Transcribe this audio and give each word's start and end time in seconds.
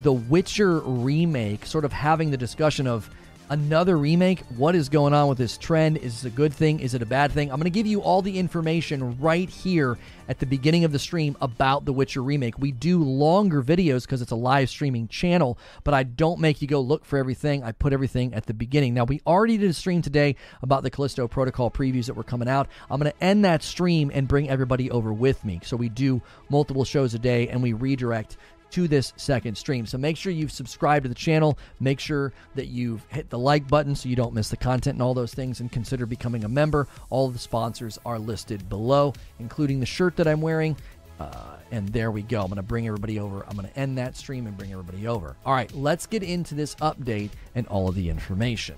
the 0.00 0.12
Witcher 0.12 0.78
remake, 0.78 1.66
sort 1.66 1.84
of 1.84 1.92
having 1.92 2.30
the 2.30 2.36
discussion 2.36 2.86
of 2.86 3.10
another 3.50 3.98
remake. 3.98 4.44
What 4.56 4.76
is 4.76 4.88
going 4.88 5.12
on 5.12 5.28
with 5.28 5.38
this 5.38 5.58
trend? 5.58 5.96
Is 5.96 6.22
this 6.22 6.32
a 6.32 6.36
good 6.36 6.54
thing? 6.54 6.78
Is 6.78 6.94
it 6.94 7.02
a 7.02 7.06
bad 7.06 7.32
thing? 7.32 7.50
I'm 7.50 7.56
going 7.56 7.64
to 7.64 7.70
give 7.70 7.88
you 7.88 8.00
all 8.00 8.22
the 8.22 8.38
information 8.38 9.18
right 9.18 9.50
here 9.50 9.98
at 10.28 10.38
the 10.38 10.46
beginning 10.46 10.84
of 10.84 10.92
the 10.92 11.00
stream 11.00 11.36
about 11.40 11.84
the 11.84 11.92
Witcher 11.92 12.22
remake. 12.22 12.60
We 12.60 12.70
do 12.70 13.02
longer 13.02 13.60
videos 13.60 14.02
because 14.02 14.22
it's 14.22 14.30
a 14.30 14.36
live 14.36 14.70
streaming 14.70 15.08
channel, 15.08 15.58
but 15.82 15.94
I 15.94 16.04
don't 16.04 16.38
make 16.38 16.62
you 16.62 16.68
go 16.68 16.80
look 16.80 17.04
for 17.04 17.18
everything. 17.18 17.64
I 17.64 17.72
put 17.72 17.92
everything 17.92 18.34
at 18.34 18.46
the 18.46 18.54
beginning. 18.54 18.94
Now, 18.94 19.02
we 19.02 19.20
already 19.26 19.56
did 19.56 19.68
a 19.68 19.74
stream 19.74 20.00
today 20.00 20.36
about 20.62 20.84
the 20.84 20.90
Callisto 20.90 21.26
Protocol 21.26 21.72
previews 21.72 22.06
that 22.06 22.14
were 22.14 22.22
coming 22.22 22.48
out. 22.48 22.68
I'm 22.88 23.00
going 23.00 23.10
to 23.10 23.24
end 23.24 23.44
that 23.46 23.64
stream 23.64 24.12
and 24.14 24.28
bring 24.28 24.48
everybody 24.48 24.92
over 24.92 25.12
with 25.12 25.44
me. 25.44 25.58
So 25.64 25.76
we 25.76 25.88
do 25.88 26.22
multiple 26.50 26.84
shows 26.84 27.14
a 27.14 27.18
day 27.18 27.48
and 27.48 27.64
we 27.64 27.72
redirect 27.72 28.36
to 28.70 28.88
this 28.88 29.12
second 29.16 29.56
stream. 29.56 29.86
So 29.86 29.98
make 29.98 30.16
sure 30.16 30.32
you've 30.32 30.52
subscribed 30.52 31.04
to 31.04 31.08
the 31.08 31.14
channel. 31.14 31.58
Make 31.80 32.00
sure 32.00 32.32
that 32.54 32.66
you've 32.66 33.04
hit 33.08 33.30
the 33.30 33.38
like 33.38 33.66
button 33.68 33.94
so 33.94 34.08
you 34.08 34.16
don't 34.16 34.34
miss 34.34 34.48
the 34.48 34.56
content 34.56 34.94
and 34.94 35.02
all 35.02 35.14
those 35.14 35.34
things, 35.34 35.60
and 35.60 35.70
consider 35.70 36.06
becoming 36.06 36.44
a 36.44 36.48
member. 36.48 36.86
All 37.10 37.28
the 37.28 37.38
sponsors 37.38 37.98
are 38.04 38.18
listed 38.18 38.68
below, 38.68 39.12
including 39.38 39.80
the 39.80 39.86
shirt 39.86 40.16
that 40.16 40.26
I'm 40.26 40.40
wearing. 40.40 40.76
Uh, 41.18 41.56
and 41.72 41.88
there 41.88 42.10
we 42.10 42.22
go. 42.22 42.42
I'm 42.42 42.48
going 42.48 42.56
to 42.56 42.62
bring 42.62 42.86
everybody 42.86 43.18
over. 43.18 43.44
I'm 43.48 43.56
going 43.56 43.68
to 43.68 43.78
end 43.78 43.98
that 43.98 44.16
stream 44.16 44.46
and 44.46 44.56
bring 44.56 44.72
everybody 44.72 45.08
over. 45.08 45.36
All 45.44 45.52
right, 45.52 45.72
let's 45.74 46.06
get 46.06 46.22
into 46.22 46.54
this 46.54 46.76
update 46.76 47.30
and 47.54 47.66
all 47.66 47.88
of 47.88 47.94
the 47.96 48.08
information. 48.08 48.76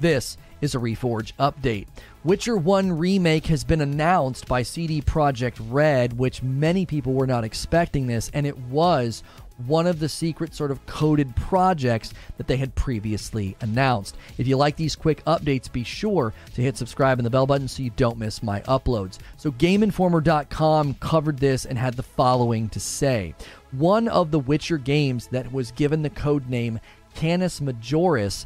This 0.00 0.36
is 0.60 0.74
a 0.74 0.78
Reforge 0.78 1.32
update. 1.38 1.86
Witcher 2.24 2.56
1 2.56 2.92
Remake 2.92 3.46
has 3.46 3.64
been 3.64 3.80
announced 3.80 4.48
by 4.48 4.62
CD 4.62 5.02
Projekt 5.02 5.60
Red, 5.70 6.18
which 6.18 6.42
many 6.42 6.86
people 6.86 7.12
were 7.12 7.26
not 7.26 7.44
expecting 7.44 8.06
this, 8.06 8.30
and 8.32 8.46
it 8.46 8.58
was 8.58 9.22
one 9.66 9.86
of 9.86 10.00
the 10.00 10.08
secret 10.08 10.54
sort 10.54 10.70
of 10.70 10.84
coded 10.86 11.34
projects 11.36 12.12
that 12.38 12.48
they 12.48 12.56
had 12.56 12.74
previously 12.74 13.56
announced. 13.60 14.16
If 14.36 14.48
you 14.48 14.56
like 14.56 14.76
these 14.76 14.96
quick 14.96 15.24
updates, 15.26 15.70
be 15.70 15.84
sure 15.84 16.32
to 16.54 16.62
hit 16.62 16.76
subscribe 16.76 17.18
and 17.18 17.26
the 17.26 17.30
bell 17.30 17.46
button 17.46 17.68
so 17.68 17.82
you 17.82 17.90
don't 17.90 18.18
miss 18.18 18.42
my 18.42 18.60
uploads. 18.62 19.18
So, 19.36 19.52
GameInformer.com 19.52 20.94
covered 20.94 21.38
this 21.38 21.66
and 21.66 21.78
had 21.78 21.94
the 21.94 22.02
following 22.02 22.68
to 22.70 22.80
say 22.80 23.34
One 23.72 24.08
of 24.08 24.30
the 24.30 24.40
Witcher 24.40 24.78
games 24.78 25.28
that 25.28 25.52
was 25.52 25.70
given 25.72 26.02
the 26.02 26.10
code 26.10 26.48
name 26.48 26.80
Canis 27.14 27.60
Majoris 27.60 28.44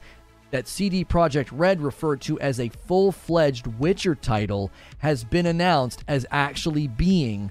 that 0.50 0.68
CD 0.68 1.04
Projekt 1.04 1.48
Red 1.52 1.80
referred 1.80 2.20
to 2.22 2.38
as 2.40 2.60
a 2.60 2.68
full 2.68 3.12
fledged 3.12 3.66
Witcher 3.66 4.14
title 4.14 4.70
has 4.98 5.24
been 5.24 5.46
announced 5.46 6.04
as 6.08 6.26
actually 6.30 6.88
being 6.88 7.50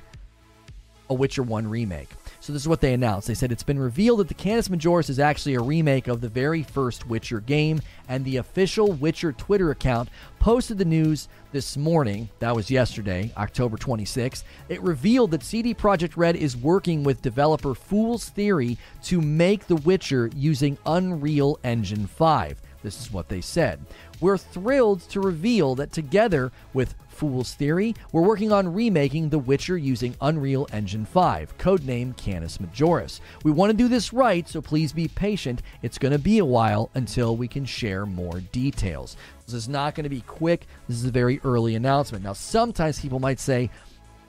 a 1.10 1.14
Witcher 1.14 1.44
1 1.44 1.70
remake. 1.70 2.10
So, 2.40 2.54
this 2.54 2.62
is 2.62 2.68
what 2.68 2.82
they 2.82 2.94
announced. 2.94 3.28
They 3.28 3.34
said 3.34 3.52
it's 3.52 3.64
been 3.64 3.80
revealed 3.80 4.20
that 4.20 4.28
the 4.28 4.34
Canis 4.34 4.70
Majoris 4.70 5.10
is 5.10 5.20
actually 5.20 5.56
a 5.56 5.62
remake 5.62 6.08
of 6.08 6.22
the 6.22 6.30
very 6.30 6.64
first 6.64 7.08
Witcher 7.08 7.40
game, 7.42 7.82
and 8.08 8.24
the 8.24 8.38
official 8.38 8.92
Witcher 8.92 9.32
Twitter 9.32 9.72
account 9.72 10.10
posted 10.40 10.78
the 10.78 10.86
news 10.86 11.28
this 11.52 11.76
morning. 11.76 12.30
That 12.40 12.56
was 12.56 12.70
yesterday, 12.72 13.32
October 13.38 13.76
26th. 13.76 14.44
It 14.70 14.82
revealed 14.82 15.32
that 15.32 15.44
CD 15.44 15.74
Projekt 15.74 16.16
Red 16.16 16.36
is 16.36 16.56
working 16.56 17.04
with 17.04 17.22
developer 17.22 17.74
Fool's 17.74 18.30
Theory 18.30 18.78
to 19.04 19.20
make 19.20 19.68
The 19.68 19.76
Witcher 19.78 20.30
using 20.36 20.78
Unreal 20.86 21.60
Engine 21.64 22.08
5. 22.08 22.62
This 22.88 23.02
is 23.02 23.12
what 23.12 23.28
they 23.28 23.42
said. 23.42 23.82
We're 24.22 24.38
thrilled 24.38 25.02
to 25.10 25.20
reveal 25.20 25.76
that 25.76 25.92
together 25.92 26.54
with 26.74 26.96
Fool's 27.10 27.54
Theory, 27.54 27.94
we're 28.14 28.22
working 28.22 28.54
on 28.54 28.74
remaking 28.74 29.28
The 29.28 29.40
Witcher 29.40 29.78
using 29.78 30.16
Unreal 30.22 30.70
Engine 30.72 31.04
5, 31.04 31.58
codename 31.58 32.16
Canis 32.16 32.60
Majoris. 32.60 33.20
We 33.44 33.52
want 33.52 33.72
to 33.72 33.78
do 33.78 33.90
this 33.90 34.14
right, 34.14 34.48
so 34.48 34.62
please 34.62 34.94
be 34.94 35.10
patient. 35.10 35.64
It's 35.82 35.98
going 35.98 36.14
to 36.14 36.18
be 36.18 36.38
a 36.38 36.46
while 36.46 36.90
until 36.94 37.36
we 37.36 37.50
can 37.50 37.66
share 37.66 38.06
more 38.06 38.40
details. 38.54 39.18
This 39.46 39.56
is 39.56 39.68
not 39.68 39.94
going 39.94 40.06
to 40.06 40.10
be 40.10 40.22
quick. 40.22 40.66
This 40.88 40.96
is 40.96 41.06
a 41.06 41.12
very 41.12 41.42
early 41.44 41.76
announcement. 41.76 42.24
Now, 42.24 42.32
sometimes 42.32 43.02
people 43.02 43.20
might 43.20 43.42
say, 43.42 43.70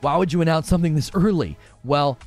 why 0.00 0.16
would 0.16 0.32
you 0.32 0.42
announce 0.42 0.66
something 0.66 0.96
this 0.96 1.12
early? 1.14 1.56
Well, 1.84 2.18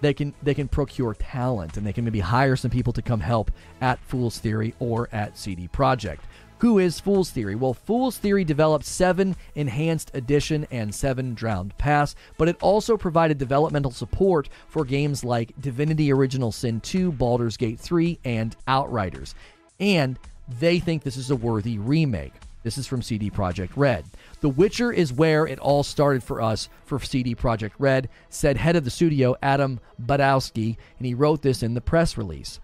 they 0.00 0.14
can 0.14 0.34
they 0.42 0.54
can 0.54 0.68
procure 0.68 1.14
talent 1.14 1.76
and 1.76 1.86
they 1.86 1.92
can 1.92 2.04
maybe 2.04 2.20
hire 2.20 2.56
some 2.56 2.70
people 2.70 2.92
to 2.92 3.02
come 3.02 3.20
help 3.20 3.50
at 3.80 3.98
Fool's 4.00 4.38
Theory 4.38 4.74
or 4.78 5.08
at 5.12 5.36
CD 5.36 5.68
Projekt. 5.68 6.20
Who 6.58 6.80
is 6.80 6.98
Fool's 6.98 7.30
Theory? 7.30 7.54
Well, 7.54 7.72
Fool's 7.72 8.18
Theory 8.18 8.42
developed 8.42 8.84
7 8.84 9.36
Enhanced 9.54 10.10
Edition 10.14 10.66
and 10.72 10.92
7 10.92 11.34
Drowned 11.34 11.78
Pass, 11.78 12.16
but 12.36 12.48
it 12.48 12.56
also 12.60 12.96
provided 12.96 13.38
developmental 13.38 13.92
support 13.92 14.48
for 14.66 14.84
games 14.84 15.22
like 15.22 15.52
Divinity 15.60 16.12
Original 16.12 16.50
Sin 16.50 16.80
2, 16.80 17.12
Baldur's 17.12 17.56
Gate 17.56 17.78
3, 17.78 18.18
and 18.24 18.56
Outriders. 18.66 19.36
And 19.78 20.18
they 20.58 20.80
think 20.80 21.04
this 21.04 21.16
is 21.16 21.30
a 21.30 21.36
worthy 21.36 21.78
remake. 21.78 22.34
This 22.62 22.78
is 22.78 22.86
from 22.86 23.02
CD 23.02 23.30
Projekt 23.30 23.70
Red. 23.76 24.04
The 24.40 24.48
Witcher 24.48 24.92
is 24.92 25.12
where 25.12 25.46
it 25.46 25.58
all 25.58 25.82
started 25.82 26.22
for 26.22 26.42
us 26.42 26.68
for 26.84 26.98
CD 26.98 27.34
Projekt 27.34 27.72
Red, 27.78 28.08
said 28.28 28.56
head 28.56 28.76
of 28.76 28.84
the 28.84 28.90
studio 28.90 29.36
Adam 29.42 29.80
Badowski, 30.00 30.76
and 30.98 31.06
he 31.06 31.14
wrote 31.14 31.42
this 31.42 31.62
in 31.62 31.74
the 31.74 31.80
press 31.80 32.18
release. 32.18 32.60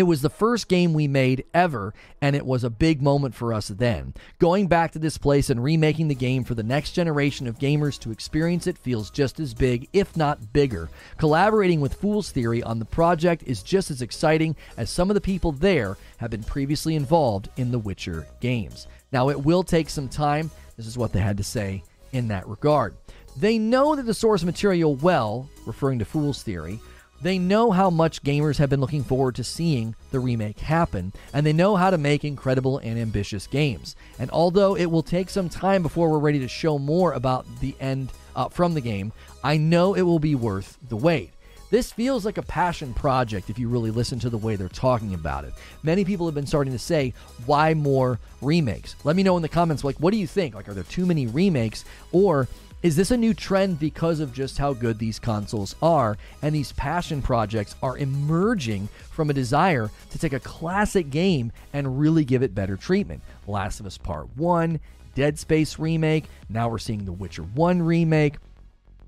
It 0.00 0.04
was 0.04 0.22
the 0.22 0.30
first 0.30 0.68
game 0.68 0.94
we 0.94 1.08
made 1.08 1.44
ever, 1.52 1.92
and 2.22 2.34
it 2.34 2.46
was 2.46 2.64
a 2.64 2.70
big 2.70 3.02
moment 3.02 3.34
for 3.34 3.52
us 3.52 3.68
then. 3.68 4.14
Going 4.38 4.66
back 4.66 4.92
to 4.92 4.98
this 4.98 5.18
place 5.18 5.50
and 5.50 5.62
remaking 5.62 6.08
the 6.08 6.14
game 6.14 6.42
for 6.42 6.54
the 6.54 6.62
next 6.62 6.92
generation 6.92 7.46
of 7.46 7.58
gamers 7.58 7.98
to 7.98 8.10
experience 8.10 8.66
it 8.66 8.78
feels 8.78 9.10
just 9.10 9.38
as 9.40 9.52
big, 9.52 9.90
if 9.92 10.16
not 10.16 10.54
bigger. 10.54 10.88
Collaborating 11.18 11.82
with 11.82 11.92
Fool's 11.92 12.30
Theory 12.30 12.62
on 12.62 12.78
the 12.78 12.86
project 12.86 13.42
is 13.46 13.62
just 13.62 13.90
as 13.90 14.00
exciting 14.00 14.56
as 14.78 14.88
some 14.88 15.10
of 15.10 15.14
the 15.14 15.20
people 15.20 15.52
there 15.52 15.98
have 16.16 16.30
been 16.30 16.44
previously 16.44 16.94
involved 16.94 17.50
in 17.58 17.70
the 17.70 17.78
Witcher 17.78 18.26
games. 18.40 18.86
Now, 19.12 19.28
it 19.28 19.44
will 19.44 19.62
take 19.62 19.90
some 19.90 20.08
time. 20.08 20.50
This 20.78 20.86
is 20.86 20.96
what 20.96 21.12
they 21.12 21.20
had 21.20 21.36
to 21.36 21.44
say 21.44 21.84
in 22.12 22.28
that 22.28 22.48
regard. 22.48 22.96
They 23.36 23.58
know 23.58 23.94
that 23.94 24.06
the 24.06 24.14
source 24.14 24.44
material 24.44 24.94
well, 24.94 25.46
referring 25.66 25.98
to 25.98 26.06
Fool's 26.06 26.42
Theory, 26.42 26.80
they 27.22 27.38
know 27.38 27.70
how 27.70 27.90
much 27.90 28.22
gamers 28.22 28.58
have 28.58 28.70
been 28.70 28.80
looking 28.80 29.04
forward 29.04 29.34
to 29.36 29.44
seeing 29.44 29.94
the 30.10 30.20
remake 30.20 30.58
happen, 30.58 31.12
and 31.32 31.44
they 31.44 31.52
know 31.52 31.76
how 31.76 31.90
to 31.90 31.98
make 31.98 32.24
incredible 32.24 32.78
and 32.78 32.98
ambitious 32.98 33.46
games. 33.46 33.96
And 34.18 34.30
although 34.30 34.76
it 34.76 34.86
will 34.86 35.02
take 35.02 35.30
some 35.30 35.48
time 35.48 35.82
before 35.82 36.10
we're 36.10 36.18
ready 36.18 36.38
to 36.40 36.48
show 36.48 36.78
more 36.78 37.12
about 37.12 37.46
the 37.60 37.74
end 37.80 38.12
uh, 38.34 38.48
from 38.48 38.74
the 38.74 38.80
game, 38.80 39.12
I 39.44 39.56
know 39.56 39.94
it 39.94 40.02
will 40.02 40.18
be 40.18 40.34
worth 40.34 40.78
the 40.88 40.96
wait. 40.96 41.30
This 41.70 41.92
feels 41.92 42.24
like 42.24 42.36
a 42.36 42.42
passion 42.42 42.92
project 42.94 43.48
if 43.48 43.56
you 43.56 43.68
really 43.68 43.92
listen 43.92 44.18
to 44.20 44.30
the 44.30 44.36
way 44.36 44.56
they're 44.56 44.68
talking 44.68 45.14
about 45.14 45.44
it. 45.44 45.52
Many 45.84 46.04
people 46.04 46.26
have 46.26 46.34
been 46.34 46.46
starting 46.46 46.72
to 46.72 46.80
say, 46.80 47.14
why 47.46 47.74
more 47.74 48.18
remakes? 48.42 48.96
Let 49.04 49.14
me 49.14 49.22
know 49.22 49.36
in 49.36 49.42
the 49.42 49.48
comments, 49.48 49.84
like, 49.84 49.96
what 49.98 50.10
do 50.10 50.16
you 50.16 50.26
think? 50.26 50.56
Like, 50.56 50.68
are 50.68 50.74
there 50.74 50.82
too 50.82 51.06
many 51.06 51.28
remakes? 51.28 51.84
Or 52.10 52.48
is 52.82 52.96
this 52.96 53.10
a 53.10 53.16
new 53.16 53.34
trend 53.34 53.78
because 53.78 54.20
of 54.20 54.32
just 54.32 54.56
how 54.56 54.72
good 54.72 54.98
these 54.98 55.18
consoles 55.18 55.76
are? 55.82 56.16
And 56.40 56.54
these 56.54 56.72
passion 56.72 57.20
projects 57.20 57.74
are 57.82 57.98
emerging 57.98 58.88
from 59.10 59.28
a 59.28 59.34
desire 59.34 59.90
to 60.10 60.18
take 60.18 60.32
a 60.32 60.40
classic 60.40 61.10
game 61.10 61.52
and 61.74 62.00
really 62.00 62.24
give 62.24 62.42
it 62.42 62.54
better 62.54 62.78
treatment. 62.78 63.20
Last 63.46 63.80
of 63.80 63.86
Us 63.86 63.98
Part 63.98 64.34
1, 64.34 64.80
Dead 65.14 65.38
Space 65.38 65.78
remake, 65.78 66.24
now 66.48 66.70
we're 66.70 66.78
seeing 66.78 67.04
The 67.04 67.12
Witcher 67.12 67.42
1 67.42 67.82
remake. 67.82 68.36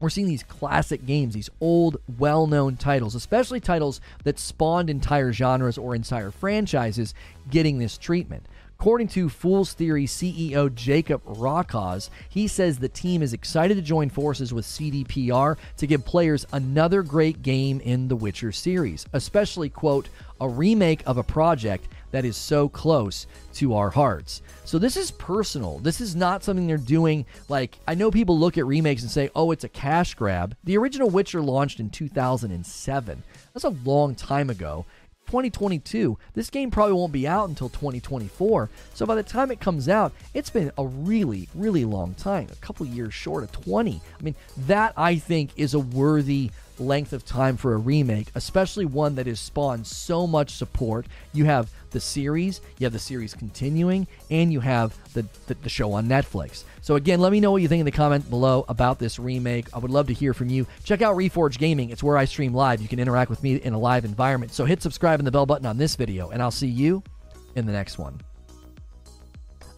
We're 0.01 0.11
seeing 0.11 0.29
these 0.29 0.43
classic 0.43 1.07
games, 1.07 1.33
these 1.33 1.49
old, 1.61 1.97
well 2.19 2.47
known 2.47 2.77
titles, 2.77 3.15
especially 3.15 3.61
titles 3.61 4.03
that 4.25 4.39
spawned 4.39 4.91
entire 4.91 5.33
genres 5.33 5.79
or 5.79 5.95
entire 5.95 6.31
franchises, 6.31 7.15
getting 7.49 7.79
this 7.79 7.97
treatment. 7.97 8.45
According 8.79 9.09
to 9.09 9.29
Fool's 9.29 9.75
Theory 9.75 10.07
CEO 10.07 10.75
Jacob 10.75 11.25
Rokosz, 11.25 12.11
he 12.29 12.49
says 12.49 12.79
the 12.79 12.89
team 12.89 13.23
is 13.23 13.33
excited 13.33 13.77
to 13.77 13.83
join 13.83 14.11
forces 14.11 14.53
with 14.53 14.65
CDPR 14.65 15.57
to 15.77 15.87
give 15.87 16.05
players 16.05 16.47
another 16.53 17.03
great 17.03 17.43
game 17.43 17.81
in 17.81 18.09
the 18.09 18.17
Witcher 18.17 18.51
series, 18.51 19.07
especially, 19.13 19.69
quote, 19.69 20.09
a 20.41 20.49
remake 20.49 21.03
of 21.07 21.17
a 21.17 21.23
project 21.23 21.87
that 22.11 22.25
is 22.25 22.37
so 22.37 22.69
close 22.69 23.27
to 23.55 23.75
our 23.75 23.91
hearts. 23.91 24.43
So 24.65 24.79
this 24.79 24.97
is 24.97 25.13
personal. 25.13 25.79
This 25.79 26.01
is 26.01 26.17
not 26.17 26.43
something 26.43 26.67
they're 26.67 26.77
doing 26.77 27.25
like 27.49 27.79
I 27.87 27.95
know 27.95 28.11
people 28.11 28.39
look 28.39 28.59
at 28.59 28.67
remakes 28.67 29.03
and 29.03 29.11
say, 29.11 29.31
"Oh, 29.35 29.53
it's 29.53 29.65
a 29.65 29.69
cash 29.69 30.15
grab." 30.15 30.57
The 30.65 30.77
original 30.77 31.09
Witcher 31.09 31.41
launched 31.41 31.81
in 31.81 31.91
2007. 31.91 33.23
That's 33.53 33.65
a 33.65 33.69
long 33.69 34.15
time 34.15 34.51
ago. 34.51 34.85
2022. 35.27 36.19
This 36.35 36.51
game 36.51 36.71
probably 36.71 36.95
won't 36.95 37.13
be 37.13 37.27
out 37.27 37.49
until 37.49 37.69
2024. 37.69 38.71
So 38.95 39.07
by 39.07 39.15
the 39.15 39.23
time 39.23 39.51
it 39.51 39.61
comes 39.61 39.89
out, 39.89 40.13
it's 40.35 40.51
been 40.51 40.71
a 40.79 40.87
really, 40.87 41.49
really 41.55 41.85
long 41.85 42.15
time, 42.15 42.49
a 42.53 42.57
couple 42.57 42.87
years 42.87 43.15
short 43.15 43.45
of 43.45 43.53
20. 43.53 44.01
I 44.19 44.23
mean, 44.23 44.35
that 44.67 44.93
I 44.97 45.17
think 45.17 45.51
is 45.57 45.75
a 45.75 45.81
worthy 45.81 46.51
length 46.83 47.13
of 47.13 47.25
time 47.25 47.57
for 47.57 47.75
a 47.75 47.79
remake, 47.79 48.29
especially 48.35 48.85
one 48.85 49.15
that 49.15 49.27
has 49.27 49.41
spawned 49.41 49.87
so 49.87 50.27
much 50.27 50.51
support. 50.51 51.07
You 51.33 51.45
have 51.47 51.71
the 51.91 52.01
series, 52.01 52.61
you 52.79 52.85
have 52.85 52.93
the 52.93 52.99
series 52.99 53.35
continuing, 53.35 54.07
and 54.31 54.53
you 54.53 54.61
have 54.61 54.97
the, 55.15 55.27
the, 55.47 55.55
the 55.55 55.69
show 55.69 55.93
on 55.93 56.07
Netflix. 56.09 56.65
So 56.81 56.97
again, 56.97 57.21
let 57.21 57.33
me 57.33 57.41
know 57.41 57.51
what 57.53 57.63
you 57.63 57.69
think 57.69 57.81
in 57.81 57.87
the 57.87 57.93
comment 57.93 58.29
below 58.29 58.65
about 58.69 58.99
this 58.99 59.19
remake. 59.19 59.67
I 59.75 59.79
would 59.79 59.91
love 59.91 60.09
to 60.09 60.15
hear 60.15 60.35
from 60.35 60.49
you. 60.49 60.67
Check 60.85 61.03
out 61.03 61.17
Reforge 61.17 61.59
Gaming. 61.59 61.91
It's 61.91 62.03
where 62.03 62.19
I 62.19 62.25
stream 62.25 62.55
live. 62.55 62.83
You 62.83 62.89
can 62.89 62.99
interact 62.99 63.31
with 63.31 63.43
me 63.43 63.57
in 63.57 63.73
a 63.73 63.79
live 63.79 64.05
environment. 64.05 64.53
So 64.53 64.65
hit 64.65 64.83
subscribe 64.83 65.21
and 65.21 65.27
the 65.27 65.33
bell 65.33 65.47
button 65.47 65.67
on 65.67 65.79
this 65.79 65.97
video, 65.97 66.31
and 66.31 66.43
I'll 66.43 66.51
see 66.51 66.69
you 66.69 67.03
in 67.55 67.67
the 67.67 67.73
next 67.73 67.99
one. 67.99 68.21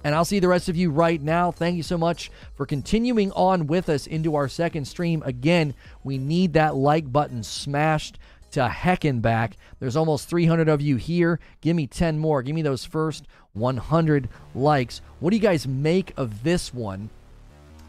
And 0.05 0.15
I'll 0.15 0.25
see 0.27 0.39
the 0.39 0.49
rest 0.49 0.69
of 0.69 0.77
you 0.77 0.91
right 0.91 1.21
now. 1.21 1.51
Thank 1.51 1.77
you 1.77 1.83
so 1.83 1.97
much 1.97 2.31
for 2.55 2.67
continuing 2.67 3.33
on 3.33 3.67
with 3.67 3.89
us 3.89 4.07
into 4.07 4.37
our 4.37 4.49
second 4.49 4.85
stream. 4.85 5.23
Again, 5.25 5.75
we 6.05 6.19
need 6.19 6.53
that 6.53 6.77
like 6.77 7.11
button 7.11 7.43
smashed 7.43 8.19
to 8.53 8.69
heckin' 8.69 9.21
back. 9.21 9.57
There's 9.81 9.97
almost 9.97 10.29
300 10.29 10.69
of 10.69 10.81
you 10.81 10.97
here. 10.97 11.41
Give 11.63 11.75
me 11.75 11.87
10 11.87 12.19
more. 12.19 12.43
Give 12.43 12.55
me 12.55 12.63
those 12.63 12.85
first 12.85 13.27
100 13.55 14.29
likes. 14.55 15.01
What 15.19 15.31
do 15.31 15.37
you 15.37 15.43
guys 15.43 15.67
make 15.67 16.13
of 16.17 16.45
this 16.45 16.73
one? 16.73 17.11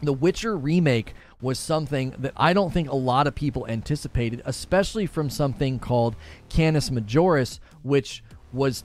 The 0.02 0.12
Witcher 0.12 0.56
remake 0.56 1.14
was 1.40 1.58
something 1.58 2.14
that 2.18 2.32
I 2.36 2.52
don't 2.52 2.72
think 2.72 2.88
a 2.88 2.96
lot 2.96 3.26
of 3.26 3.34
people 3.34 3.66
anticipated, 3.66 4.42
especially 4.44 5.06
from 5.06 5.30
something 5.30 5.78
called 5.78 6.16
Canis 6.48 6.90
Majoris, 6.90 7.60
which 7.82 8.24
was 8.52 8.84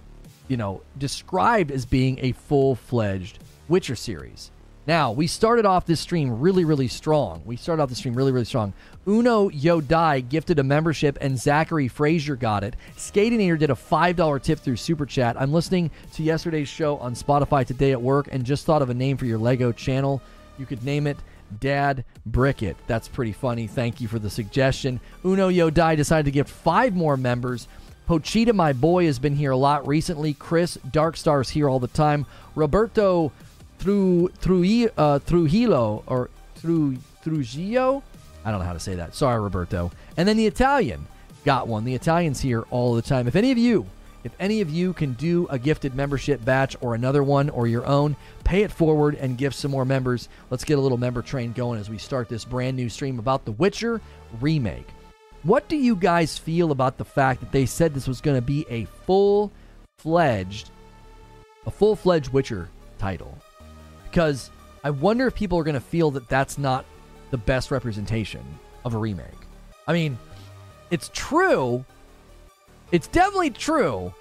you 0.52 0.58
know, 0.58 0.82
described 0.98 1.72
as 1.72 1.86
being 1.86 2.20
a 2.22 2.34
full 2.34 2.76
fledged 2.76 3.40
Witcher 3.70 3.96
series. 3.96 4.52
Now, 4.86 5.14
we 5.14 5.26
started 5.26 5.66
off 5.66 5.86
this 5.86 6.02
stream 6.02 6.42
really, 6.42 6.66
really 6.66 6.90
strong. 6.90 7.42
We 7.46 7.56
started 7.56 7.82
off 7.82 7.88
the 7.88 7.96
stream 7.96 8.16
really, 8.16 8.34
really 8.34 8.44
strong. 8.44 8.74
Uno 9.08 9.50
Yodai 9.50 10.28
gifted 10.28 10.60
a 10.60 10.64
membership, 10.64 11.18
and 11.22 11.40
Zachary 11.40 11.88
Frazier 11.88 12.36
got 12.36 12.66
it. 12.66 12.76
Skatinator 12.98 13.58
did 13.58 13.70
a 13.70 13.76
$5 13.76 14.44
tip 14.44 14.60
through 14.60 14.76
Super 14.76 15.06
Chat. 15.06 15.40
I'm 15.40 15.54
listening 15.54 15.90
to 16.16 16.24
yesterday's 16.24 16.68
show 16.68 16.98
on 16.98 17.16
Spotify 17.16 17.66
today 17.66 17.94
at 17.94 18.02
work 18.02 18.28
and 18.30 18.44
just 18.44 18.66
thought 18.66 18.82
of 18.82 18.90
a 18.90 18.94
name 18.94 19.16
for 19.16 19.26
your 19.26 19.38
Lego 19.38 19.72
channel. 19.72 20.22
You 20.60 20.66
could 20.66 20.84
name 20.84 21.08
it 21.08 21.18
Dad 21.60 22.04
Bricket. 22.26 22.76
That's 22.88 23.08
pretty 23.08 23.32
funny. 23.32 23.68
Thank 23.68 24.02
you 24.02 24.08
for 24.08 24.20
the 24.20 24.30
suggestion. 24.30 25.00
Uno 25.24 25.50
Yodai 25.50 25.96
decided 25.96 26.26
to 26.26 26.32
gift 26.32 26.50
five 26.50 26.94
more 26.94 27.16
members. 27.16 27.68
Pochita, 28.12 28.54
my 28.54 28.74
boy, 28.74 29.06
has 29.06 29.20
been 29.20 29.38
here 29.38 29.52
a 29.52 29.56
lot 29.56 29.88
recently. 29.88 30.34
Chris 30.34 30.78
Darkstar's 30.86 31.52
here 31.52 31.70
all 31.70 31.80
the 31.80 31.88
time. 31.88 32.26
Roberto 32.56 33.32
through 33.80 34.28
through 34.36 34.90
uh, 34.98 35.20
Trujillo 35.20 36.04
or 36.08 36.30
through 36.56 36.98
Trujillo. 37.24 38.04
I 38.44 38.52
don't 38.52 38.60
know 38.60 38.66
how 38.66 38.74
to 38.74 38.82
say 38.82 38.96
that. 38.96 39.16
Sorry, 39.16 39.40
Roberto. 39.40 39.94
And 40.18 40.28
then 40.28 40.36
the 40.36 40.46
Italian 40.46 41.08
got 41.46 41.70
one. 41.70 41.86
The 41.86 41.96
Italian's 41.96 42.42
here 42.42 42.64
all 42.70 42.96
the 42.96 43.02
time. 43.02 43.30
If 43.30 43.38
any 43.38 43.50
of 43.50 43.58
you, 43.58 43.86
if 44.26 44.34
any 44.42 44.60
of 44.60 44.70
you 44.70 44.92
can 44.92 45.14
do 45.14 45.48
a 45.50 45.58
gifted 45.58 45.96
membership 45.96 46.44
batch 46.44 46.76
or 46.82 46.96
another 46.96 47.24
one 47.24 47.50
or 47.50 47.66
your 47.66 47.86
own, 47.86 48.18
pay 48.44 48.64
it 48.64 48.74
forward 48.74 49.16
and 49.16 49.38
give 49.38 49.56
some 49.56 49.72
more 49.72 49.86
members. 49.86 50.28
Let's 50.50 50.66
get 50.66 50.78
a 50.78 50.82
little 50.82 50.98
member 50.98 51.22
train 51.22 51.54
going 51.54 51.80
as 51.80 51.90
we 51.90 51.98
start 51.98 52.28
this 52.28 52.44
brand 52.44 52.76
new 52.76 52.90
stream 52.90 53.20
about 53.20 53.46
The 53.46 53.54
Witcher 53.54 54.02
remake. 54.42 54.88
What 55.44 55.68
do 55.68 55.76
you 55.76 55.96
guys 55.96 56.38
feel 56.38 56.72
about 56.72 56.98
the 56.98 57.06
fact 57.06 57.40
that 57.40 57.52
they 57.52 57.66
said 57.66 57.94
this 57.94 58.08
was 58.08 58.22
going 58.22 58.38
to 58.38 58.42
be 58.42 58.66
a 58.70 58.86
full 59.06 59.52
fledged, 59.98 60.70
a 61.66 61.72
full 61.72 61.96
fledged 61.96 62.30
Witcher 62.30 62.70
title? 63.00 63.36
Because 64.04 64.52
I 64.84 64.92
wonder 64.92 65.26
if 65.28 65.34
people 65.34 65.58
are 65.58 65.64
going 65.64 65.74
to 65.74 65.80
feel 65.80 66.12
that 66.12 66.30
that's 66.30 66.60
not 66.60 66.86
the 67.32 67.38
best 67.38 67.72
representation 67.72 68.44
of 68.86 68.94
a 68.94 68.98
remake. 68.98 69.26
I 69.88 69.94
mean, 69.94 70.20
it's 70.92 71.10
true. 71.14 71.86
It's 72.92 73.08
definitely 73.08 73.50
true, 73.50 74.14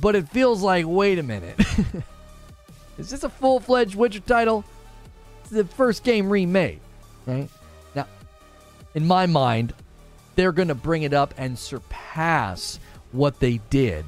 but 0.00 0.14
it 0.14 0.28
feels 0.30 0.62
like, 0.62 0.86
wait 0.86 1.18
a 1.18 1.22
minute. 1.22 1.60
Is 2.98 3.10
this 3.10 3.22
a 3.22 3.28
full 3.28 3.60
fledged 3.60 3.96
Witcher 3.96 4.20
title? 4.20 4.64
It's 5.42 5.50
the 5.50 5.64
first 5.64 6.04
game 6.04 6.30
remade, 6.30 6.80
right? 7.26 7.48
Now, 7.94 8.06
in 8.94 9.06
my 9.06 9.26
mind, 9.26 9.74
they're 10.38 10.52
going 10.52 10.68
to 10.68 10.74
bring 10.76 11.02
it 11.02 11.12
up 11.12 11.34
and 11.36 11.58
surpass 11.58 12.78
what 13.10 13.40
they 13.40 13.58
did 13.70 14.04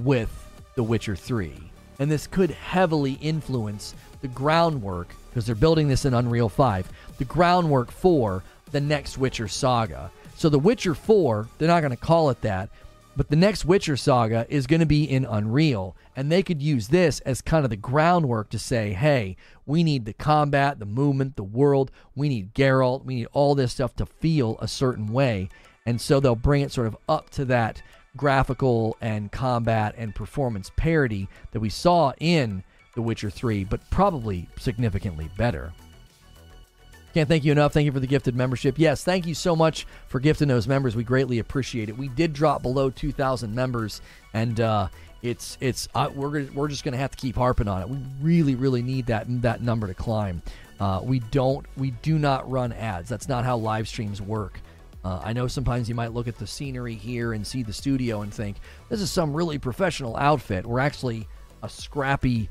with 0.00 0.30
The 0.76 0.82
Witcher 0.82 1.14
3. 1.14 1.52
And 1.98 2.10
this 2.10 2.26
could 2.26 2.52
heavily 2.52 3.18
influence 3.20 3.94
the 4.22 4.28
groundwork, 4.28 5.14
because 5.28 5.44
they're 5.44 5.54
building 5.54 5.86
this 5.86 6.06
in 6.06 6.14
Unreal 6.14 6.48
5, 6.48 6.88
the 7.18 7.26
groundwork 7.26 7.90
for 7.90 8.42
the 8.72 8.80
next 8.80 9.18
Witcher 9.18 9.46
saga. 9.46 10.10
So, 10.36 10.48
The 10.48 10.58
Witcher 10.58 10.94
4, 10.94 11.48
they're 11.58 11.68
not 11.68 11.80
going 11.80 11.90
to 11.90 11.98
call 11.98 12.30
it 12.30 12.40
that, 12.40 12.70
but 13.14 13.28
the 13.28 13.36
next 13.36 13.66
Witcher 13.66 13.98
saga 13.98 14.46
is 14.48 14.66
going 14.66 14.80
to 14.80 14.86
be 14.86 15.04
in 15.04 15.26
Unreal, 15.26 15.94
and 16.16 16.32
they 16.32 16.42
could 16.42 16.62
use 16.62 16.88
this 16.88 17.20
as 17.20 17.42
kind 17.42 17.62
of 17.62 17.70
the 17.70 17.76
groundwork 17.76 18.48
to 18.48 18.58
say, 18.58 18.94
hey, 18.94 19.36
we 19.66 19.84
need 19.84 20.06
the 20.06 20.14
combat, 20.14 20.78
the 20.78 20.86
movement, 20.86 21.36
the 21.36 21.44
world, 21.44 21.90
we 22.16 22.30
need 22.30 22.54
Geralt, 22.54 23.04
we 23.04 23.16
need 23.16 23.28
all 23.34 23.54
this 23.54 23.72
stuff 23.72 23.94
to 23.96 24.06
feel 24.06 24.56
a 24.60 24.66
certain 24.66 25.08
way. 25.08 25.50
And 25.86 26.00
so 26.00 26.18
they'll 26.18 26.34
bring 26.34 26.62
it 26.62 26.72
sort 26.72 26.86
of 26.86 26.96
up 27.08 27.30
to 27.30 27.44
that 27.46 27.82
graphical 28.16 28.96
and 29.00 29.30
combat 29.30 29.94
and 29.98 30.14
performance 30.14 30.70
parity 30.76 31.28
that 31.52 31.60
we 31.60 31.68
saw 31.68 32.12
in 32.20 32.64
The 32.94 33.02
Witcher 33.02 33.30
3, 33.30 33.64
but 33.64 33.88
probably 33.90 34.48
significantly 34.58 35.28
better. 35.36 35.72
Can't 37.12 37.28
thank 37.28 37.44
you 37.44 37.52
enough. 37.52 37.72
Thank 37.72 37.84
you 37.84 37.92
for 37.92 38.00
the 38.00 38.06
gifted 38.06 38.34
membership. 38.34 38.76
Yes, 38.76 39.04
thank 39.04 39.26
you 39.26 39.34
so 39.34 39.54
much 39.54 39.86
for 40.08 40.18
gifting 40.18 40.48
those 40.48 40.66
members. 40.66 40.96
We 40.96 41.04
greatly 41.04 41.38
appreciate 41.38 41.88
it. 41.88 41.96
We 41.96 42.08
did 42.08 42.32
drop 42.32 42.62
below 42.62 42.90
2,000 42.90 43.54
members, 43.54 44.00
and 44.32 44.58
uh, 44.60 44.88
it's 45.22 45.56
it's 45.60 45.88
uh, 45.94 46.10
we're 46.12 46.46
we're 46.52 46.66
just 46.66 46.82
gonna 46.82 46.96
have 46.96 47.12
to 47.12 47.16
keep 47.16 47.36
harping 47.36 47.68
on 47.68 47.82
it. 47.82 47.88
We 47.88 47.98
really 48.20 48.56
really 48.56 48.82
need 48.82 49.06
that 49.06 49.26
that 49.42 49.62
number 49.62 49.86
to 49.86 49.94
climb. 49.94 50.42
Uh, 50.80 51.00
we 51.04 51.20
don't 51.20 51.64
we 51.76 51.92
do 52.02 52.18
not 52.18 52.50
run 52.50 52.72
ads. 52.72 53.08
That's 53.08 53.28
not 53.28 53.44
how 53.44 53.58
live 53.58 53.86
streams 53.86 54.20
work. 54.20 54.60
Uh, 55.04 55.20
I 55.22 55.32
know 55.34 55.46
sometimes 55.46 55.88
you 55.88 55.94
might 55.94 56.14
look 56.14 56.28
at 56.28 56.38
the 56.38 56.46
scenery 56.46 56.94
here 56.94 57.34
and 57.34 57.46
see 57.46 57.62
the 57.62 57.72
studio 57.72 58.22
and 58.22 58.32
think 58.32 58.56
this 58.88 59.00
is 59.00 59.10
some 59.10 59.34
really 59.34 59.58
professional 59.58 60.16
outfit. 60.16 60.64
We're 60.64 60.80
actually 60.80 61.28
a 61.62 61.68
scrappy, 61.68 62.48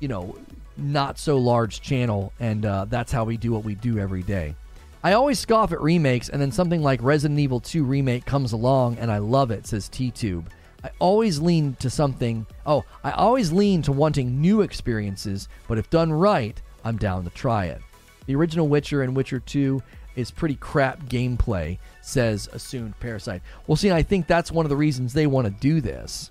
you 0.00 0.08
know, 0.08 0.36
not 0.76 1.18
so 1.18 1.38
large 1.38 1.80
channel, 1.80 2.32
and 2.40 2.66
uh, 2.66 2.86
that's 2.86 3.10
how 3.10 3.24
we 3.24 3.36
do 3.36 3.52
what 3.52 3.64
we 3.64 3.74
do 3.74 3.98
every 3.98 4.22
day. 4.22 4.54
I 5.02 5.12
always 5.12 5.38
scoff 5.38 5.72
at 5.72 5.80
remakes, 5.80 6.28
and 6.28 6.40
then 6.40 6.50
something 6.52 6.82
like 6.82 7.02
Resident 7.02 7.38
Evil 7.38 7.60
2 7.60 7.84
Remake 7.84 8.24
comes 8.24 8.52
along, 8.52 8.98
and 8.98 9.10
I 9.10 9.18
love 9.18 9.50
it, 9.50 9.66
says 9.66 9.88
T-Tube. 9.88 10.50
I 10.82 10.90
always 10.98 11.38
lean 11.38 11.74
to 11.80 11.88
something, 11.88 12.46
oh, 12.66 12.84
I 13.02 13.12
always 13.12 13.52
lean 13.52 13.80
to 13.82 13.92
wanting 13.92 14.40
new 14.40 14.60
experiences, 14.60 15.48
but 15.68 15.78
if 15.78 15.88
done 15.88 16.12
right, 16.12 16.60
I'm 16.84 16.98
down 16.98 17.24
to 17.24 17.30
try 17.30 17.66
it. 17.66 17.80
The 18.26 18.34
original 18.34 18.68
Witcher 18.68 19.02
and 19.02 19.16
Witcher 19.16 19.40
2 19.40 19.82
is 20.16 20.30
pretty 20.30 20.56
crap 20.56 21.02
gameplay, 21.04 21.78
says 22.04 22.48
Assumed 22.52 22.98
Parasite. 23.00 23.42
Well, 23.66 23.76
see, 23.76 23.90
I 23.90 24.02
think 24.02 24.26
that's 24.26 24.52
one 24.52 24.66
of 24.66 24.70
the 24.70 24.76
reasons 24.76 25.12
they 25.12 25.26
want 25.26 25.46
to 25.46 25.50
do 25.50 25.80
this. 25.80 26.30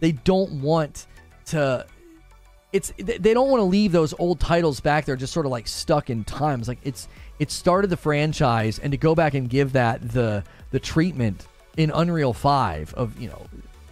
They 0.00 0.12
don't 0.12 0.60
want 0.60 1.06
to. 1.46 1.86
It's 2.72 2.92
they 2.98 3.34
don't 3.34 3.50
want 3.50 3.60
to 3.60 3.64
leave 3.64 3.92
those 3.92 4.14
old 4.18 4.40
titles 4.40 4.80
back 4.80 5.04
there, 5.04 5.14
just 5.14 5.32
sort 5.32 5.46
of 5.46 5.52
like 5.52 5.68
stuck 5.68 6.10
in 6.10 6.24
time. 6.24 6.58
It's 6.58 6.68
like 6.68 6.80
it's 6.82 7.06
it 7.38 7.50
started 7.50 7.88
the 7.88 7.96
franchise, 7.96 8.78
and 8.78 8.90
to 8.92 8.96
go 8.96 9.14
back 9.14 9.34
and 9.34 9.48
give 9.48 9.72
that 9.74 10.00
the 10.10 10.42
the 10.70 10.80
treatment 10.80 11.46
in 11.76 11.90
Unreal 11.90 12.32
Five 12.32 12.92
of 12.94 13.20
you 13.20 13.28
know 13.28 13.46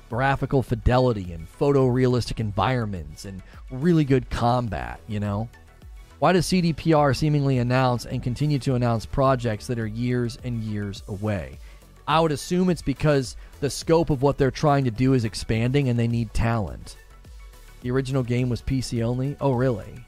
graphical 0.08 0.62
fidelity 0.62 1.32
and 1.32 1.46
photorealistic 1.58 2.40
environments 2.40 3.24
and 3.24 3.42
really 3.70 4.04
good 4.04 4.28
combat, 4.28 4.98
you 5.06 5.20
know. 5.20 5.48
Why 6.20 6.34
does 6.34 6.46
CDPR 6.46 7.16
seemingly 7.16 7.58
announce 7.58 8.04
and 8.04 8.22
continue 8.22 8.58
to 8.60 8.74
announce 8.74 9.06
projects 9.06 9.66
that 9.66 9.78
are 9.78 9.86
years 9.86 10.36
and 10.44 10.62
years 10.62 11.02
away? 11.08 11.58
I 12.06 12.20
would 12.20 12.30
assume 12.30 12.68
it's 12.68 12.82
because 12.82 13.36
the 13.60 13.70
scope 13.70 14.10
of 14.10 14.20
what 14.20 14.36
they're 14.36 14.50
trying 14.50 14.84
to 14.84 14.90
do 14.90 15.14
is 15.14 15.24
expanding 15.24 15.88
and 15.88 15.98
they 15.98 16.06
need 16.06 16.34
talent. 16.34 16.98
The 17.80 17.90
original 17.90 18.22
game 18.22 18.50
was 18.50 18.60
PC 18.60 19.02
only. 19.02 19.34
Oh, 19.40 19.52
really? 19.52 20.04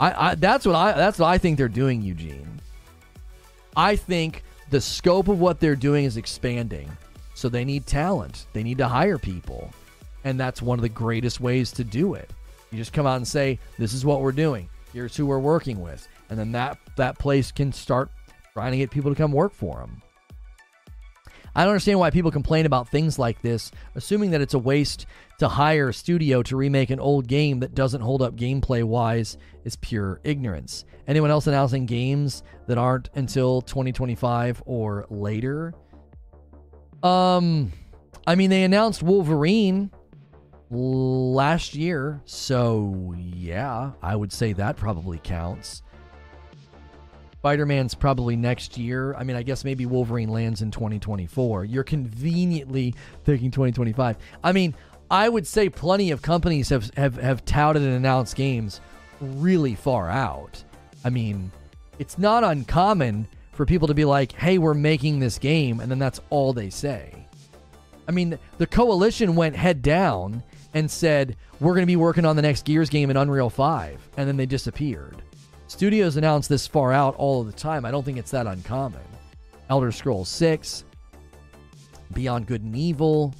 I, 0.00 0.30
I 0.30 0.34
that's 0.34 0.66
what 0.66 0.74
I 0.74 0.92
that's 0.92 1.18
what 1.18 1.28
I 1.28 1.38
think 1.38 1.56
they're 1.56 1.68
doing, 1.68 2.02
Eugene. 2.02 2.60
I 3.74 3.96
think 3.96 4.44
the 4.68 4.82
scope 4.82 5.28
of 5.28 5.40
what 5.40 5.60
they're 5.60 5.76
doing 5.76 6.04
is 6.04 6.18
expanding. 6.18 6.94
So 7.34 7.48
they 7.48 7.64
need 7.64 7.86
talent. 7.86 8.44
They 8.52 8.62
need 8.62 8.78
to 8.78 8.88
hire 8.88 9.16
people. 9.16 9.70
And 10.24 10.38
that's 10.38 10.60
one 10.60 10.78
of 10.78 10.82
the 10.82 10.90
greatest 10.90 11.40
ways 11.40 11.72
to 11.72 11.84
do 11.84 12.12
it. 12.12 12.30
You 12.70 12.78
just 12.78 12.92
come 12.92 13.06
out 13.06 13.16
and 13.16 13.26
say, 13.26 13.58
"This 13.78 13.92
is 13.92 14.04
what 14.04 14.20
we're 14.20 14.32
doing. 14.32 14.68
Here's 14.92 15.16
who 15.16 15.26
we're 15.26 15.38
working 15.38 15.80
with," 15.80 16.06
and 16.30 16.38
then 16.38 16.52
that 16.52 16.78
that 16.96 17.18
place 17.18 17.52
can 17.52 17.72
start 17.72 18.10
trying 18.52 18.72
to 18.72 18.78
get 18.78 18.90
people 18.90 19.10
to 19.10 19.16
come 19.16 19.32
work 19.32 19.52
for 19.54 19.78
them. 19.78 20.02
I 21.54 21.62
don't 21.62 21.70
understand 21.70 21.98
why 21.98 22.10
people 22.10 22.30
complain 22.30 22.66
about 22.66 22.88
things 22.88 23.18
like 23.18 23.42
this, 23.42 23.72
assuming 23.94 24.30
that 24.30 24.40
it's 24.40 24.54
a 24.54 24.58
waste 24.58 25.06
to 25.38 25.48
hire 25.48 25.88
a 25.88 25.94
studio 25.94 26.42
to 26.44 26.56
remake 26.56 26.90
an 26.90 27.00
old 27.00 27.26
game 27.26 27.60
that 27.60 27.74
doesn't 27.74 28.00
hold 28.00 28.22
up 28.22 28.36
gameplay 28.36 28.84
wise 28.84 29.38
is 29.64 29.74
pure 29.74 30.20
ignorance. 30.22 30.84
Anyone 31.08 31.30
else 31.30 31.46
announcing 31.46 31.86
games 31.86 32.42
that 32.68 32.78
aren't 32.78 33.10
until 33.14 33.62
2025 33.62 34.62
or 34.66 35.06
later? 35.10 35.74
Um, 37.02 37.72
I 38.26 38.34
mean, 38.34 38.50
they 38.50 38.62
announced 38.62 39.02
Wolverine 39.02 39.90
last 40.70 41.74
year, 41.74 42.20
so 42.24 43.14
yeah, 43.16 43.92
I 44.02 44.16
would 44.16 44.32
say 44.32 44.52
that 44.54 44.76
probably 44.76 45.18
counts. 45.18 45.82
Spider 47.38 47.66
Man's 47.66 47.94
probably 47.94 48.34
next 48.34 48.76
year. 48.76 49.14
I 49.14 49.22
mean, 49.22 49.36
I 49.36 49.42
guess 49.42 49.64
maybe 49.64 49.86
Wolverine 49.86 50.28
lands 50.28 50.60
in 50.60 50.70
2024. 50.70 51.64
You're 51.64 51.84
conveniently 51.84 52.94
thinking 53.24 53.50
2025. 53.50 54.16
I 54.42 54.52
mean, 54.52 54.74
I 55.10 55.28
would 55.28 55.46
say 55.46 55.68
plenty 55.68 56.10
of 56.10 56.20
companies 56.20 56.68
have, 56.68 56.92
have, 56.96 57.16
have 57.16 57.44
touted 57.44 57.82
and 57.82 57.92
announced 57.92 58.34
games 58.34 58.80
really 59.20 59.74
far 59.76 60.10
out. 60.10 60.62
I 61.04 61.10
mean, 61.10 61.52
it's 61.98 62.18
not 62.18 62.42
uncommon 62.42 63.26
for 63.52 63.64
people 63.64 63.88
to 63.88 63.94
be 63.94 64.04
like, 64.04 64.32
hey, 64.32 64.58
we're 64.58 64.74
making 64.74 65.20
this 65.20 65.38
game, 65.38 65.80
and 65.80 65.90
then 65.90 65.98
that's 65.98 66.20
all 66.30 66.52
they 66.52 66.70
say. 66.70 67.14
I 68.06 68.10
mean, 68.10 68.38
the 68.58 68.66
coalition 68.66 69.36
went 69.36 69.54
head 69.54 69.80
down 69.80 70.42
and 70.74 70.90
said, 70.90 71.36
we're 71.60 71.74
going 71.74 71.82
to 71.82 71.86
be 71.86 71.96
working 71.96 72.24
on 72.24 72.36
the 72.36 72.42
next 72.42 72.64
Gears 72.64 72.90
game 72.90 73.10
in 73.10 73.16
Unreal 73.16 73.50
5, 73.50 74.08
and 74.16 74.28
then 74.28 74.36
they 74.36 74.46
disappeared. 74.46 75.22
Studios 75.66 76.16
announce 76.16 76.48
this 76.48 76.66
far 76.66 76.92
out 76.92 77.14
all 77.16 77.40
of 77.40 77.46
the 77.46 77.52
time. 77.52 77.84
I 77.84 77.90
don't 77.90 78.04
think 78.04 78.18
it's 78.18 78.30
that 78.30 78.46
uncommon. 78.46 79.00
Elder 79.70 79.92
Scrolls 79.92 80.28
6, 80.28 80.84
Beyond 82.14 82.46
Good 82.46 82.62
and 82.62 82.74
Evil. 82.74 83.34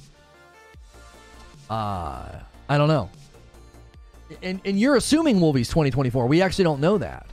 Uh, 1.69 2.39
I 2.67 2.77
don't 2.77 2.87
know. 2.87 3.09
And, 4.43 4.61
and 4.63 4.79
you're 4.79 4.95
assuming 4.95 5.39
Wolvie's 5.39 5.69
2024. 5.69 6.27
We 6.27 6.41
actually 6.41 6.63
don't 6.65 6.79
know 6.79 6.97
that. 6.99 7.25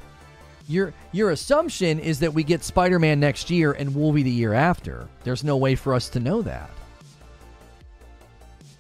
Your 0.69 0.93
your 1.13 1.31
assumption 1.31 2.01
is 2.01 2.19
that 2.21 2.33
we 2.35 2.43
get 2.43 2.65
Spider-Man 2.65 3.21
next 3.21 3.51
year 3.51 3.73
and 3.73 3.95
Wolvie 3.95 4.25
the 4.25 4.31
year 4.31 4.53
after. 4.53 5.07
There's 5.23 5.45
no 5.45 5.57
way 5.57 5.77
for 5.77 5.95
us 5.95 6.09
to 6.09 6.21
know 6.21 6.43
that. 6.43 6.71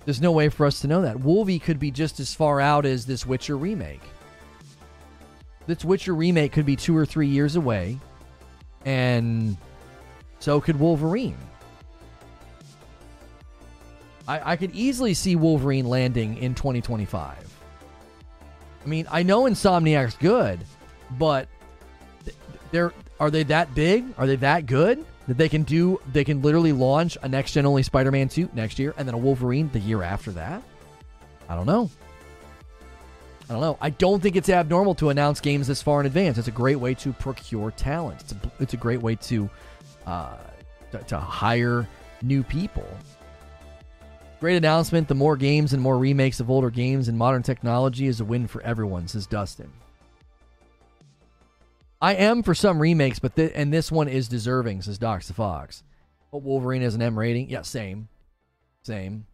There's 0.07 0.21
no 0.21 0.31
way 0.31 0.49
for 0.49 0.65
us 0.65 0.81
to 0.81 0.87
know 0.87 1.03
that. 1.03 1.19
Wolvie 1.19 1.59
could 1.59 1.81
be 1.81 1.91
just 1.91 2.21
as 2.21 2.33
far 2.33 2.61
out 2.61 2.87
as 2.87 3.07
this 3.07 3.27
Witcher 3.27 3.57
remake. 3.57 4.03
This 5.67 5.85
Witcher 5.85 6.15
remake 6.15 6.53
could 6.53 6.65
be 6.65 6.77
two 6.77 6.97
or 6.97 7.05
three 7.05 7.27
years 7.27 7.57
away, 7.57 7.99
and 8.85 9.57
so 10.39 10.61
could 10.61 10.79
Wolverine. 10.79 11.37
I, 14.29 14.53
I 14.53 14.57
could 14.57 14.73
easily 14.77 15.13
see 15.13 15.35
Wolverine 15.35 15.87
landing 15.87 16.39
in 16.39 16.55
2025. 16.55 17.37
I 18.85 18.89
mean, 18.89 19.09
I 19.11 19.25
know 19.25 19.43
Insomniac's 19.43 20.17
good, 20.17 20.61
but 21.19 21.49
they're 22.71 22.93
are 23.19 23.31
they 23.31 23.43
that 23.45 23.75
big? 23.75 24.05
Are 24.19 24.27
they 24.29 24.37
that 24.37 24.67
good 24.67 25.05
that 25.27 25.37
they 25.37 25.49
can 25.49 25.63
do? 25.63 26.01
They 26.13 26.25
can 26.25 26.43
literally 26.43 26.73
launch 26.73 27.17
a 27.23 27.29
next 27.29 27.53
gen 27.53 27.67
only 27.67 27.83
Spider-Man 27.83 28.31
suit 28.31 28.55
next 28.55 28.79
year, 28.79 28.95
and 28.97 29.07
then 29.07 29.15
a 29.15 29.19
Wolverine 29.19 29.71
the 29.73 29.81
year 29.81 30.03
after 30.03 30.31
that. 30.33 30.63
I 31.49 31.55
don't 31.55 31.67
know. 31.67 31.91
I 33.49 33.53
don't 33.53 33.63
know. 33.63 33.79
I 33.81 33.91
don't 33.91 34.21
think 34.21 34.35
it's 34.35 34.49
abnormal 34.49 34.97
to 34.97 35.11
announce 35.11 35.41
games 35.41 35.69
this 35.69 35.81
far 35.81 36.01
in 36.01 36.07
advance. 36.07 36.37
It's 36.37 36.49
a 36.49 36.53
great 36.53 36.81
way 36.81 36.95
to 36.95 37.13
procure 37.13 37.71
talent. 37.71 38.21
It's 38.23 38.33
a, 38.33 38.37
it's 38.59 38.75
a 38.75 38.77
great 38.77 39.01
way 39.01 39.15
to, 39.15 39.49
uh, 40.05 40.37
to, 40.91 40.99
to 40.99 41.19
hire 41.19 41.87
new 42.23 42.43
people. 42.43 42.89
Great 44.41 44.57
announcement. 44.57 45.07
The 45.07 45.15
more 45.15 45.37
games 45.37 45.73
and 45.73 45.83
more 45.83 45.97
remakes 45.97 46.41
of 46.41 46.51
older 46.51 46.71
games 46.71 47.09
and 47.09 47.17
modern 47.17 47.43
technology 47.43 48.07
is 48.07 48.21
a 48.21 48.25
win 48.25 48.49
for 48.49 48.61
everyone, 48.63 49.07
says 49.07 49.27
Dustin. 49.27 49.73
I 52.01 52.15
am 52.15 52.43
for 52.43 52.55
some 52.55 52.81
remakes, 52.81 53.19
but 53.19 53.37
th- 53.37 53.53
and 53.55 53.73
this 53.73 53.91
one 53.91 54.09
is 54.09 54.29
deserving, 54.29 54.83
says 54.83 54.99
Docs 54.99 55.29
the 55.29 55.35
Fox. 55.35 55.83
But 56.31 56.43
Wolverine 56.43 56.83
has 56.83 56.95
an 56.95 57.03
M 57.03 57.19
rating. 57.19 57.49
Yeah, 57.49 57.63
same. 57.63 58.09
Same. 58.83 59.27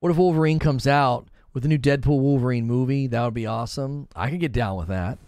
What 0.00 0.10
if 0.10 0.18
Wolverine 0.18 0.58
comes 0.58 0.86
out 0.86 1.28
with 1.54 1.64
a 1.64 1.68
new 1.68 1.78
Deadpool 1.78 2.20
Wolverine 2.20 2.66
movie? 2.66 3.06
That 3.06 3.24
would 3.24 3.34
be 3.34 3.46
awesome. 3.46 4.08
I 4.14 4.30
could 4.30 4.40
get 4.40 4.52
down 4.52 4.76
with 4.76 4.88
that. 4.88 5.18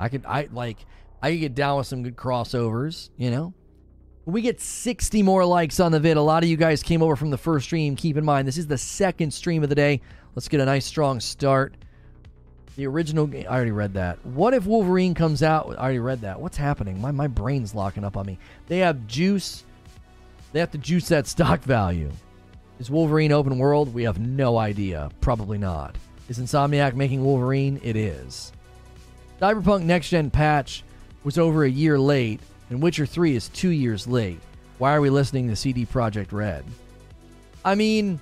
I 0.00 0.08
could 0.08 0.24
I 0.26 0.48
like 0.52 0.78
I 1.22 1.30
could 1.30 1.40
get 1.40 1.54
down 1.54 1.78
with 1.78 1.86
some 1.86 2.02
good 2.02 2.16
crossovers, 2.16 3.10
you 3.16 3.30
know? 3.30 3.54
we 4.26 4.40
get 4.40 4.60
60 4.60 5.22
more 5.22 5.44
likes 5.44 5.80
on 5.80 5.92
the 5.92 6.00
vid. 6.00 6.16
A 6.16 6.22
lot 6.22 6.42
of 6.42 6.48
you 6.48 6.56
guys 6.56 6.82
came 6.82 7.02
over 7.02 7.16
from 7.16 7.30
the 7.30 7.38
first 7.38 7.66
stream. 7.66 7.94
Keep 7.94 8.16
in 8.16 8.24
mind, 8.24 8.48
this 8.48 8.56
is 8.56 8.66
the 8.66 8.78
second 8.78 9.32
stream 9.32 9.62
of 9.62 9.68
the 9.68 9.74
day. 9.74 10.00
Let's 10.34 10.48
get 10.48 10.60
a 10.60 10.64
nice 10.64 10.86
strong 10.86 11.20
start. 11.20 11.74
The 12.76 12.86
original 12.86 13.26
game, 13.26 13.46
I 13.48 13.54
already 13.54 13.70
read 13.70 13.94
that. 13.94 14.24
What 14.26 14.52
if 14.52 14.66
Wolverine 14.66 15.14
comes 15.14 15.42
out? 15.42 15.76
I 15.78 15.82
already 15.82 15.98
read 16.00 16.22
that. 16.22 16.40
What's 16.40 16.56
happening? 16.56 17.00
My, 17.00 17.12
my 17.12 17.28
brain's 17.28 17.74
locking 17.74 18.04
up 18.04 18.16
on 18.16 18.26
me. 18.26 18.38
They 18.66 18.78
have 18.78 19.06
juice. 19.06 19.64
They 20.52 20.60
have 20.60 20.72
to 20.72 20.78
juice 20.78 21.08
that 21.08 21.26
stock 21.28 21.60
value. 21.62 22.10
Is 22.80 22.90
Wolverine 22.90 23.30
open 23.30 23.58
world? 23.58 23.94
We 23.94 24.02
have 24.04 24.18
no 24.18 24.58
idea. 24.58 25.10
Probably 25.20 25.58
not. 25.58 25.96
Is 26.28 26.38
Insomniac 26.38 26.94
making 26.94 27.24
Wolverine? 27.24 27.80
It 27.84 27.94
is. 27.94 28.52
Cyberpunk 29.40 29.82
Next 29.82 30.08
Gen 30.08 30.30
patch 30.30 30.82
was 31.22 31.38
over 31.38 31.64
a 31.64 31.70
year 31.70 31.98
late, 31.98 32.40
and 32.70 32.82
Witcher 32.82 33.06
3 33.06 33.36
is 33.36 33.48
two 33.50 33.70
years 33.70 34.06
late. 34.06 34.40
Why 34.78 34.94
are 34.94 35.00
we 35.00 35.10
listening 35.10 35.48
to 35.48 35.56
CD 35.56 35.86
Projekt 35.86 36.32
Red? 36.32 36.64
I 37.64 37.74
mean, 37.76 38.18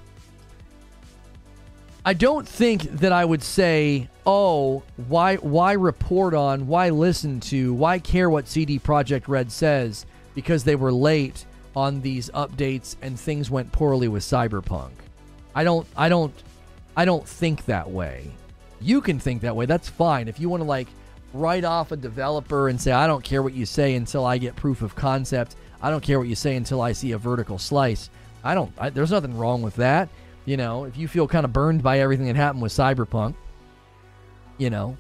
I 2.05 2.15
don't 2.15 2.49
think 2.49 2.83
that 2.99 3.13
I 3.13 3.25
would 3.25 3.43
say, 3.43 4.09
"Oh, 4.27 4.83
why 5.09 5.37
why 5.37 5.73
report 5.73 6.35
on, 6.35 6.67
why 6.67 6.91
listen 6.91 7.41
to, 7.41 7.73
why 7.75 7.99
care 7.99 8.29
what 8.29 8.49
CD 8.49 8.79
Projekt 8.79 9.29
Red 9.29 9.53
says 9.53 10.05
because 10.35 10.65
they 10.65 10.75
were 10.75 10.93
late 10.93 11.45
on 11.77 12.01
these 12.01 12.29
updates 12.31 12.97
and 13.03 13.19
things 13.19 13.51
went 13.51 13.71
poorly 13.73 14.09
with 14.09 14.23
Cyberpunk." 14.23 14.91
I 15.55 15.65
don't 15.65 15.87
I 15.97 16.09
don't 16.09 16.35
I 16.97 17.05
don't 17.05 17.27
think 17.27 17.67
that 17.67 17.91
way. 17.91 18.31
You 18.81 19.01
can 19.01 19.21
think 19.21 19.43
that 19.43 19.55
way. 19.55 19.67
That's 19.67 19.89
fine. 19.89 20.27
If 20.27 20.41
you 20.41 20.49
want 20.49 20.63
to 20.63 20.69
like 20.69 20.89
write 21.33 21.65
off 21.65 21.93
a 21.93 21.97
developer 21.97 22.69
and 22.69 22.81
say, 22.81 22.93
I 22.93 23.07
don't 23.07 23.25
care 23.25 23.43
what 23.43 23.55
you 23.55 23.67
say 23.67 23.95
until 23.95 24.25
I 24.25 24.39
get 24.39 24.57
proof 24.57 24.83
of 24.83 24.95
concept. 24.95 25.57
I 25.81 25.91
don't 25.91 26.03
care 26.03 26.19
what 26.19 26.29
you 26.29 26.35
say 26.35 26.57
until 26.57 26.81
I 26.81 26.93
see 26.93 27.13
a 27.13 27.19
vertical 27.19 27.59
slice. 27.59 28.11
I 28.45 28.55
don't, 28.55 28.73
I, 28.79 28.91
there's 28.91 29.11
nothing 29.11 29.37
wrong 29.37 29.63
with 29.63 29.77
that. 29.77 30.09
You 30.45 30.57
know, 30.57 30.85
if 30.85 30.97
you 30.97 31.07
feel 31.07 31.29
kind 31.29 31.45
of 31.45 31.53
burned 31.53 31.83
by 31.83 32.01
everything 32.01 32.27
that 32.27 32.37
happened 32.37 32.63
with 32.63 32.73
Cyberpunk, 32.73 33.35
you 34.59 34.71
know, 34.71 34.97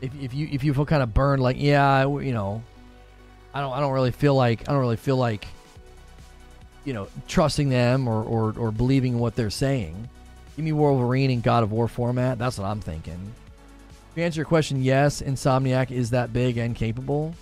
if, 0.00 0.10
if 0.20 0.34
you 0.34 0.48
if 0.50 0.64
you 0.64 0.72
feel 0.72 0.86
kind 0.86 1.02
of 1.02 1.12
burned, 1.12 1.42
like 1.42 1.56
yeah, 1.58 2.06
you 2.06 2.32
know, 2.32 2.62
I 3.52 3.60
don't 3.60 3.72
I 3.72 3.80
don't 3.80 3.92
really 3.92 4.10
feel 4.10 4.34
like 4.34 4.68
I 4.68 4.72
don't 4.72 4.80
really 4.80 4.96
feel 4.96 5.16
like, 5.16 5.46
you 6.84 6.94
know, 6.94 7.08
trusting 7.28 7.68
them 7.68 8.08
or 8.08 8.22
or, 8.22 8.54
or 8.58 8.70
believing 8.70 9.18
what 9.18 9.36
they're 9.36 9.50
saying. 9.50 10.08
Give 10.56 10.64
me 10.64 10.72
Wolverine 10.72 11.30
in 11.30 11.40
God 11.40 11.62
of 11.62 11.72
War 11.72 11.88
format. 11.88 12.38
That's 12.38 12.58
what 12.58 12.66
I'm 12.66 12.80
thinking. 12.80 13.32
To 14.14 14.22
answer 14.22 14.40
your 14.40 14.46
question, 14.46 14.82
yes, 14.82 15.22
Insomniac 15.22 15.90
is 15.90 16.10
that 16.10 16.32
big 16.32 16.58
and 16.58 16.76
capable. 16.76 17.34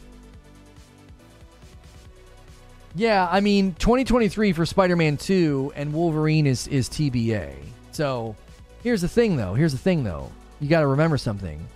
Yeah, 2.94 3.28
I 3.30 3.40
mean, 3.40 3.74
2023 3.74 4.52
for 4.52 4.66
Spider-Man 4.66 5.16
2 5.16 5.72
and 5.76 5.92
Wolverine 5.92 6.46
is 6.46 6.66
is 6.68 6.88
TBA. 6.88 7.54
So, 7.92 8.34
here's 8.82 9.02
the 9.02 9.08
thing 9.08 9.36
though. 9.36 9.54
Here's 9.54 9.72
the 9.72 9.78
thing 9.78 10.02
though. 10.04 10.30
You 10.60 10.68
got 10.68 10.80
to 10.80 10.86
remember 10.88 11.16
something. 11.16 11.66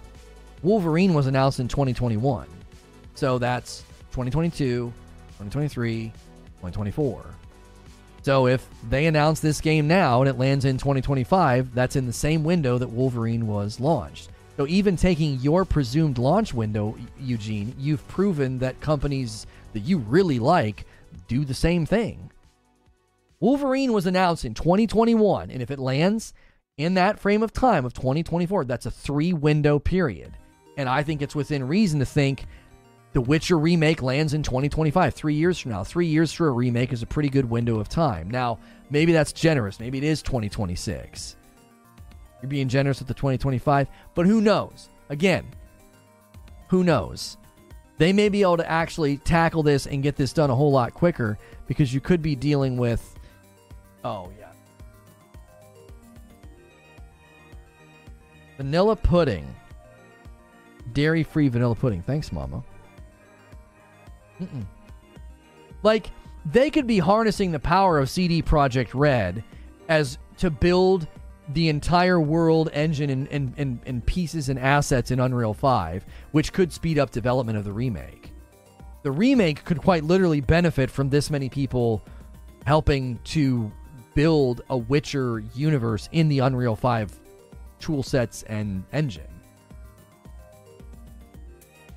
Wolverine 0.62 1.14
was 1.14 1.26
announced 1.26 1.61
in 1.61 1.68
2021. 1.68 2.47
So 3.14 3.38
that's 3.38 3.80
2022, 4.12 4.92
2023, 5.38 6.04
2024. 6.06 7.25
So 8.23 8.47
if 8.47 8.66
they 8.88 9.06
announce 9.06 9.40
this 9.40 9.61
game 9.61 9.87
now 9.87 10.23
and 10.23 10.28
it 10.28 10.38
lands 10.38 10.64
in 10.64 10.78
2025, 10.78 11.75
that's 11.75 11.97
in 11.97 12.06
the 12.06 12.12
same 12.12 12.42
window 12.42 12.78
that 12.78 12.88
Wolverine 12.88 13.47
was 13.47 13.78
launched. 13.78 14.30
So 14.56 14.66
even 14.66 14.97
taking 14.97 15.38
your 15.40 15.64
presumed 15.66 16.16
launch 16.16 16.54
window, 16.54 16.97
Eugene, 17.21 17.75
you've 17.78 18.06
proven 18.09 18.59
that 18.61 18.80
companies 18.80 19.47
that 19.75 19.80
you 19.80 19.99
really 19.99 20.38
like 20.38 20.87
do 21.28 21.44
the 21.44 21.54
same 21.54 21.87
thing. 21.87 22.30
Wolverine 23.40 23.92
was 23.92 24.06
announced 24.06 24.44
in 24.44 24.54
2021, 24.54 25.50
and 25.50 25.61
if 25.61 25.71
it 25.71 25.78
lands 25.78 26.33
in 26.76 26.94
that 26.94 27.18
frame 27.18 27.42
of 27.42 27.52
time 27.52 27.85
of 27.85 27.92
2024, 27.92 28.64
that's 28.64 28.87
a 28.87 28.90
three 28.90 29.33
window 29.33 29.78
period. 29.78 30.37
And 30.76 30.88
I 30.88 31.02
think 31.02 31.23
it's 31.23 31.35
within 31.35 31.66
reason 31.66 32.00
to 32.00 32.06
think 32.06 32.47
the 33.12 33.21
Witcher 33.21 33.59
remake 33.59 34.02
lands 34.02 34.35
in 34.35 34.42
2025, 34.42 35.14
three 35.14 35.35
years 35.35 35.59
from 35.59 35.71
now. 35.71 35.85
Three 35.85 36.06
years 36.06 36.33
for 36.33 36.49
a 36.49 36.52
remake 36.52 36.92
is 36.92 37.02
a 37.02 37.06
pretty 37.06 37.28
good 37.28 37.49
window 37.49 37.78
of 37.78 37.88
time. 37.88 38.28
Now, 38.28 38.59
maybe 38.90 39.12
that's 39.12 39.33
generous. 39.33 39.78
Maybe 39.78 39.99
it 39.99 40.04
is 40.04 40.21
2026. 40.23 41.37
You're 42.42 42.49
being 42.49 42.68
generous 42.68 42.99
with 42.99 43.09
the 43.09 43.14
2025, 43.14 43.88
but 44.14 44.26
who 44.26 44.40
knows? 44.40 44.90
Again, 45.11 45.47
who 46.68 46.83
knows? 46.83 47.37
They 47.99 48.13
may 48.13 48.29
be 48.29 48.43
able 48.43 48.57
to 48.57 48.71
actually 48.71 49.19
tackle 49.19 49.63
this 49.63 49.87
and 49.87 50.03
get 50.03 50.17
this 50.17 50.33
done 50.33 50.51
a 50.51 50.55
whole 50.55 50.73
lot 50.73 50.95
quicker 50.95 51.39
because 51.67 51.95
you 51.95 52.01
could 52.01 52.23
be 52.23 52.35
dealing 52.35 52.77
with. 52.77 53.19
Oh, 54.03 54.31
yeah. 54.39 54.53
Vanilla 58.57 58.97
pudding. 58.97 59.47
Dairy 60.93 61.23
free 61.23 61.49
vanilla 61.49 61.75
pudding. 61.75 62.03
Thanks, 62.03 62.33
Mama. 62.33 62.63
Mm-mm. 64.41 64.65
Like, 65.83 66.11
they 66.45 66.71
could 66.71 66.87
be 66.87 66.99
harnessing 66.99 67.53
the 67.53 67.59
power 67.59 67.99
of 67.99 68.11
CD 68.11 68.43
Projekt 68.43 68.91
Red 68.93 69.43
as 69.89 70.19
to 70.39 70.51
build 70.51 71.07
the 71.49 71.69
entire 71.69 72.21
world 72.21 72.71
engine 72.73 73.11
and 73.11 73.29
in, 73.29 73.55
in, 73.57 73.81
in, 73.85 74.01
pieces 74.01 74.49
and 74.49 74.59
assets 74.59 75.11
in 75.11 75.21
Unreal 75.21 75.53
5, 75.53 76.05
which 76.33 76.53
could 76.53 76.73
speed 76.73 76.99
up 76.99 77.11
development 77.11 77.59
of 77.59 77.65
the 77.65 77.73
remake. 77.73 78.33
The 79.03 79.13
remake 79.13 79.65
could 79.65 79.79
quite 79.79 80.05
literally 80.05 80.41
benefit 80.41 80.91
from 80.91 81.11
this 81.11 81.31
many 81.31 81.51
people 81.51 82.03
helping 82.65 83.19
to 83.25 83.71
build 84.15 84.63
a 84.71 84.77
Witcher 84.77 85.41
universe 85.55 86.09
in 86.13 86.29
the 86.29 86.39
Unreal 86.39 86.77
5 86.77 87.21
tool 87.79 88.03
sets 88.03 88.43
and 88.45 88.85
engine. 88.93 89.27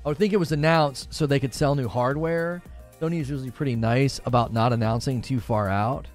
I 0.04 0.08
would 0.08 0.18
think 0.18 0.32
it 0.32 0.38
was 0.38 0.52
announced 0.52 1.12
so 1.12 1.26
they 1.26 1.40
could 1.40 1.54
sell 1.54 1.74
new 1.74 1.88
hardware. 1.88 2.62
Sony 3.00 3.20
is 3.20 3.30
usually 3.30 3.50
pretty 3.50 3.76
nice 3.76 4.20
about 4.26 4.52
not 4.52 4.72
announcing 4.72 5.22
too 5.22 5.40
far 5.40 5.68
out. 5.68 6.06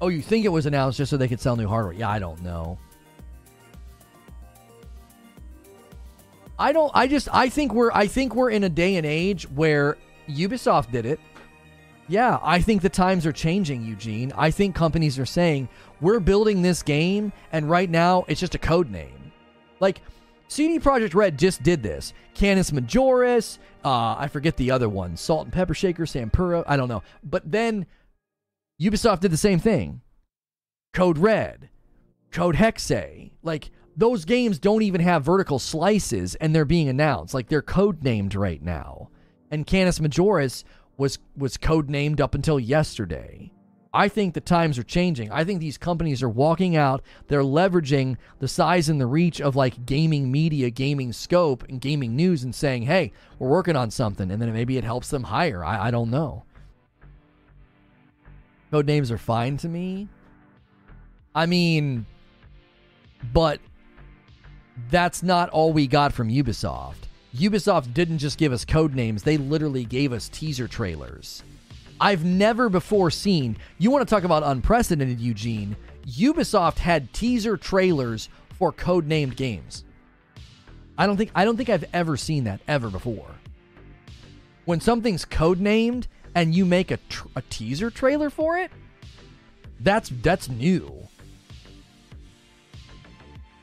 Oh, 0.00 0.08
you 0.08 0.22
think 0.22 0.44
it 0.44 0.50
was 0.50 0.66
announced 0.66 0.98
just 0.98 1.10
so 1.10 1.16
they 1.16 1.28
could 1.28 1.40
sell 1.40 1.56
new 1.56 1.66
hardware? 1.66 1.94
Yeah, 1.94 2.08
I 2.08 2.18
don't 2.18 2.42
know. 2.42 2.78
I 6.58 6.72
don't 6.72 6.90
I 6.94 7.06
just 7.06 7.28
I 7.32 7.48
think 7.48 7.72
we're 7.72 7.92
I 7.92 8.06
think 8.06 8.34
we're 8.34 8.50
in 8.50 8.64
a 8.64 8.68
day 8.68 8.96
and 8.96 9.06
age 9.06 9.48
where 9.50 9.96
Ubisoft 10.28 10.90
did 10.90 11.06
it. 11.06 11.20
Yeah, 12.08 12.38
I 12.42 12.60
think 12.60 12.82
the 12.82 12.88
times 12.88 13.26
are 13.26 13.32
changing, 13.32 13.84
Eugene. 13.84 14.32
I 14.36 14.50
think 14.50 14.74
companies 14.74 15.18
are 15.18 15.26
saying, 15.26 15.68
"We're 16.00 16.20
building 16.20 16.62
this 16.62 16.82
game 16.82 17.32
and 17.52 17.70
right 17.70 17.88
now 17.88 18.24
it's 18.28 18.40
just 18.40 18.54
a 18.54 18.58
code 18.58 18.90
name." 18.90 19.32
Like 19.78 20.00
CD 20.48 20.80
Projekt 20.80 21.14
Red 21.14 21.38
just 21.38 21.62
did 21.62 21.82
this. 21.82 22.12
Canis 22.34 22.70
Majoris, 22.70 23.58
uh, 23.84 24.16
I 24.18 24.28
forget 24.28 24.56
the 24.56 24.70
other 24.70 24.88
one, 24.88 25.16
Salt 25.16 25.44
and 25.44 25.52
Pepper 25.52 25.74
Shaker, 25.74 26.04
Sampura, 26.04 26.64
I 26.66 26.76
don't 26.76 26.88
know. 26.88 27.02
But 27.22 27.50
then 27.50 27.86
Ubisoft 28.80 29.20
did 29.20 29.32
the 29.32 29.36
same 29.36 29.58
thing. 29.58 30.02
Code 30.92 31.18
Red, 31.18 31.68
Code 32.30 32.54
Hexe. 32.54 33.32
Like, 33.42 33.70
those 33.96 34.24
games 34.24 34.60
don't 34.60 34.82
even 34.82 35.00
have 35.00 35.24
vertical 35.24 35.58
slices 35.58 36.36
and 36.36 36.54
they're 36.54 36.64
being 36.64 36.88
announced. 36.88 37.34
Like, 37.34 37.48
they're 37.48 37.62
code 37.62 38.04
named 38.04 38.36
right 38.36 38.62
now. 38.62 39.10
And 39.50 39.66
Canis 39.66 39.98
Majoris 39.98 40.62
was, 40.96 41.18
was 41.36 41.56
code 41.56 41.90
named 41.90 42.20
up 42.20 42.36
until 42.36 42.60
yesterday. 42.60 43.52
I 43.92 44.08
think 44.08 44.34
the 44.34 44.40
times 44.40 44.78
are 44.78 44.84
changing. 44.84 45.32
I 45.32 45.42
think 45.44 45.60
these 45.60 45.78
companies 45.78 46.22
are 46.22 46.28
walking 46.28 46.76
out. 46.76 47.02
They're 47.26 47.42
leveraging 47.42 48.16
the 48.38 48.46
size 48.46 48.88
and 48.88 49.00
the 49.00 49.06
reach 49.06 49.40
of 49.40 49.56
like 49.56 49.86
gaming 49.86 50.30
media, 50.30 50.70
gaming 50.70 51.12
scope, 51.12 51.64
and 51.68 51.80
gaming 51.80 52.14
news 52.14 52.44
and 52.44 52.54
saying, 52.54 52.82
hey, 52.82 53.12
we're 53.38 53.48
working 53.48 53.76
on 53.76 53.90
something. 53.90 54.30
And 54.30 54.40
then 54.40 54.52
maybe 54.52 54.76
it 54.76 54.84
helps 54.84 55.08
them 55.08 55.24
hire. 55.24 55.64
I, 55.64 55.88
I 55.88 55.90
don't 55.90 56.10
know. 56.10 56.44
Code 58.70 58.86
names 58.86 59.10
are 59.10 59.18
fine 59.18 59.56
to 59.58 59.68
me. 59.68 60.08
I 61.34 61.46
mean, 61.46 62.06
but 63.32 63.60
that's 64.90 65.22
not 65.22 65.48
all 65.50 65.72
we 65.72 65.86
got 65.86 66.12
from 66.12 66.28
Ubisoft. 66.28 66.94
Ubisoft 67.34 67.94
didn't 67.94 68.18
just 68.18 68.38
give 68.38 68.52
us 68.52 68.64
code 68.64 68.94
names, 68.94 69.22
they 69.22 69.36
literally 69.36 69.84
gave 69.84 70.12
us 70.12 70.28
teaser 70.28 70.68
trailers. 70.68 71.42
I've 72.00 72.24
never 72.24 72.68
before 72.68 73.10
seen, 73.10 73.56
you 73.78 73.90
want 73.90 74.06
to 74.06 74.14
talk 74.14 74.24
about 74.24 74.44
unprecedented, 74.44 75.20
Eugene. 75.20 75.76
Ubisoft 76.06 76.78
had 76.78 77.12
teaser 77.12 77.56
trailers 77.56 78.28
for 78.50 78.72
code 78.72 79.06
named 79.06 79.36
games. 79.36 79.84
I 80.96 81.06
don't 81.06 81.16
think 81.16 81.30
I 81.34 81.44
don't 81.44 81.56
think 81.56 81.68
I've 81.68 81.84
ever 81.92 82.16
seen 82.16 82.44
that 82.44 82.60
ever 82.66 82.90
before. 82.90 83.30
When 84.64 84.80
something's 84.80 85.24
code 85.24 85.60
named 85.60 86.08
and 86.38 86.54
you 86.54 86.64
make 86.64 86.92
a, 86.92 86.98
tr- 87.08 87.26
a 87.34 87.42
teaser 87.42 87.90
trailer 87.90 88.30
for 88.30 88.58
it, 88.58 88.70
that's 89.80 90.10
that's 90.22 90.48
new. 90.48 91.08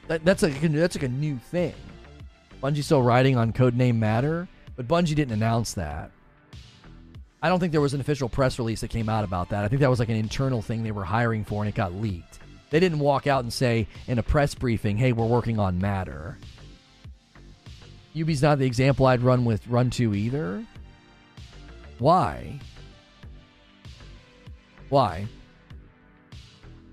That, 0.07 0.25
that's 0.25 0.43
like 0.43 0.59
that's 0.61 0.95
like 0.95 1.03
a 1.03 1.09
new 1.09 1.37
thing. 1.37 1.73
Bungie 2.61 2.83
still 2.83 3.01
riding 3.01 3.37
on 3.37 3.53
codename 3.53 3.95
Matter, 3.95 4.47
but 4.75 4.87
Bungie 4.87 5.15
didn't 5.15 5.31
announce 5.31 5.73
that. 5.73 6.11
I 7.41 7.49
don't 7.49 7.59
think 7.59 7.71
there 7.71 7.81
was 7.81 7.93
an 7.93 8.01
official 8.01 8.27
press 8.27 8.59
release 8.59 8.81
that 8.81 8.89
came 8.89 9.07
out 9.07 9.23
about 9.23 9.49
that. 9.49 9.63
I 9.63 9.67
think 9.67 9.79
that 9.81 9.89
was 9.89 9.99
like 9.99 10.09
an 10.09 10.15
internal 10.15 10.61
thing 10.61 10.83
they 10.83 10.91
were 10.91 11.03
hiring 11.03 11.45
for, 11.45 11.61
and 11.63 11.69
it 11.69 11.75
got 11.75 11.93
leaked. 11.93 12.39
They 12.71 12.79
didn't 12.79 12.99
walk 12.99 13.27
out 13.27 13.43
and 13.43 13.53
say 13.53 13.87
in 14.07 14.19
a 14.19 14.23
press 14.23 14.53
briefing, 14.53 14.97
"Hey, 14.97 15.13
we're 15.13 15.25
working 15.25 15.59
on 15.59 15.79
Matter." 15.79 16.37
Ubi's 18.13 18.41
not 18.41 18.59
the 18.59 18.65
example 18.65 19.05
I'd 19.05 19.21
run 19.21 19.45
with 19.45 19.65
Run 19.67 19.89
2 19.89 20.13
either. 20.13 20.65
Why? 21.99 22.59
Why? 24.89 25.27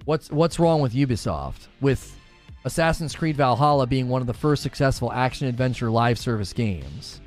What's 0.04 0.30
what's 0.30 0.58
wrong 0.58 0.80
with 0.80 0.94
Ubisoft? 0.94 1.68
With 1.80 2.18
Assassin's 2.64 3.14
Creed 3.14 3.36
Valhalla 3.36 3.86
being 3.86 4.08
one 4.08 4.20
of 4.20 4.26
the 4.26 4.34
first 4.34 4.62
successful 4.62 5.12
action 5.12 5.48
adventure 5.48 5.90
live 5.90 6.18
service 6.18 6.52
games. 6.52 7.20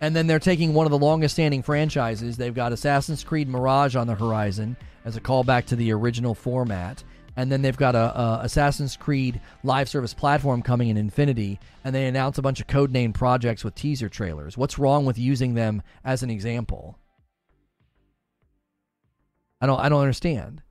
And 0.00 0.16
then 0.16 0.26
they're 0.26 0.38
taking 0.38 0.72
one 0.72 0.86
of 0.86 0.90
the 0.90 0.98
longest 0.98 1.34
standing 1.34 1.62
franchises. 1.62 2.36
They've 2.36 2.54
got 2.54 2.72
Assassin's 2.72 3.22
Creed 3.22 3.48
Mirage 3.48 3.96
on 3.96 4.06
the 4.06 4.14
horizon 4.14 4.76
as 5.04 5.16
a 5.16 5.20
callback 5.20 5.66
to 5.66 5.76
the 5.76 5.92
original 5.92 6.34
format 6.34 7.04
and 7.36 7.50
then 7.50 7.62
they've 7.62 7.76
got 7.76 7.94
a, 7.94 8.20
a, 8.20 8.40
Assassin's 8.42 8.96
Creed 8.96 9.40
live 9.62 9.88
service 9.88 10.14
platform 10.14 10.62
coming 10.62 10.88
in 10.88 10.96
Infinity, 10.96 11.58
and 11.84 11.94
they 11.94 12.06
announce 12.06 12.38
a 12.38 12.42
bunch 12.42 12.60
of 12.60 12.66
codenamed 12.66 13.14
projects 13.14 13.64
with 13.64 13.74
teaser 13.74 14.08
trailers. 14.08 14.56
What's 14.56 14.78
wrong 14.78 15.04
with 15.04 15.18
using 15.18 15.54
them 15.54 15.82
as 16.04 16.22
an 16.22 16.30
example? 16.30 16.98
I 19.60 19.66
don't 19.66 19.78
I 19.78 19.88
don't 19.88 20.00
understand. 20.00 20.62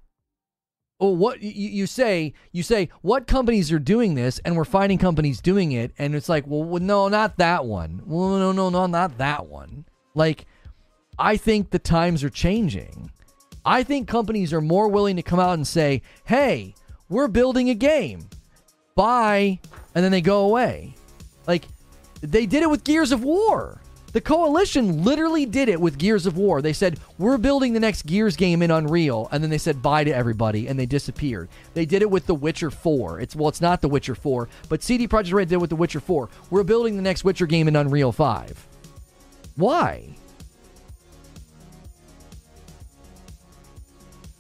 Oh, 1.01 1.13
what 1.13 1.41
you, 1.41 1.69
you 1.69 1.87
say? 1.87 2.33
You 2.51 2.61
say 2.61 2.89
what 3.01 3.25
companies 3.25 3.71
are 3.71 3.79
doing 3.79 4.15
this, 4.15 4.39
and 4.39 4.57
we're 4.57 4.65
finding 4.65 4.97
companies 4.97 5.39
doing 5.39 5.71
it, 5.71 5.93
and 5.97 6.13
it's 6.13 6.27
like, 6.27 6.43
well, 6.45 6.79
no, 6.79 7.07
not 7.07 7.37
that 7.37 7.65
one. 7.65 8.01
Well, 8.05 8.37
no, 8.37 8.51
no, 8.51 8.69
no, 8.69 8.85
not 8.85 9.17
that 9.17 9.47
one. 9.47 9.85
Like, 10.13 10.45
I 11.17 11.37
think 11.37 11.69
the 11.69 11.79
times 11.79 12.23
are 12.23 12.29
changing. 12.29 13.11
I 13.65 13.83
think 13.83 14.07
companies 14.07 14.53
are 14.53 14.61
more 14.61 14.87
willing 14.87 15.15
to 15.17 15.21
come 15.21 15.39
out 15.39 15.53
and 15.53 15.67
say, 15.67 16.01
hey, 16.25 16.75
we're 17.09 17.27
building 17.27 17.69
a 17.69 17.75
game. 17.75 18.27
Bye. 18.95 19.59
And 19.95 20.03
then 20.03 20.11
they 20.11 20.21
go 20.21 20.45
away. 20.45 20.95
Like, 21.47 21.65
they 22.21 22.45
did 22.45 22.63
it 22.63 22.69
with 22.69 22.83
Gears 22.83 23.11
of 23.11 23.23
War. 23.23 23.81
The 24.11 24.21
Coalition 24.21 25.03
literally 25.03 25.45
did 25.45 25.69
it 25.69 25.79
with 25.79 25.99
Gears 25.99 26.25
of 26.25 26.35
War. 26.35 26.61
They 26.61 26.73
said, 26.73 26.99
We're 27.19 27.37
building 27.37 27.73
the 27.73 27.79
next 27.79 28.07
Gears 28.07 28.35
game 28.35 28.63
in 28.63 28.71
Unreal. 28.71 29.29
And 29.31 29.43
then 29.43 29.51
they 29.51 29.59
said 29.59 29.83
bye 29.83 30.03
to 30.03 30.11
everybody 30.11 30.67
and 30.67 30.79
they 30.79 30.87
disappeared. 30.87 31.47
They 31.75 31.85
did 31.85 32.01
it 32.01 32.09
with 32.09 32.25
The 32.25 32.33
Witcher 32.33 32.71
4. 32.71 33.19
It's 33.19 33.35
well, 33.35 33.49
it's 33.49 33.61
not 33.61 33.81
The 33.81 33.89
Witcher 33.89 34.15
4, 34.15 34.49
but 34.67 34.81
CD 34.81 35.07
Projekt 35.07 35.33
Red 35.33 35.49
did 35.49 35.55
it 35.55 35.61
with 35.61 35.69
The 35.69 35.75
Witcher 35.75 35.99
4. 35.99 36.27
We're 36.49 36.63
building 36.63 36.95
the 36.95 37.03
next 37.03 37.23
Witcher 37.23 37.45
game 37.45 37.67
in 37.67 37.75
Unreal 37.75 38.11
5. 38.11 38.67
Why? 39.55 40.15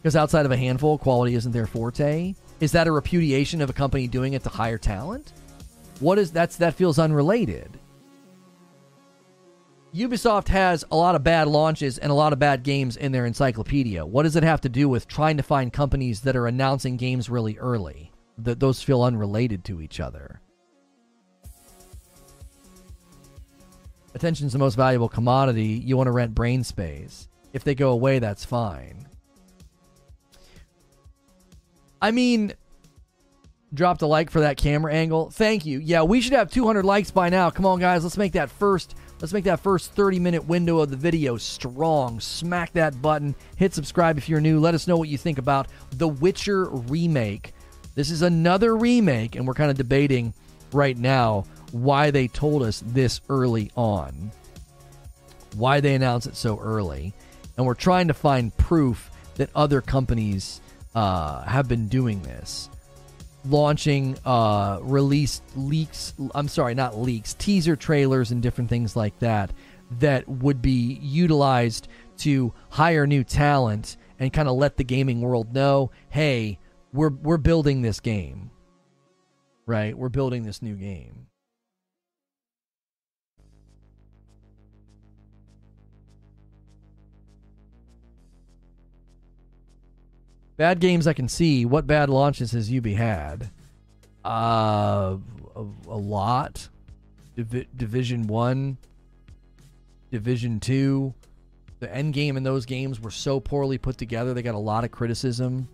Because 0.01 0.15
outside 0.15 0.45
of 0.45 0.51
a 0.51 0.57
handful, 0.57 0.97
quality 0.97 1.35
isn't 1.35 1.51
their 1.51 1.67
forte. 1.67 2.33
Is 2.59 2.71
that 2.71 2.87
a 2.87 2.91
repudiation 2.91 3.61
of 3.61 3.69
a 3.69 3.73
company 3.73 4.07
doing 4.07 4.33
it 4.33 4.43
to 4.43 4.49
hire 4.49 4.77
talent? 4.77 5.33
What 5.99 6.17
is 6.17 6.31
that's 6.31 6.55
that 6.57 6.75
feels 6.75 6.99
unrelated. 6.99 7.77
Ubisoft 9.93 10.47
has 10.49 10.85
a 10.91 10.95
lot 10.95 11.15
of 11.15 11.23
bad 11.23 11.47
launches 11.47 11.97
and 11.97 12.11
a 12.11 12.15
lot 12.15 12.31
of 12.31 12.39
bad 12.39 12.63
games 12.63 12.95
in 12.95 13.11
their 13.11 13.25
encyclopedia. 13.25 14.05
What 14.05 14.23
does 14.23 14.35
it 14.35 14.43
have 14.43 14.61
to 14.61 14.69
do 14.69 14.87
with 14.87 15.07
trying 15.07 15.37
to 15.37 15.43
find 15.43 15.73
companies 15.73 16.21
that 16.21 16.35
are 16.35 16.47
announcing 16.47 16.95
games 16.95 17.29
really 17.29 17.57
early? 17.57 18.11
That 18.37 18.59
those 18.59 18.83
feel 18.83 19.01
unrelated 19.01 19.65
to 19.65 19.81
each 19.81 19.99
other. 19.99 20.41
Attention's 24.13 24.53
the 24.53 24.59
most 24.59 24.75
valuable 24.75 25.09
commodity. 25.09 25.81
You 25.83 25.97
want 25.97 26.07
to 26.07 26.11
rent 26.11 26.35
brain 26.35 26.63
space. 26.63 27.27
If 27.51 27.63
they 27.63 27.75
go 27.75 27.89
away, 27.89 28.19
that's 28.19 28.45
fine. 28.45 29.08
I 32.01 32.11
mean, 32.11 32.53
dropped 33.73 34.01
a 34.01 34.07
like 34.07 34.29
for 34.29 34.41
that 34.41 34.57
camera 34.57 34.93
angle. 34.93 35.29
Thank 35.29 35.65
you. 35.65 35.79
Yeah, 35.79 36.03
we 36.03 36.21
should 36.21 36.33
have 36.33 36.49
200 36.49 36.85
likes 36.85 37.11
by 37.11 37.29
now. 37.29 37.49
Come 37.49 37.65
on, 37.65 37.79
guys. 37.79 38.03
Let's 38.03 38.17
make 38.17 38.33
that 38.33 38.49
first. 38.49 38.95
Let's 39.19 39.33
make 39.33 39.43
that 39.43 39.59
first 39.59 39.91
30 39.93 40.19
minute 40.19 40.47
window 40.47 40.79
of 40.79 40.89
the 40.89 40.95
video 40.95 41.37
strong. 41.37 42.19
Smack 42.19 42.71
that 42.73 43.01
button. 43.01 43.35
Hit 43.57 43.73
subscribe 43.73 44.17
if 44.17 44.29
you're 44.29 44.39
new. 44.39 44.59
Let 44.59 44.75
us 44.75 44.87
know 44.87 44.97
what 44.97 45.09
you 45.09 45.17
think 45.17 45.37
about 45.37 45.67
The 45.91 46.07
Witcher 46.07 46.65
remake. 46.69 47.53
This 47.95 48.11
is 48.11 48.21
another 48.21 48.77
remake, 48.77 49.35
and 49.35 49.45
we're 49.45 49.53
kind 49.53 49.71
of 49.71 49.77
debating 49.77 50.33
right 50.71 50.97
now 50.97 51.43
why 51.71 52.11
they 52.11 52.27
told 52.27 52.63
us 52.63 52.81
this 52.85 53.19
early 53.29 53.71
on, 53.75 54.31
why 55.55 55.79
they 55.79 55.95
announced 55.95 56.27
it 56.27 56.35
so 56.35 56.59
early, 56.59 57.13
and 57.57 57.65
we're 57.65 57.73
trying 57.73 58.07
to 58.07 58.13
find 58.13 58.55
proof 58.57 59.11
that 59.35 59.49
other 59.53 59.81
companies 59.81 60.61
uh, 60.95 61.43
have 61.43 61.67
been 61.67 61.87
doing 61.87 62.21
this. 62.21 62.69
Launching 63.45 64.17
uh, 64.25 64.79
release 64.81 65.41
leaks, 65.55 66.13
I'm 66.35 66.47
sorry, 66.47 66.75
not 66.75 66.97
leaks, 66.97 67.35
teaser 67.35 67.75
trailers 67.75 68.31
and 68.31 68.41
different 68.41 68.69
things 68.69 68.95
like 68.95 69.17
that 69.19 69.51
that 69.99 70.27
would 70.27 70.61
be 70.61 70.99
utilized 71.01 71.87
to 72.17 72.53
hire 72.69 73.07
new 73.07 73.23
talent 73.23 73.97
and 74.19 74.33
kind 74.33 74.49
of 74.49 74.57
let 74.57 74.77
the 74.77 74.83
gaming 74.83 75.21
world 75.21 75.53
know, 75.53 75.91
hey, 76.09 76.59
we're 76.91 77.09
we're 77.09 77.37
building 77.37 77.81
this 77.81 77.99
game. 77.99 78.51
Right? 79.65 79.97
We're 79.97 80.09
building 80.09 80.43
this 80.43 80.61
new 80.61 80.75
game. 80.75 81.18
Bad 90.59 90.81
games 90.81 91.07
I 91.07 91.13
can 91.13 91.29
see. 91.29 91.63
What 91.63 91.87
bad 91.87 92.09
launches 92.09 92.51
has 92.51 92.69
UB 92.69 92.87
had? 92.87 93.49
Uh, 94.25 95.15
a, 95.55 95.65
a 95.87 95.95
lot. 95.95 96.67
Divi- 97.37 97.69
Division 97.77 98.27
One, 98.27 98.77
Division 100.11 100.59
Two. 100.59 101.13
The 101.79 101.89
end 101.95 102.13
game 102.13 102.35
in 102.35 102.43
those 102.43 102.65
games 102.65 102.99
were 102.99 103.09
so 103.09 103.39
poorly 103.39 103.77
put 103.77 103.97
together. 103.97 104.33
They 104.33 104.41
got 104.41 104.53
a 104.53 104.57
lot 104.57 104.83
of 104.83 104.91
criticism. 104.91 105.65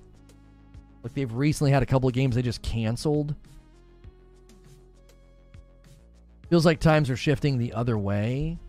Like 1.02 1.16
they've 1.16 1.34
recently 1.34 1.72
had 1.72 1.82
a 1.82 1.88
couple 1.88 2.08
of 2.08 2.14
games 2.14 2.36
they 2.36 2.44
just 2.44 2.62
canceled. 2.62 3.34
Feels 6.52 6.64
like 6.64 6.80
times 6.80 7.10
are 7.10 7.18
shifting 7.18 7.58
the 7.58 7.74
other 7.74 7.98
way. 7.98 8.60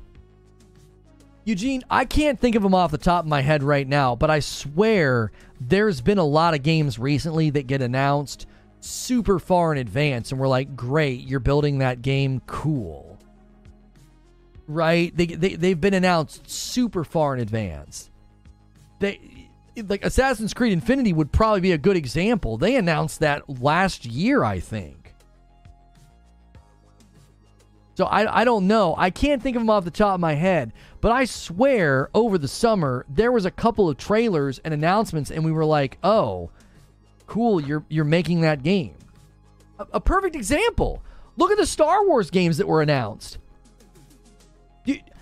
Eugene, 1.47 1.85
I 1.89 2.05
can't 2.05 2.41
think 2.41 2.57
of 2.57 2.65
them 2.65 2.75
off 2.75 2.91
the 2.91 2.99
top 2.99 3.25
of 3.25 3.29
my 3.29 3.41
head 3.41 3.63
right 3.63 3.87
now, 3.87 4.17
but 4.17 4.31
I 4.31 4.41
swear 4.41 5.31
there's 5.61 6.01
been 6.01 6.19
a 6.19 6.25
lot 6.25 6.55
of 6.55 6.65
games 6.65 6.99
recently 6.99 7.51
that 7.51 7.69
get 7.69 7.81
announced 7.81 8.47
super 8.81 9.39
far 9.39 9.71
in 9.71 9.79
advance, 9.79 10.33
and 10.33 10.41
we're 10.41 10.49
like, 10.49 10.75
great, 10.75 11.21
you're 11.21 11.39
building 11.39 11.79
that 11.79 12.03
game, 12.03 12.43
cool. 12.47 13.17
Right? 14.67 15.17
They, 15.17 15.27
they, 15.27 15.55
they've 15.55 15.81
been 15.81 15.95
announced 15.95 16.51
super 16.51 17.05
far 17.05 17.35
in 17.35 17.41
advance. 17.41 18.11
They 18.99 19.49
like 19.87 20.05
Assassin's 20.05 20.53
Creed 20.53 20.73
Infinity 20.73 21.13
would 21.13 21.31
probably 21.31 21.61
be 21.61 21.73
a 21.73 21.79
good 21.79 21.97
example. 21.97 22.57
They 22.57 22.75
announced 22.75 23.21
that 23.21 23.61
last 23.61 24.05
year, 24.05 24.43
I 24.43 24.59
think. 24.59 25.06
So 27.97 28.05
I, 28.05 28.43
I 28.43 28.45
don't 28.45 28.67
know. 28.67 28.95
I 28.99 29.09
can't 29.09 29.43
think 29.43 29.57
of 29.57 29.63
them 29.63 29.71
off 29.71 29.87
the 29.87 29.91
top 29.91 30.15
of 30.15 30.21
my 30.21 30.35
head, 30.35 30.75
but 31.01 31.13
I 31.13 31.25
swear 31.25 32.11
over 32.15 32.37
the 32.37 32.47
summer 32.47 33.07
there 33.09 33.33
was 33.33 33.47
a 33.47 33.51
couple 33.51 33.89
of 33.89 33.97
trailers 33.97 34.61
and 34.65 34.75
announcements, 34.75 35.31
and 35.31 35.43
we 35.47 35.51
were 35.51 35.65
like, 35.65 35.97
"Oh, 36.05 36.51
cool! 37.27 37.59
You're 37.59 37.87
you're 37.89 38.05
making 38.05 38.43
that 38.43 38.63
game." 38.63 38.97
A, 39.79 39.87
a 39.95 40.01
perfect 40.01 40.37
example. 40.37 41.03
Look 41.39 41.51
at 41.51 41.57
the 41.57 41.65
Star 41.65 42.07
Wars 42.07 42.31
games 42.31 42.59
that 42.59 42.69
were 42.69 42.83
announced. 42.83 43.39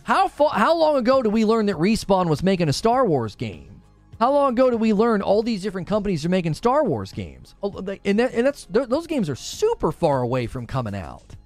How 0.03 0.27
far, 0.27 0.51
how 0.51 0.77
long 0.77 0.97
ago 0.97 1.23
did 1.23 1.33
we 1.33 1.45
learn 1.45 1.67
that 1.67 1.77
Respawn 1.77 2.29
was 2.29 2.43
making 2.43 2.69
a 2.69 2.73
Star 2.73 3.07
Wars 3.07 3.37
game? 3.37 3.83
How 4.19 4.33
long 4.33 4.53
ago 4.53 4.71
did 4.71 4.81
we 4.81 4.93
learn 4.93 5.23
all 5.23 5.45
these 5.45 5.63
different 5.63 5.87
companies 5.87 6.25
are 6.25 6.29
making 6.29 6.55
Star 6.55 6.85
Wars 6.85 7.13
games? 7.13 7.55
Oh, 7.63 7.71
and, 8.05 8.19
that, 8.19 8.35
and 8.35 8.47
that's 8.47 8.67
those 8.69 9.07
games 9.07 9.31
are 9.31 9.37
super 9.37 9.93
far 9.93 10.23
away 10.23 10.49
from 10.49 10.67
coming 10.67 10.95
out. 10.97 11.37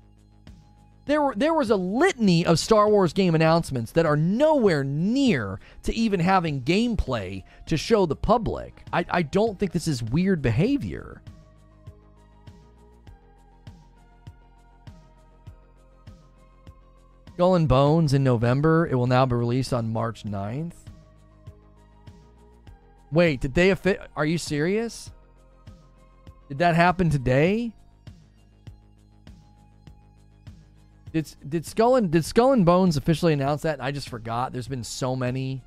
There, 1.09 1.23
were, 1.23 1.35
there 1.35 1.55
was 1.55 1.71
a 1.71 1.77
litany 1.77 2.45
of 2.45 2.59
Star 2.59 2.87
Wars 2.87 3.15
game 3.15 3.35
announcements 3.35 3.93
that 3.93 4.05
are 4.05 4.15
nowhere 4.15 4.85
near 4.85 5.59
to 5.85 5.95
even 5.95 6.21
having 6.21 6.61
gameplay 6.61 7.45
to 7.65 7.79
show 7.79 8.05
the 8.05 8.15
public. 8.15 8.85
I, 8.93 9.07
I 9.09 9.23
don't 9.23 9.59
think 9.59 9.73
this 9.73 9.89
is 9.89 10.03
weird 10.03 10.43
behavior. 10.43 11.23
Skull 17.33 17.55
and 17.55 17.67
Bones 17.67 18.13
in 18.13 18.23
November. 18.23 18.87
It 18.87 18.95
will 18.95 19.07
now 19.07 19.25
be 19.25 19.35
released 19.35 19.73
on 19.73 19.91
March 19.91 20.25
9th. 20.25 20.75
Wait, 23.11 23.41
did 23.41 23.55
they 23.55 23.75
fit? 23.77 24.03
Are 24.15 24.27
you 24.27 24.37
serious? 24.37 25.11
Did 26.51 26.59
that 26.59 26.75
happen 26.75 27.09
today? 27.09 27.73
Did 31.13 31.35
did 31.49 31.67
Skull 31.67 31.97
and 31.97 32.11
did 32.11 32.25
Skull 32.25 32.53
and 32.53 32.65
Bones 32.67 32.97
officially 32.97 33.33
announce 33.33 33.63
that? 33.63 33.83
I 33.83 33.93
just 33.93 34.09
forgot. 34.09 34.53
There's 34.53 34.69
been 34.69 34.85
so 34.85 35.17
many. 35.17 35.63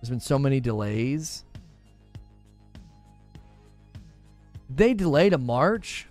There's 0.00 0.10
been 0.10 0.20
so 0.20 0.38
many 0.38 0.60
delays. 0.60 1.44
They 4.68 4.94
delayed 4.94 5.32
a 5.32 5.38
March, 5.38 6.06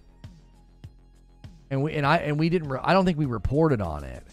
and 1.69 1.83
we 1.83 1.93
and 1.93 2.05
I 2.05 2.17
and 2.17 2.39
we 2.39 2.49
didn't. 2.49 2.69
Re- 2.69 2.79
I 2.83 2.93
don't 2.93 3.05
think 3.05 3.17
we 3.17 3.25
reported 3.25 3.81
on 3.81 4.03
it. 4.03 4.23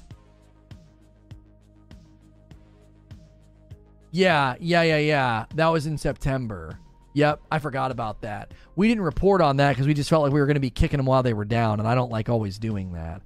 Yeah, 4.11 4.57
yeah, 4.61 4.83
yeah, 4.83 4.99
yeah. 4.99 5.47
That 5.55 5.69
was 5.69 5.87
in 5.87 5.97
September. 5.97 6.79
Yep, 7.15 7.41
I 7.51 7.59
forgot 7.59 7.91
about 7.91 8.23
that. 8.23 8.53
We 8.77 8.89
didn't 8.89 9.05
report 9.05 9.41
on 9.41 9.57
that 9.57 9.71
because 9.71 9.87
we 9.87 9.95
just 9.95 10.09
felt 10.09 10.23
like 10.23 10.33
we 10.33 10.41
were 10.41 10.47
going 10.47 10.55
to 10.55 10.61
be 10.61 10.71
kicking 10.71 10.99
them 10.99 11.07
while 11.07 11.23
they 11.23 11.35
were 11.35 11.45
down, 11.45 11.79
and 11.79 11.89
I 11.89 11.95
don't 11.95 12.11
like 12.11 12.29
always 12.29 12.59
doing 12.59 12.93
that. 12.93 13.23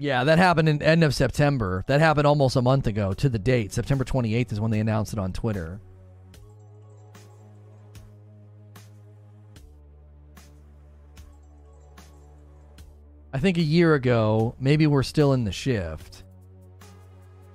Yeah, 0.00 0.24
that 0.24 0.38
happened 0.38 0.66
in 0.70 0.82
end 0.82 1.04
of 1.04 1.14
September. 1.14 1.84
That 1.86 2.00
happened 2.00 2.26
almost 2.26 2.56
a 2.56 2.62
month 2.62 2.86
ago 2.86 3.12
to 3.12 3.28
the 3.28 3.38
date. 3.38 3.70
September 3.70 4.02
28th 4.02 4.50
is 4.50 4.58
when 4.58 4.70
they 4.70 4.80
announced 4.80 5.12
it 5.12 5.18
on 5.18 5.30
Twitter. 5.30 5.78
I 13.34 13.38
think 13.40 13.58
a 13.58 13.62
year 13.62 13.92
ago, 13.92 14.54
maybe 14.58 14.86
we're 14.86 15.02
still 15.02 15.34
in 15.34 15.44
the 15.44 15.52
shift. 15.52 16.24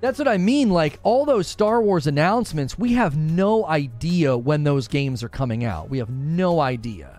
That's 0.01 0.19
what 0.19 0.27
I 0.27 0.37
mean. 0.37 0.69
Like 0.69 0.99
all 1.01 1.25
those 1.25 1.47
Star 1.47 1.81
Wars 1.81 2.05
announcements, 2.05 2.77
we 2.77 2.93
have 2.93 3.17
no 3.17 3.65
idea 3.65 4.37
when 4.37 4.63
those 4.63 4.87
games 4.87 5.23
are 5.23 5.29
coming 5.29 5.65
out. 5.65 5.89
We 5.89 5.97
have 5.97 6.11
no 6.11 6.59
idea. 6.59 7.17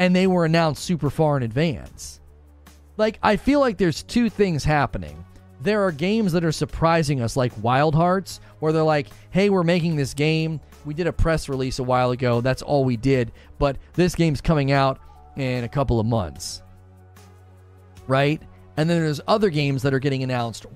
And 0.00 0.16
they 0.16 0.26
were 0.26 0.44
announced 0.44 0.82
super 0.82 1.10
far 1.10 1.36
in 1.36 1.44
advance 1.44 2.18
like 2.98 3.18
I 3.22 3.36
feel 3.36 3.60
like 3.60 3.78
there's 3.78 4.02
two 4.02 4.28
things 4.28 4.64
happening. 4.64 5.24
There 5.60 5.82
are 5.82 5.90
games 5.90 6.32
that 6.32 6.44
are 6.44 6.52
surprising 6.52 7.20
us, 7.20 7.36
like 7.36 7.52
Wild 7.62 7.94
Hearts, 7.94 8.40
where 8.58 8.72
they're 8.72 8.82
like, 8.82 9.08
"Hey, 9.30 9.48
we're 9.50 9.64
making 9.64 9.96
this 9.96 10.12
game. 10.14 10.60
We 10.84 10.94
did 10.94 11.06
a 11.06 11.12
press 11.12 11.48
release 11.48 11.78
a 11.78 11.84
while 11.84 12.10
ago. 12.10 12.40
That's 12.40 12.62
all 12.62 12.84
we 12.84 12.96
did, 12.96 13.32
but 13.58 13.78
this 13.94 14.14
game's 14.14 14.40
coming 14.40 14.70
out 14.72 14.98
in 15.36 15.64
a 15.64 15.68
couple 15.68 15.98
of 15.98 16.06
months." 16.06 16.62
Right? 18.06 18.42
And 18.76 18.88
then 18.88 19.00
there's 19.00 19.20
other 19.26 19.50
games 19.50 19.82
that 19.82 19.94
are 19.94 19.98
getting 19.98 20.22
announced 20.22 20.66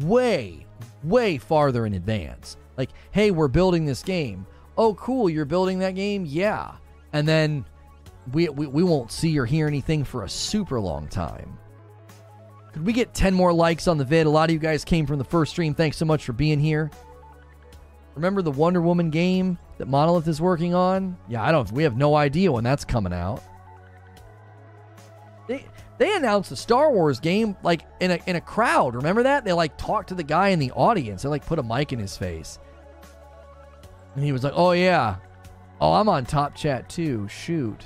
way, 0.00 0.66
way 1.02 1.36
farther 1.36 1.84
in 1.84 1.94
advance. 1.94 2.56
Like, 2.76 2.90
"Hey, 3.10 3.30
we're 3.30 3.48
building 3.48 3.84
this 3.84 4.02
game." 4.02 4.46
Oh, 4.78 4.94
cool, 4.94 5.28
you're 5.28 5.44
building 5.44 5.80
that 5.80 5.94
game? 5.94 6.24
Yeah. 6.24 6.72
And 7.12 7.28
then 7.28 7.66
we, 8.32 8.48
we, 8.48 8.66
we 8.66 8.82
won't 8.82 9.12
see 9.12 9.38
or 9.38 9.44
hear 9.44 9.66
anything 9.66 10.04
for 10.04 10.24
a 10.24 10.28
super 10.28 10.80
long 10.80 11.06
time. 11.08 11.58
Could 12.72 12.86
we 12.86 12.92
get 12.92 13.14
10 13.14 13.34
more 13.34 13.52
likes 13.52 13.88
on 13.88 13.98
the 13.98 14.04
vid? 14.04 14.26
A 14.26 14.30
lot 14.30 14.48
of 14.48 14.54
you 14.54 14.60
guys 14.60 14.84
came 14.84 15.06
from 15.06 15.18
the 15.18 15.24
first 15.24 15.52
stream. 15.52 15.74
Thanks 15.74 15.96
so 15.96 16.04
much 16.04 16.24
for 16.24 16.32
being 16.32 16.60
here. 16.60 16.90
Remember 18.14 18.42
the 18.42 18.50
Wonder 18.50 18.80
Woman 18.80 19.10
game 19.10 19.58
that 19.78 19.88
Monolith 19.88 20.28
is 20.28 20.40
working 20.40 20.74
on? 20.74 21.16
Yeah, 21.28 21.42
I 21.42 21.52
don't 21.52 21.70
we 21.72 21.82
have 21.84 21.96
no 21.96 22.14
idea 22.14 22.52
when 22.52 22.64
that's 22.64 22.84
coming 22.84 23.12
out. 23.12 23.42
They 25.48 25.64
they 25.98 26.14
announced 26.14 26.52
a 26.52 26.56
Star 26.56 26.92
Wars 26.92 27.20
game 27.20 27.56
like 27.62 27.86
in 28.00 28.10
a 28.12 28.18
in 28.26 28.36
a 28.36 28.40
crowd. 28.40 28.94
Remember 28.94 29.22
that? 29.22 29.44
They 29.44 29.52
like 29.52 29.76
talked 29.76 30.08
to 30.10 30.14
the 30.14 30.22
guy 30.22 30.48
in 30.48 30.58
the 30.58 30.70
audience. 30.72 31.22
They 31.22 31.28
like 31.28 31.46
put 31.46 31.58
a 31.58 31.62
mic 31.62 31.92
in 31.92 31.98
his 31.98 32.16
face. 32.16 32.58
And 34.14 34.24
he 34.24 34.32
was 34.32 34.44
like, 34.44 34.52
"Oh 34.56 34.72
yeah. 34.72 35.16
Oh, 35.80 35.92
I'm 35.92 36.08
on 36.08 36.26
Top 36.26 36.54
Chat 36.54 36.88
too. 36.88 37.26
Shoot." 37.28 37.84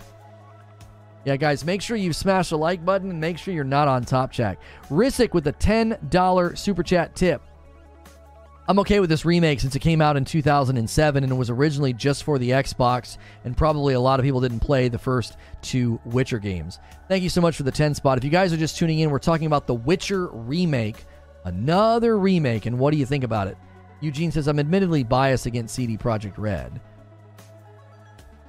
Yeah, 1.25 1.37
guys, 1.37 1.65
make 1.65 1.81
sure 1.81 1.97
you 1.97 2.13
smash 2.13 2.51
the 2.51 2.59
like 2.59 2.85
button 2.85 3.11
and 3.11 3.21
make 3.21 3.39
sure 3.39 3.55
you're 3.55 3.65
not 3.65 3.89
on 3.89 4.05
Top 4.05 4.31
Chat. 4.31 4.59
Rissick 4.91 5.33
with 5.33 5.47
a 5.47 5.53
$10 5.55 6.59
super 6.59 6.83
chat 6.83 7.15
tip. 7.15 7.41
I'm 8.67 8.79
okay 8.79 9.01
with 9.01 9.11
this 9.11 9.27
remake 9.27 9.61
since 9.61 9.77
it 9.77 9.81
came 9.81 10.01
out 10.01 10.17
in 10.17 10.25
2007 10.25 11.23
and 11.23 11.31
it 11.31 11.37
was 11.37 11.51
originally 11.51 11.93
just 11.93 12.25
for 12.25 12.39
the 12.39 12.51
Xbox, 12.51 13.19
and 13.45 13.55
probably 13.55 13.93
a 13.93 14.01
lot 14.01 14.21
of 14.21 14.25
people 14.25 14.41
didn't 14.41 14.61
play 14.61 14.89
the 14.89 14.99
first 14.99 15.37
two 15.61 16.01
Witcher 16.07 16.39
games. 16.39 16.79
Thank 17.09 17.23
you 17.23 17.29
so 17.29 17.43
much 17.43 17.57
for 17.57 17.63
the 17.63 17.71
10 17.71 17.95
spot. 17.95 18.17
If 18.17 18.25
you 18.25 18.31
guys 18.31 18.53
are 18.55 18.59
just 18.59 18.79
tuning 18.79 19.01
in, 19.01 19.11
we're 19.11 19.19
talking 19.19 19.47
about 19.47 19.67
the 19.67 19.75
Witcher 19.75 20.29
remake, 20.29 21.05
another 21.45 22.19
remake, 22.19 22.65
and 22.65 22.79
what 22.79 22.93
do 22.93 22.97
you 22.97 23.05
think 23.05 23.23
about 23.23 23.49
it? 23.49 23.59
Eugene 24.01 24.33
says, 24.33 24.49
I'm 24.49 24.59
admittedly 24.59 25.05
biased 25.05 25.47
against 25.47 25.75
CD 25.75 25.99
Projekt 25.99 26.39
Red. 26.39 26.81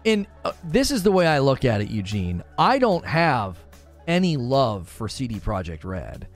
And 0.05 0.27
uh, 0.43 0.51
this 0.63 0.91
is 0.91 1.03
the 1.03 1.11
way 1.11 1.25
I 1.25 1.39
look 1.39 1.65
at 1.65 1.81
it, 1.81 1.89
Eugene. 1.89 2.43
I 2.57 2.77
don't 2.77 3.05
have 3.05 3.57
any 4.07 4.37
love 4.37 4.87
for 4.87 5.09
CD 5.09 5.39
Projekt 5.39 5.83
Red. 5.83 6.27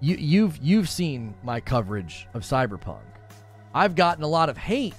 You, 0.00 0.16
you've 0.16 0.58
you've 0.62 0.88
seen 0.88 1.34
my 1.42 1.60
coverage 1.60 2.28
of 2.32 2.42
Cyberpunk. 2.42 3.02
I've 3.74 3.96
gotten 3.96 4.22
a 4.22 4.28
lot 4.28 4.48
of 4.48 4.56
hate 4.56 4.94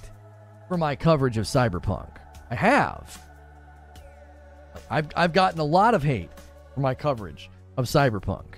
for 0.68 0.76
my 0.76 0.94
coverage 0.94 1.38
of 1.38 1.46
Cyberpunk. 1.46 2.16
I 2.50 2.54
have. 2.54 3.22
I've 4.90 5.08
I've 5.16 5.32
gotten 5.32 5.58
a 5.58 5.64
lot 5.64 5.94
of 5.94 6.02
hate 6.02 6.30
for 6.74 6.80
my 6.80 6.94
coverage 6.94 7.50
of 7.78 7.86
Cyberpunk. 7.86 8.56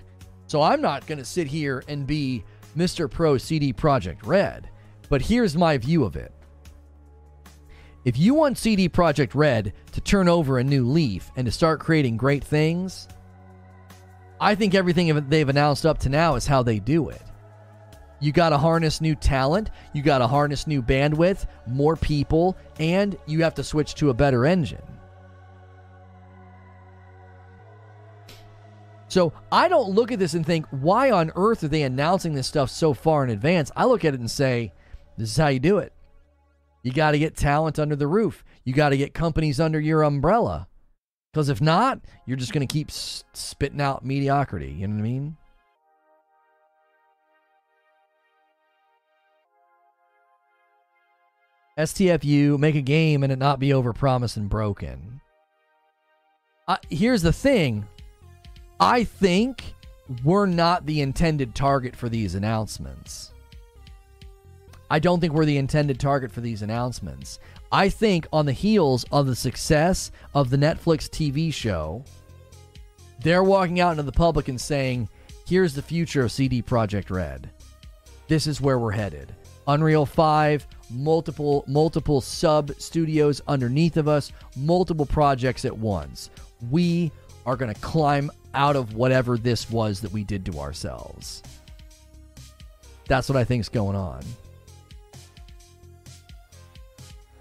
So 0.48 0.60
I'm 0.60 0.80
not 0.80 1.06
going 1.06 1.18
to 1.18 1.24
sit 1.24 1.46
here 1.46 1.84
and 1.86 2.06
be 2.06 2.44
Mr. 2.76 3.08
Pro 3.08 3.38
CD 3.38 3.72
Projekt 3.72 4.26
Red. 4.26 4.68
But 5.08 5.22
here's 5.22 5.56
my 5.56 5.78
view 5.78 6.04
of 6.04 6.16
it. 6.16 6.32
If 8.04 8.18
you 8.18 8.34
want 8.34 8.58
CD 8.58 8.88
Projekt 8.88 9.34
Red 9.34 9.72
to 9.92 10.00
turn 10.00 10.28
over 10.28 10.58
a 10.58 10.64
new 10.64 10.84
leaf 10.88 11.30
and 11.36 11.44
to 11.46 11.52
start 11.52 11.78
creating 11.78 12.16
great 12.16 12.42
things, 12.42 13.06
I 14.40 14.56
think 14.56 14.74
everything 14.74 15.28
they've 15.28 15.48
announced 15.48 15.86
up 15.86 15.98
to 15.98 16.08
now 16.08 16.34
is 16.34 16.46
how 16.46 16.64
they 16.64 16.80
do 16.80 17.10
it. 17.10 17.22
You 18.18 18.32
got 18.32 18.48
to 18.48 18.58
harness 18.58 19.00
new 19.00 19.14
talent, 19.14 19.70
you 19.92 20.02
got 20.02 20.18
to 20.18 20.26
harness 20.26 20.66
new 20.66 20.82
bandwidth, 20.82 21.46
more 21.68 21.94
people, 21.94 22.56
and 22.80 23.16
you 23.26 23.44
have 23.44 23.54
to 23.54 23.64
switch 23.64 23.94
to 23.96 24.10
a 24.10 24.14
better 24.14 24.46
engine. 24.46 24.82
So 29.06 29.32
I 29.52 29.68
don't 29.68 29.90
look 29.90 30.10
at 30.10 30.18
this 30.18 30.34
and 30.34 30.44
think, 30.44 30.66
why 30.70 31.12
on 31.12 31.30
earth 31.36 31.62
are 31.62 31.68
they 31.68 31.82
announcing 31.82 32.34
this 32.34 32.46
stuff 32.48 32.70
so 32.70 32.94
far 32.94 33.22
in 33.22 33.30
advance? 33.30 33.70
I 33.76 33.84
look 33.84 34.04
at 34.04 34.14
it 34.14 34.20
and 34.20 34.30
say, 34.30 34.72
this 35.16 35.30
is 35.30 35.36
how 35.36 35.48
you 35.48 35.60
do 35.60 35.78
it. 35.78 35.92
You 36.82 36.92
got 36.92 37.12
to 37.12 37.18
get 37.18 37.36
talent 37.36 37.78
under 37.78 37.96
the 37.96 38.08
roof. 38.08 38.44
You 38.64 38.72
got 38.72 38.90
to 38.90 38.96
get 38.96 39.14
companies 39.14 39.60
under 39.60 39.80
your 39.80 40.02
umbrella. 40.02 40.68
Because 41.32 41.48
if 41.48 41.60
not, 41.60 42.00
you're 42.26 42.36
just 42.36 42.52
going 42.52 42.66
to 42.66 42.72
keep 42.72 42.90
s- 42.90 43.24
spitting 43.32 43.80
out 43.80 44.04
mediocrity. 44.04 44.70
You 44.70 44.88
know 44.88 44.96
what 44.96 45.00
I 45.00 45.02
mean? 45.02 45.36
STFU, 51.78 52.58
make 52.58 52.74
a 52.74 52.82
game 52.82 53.22
and 53.22 53.32
it 53.32 53.38
not 53.38 53.58
be 53.58 53.68
overpromised 53.68 54.36
and 54.36 54.48
broken. 54.48 55.20
Uh, 56.68 56.76
here's 56.90 57.22
the 57.22 57.32
thing 57.32 57.86
I 58.78 59.04
think 59.04 59.74
we're 60.24 60.46
not 60.46 60.84
the 60.86 61.00
intended 61.00 61.54
target 61.54 61.96
for 61.96 62.08
these 62.08 62.34
announcements. 62.34 63.32
I 64.92 64.98
don't 64.98 65.20
think 65.20 65.32
we're 65.32 65.46
the 65.46 65.56
intended 65.56 65.98
target 65.98 66.30
for 66.30 66.42
these 66.42 66.60
announcements. 66.60 67.38
I 67.72 67.88
think 67.88 68.26
on 68.30 68.44
the 68.44 68.52
heels 68.52 69.06
of 69.10 69.26
the 69.26 69.34
success 69.34 70.10
of 70.34 70.50
the 70.50 70.58
Netflix 70.58 71.08
TV 71.08 71.50
show, 71.50 72.04
they're 73.22 73.42
walking 73.42 73.80
out 73.80 73.92
into 73.92 74.02
the 74.02 74.12
public 74.12 74.48
and 74.48 74.60
saying, 74.60 75.08
here's 75.48 75.72
the 75.72 75.80
future 75.80 76.24
of 76.24 76.30
CD 76.30 76.60
Projekt 76.62 77.08
Red. 77.08 77.48
This 78.28 78.46
is 78.46 78.60
where 78.60 78.78
we're 78.78 78.90
headed. 78.90 79.34
Unreal 79.66 80.04
5, 80.04 80.66
multiple 80.90 81.64
multiple 81.66 82.20
sub 82.20 82.72
studios 82.78 83.40
underneath 83.48 83.96
of 83.96 84.08
us, 84.08 84.30
multiple 84.58 85.06
projects 85.06 85.64
at 85.64 85.78
once. 85.78 86.28
We 86.70 87.10
are 87.46 87.56
going 87.56 87.72
to 87.72 87.80
climb 87.80 88.30
out 88.52 88.76
of 88.76 88.92
whatever 88.92 89.38
this 89.38 89.70
was 89.70 90.02
that 90.02 90.12
we 90.12 90.22
did 90.22 90.44
to 90.44 90.60
ourselves. 90.60 91.42
That's 93.08 93.30
what 93.30 93.38
I 93.38 93.44
think 93.44 93.62
is 93.62 93.70
going 93.70 93.96
on. 93.96 94.22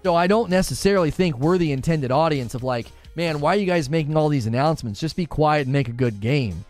So 0.02 0.16
I 0.16 0.26
don't 0.26 0.50
necessarily 0.50 1.10
think 1.10 1.38
we're 1.38 1.58
the 1.58 1.72
intended 1.72 2.10
audience 2.10 2.54
of 2.54 2.62
like, 2.62 2.86
man, 3.14 3.40
why 3.40 3.54
are 3.54 3.58
you 3.58 3.66
guys 3.66 3.88
making 3.88 4.16
all 4.16 4.28
these 4.28 4.46
announcements? 4.46 5.00
Just 5.00 5.16
be 5.16 5.26
quiet 5.26 5.66
and 5.66 5.72
make 5.72 5.88
a 5.88 5.92
good 5.92 6.20
game. 6.20 6.64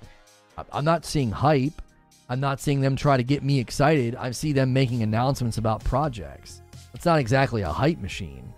I'm 0.71 0.85
not 0.85 1.07
seeing 1.07 1.31
hype. 1.31 1.81
I'm 2.29 2.41
not 2.41 2.61
seeing 2.61 2.81
them 2.81 2.95
try 2.95 3.17
to 3.17 3.23
get 3.23 3.43
me 3.43 3.59
excited. 3.59 4.17
I 4.17 4.31
see 4.33 4.53
them 4.53 4.73
making 4.73 5.03
announcements 5.03 5.59
about 5.59 5.83
projects. 5.83 6.63
It's 6.95 7.07
not 7.07 7.19
exactly 7.19 7.63
a 7.63 7.69
hype 7.69 7.99
machine. 7.99 8.53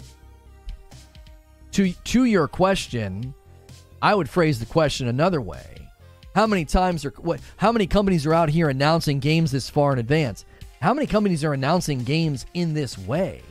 To 1.73 1.93
to 1.93 2.25
your 2.25 2.49
question, 2.49 3.35
I 4.03 4.15
would 4.15 4.29
phrase 4.29 4.59
the 4.59 4.67
question 4.67 5.09
another 5.09 5.41
way. 5.41 5.89
How 6.35 6.47
many 6.47 6.65
times 6.65 7.05
are 7.05 7.15
what 7.19 7.41
how 7.57 7.73
many 7.73 7.87
companies 7.87 8.27
are 8.27 8.35
out 8.35 8.49
here 8.49 8.69
announcing 8.69 9.19
games 9.21 9.51
this 9.51 9.71
far 9.71 9.93
in 9.93 9.99
advance? 9.99 10.45
How 10.83 10.95
many 10.95 11.07
companies 11.07 11.45
are 11.45 11.53
announcing 11.53 12.03
games 12.03 12.47
in 12.55 12.75
this 12.75 12.99
way? 12.99 13.43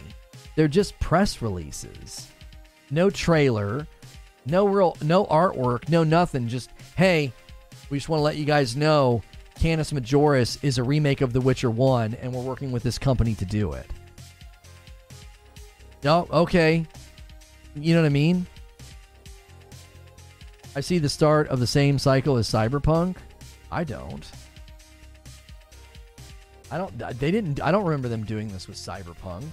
They're 0.55 0.67
just 0.67 0.99
press 0.99 1.41
releases. 1.41 2.27
No 2.91 3.09
trailer, 3.09 3.87
no 4.45 4.65
real 4.65 4.97
no 5.01 5.25
artwork, 5.25 5.89
no 5.89 6.03
nothing. 6.03 6.47
Just 6.47 6.69
hey, 6.95 7.31
we 7.89 7.97
just 7.97 8.09
want 8.09 8.19
to 8.19 8.23
let 8.23 8.37
you 8.37 8.45
guys 8.45 8.75
know 8.75 9.21
Canis 9.59 9.91
Majoris 9.91 10.63
is 10.63 10.77
a 10.77 10.83
remake 10.83 11.21
of 11.21 11.33
The 11.33 11.41
Witcher 11.41 11.71
1 11.71 12.15
and 12.21 12.33
we're 12.33 12.41
working 12.41 12.71
with 12.71 12.83
this 12.83 12.97
company 12.97 13.35
to 13.35 13.45
do 13.45 13.73
it. 13.73 13.87
Oh, 16.05 16.27
okay. 16.31 16.85
You 17.75 17.95
know 17.95 18.01
what 18.01 18.07
I 18.07 18.09
mean? 18.09 18.45
I 20.75 20.81
see 20.81 20.97
the 20.97 21.09
start 21.09 21.47
of 21.47 21.59
the 21.59 21.67
same 21.67 21.97
cycle 21.97 22.37
as 22.37 22.49
Cyberpunk. 22.49 23.17
I 23.71 23.83
don't. 23.83 24.29
I 26.69 26.77
don't 26.77 26.97
they 27.19 27.29
didn't 27.29 27.61
I 27.61 27.71
don't 27.71 27.85
remember 27.85 28.07
them 28.07 28.23
doing 28.23 28.47
this 28.47 28.67
with 28.67 28.77
Cyberpunk 28.77 29.51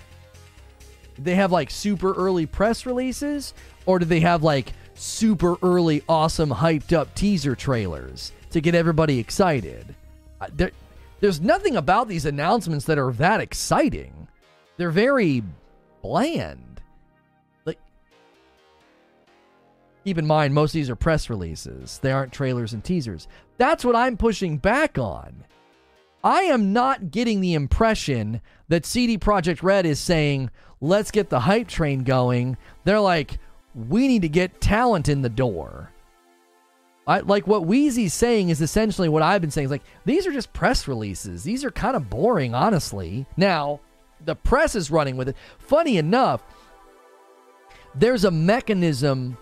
they 1.22 1.34
have 1.34 1.52
like 1.52 1.70
super 1.70 2.12
early 2.14 2.46
press 2.46 2.86
releases 2.86 3.54
or 3.86 3.98
do 3.98 4.04
they 4.04 4.20
have 4.20 4.42
like 4.42 4.72
super 4.94 5.56
early 5.62 6.02
awesome 6.08 6.50
hyped 6.50 6.92
up 6.92 7.14
teaser 7.14 7.54
trailers 7.54 8.32
to 8.50 8.60
get 8.60 8.74
everybody 8.74 9.18
excited? 9.18 9.94
Uh, 10.40 10.48
there, 10.54 10.70
there's 11.20 11.40
nothing 11.40 11.76
about 11.76 12.08
these 12.08 12.26
announcements 12.26 12.86
that 12.86 12.98
are 12.98 13.12
that 13.12 13.40
exciting. 13.40 14.28
They're 14.76 14.90
very 14.90 15.42
bland. 16.02 16.80
Like 17.66 17.78
keep 20.04 20.18
in 20.18 20.26
mind 20.26 20.54
most 20.54 20.70
of 20.70 20.74
these 20.74 20.90
are 20.90 20.96
press 20.96 21.28
releases. 21.28 21.98
They 21.98 22.12
aren't 22.12 22.32
trailers 22.32 22.72
and 22.72 22.82
teasers. 22.82 23.28
That's 23.58 23.84
what 23.84 23.96
i'm 23.96 24.16
pushing 24.16 24.56
back 24.56 24.98
on 24.98 25.44
i 26.22 26.42
am 26.42 26.72
not 26.72 27.10
getting 27.10 27.40
the 27.40 27.54
impression 27.54 28.40
that 28.68 28.86
cd 28.86 29.18
projekt 29.18 29.62
red 29.62 29.86
is 29.86 29.98
saying 29.98 30.50
let's 30.80 31.10
get 31.10 31.28
the 31.28 31.40
hype 31.40 31.68
train 31.68 32.04
going. 32.04 32.56
They're 32.84 33.00
like, 33.00 33.38
we 33.74 34.08
need 34.08 34.22
to 34.22 34.28
get 34.28 34.60
talent 34.60 35.08
in 35.08 35.22
the 35.22 35.28
door. 35.28 35.90
I, 37.06 37.20
like 37.20 37.46
what 37.46 37.64
Wheezy's 37.66 38.14
saying 38.14 38.50
is 38.50 38.60
essentially 38.60 39.08
what 39.08 39.22
I've 39.22 39.40
been 39.40 39.50
saying. 39.50 39.68
Like 39.68 39.82
these 40.04 40.26
are 40.26 40.32
just 40.32 40.52
press 40.52 40.86
releases. 40.86 41.42
These 41.42 41.64
are 41.64 41.70
kind 41.70 41.96
of 41.96 42.10
boring, 42.10 42.54
honestly. 42.54 43.26
Now, 43.36 43.80
the 44.24 44.36
press 44.36 44.74
is 44.74 44.90
running 44.90 45.16
with 45.16 45.28
it. 45.28 45.36
Funny 45.58 45.96
enough, 45.96 46.42
there's 47.94 48.24
a 48.24 48.30
mechanism. 48.30 49.36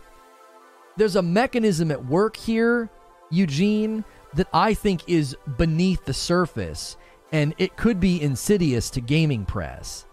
There's 0.97 1.17
a 1.17 1.23
mechanism 1.23 1.91
at 1.91 2.07
work 2.07 2.37
here, 2.37 2.89
Eugene, 3.31 4.05
that 4.35 4.49
I 4.53 4.75
think 4.75 5.09
is 5.09 5.37
beneath 5.57 6.05
the 6.05 6.15
surface, 6.15 6.97
and 7.33 7.55
it 7.59 7.77
could 7.77 8.01
be 8.01 8.23
insidious 8.23 8.91
to 8.91 9.01
gaming 9.01 9.45
press. 9.45 10.07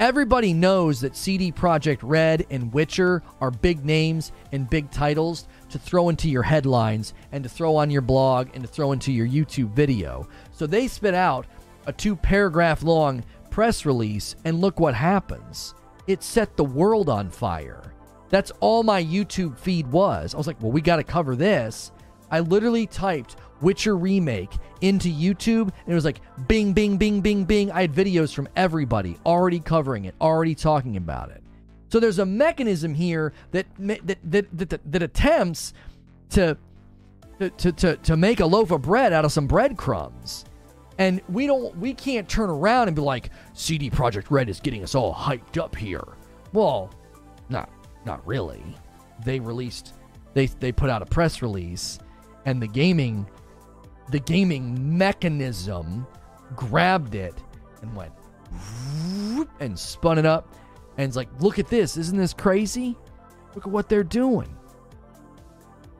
Everybody 0.00 0.52
knows 0.52 1.00
that 1.00 1.16
CD 1.16 1.52
Projekt 1.52 2.00
Red 2.02 2.46
and 2.50 2.72
Witcher 2.72 3.22
are 3.40 3.52
big 3.52 3.84
names 3.84 4.32
and 4.50 4.68
big 4.68 4.90
titles 4.90 5.46
to 5.70 5.78
throw 5.78 6.08
into 6.08 6.28
your 6.28 6.42
headlines 6.42 7.14
and 7.30 7.44
to 7.44 7.50
throw 7.50 7.76
on 7.76 7.90
your 7.90 8.02
blog 8.02 8.48
and 8.54 8.64
to 8.64 8.68
throw 8.68 8.92
into 8.92 9.12
your 9.12 9.28
YouTube 9.28 9.70
video. 9.74 10.28
So 10.50 10.66
they 10.66 10.88
spit 10.88 11.14
out 11.14 11.46
a 11.86 11.92
two 11.92 12.16
paragraph 12.16 12.82
long 12.82 13.22
press 13.52 13.84
release, 13.84 14.34
and 14.44 14.60
look 14.60 14.80
what 14.80 14.94
happens. 14.94 15.74
It 16.06 16.22
set 16.22 16.56
the 16.56 16.64
world 16.64 17.08
on 17.08 17.28
fire. 17.28 17.92
That's 18.30 18.50
all 18.60 18.82
my 18.82 19.04
YouTube 19.04 19.58
feed 19.58 19.86
was. 19.86 20.34
I 20.34 20.38
was 20.38 20.46
like, 20.46 20.60
well, 20.60 20.72
we 20.72 20.80
got 20.80 20.96
to 20.96 21.04
cover 21.04 21.36
this. 21.36 21.92
I 22.30 22.40
literally 22.40 22.86
typed 22.86 23.36
Witcher 23.62 23.96
Remake 23.96 24.50
into 24.80 25.08
YouTube, 25.08 25.62
and 25.62 25.88
it 25.88 25.94
was 25.94 26.04
like 26.04 26.20
bing, 26.48 26.72
bing, 26.72 26.96
bing, 26.96 27.20
bing, 27.20 27.44
bing. 27.44 27.70
I 27.70 27.82
had 27.82 27.92
videos 27.92 28.34
from 28.34 28.48
everybody 28.56 29.16
already 29.24 29.60
covering 29.60 30.04
it, 30.04 30.14
already 30.20 30.54
talking 30.54 30.96
about 30.96 31.30
it. 31.30 31.42
So 31.88 32.00
there's 32.00 32.18
a 32.18 32.26
mechanism 32.26 32.94
here 32.94 33.32
that 33.52 33.66
that 33.78 34.16
that 34.24 34.48
that, 34.70 34.92
that 34.92 35.02
attempts 35.02 35.74
to, 36.30 36.56
to 37.38 37.72
to 37.72 37.96
to 37.96 38.16
make 38.16 38.40
a 38.40 38.46
loaf 38.46 38.70
of 38.70 38.82
bread 38.82 39.12
out 39.12 39.24
of 39.24 39.32
some 39.32 39.46
breadcrumbs. 39.46 40.44
And 40.98 41.20
we 41.28 41.46
don't 41.46 41.76
we 41.78 41.94
can't 41.94 42.28
turn 42.28 42.50
around 42.50 42.88
and 42.88 42.96
be 42.96 43.02
like 43.02 43.30
CD 43.52 43.90
Projekt 43.90 44.30
Red 44.30 44.48
is 44.48 44.60
getting 44.60 44.82
us 44.82 44.94
all 44.94 45.14
hyped 45.14 45.58
up 45.58 45.76
here. 45.76 46.04
Well, 46.52 46.92
not 47.48 47.70
not 48.04 48.26
really. 48.26 48.62
They 49.24 49.38
released 49.38 49.94
they 50.34 50.46
they 50.46 50.72
put 50.72 50.90
out 50.90 51.02
a 51.02 51.06
press 51.06 51.42
release 51.42 51.98
and 52.46 52.60
the 52.60 52.66
gaming 52.66 53.26
the 54.12 54.20
gaming 54.20 54.96
mechanism 54.96 56.06
grabbed 56.54 57.14
it 57.14 57.34
and 57.80 57.94
went 57.96 58.12
and 59.60 59.78
spun 59.78 60.18
it 60.18 60.26
up 60.26 60.54
and 60.98 61.08
it's 61.08 61.16
like 61.16 61.28
look 61.40 61.58
at 61.58 61.66
this 61.68 61.96
isn't 61.96 62.18
this 62.18 62.32
crazy 62.32 62.96
Look 63.54 63.66
at 63.66 63.72
what 63.72 63.88
they're 63.88 64.04
doing. 64.04 64.48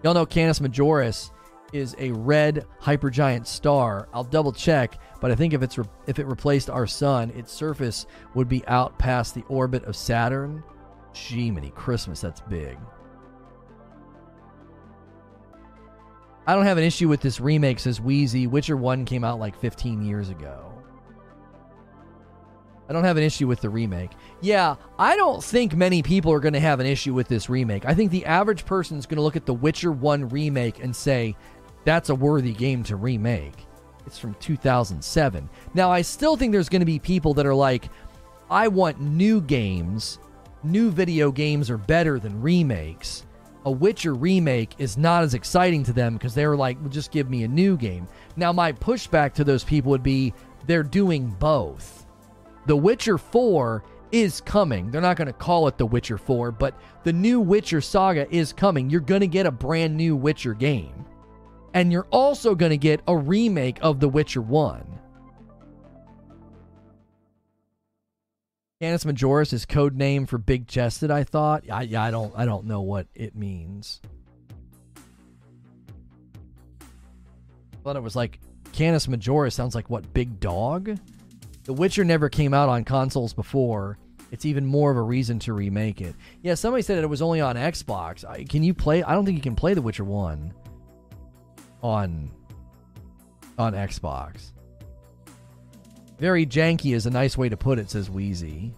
Y'all 0.02 0.14
know 0.14 0.26
Canis 0.26 0.60
Majoris 0.60 1.30
is 1.72 1.94
a 1.98 2.10
red 2.12 2.66
hypergiant 2.80 3.46
star. 3.46 4.08
I'll 4.12 4.24
double 4.24 4.52
check, 4.52 4.98
but 5.20 5.30
I 5.30 5.34
think 5.34 5.54
if 5.54 5.62
it's 5.62 5.78
re- 5.78 5.84
if 6.06 6.18
it 6.18 6.26
replaced 6.26 6.68
our 6.68 6.86
sun, 6.86 7.30
its 7.30 7.52
surface 7.52 8.06
would 8.34 8.48
be 8.48 8.66
out 8.66 8.98
past 8.98 9.34
the 9.34 9.44
orbit 9.48 9.84
of 9.84 9.96
Saturn. 9.96 10.62
Gee, 11.12 11.50
many 11.50 11.70
Christmas, 11.70 12.20
that's 12.20 12.40
big. 12.40 12.78
I 16.46 16.54
don't 16.54 16.64
have 16.64 16.78
an 16.78 16.84
issue 16.84 17.08
with 17.08 17.20
this 17.20 17.40
remake, 17.40 17.78
says 17.78 18.00
Wheezy. 18.00 18.46
Witcher 18.46 18.76
1 18.76 19.04
came 19.04 19.22
out 19.22 19.38
like 19.38 19.58
15 19.58 20.02
years 20.02 20.28
ago. 20.28 20.68
I 22.88 22.92
don't 22.92 23.04
have 23.04 23.16
an 23.16 23.22
issue 23.22 23.46
with 23.46 23.60
the 23.60 23.70
remake. 23.70 24.10
Yeah, 24.40 24.74
I 24.98 25.16
don't 25.16 25.42
think 25.42 25.74
many 25.74 26.02
people 26.02 26.32
are 26.32 26.40
going 26.40 26.52
to 26.52 26.60
have 26.60 26.80
an 26.80 26.86
issue 26.86 27.14
with 27.14 27.28
this 27.28 27.48
remake. 27.48 27.84
I 27.86 27.94
think 27.94 28.10
the 28.10 28.26
average 28.26 28.66
person 28.66 28.98
is 28.98 29.06
going 29.06 29.16
to 29.16 29.22
look 29.22 29.36
at 29.36 29.46
the 29.46 29.54
Witcher 29.54 29.92
1 29.92 30.28
remake 30.30 30.82
and 30.82 30.94
say, 30.94 31.36
that's 31.84 32.10
a 32.10 32.14
worthy 32.14 32.52
game 32.52 32.82
to 32.84 32.96
remake. 32.96 33.66
It's 34.04 34.18
from 34.18 34.34
2007. 34.34 35.48
Now, 35.74 35.92
I 35.92 36.02
still 36.02 36.36
think 36.36 36.52
there's 36.52 36.68
going 36.68 36.80
to 36.80 36.86
be 36.86 36.98
people 36.98 37.34
that 37.34 37.46
are 37.46 37.54
like, 37.54 37.88
I 38.50 38.66
want 38.66 39.00
new 39.00 39.40
games. 39.40 40.18
New 40.64 40.90
video 40.90 41.30
games 41.30 41.70
are 41.70 41.78
better 41.78 42.18
than 42.18 42.42
remakes 42.42 43.26
a 43.64 43.70
Witcher 43.70 44.14
remake 44.14 44.74
is 44.78 44.98
not 44.98 45.22
as 45.22 45.34
exciting 45.34 45.84
to 45.84 45.92
them 45.92 46.14
because 46.14 46.34
they're 46.34 46.56
like, 46.56 46.78
well, 46.80 46.88
just 46.88 47.12
give 47.12 47.30
me 47.30 47.44
a 47.44 47.48
new 47.48 47.76
game. 47.76 48.08
Now, 48.36 48.52
my 48.52 48.72
pushback 48.72 49.34
to 49.34 49.44
those 49.44 49.64
people 49.64 49.90
would 49.90 50.02
be 50.02 50.34
they're 50.66 50.82
doing 50.82 51.28
both. 51.38 52.06
The 52.66 52.76
Witcher 52.76 53.18
4 53.18 53.82
is 54.12 54.40
coming. 54.40 54.90
They're 54.90 55.00
not 55.00 55.16
going 55.16 55.26
to 55.26 55.32
call 55.32 55.68
it 55.68 55.78
The 55.78 55.86
Witcher 55.86 56.18
4, 56.18 56.52
but 56.52 56.78
the 57.02 57.12
new 57.12 57.40
Witcher 57.40 57.80
saga 57.80 58.32
is 58.34 58.52
coming. 58.52 58.90
You're 58.90 59.00
going 59.00 59.20
to 59.22 59.26
get 59.26 59.46
a 59.46 59.50
brand 59.50 59.96
new 59.96 60.14
Witcher 60.14 60.54
game. 60.54 61.04
And 61.74 61.90
you're 61.90 62.06
also 62.10 62.54
going 62.54 62.70
to 62.70 62.76
get 62.76 63.00
a 63.08 63.16
remake 63.16 63.78
of 63.80 63.98
The 63.98 64.08
Witcher 64.08 64.42
1. 64.42 65.00
Canis 68.82 69.04
Majoris 69.04 69.52
is 69.52 69.64
code 69.64 69.96
name 69.96 70.26
for 70.26 70.38
big 70.38 70.66
chested. 70.66 71.12
I 71.12 71.22
thought. 71.22 71.70
I, 71.70 71.88
I 71.96 72.10
don't. 72.10 72.34
I 72.36 72.44
don't 72.44 72.66
know 72.66 72.80
what 72.80 73.06
it 73.14 73.36
means. 73.36 74.00
I 74.96 75.00
thought 77.84 77.94
it 77.94 78.02
was 78.02 78.16
like 78.16 78.40
Canis 78.72 79.06
Majoris 79.06 79.52
sounds 79.52 79.76
like 79.76 79.88
what 79.88 80.12
big 80.12 80.40
dog. 80.40 80.98
The 81.62 81.72
Witcher 81.72 82.02
never 82.02 82.28
came 82.28 82.52
out 82.52 82.68
on 82.68 82.82
consoles 82.82 83.32
before. 83.32 83.98
It's 84.32 84.44
even 84.44 84.66
more 84.66 84.90
of 84.90 84.96
a 84.96 85.02
reason 85.02 85.38
to 85.40 85.52
remake 85.52 86.00
it. 86.00 86.16
Yeah, 86.42 86.54
somebody 86.54 86.82
said 86.82 87.04
it 87.04 87.06
was 87.06 87.22
only 87.22 87.40
on 87.40 87.54
Xbox. 87.54 88.28
I, 88.28 88.42
can 88.42 88.64
you 88.64 88.74
play? 88.74 89.04
I 89.04 89.14
don't 89.14 89.24
think 89.24 89.36
you 89.36 89.42
can 89.42 89.54
play 89.54 89.74
The 89.74 89.82
Witcher 89.82 90.02
One 90.02 90.52
on 91.84 92.32
on 93.56 93.74
Xbox. 93.74 94.50
Very 96.18 96.46
janky 96.46 96.94
is 96.94 97.06
a 97.06 97.10
nice 97.10 97.36
way 97.36 97.48
to 97.48 97.56
put 97.56 97.78
it, 97.78 97.90
says 97.90 98.10
Wheezy. 98.10 98.72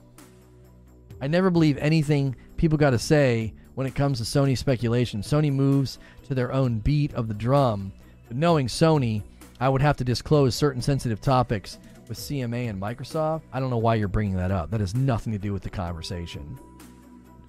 I 1.20 1.26
never 1.26 1.50
believe 1.50 1.78
anything 1.78 2.36
people 2.56 2.78
got 2.78 2.90
to 2.90 2.98
say 2.98 3.54
when 3.74 3.86
it 3.86 3.94
comes 3.94 4.18
to 4.18 4.24
Sony 4.24 4.56
speculation. 4.56 5.20
Sony 5.22 5.52
moves 5.52 5.98
to 6.26 6.34
their 6.34 6.52
own 6.52 6.78
beat 6.78 7.14
of 7.14 7.28
the 7.28 7.34
drum. 7.34 7.92
But 8.28 8.36
knowing 8.36 8.66
Sony, 8.66 9.22
I 9.60 9.68
would 9.68 9.82
have 9.82 9.96
to 9.98 10.04
disclose 10.04 10.54
certain 10.54 10.82
sensitive 10.82 11.20
topics 11.20 11.78
with 12.08 12.18
CMA 12.18 12.68
and 12.68 12.80
Microsoft. 12.80 13.42
I 13.52 13.60
don't 13.60 13.70
know 13.70 13.78
why 13.78 13.94
you're 13.94 14.08
bringing 14.08 14.36
that 14.36 14.50
up. 14.50 14.70
That 14.70 14.80
has 14.80 14.94
nothing 14.94 15.32
to 15.32 15.38
do 15.38 15.52
with 15.52 15.62
the 15.62 15.70
conversation. 15.70 16.58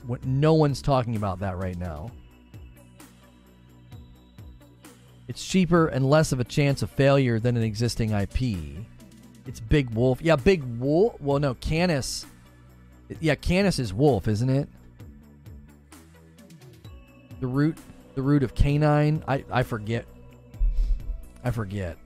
What, 0.05 0.23
No 0.25 0.53
one's 0.53 0.81
talking 0.81 1.15
about 1.15 1.39
that 1.39 1.57
right 1.57 1.77
now. 1.77 2.11
It's 5.27 5.43
cheaper 5.43 5.87
and 5.87 6.07
less 6.07 6.31
of 6.31 6.39
a 6.39 6.43
chance 6.43 6.83
of 6.83 6.91
failure 6.91 7.39
than 7.39 7.57
an 7.57 7.63
existing 7.63 8.11
IP. 8.11 8.85
It's 9.45 9.59
Big 9.59 9.91
Wolf. 9.91 10.21
Yeah, 10.21 10.35
Big 10.35 10.63
Wolf. 10.79 11.19
Well, 11.21 11.39
no, 11.39 11.53
Canis. 11.55 12.25
Yeah, 13.19 13.35
Canis 13.35 13.77
is 13.77 13.93
wolf, 13.93 14.27
isn't 14.27 14.49
it? 14.49 14.67
The 17.39 17.47
root, 17.47 17.77
the 18.15 18.21
root 18.21 18.41
of 18.41 18.55
canine. 18.55 19.23
I 19.27 19.43
I 19.51 19.63
forget. 19.63 20.05
I 21.43 21.51
forget. 21.51 21.97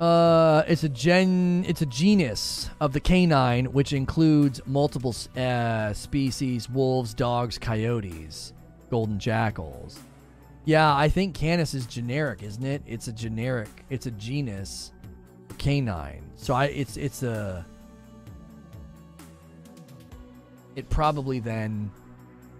Uh, 0.00 0.62
it's 0.68 0.84
a 0.84 0.88
gen. 0.88 1.64
It's 1.66 1.82
a 1.82 1.86
genus 1.86 2.70
of 2.80 2.92
the 2.92 3.00
canine, 3.00 3.72
which 3.72 3.92
includes 3.92 4.60
multiple 4.64 5.14
uh, 5.36 5.92
species: 5.92 6.70
wolves, 6.70 7.14
dogs, 7.14 7.58
coyotes, 7.58 8.52
golden 8.90 9.18
jackals. 9.18 9.98
Yeah, 10.68 10.94
I 10.94 11.08
think 11.08 11.34
Canis 11.34 11.72
is 11.72 11.86
generic, 11.86 12.42
isn't 12.42 12.62
it? 12.62 12.82
It's 12.86 13.08
a 13.08 13.12
generic. 13.12 13.70
It's 13.88 14.04
a 14.04 14.10
genus, 14.10 14.92
canine. 15.56 16.30
So 16.36 16.52
I, 16.52 16.66
it's 16.66 16.98
it's 16.98 17.22
a. 17.22 17.64
It 20.76 20.90
probably 20.90 21.40
then, 21.40 21.90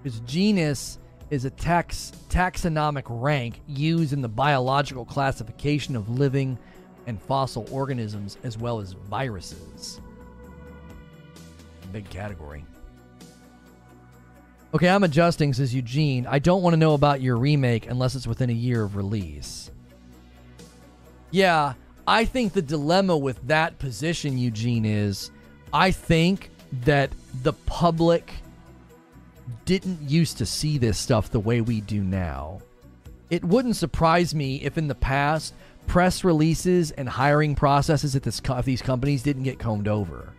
its 0.05 0.21
genus 0.21 0.99
is 1.29 1.45
a 1.45 1.51
tax 1.51 2.13
taxonomic 2.31 3.03
rank 3.09 3.61
used 3.67 4.15
in 4.15 4.23
the 4.23 4.29
biological 4.29 5.05
classification 5.05 5.95
of 5.95 6.09
living 6.09 6.59
and 7.07 7.21
fossil 7.21 7.69
organisms 7.71 8.39
as 8.43 8.57
well 8.57 8.81
as 8.81 8.95
viruses. 8.95 10.01
Big 11.93 12.09
category. 12.09 12.65
Okay, 14.75 14.89
I'm 14.89 15.03
adjusting, 15.03 15.55
says 15.55 15.75
Eugene. 15.75 16.27
I 16.27 16.39
don't 16.39 16.63
want 16.63 16.75
to 16.75 16.79
know 16.79 16.93
about 16.93 17.23
your 17.23 17.37
remake 17.37 17.89
unless 17.89 18.15
it's 18.15 18.27
within 18.27 18.51
a 18.51 18.55
year 18.55 18.83
of 18.83 18.97
release. 18.97 19.71
Yeah, 21.31 21.73
I 22.07 22.27
think 22.27 22.53
the 22.53 22.63
dilemma 22.63 23.17
with 23.17 23.47
that 23.49 23.79
position, 23.79 24.37
Eugene, 24.37 24.85
is 24.85 25.31
I 25.73 25.91
think 25.91 26.51
that 26.85 27.11
the 27.43 27.55
public 27.55 28.33
didn't 29.65 30.03
used 30.03 30.37
to 30.39 30.47
see 30.47 30.77
this 30.77 30.99
stuff 30.99 31.31
the 31.31 31.41
way 31.41 31.63
we 31.63 31.81
do 31.81 32.03
now. 32.03 32.61
It 33.31 33.45
wouldn't 33.45 33.77
surprise 33.77 34.35
me 34.35 34.57
if 34.63 34.77
in 34.77 34.89
the 34.89 34.95
past 34.95 35.55
press 35.87 36.25
releases 36.25 36.91
and 36.93 37.09
hiring 37.09 37.55
processes 37.55 38.15
at 38.15 38.23
this, 38.23 38.41
these 38.65 38.83
companies 38.83 39.23
didn't 39.23 39.45
get 39.45 39.59
combed 39.59 39.89
over. 39.89 40.33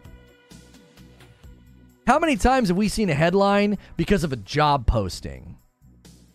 How 2.10 2.18
many 2.18 2.38
times 2.38 2.70
have 2.70 2.78
we 2.78 2.88
seen 2.88 3.12
a 3.12 3.14
headline 3.14 3.78
because 3.96 4.24
of 4.24 4.34
a 4.34 4.36
job 4.36 4.88
posting? 4.88 5.60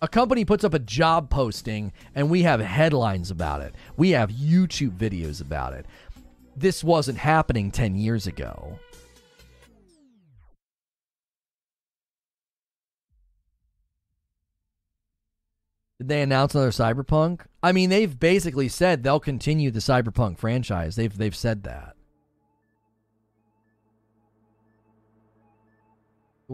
A 0.00 0.06
company 0.06 0.44
puts 0.44 0.62
up 0.62 0.72
a 0.72 0.78
job 0.78 1.30
posting 1.30 1.92
and 2.14 2.30
we 2.30 2.42
have 2.42 2.60
headlines 2.60 3.28
about 3.32 3.60
it. 3.60 3.74
We 3.96 4.10
have 4.10 4.30
YouTube 4.30 4.96
videos 4.96 5.40
about 5.40 5.72
it. 5.72 5.86
This 6.56 6.84
wasn't 6.84 7.18
happening 7.18 7.72
10 7.72 7.96
years 7.96 8.28
ago. 8.28 8.78
Did 15.98 16.06
they 16.06 16.22
announce 16.22 16.54
another 16.54 16.70
Cyberpunk? 16.70 17.40
I 17.64 17.72
mean, 17.72 17.90
they've 17.90 18.16
basically 18.16 18.68
said 18.68 19.02
they'll 19.02 19.18
continue 19.18 19.72
the 19.72 19.80
Cyberpunk 19.80 20.38
franchise. 20.38 20.94
They've 20.94 21.18
they've 21.18 21.34
said 21.34 21.64
that. 21.64 21.93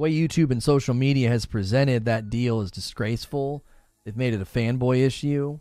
Way 0.00 0.14
YouTube 0.14 0.50
and 0.50 0.62
social 0.62 0.94
media 0.94 1.28
has 1.28 1.44
presented 1.44 2.06
that 2.06 2.30
deal 2.30 2.62
is 2.62 2.70
disgraceful. 2.70 3.62
They've 4.02 4.16
made 4.16 4.32
it 4.32 4.40
a 4.40 4.46
fanboy 4.46 5.04
issue. 5.04 5.58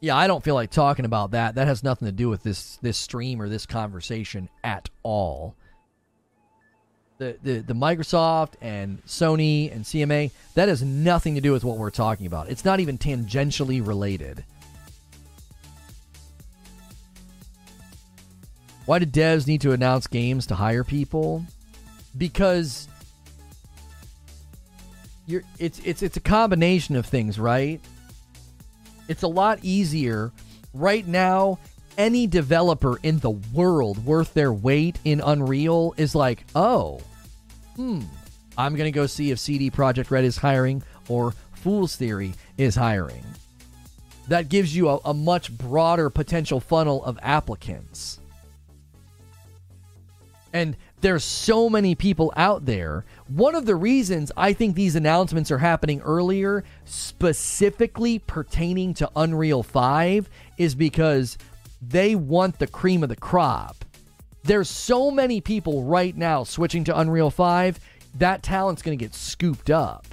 Yeah, 0.00 0.14
I 0.14 0.26
don't 0.26 0.44
feel 0.44 0.54
like 0.54 0.70
talking 0.70 1.06
about 1.06 1.30
that. 1.30 1.54
That 1.54 1.66
has 1.66 1.82
nothing 1.82 2.04
to 2.04 2.12
do 2.12 2.28
with 2.28 2.42
this 2.42 2.76
this 2.82 2.98
stream 2.98 3.40
or 3.40 3.48
this 3.48 3.64
conversation 3.64 4.50
at 4.62 4.90
all. 5.02 5.56
The, 7.16 7.38
the 7.42 7.60
the 7.60 7.72
Microsoft 7.72 8.56
and 8.60 9.02
Sony 9.06 9.72
and 9.74 9.86
CMA 9.86 10.30
that 10.52 10.68
has 10.68 10.82
nothing 10.82 11.34
to 11.36 11.40
do 11.40 11.50
with 11.50 11.64
what 11.64 11.78
we're 11.78 11.88
talking 11.88 12.26
about. 12.26 12.50
It's 12.50 12.66
not 12.66 12.78
even 12.80 12.98
tangentially 12.98 13.84
related. 13.84 14.44
Why 18.84 18.98
do 18.98 19.06
devs 19.06 19.46
need 19.46 19.62
to 19.62 19.72
announce 19.72 20.06
games 20.08 20.46
to 20.48 20.54
hire 20.54 20.84
people? 20.84 21.42
Because 22.18 22.86
you're 25.26 25.42
it's 25.58 25.78
it's 25.80 26.02
it's 26.02 26.16
a 26.16 26.20
combination 26.20 26.96
of 26.96 27.06
things, 27.06 27.38
right? 27.38 27.80
It's 29.08 29.22
a 29.22 29.28
lot 29.28 29.58
easier 29.62 30.32
right 30.72 31.06
now. 31.06 31.58
Any 31.96 32.26
developer 32.26 32.98
in 33.02 33.20
the 33.20 33.30
world 33.30 34.04
worth 34.04 34.34
their 34.34 34.52
weight 34.52 34.98
in 35.04 35.20
Unreal 35.20 35.94
is 35.96 36.14
like, 36.14 36.44
oh, 36.56 37.00
hmm, 37.76 38.00
I'm 38.58 38.74
gonna 38.74 38.90
go 38.90 39.06
see 39.06 39.30
if 39.30 39.38
CD 39.38 39.70
Projekt 39.70 40.10
Red 40.10 40.24
is 40.24 40.36
hiring 40.36 40.82
or 41.08 41.34
Fool's 41.52 41.96
Theory 41.96 42.34
is 42.58 42.74
hiring. 42.74 43.24
That 44.28 44.48
gives 44.48 44.74
you 44.74 44.88
a, 44.88 44.98
a 45.04 45.14
much 45.14 45.56
broader 45.56 46.10
potential 46.10 46.58
funnel 46.58 47.04
of 47.04 47.18
applicants. 47.22 48.18
And 50.52 50.76
there's 51.00 51.24
so 51.24 51.68
many 51.68 51.94
people 51.94 52.32
out 52.36 52.64
there. 52.64 53.04
One 53.28 53.54
of 53.54 53.66
the 53.66 53.76
reasons 53.76 54.32
I 54.36 54.52
think 54.52 54.74
these 54.74 54.96
announcements 54.96 55.50
are 55.50 55.58
happening 55.58 56.00
earlier, 56.00 56.64
specifically 56.86 58.18
pertaining 58.20 58.94
to 58.94 59.10
Unreal 59.14 59.62
5, 59.62 60.28
is 60.56 60.74
because 60.74 61.36
they 61.82 62.14
want 62.14 62.58
the 62.58 62.66
cream 62.66 63.02
of 63.02 63.10
the 63.10 63.16
crop. 63.16 63.84
There's 64.44 64.70
so 64.70 65.10
many 65.10 65.40
people 65.40 65.84
right 65.84 66.16
now 66.16 66.44
switching 66.44 66.84
to 66.84 66.98
Unreal 66.98 67.30
5, 67.30 67.80
that 68.18 68.42
talent's 68.42 68.82
going 68.82 68.96
to 68.96 69.04
get 69.04 69.14
scooped 69.14 69.70
up. 69.70 70.06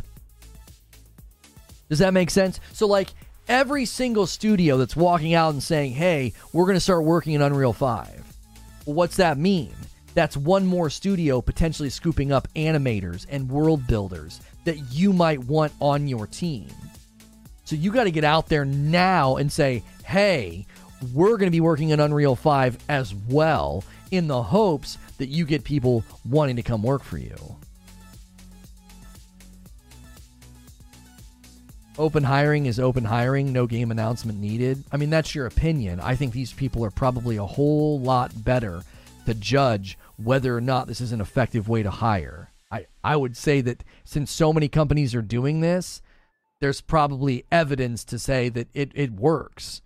Does 1.90 2.00
that 2.00 2.14
make 2.14 2.30
sense? 2.30 2.60
So, 2.74 2.88
like, 2.88 3.10
every 3.48 3.86
single 3.86 4.26
studio 4.26 4.78
that's 4.78 4.96
walking 4.96 5.34
out 5.34 5.54
and 5.54 5.62
saying, 5.62 5.94
hey, 5.94 6.34
we're 6.54 6.66
going 6.66 6.78
to 6.78 6.82
start 6.82 7.04
working 7.04 7.34
in 7.34 7.42
Unreal 7.42 7.74
5. 7.74 8.10
Well, 8.86 8.96
what's 8.96 9.18
that 9.18 9.38
mean? 9.38 9.74
That's 10.14 10.36
one 10.36 10.66
more 10.66 10.90
studio 10.90 11.42
potentially 11.42 11.90
scooping 11.90 12.32
up 12.32 12.48
animators 12.56 13.26
and 13.30 13.50
world 13.50 13.88
builders 13.88 14.42
that 14.66 14.78
you 14.92 15.14
might 15.14 15.40
want 15.40 15.74
on 15.80 16.08
your 16.08 16.28
team. 16.28 16.70
So 17.64 17.76
you 17.76 17.92
got 17.92 18.04
to 18.04 18.12
get 18.12 18.24
out 18.24 18.48
there 18.48 18.66
now 18.66 19.38
and 19.38 19.52
say, 19.52 19.84
hey, 20.04 20.66
we're 21.14 21.38
going 21.38 21.48
to 21.48 21.52
be 21.52 21.62
working 21.62 21.90
in 21.90 22.00
Unreal 22.00 22.36
5 22.36 22.78
as 22.90 23.16
well 23.30 23.84
in 24.12 24.28
the 24.28 24.44
hopes 24.44 24.98
that 25.18 25.30
you 25.30 25.46
get 25.46 25.64
people 25.64 26.04
wanting 26.30 26.58
to 26.58 26.64
come 26.64 26.84
work 26.84 27.04
for 27.04 27.18
you. 27.18 27.36
Open 31.98 32.24
hiring 32.24 32.66
is 32.66 32.80
open 32.80 33.06
hiring, 33.06 33.54
no 33.54 33.68
game 33.68 33.92
announcement 33.92 34.40
needed. 34.40 34.84
I 34.92 34.98
mean, 34.98 35.10
that's 35.10 35.36
your 35.36 35.46
opinion. 35.46 36.00
I 36.00 36.16
think 36.16 36.34
these 36.34 36.54
people 36.54 36.84
are 36.84 36.92
probably 36.92 37.38
a 37.38 37.46
whole 37.46 38.00
lot 38.00 38.44
better 38.44 38.84
to 39.26 39.34
judge 39.34 39.98
whether 40.26 40.56
or 40.56 40.62
not 40.62 40.88
this 40.88 41.02
is 41.02 41.12
an 41.12 41.22
effective 41.22 41.68
way 41.68 41.84
to 41.84 41.92
hire. 41.92 42.52
I, 42.72 42.86
I 43.04 43.16
would 43.16 43.36
say 43.36 43.62
that 43.62 43.84
since 44.04 44.32
so 44.32 44.54
many 44.54 44.68
companies 44.68 45.14
are 45.14 45.22
doing 45.22 45.60
this, 45.60 46.02
there's 46.60 46.82
probably 46.82 47.46
evidence 47.52 48.04
to 48.06 48.20
say 48.20 48.50
that 48.50 48.68
it, 48.74 48.92
it 48.94 49.12
works. 49.12 49.82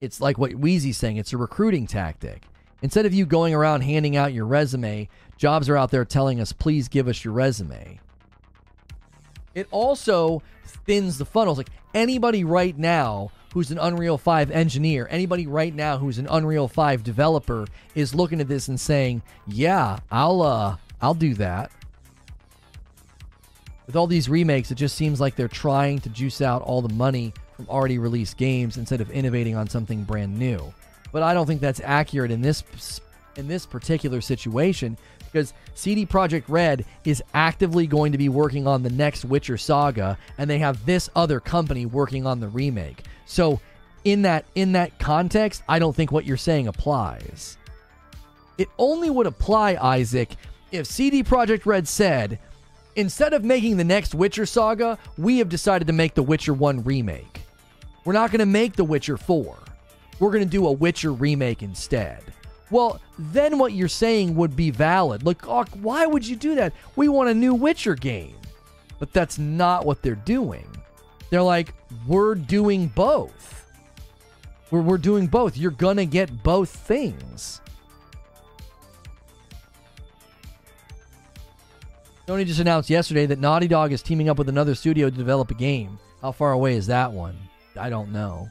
It's 0.00 0.20
like 0.20 0.38
what 0.38 0.52
Wheezy's 0.52 0.98
saying, 0.98 1.16
it's 1.16 1.32
a 1.32 1.38
recruiting 1.38 1.86
tactic. 1.86 2.44
Instead 2.82 3.06
of 3.06 3.14
you 3.14 3.24
going 3.24 3.54
around 3.54 3.80
handing 3.80 4.16
out 4.16 4.34
your 4.34 4.44
resume, 4.44 5.08
jobs 5.38 5.68
are 5.68 5.76
out 5.76 5.90
there 5.90 6.04
telling 6.04 6.40
us, 6.40 6.52
please 6.52 6.88
give 6.88 7.08
us 7.08 7.24
your 7.24 7.32
resume. 7.32 7.98
It 9.54 9.66
also 9.70 10.42
thins 10.84 11.16
the 11.16 11.24
funnels. 11.24 11.56
Like 11.56 11.70
anybody 11.94 12.44
right 12.44 12.76
now 12.76 13.30
who's 13.56 13.70
an 13.70 13.78
Unreal 13.78 14.18
5 14.18 14.50
engineer, 14.50 15.08
anybody 15.10 15.46
right 15.46 15.74
now 15.74 15.96
who's 15.96 16.18
an 16.18 16.26
Unreal 16.28 16.68
5 16.68 17.02
developer 17.02 17.66
is 17.94 18.14
looking 18.14 18.38
at 18.38 18.48
this 18.48 18.68
and 18.68 18.78
saying, 18.78 19.22
"Yeah, 19.46 20.00
I'll 20.10 20.42
uh 20.42 20.76
I'll 21.00 21.14
do 21.14 21.32
that." 21.36 21.70
With 23.86 23.96
all 23.96 24.06
these 24.06 24.28
remakes, 24.28 24.70
it 24.70 24.74
just 24.74 24.94
seems 24.94 25.22
like 25.22 25.36
they're 25.36 25.48
trying 25.48 26.00
to 26.00 26.10
juice 26.10 26.42
out 26.42 26.60
all 26.60 26.82
the 26.82 26.92
money 26.92 27.32
from 27.54 27.66
already 27.70 27.96
released 27.96 28.36
games 28.36 28.76
instead 28.76 29.00
of 29.00 29.10
innovating 29.10 29.56
on 29.56 29.70
something 29.70 30.04
brand 30.04 30.38
new. 30.38 30.74
But 31.10 31.22
I 31.22 31.32
don't 31.32 31.46
think 31.46 31.62
that's 31.62 31.80
accurate 31.82 32.30
in 32.30 32.42
this 32.42 32.62
in 33.36 33.48
this 33.48 33.64
particular 33.64 34.20
situation 34.20 34.98
because 35.36 35.52
CD 35.74 36.06
Projekt 36.06 36.44
Red 36.48 36.86
is 37.04 37.22
actively 37.34 37.86
going 37.86 38.12
to 38.12 38.16
be 38.16 38.30
working 38.30 38.66
on 38.66 38.82
the 38.82 38.88
next 38.88 39.22
Witcher 39.26 39.58
saga 39.58 40.16
and 40.38 40.48
they 40.48 40.58
have 40.60 40.86
this 40.86 41.10
other 41.14 41.40
company 41.40 41.84
working 41.84 42.26
on 42.26 42.40
the 42.40 42.48
remake. 42.48 43.04
So 43.26 43.60
in 44.04 44.22
that 44.22 44.46
in 44.54 44.72
that 44.72 44.98
context, 44.98 45.62
I 45.68 45.78
don't 45.78 45.94
think 45.94 46.10
what 46.10 46.24
you're 46.24 46.38
saying 46.38 46.68
applies. 46.68 47.58
It 48.56 48.68
only 48.78 49.10
would 49.10 49.26
apply, 49.26 49.76
Isaac, 49.78 50.30
if 50.72 50.86
CD 50.86 51.22
Projekt 51.22 51.66
Red 51.66 51.86
said, 51.86 52.38
instead 52.94 53.34
of 53.34 53.44
making 53.44 53.76
the 53.76 53.84
next 53.84 54.14
Witcher 54.14 54.46
saga, 54.46 54.96
we 55.18 55.36
have 55.36 55.50
decided 55.50 55.86
to 55.88 55.92
make 55.92 56.14
the 56.14 56.22
Witcher 56.22 56.54
1 56.54 56.82
remake. 56.82 57.42
We're 58.06 58.14
not 58.14 58.30
going 58.30 58.38
to 58.38 58.46
make 58.46 58.74
the 58.74 58.84
Witcher 58.84 59.18
4. 59.18 59.54
We're 60.18 60.30
going 60.30 60.44
to 60.44 60.50
do 60.50 60.66
a 60.66 60.72
Witcher 60.72 61.12
remake 61.12 61.62
instead. 61.62 62.22
Well, 62.70 63.00
then 63.18 63.58
what 63.58 63.72
you're 63.72 63.88
saying 63.88 64.34
would 64.34 64.56
be 64.56 64.70
valid. 64.70 65.24
Like, 65.24 65.46
oh, 65.46 65.64
why 65.74 66.06
would 66.06 66.26
you 66.26 66.36
do 66.36 66.54
that? 66.56 66.72
We 66.96 67.08
want 67.08 67.28
a 67.28 67.34
new 67.34 67.54
Witcher 67.54 67.94
game. 67.94 68.34
But 68.98 69.12
that's 69.12 69.38
not 69.38 69.84
what 69.84 70.02
they're 70.02 70.14
doing. 70.14 70.66
They're 71.30 71.42
like, 71.42 71.74
we're 72.06 72.34
doing 72.34 72.88
both. 72.88 73.66
We're, 74.70 74.80
we're 74.80 74.98
doing 74.98 75.26
both. 75.26 75.56
You're 75.56 75.70
going 75.70 75.98
to 75.98 76.06
get 76.06 76.42
both 76.42 76.70
things. 76.70 77.60
Sony 82.26 82.44
just 82.44 82.58
announced 82.58 82.90
yesterday 82.90 83.26
that 83.26 83.38
Naughty 83.38 83.68
Dog 83.68 83.92
is 83.92 84.02
teaming 84.02 84.28
up 84.28 84.38
with 84.38 84.48
another 84.48 84.74
studio 84.74 85.08
to 85.08 85.16
develop 85.16 85.52
a 85.52 85.54
game. 85.54 85.98
How 86.20 86.32
far 86.32 86.52
away 86.52 86.74
is 86.74 86.88
that 86.88 87.12
one? 87.12 87.36
I 87.78 87.88
don't 87.88 88.12
know. 88.12 88.48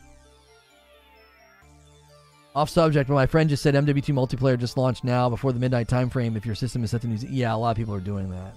Off 2.55 2.69
subject, 2.69 3.09
but 3.09 3.15
my 3.15 3.25
friend 3.25 3.49
just 3.49 3.61
said 3.61 3.75
MW2 3.75 4.13
multiplayer 4.13 4.57
just 4.57 4.77
launched 4.77 5.03
now 5.03 5.29
before 5.29 5.51
the 5.51 5.59
midnight 5.59 5.89
time 5.89 6.09
frame. 6.09 6.37
If 6.37 6.45
your 6.45 6.55
system 6.55 6.85
is 6.85 6.91
set 6.91 7.01
to 7.01 7.07
news, 7.07 7.23
yeah, 7.25 7.53
a 7.53 7.57
lot 7.57 7.71
of 7.71 7.77
people 7.77 7.93
are 7.93 7.99
doing 7.99 8.29
that. 8.29 8.55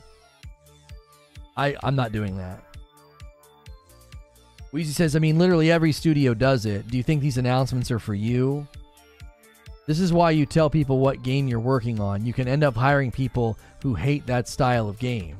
I 1.57 1.76
I'm 1.82 1.96
not 1.96 2.12
doing 2.12 2.36
that. 2.36 2.62
Weezy 4.72 4.92
says, 4.92 5.16
I 5.16 5.18
mean, 5.18 5.38
literally 5.38 5.72
every 5.72 5.92
studio 5.92 6.32
does 6.34 6.64
it. 6.64 6.88
Do 6.88 6.96
you 6.96 7.03
think 7.03 7.22
these 7.22 7.38
announcements 7.38 7.90
are 7.90 7.99
for 7.99 8.14
you? 8.14 8.68
This 9.86 9.99
is 9.99 10.12
why 10.12 10.30
you 10.32 10.44
tell 10.44 10.68
people 10.68 10.99
what 10.99 11.22
game 11.22 11.49
you're 11.49 11.59
working 11.59 11.99
on. 11.99 12.24
You 12.24 12.34
can 12.34 12.46
end 12.46 12.62
up 12.62 12.76
hiring 12.76 13.11
people 13.11 13.59
who 13.82 13.94
hate 13.94 14.26
that 14.26 14.46
style 14.46 14.88
of 14.88 14.99
game. 14.99 15.38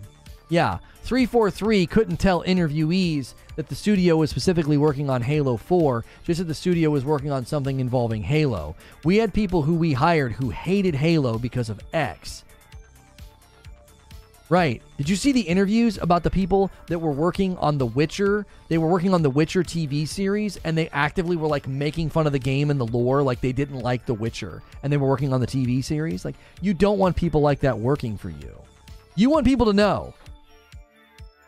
Yeah, 0.49 0.79
343 1.03 1.87
couldn't 1.87 2.17
tell 2.17 2.43
interviewees 2.45 3.35
that 3.57 3.69
the 3.69 3.75
studio 3.75 4.17
was 4.17 4.31
specifically 4.31 4.77
working 4.77 5.11
on 5.11 5.21
Halo 5.21 5.57
4, 5.57 6.05
just 6.25 6.39
that 6.39 6.45
the 6.45 6.55
studio 6.55 6.91
was 6.91 7.05
working 7.05 7.31
on 7.31 7.45
something 7.45 7.81
involving 7.81 8.23
Halo. 8.23 8.77
We 9.05 9.17
had 9.17 9.35
people 9.35 9.63
who 9.63 9.75
we 9.75 9.93
hired 9.93 10.33
who 10.33 10.51
hated 10.51 10.95
Halo 10.95 11.39
because 11.39 11.69
of 11.69 11.81
X. 11.93 12.45
Right. 14.51 14.81
Did 14.97 15.11
you 15.11 15.17
see 15.17 15.33
the 15.33 15.43
interviews 15.43 15.99
about 15.99 16.23
the 16.23 16.31
people 16.31 16.71
that 16.87 16.99
were 16.99 17.13
working 17.13 17.57
on 17.59 17.77
The 17.77 17.85
Witcher? 17.85 18.47
They 18.69 18.79
were 18.79 18.89
working 18.89 19.13
on 19.13 19.21
The 19.21 19.29
Witcher 19.29 19.63
TV 19.63 20.09
series 20.09 20.57
and 20.65 20.77
they 20.77 20.89
actively 20.89 21.37
were 21.37 21.49
like 21.49 21.69
making 21.69 22.09
fun 22.09 22.27
of 22.27 22.33
the 22.33 22.39
game 22.39 22.71
and 22.71 22.81
the 22.81 22.87
lore 22.87 23.23
like 23.23 23.43
they 23.43 23.53
didn't 23.53 23.81
like 23.81 24.07
The 24.07 24.15
Witcher 24.15 24.63
and 24.83 24.91
they 24.91 24.97
were 24.97 25.09
working 25.09 25.35
on 25.35 25.41
the 25.43 25.47
TV 25.47 25.85
series. 25.85 26.25
Like 26.25 26.37
you 26.63 26.73
don't 26.73 26.99
want 26.99 27.15
people 27.15 27.43
like 27.43 27.61
that 27.61 27.79
working 27.79 28.17
for 28.17 28.31
you. 28.31 28.55
You 29.17 29.29
want 29.29 29.45
people 29.45 29.67
to 29.67 29.75
know 29.75 30.15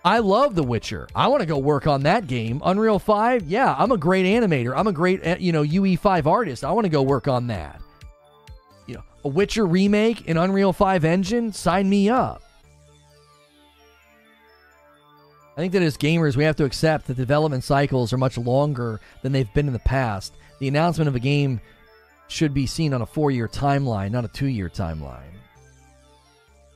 I 0.04 0.18
love 0.18 0.54
The 0.54 0.62
Witcher. 0.62 1.08
I 1.14 1.28
want 1.28 1.40
to 1.42 1.46
go 1.46 1.58
work 1.58 1.86
on 1.86 2.04
that 2.04 2.26
game. 2.26 2.62
Unreal 2.64 2.98
5, 2.98 3.46
yeah, 3.46 3.74
I'm 3.78 3.92
a 3.92 3.98
great 3.98 4.24
animator. 4.24 4.72
I'm 4.74 4.86
a 4.86 4.92
great, 4.92 5.20
eh, 5.22 5.36
you 5.38 5.52
know, 5.52 5.62
UE5 5.62 6.26
artist. 6.26 6.64
I 6.64 6.72
want 6.72 6.86
to 6.86 6.90
go 6.90 7.02
work 7.02 7.28
on 7.28 7.48
that. 7.48 7.82
You 8.86 8.94
know, 8.94 9.02
a 9.24 9.28
Witcher 9.28 9.66
remake 9.66 10.26
in 10.26 10.38
Unreal 10.38 10.72
5 10.72 11.04
engine, 11.04 11.52
sign 11.52 11.90
me 11.90 12.08
up. 12.08 12.42
I 15.56 15.60
think 15.60 15.74
that 15.74 15.82
as 15.82 15.98
gamers, 15.98 16.36
we 16.36 16.44
have 16.44 16.56
to 16.56 16.64
accept 16.64 17.06
that 17.08 17.18
development 17.18 17.64
cycles 17.64 18.14
are 18.14 18.18
much 18.18 18.38
longer 18.38 19.00
than 19.20 19.32
they've 19.32 19.52
been 19.52 19.66
in 19.66 19.74
the 19.74 19.80
past. 19.80 20.32
The 20.58 20.68
announcement 20.68 21.08
of 21.08 21.14
a 21.14 21.20
game 21.20 21.60
should 22.28 22.54
be 22.54 22.66
seen 22.66 22.94
on 22.94 23.02
a 23.02 23.06
four 23.06 23.30
year 23.30 23.48
timeline, 23.48 24.12
not 24.12 24.24
a 24.24 24.28
two 24.28 24.46
year 24.46 24.70
timeline. 24.70 25.34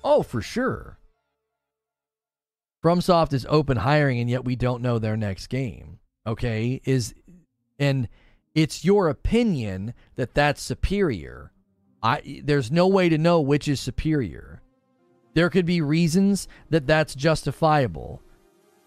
Oh, 0.03 0.23
for 0.23 0.43
sure. 0.43 0.94
FromSoft 2.85 3.33
is 3.33 3.47
open 3.49 3.79
hiring, 3.79 4.21
and 4.21 4.29
yet 4.29 4.45
we 4.45 4.57
don't 4.57 4.83
know 4.83 4.99
their 4.99 5.17
next 5.17 5.47
game. 5.47 6.01
Okay, 6.27 6.83
is 6.85 7.15
and 7.79 8.09
it's 8.55 8.85
your 8.85 9.09
opinion 9.09 9.95
that 10.17 10.35
that's 10.35 10.61
superior. 10.61 11.51
I 12.03 12.43
there's 12.45 12.71
no 12.71 12.87
way 12.87 13.09
to 13.09 13.17
know 13.17 13.41
which 13.41 13.69
is 13.69 13.81
superior. 13.81 14.61
There 15.33 15.49
could 15.49 15.65
be 15.65 15.81
reasons 15.81 16.47
that 16.69 16.87
that's 16.87 17.15
justifiable. 17.15 18.21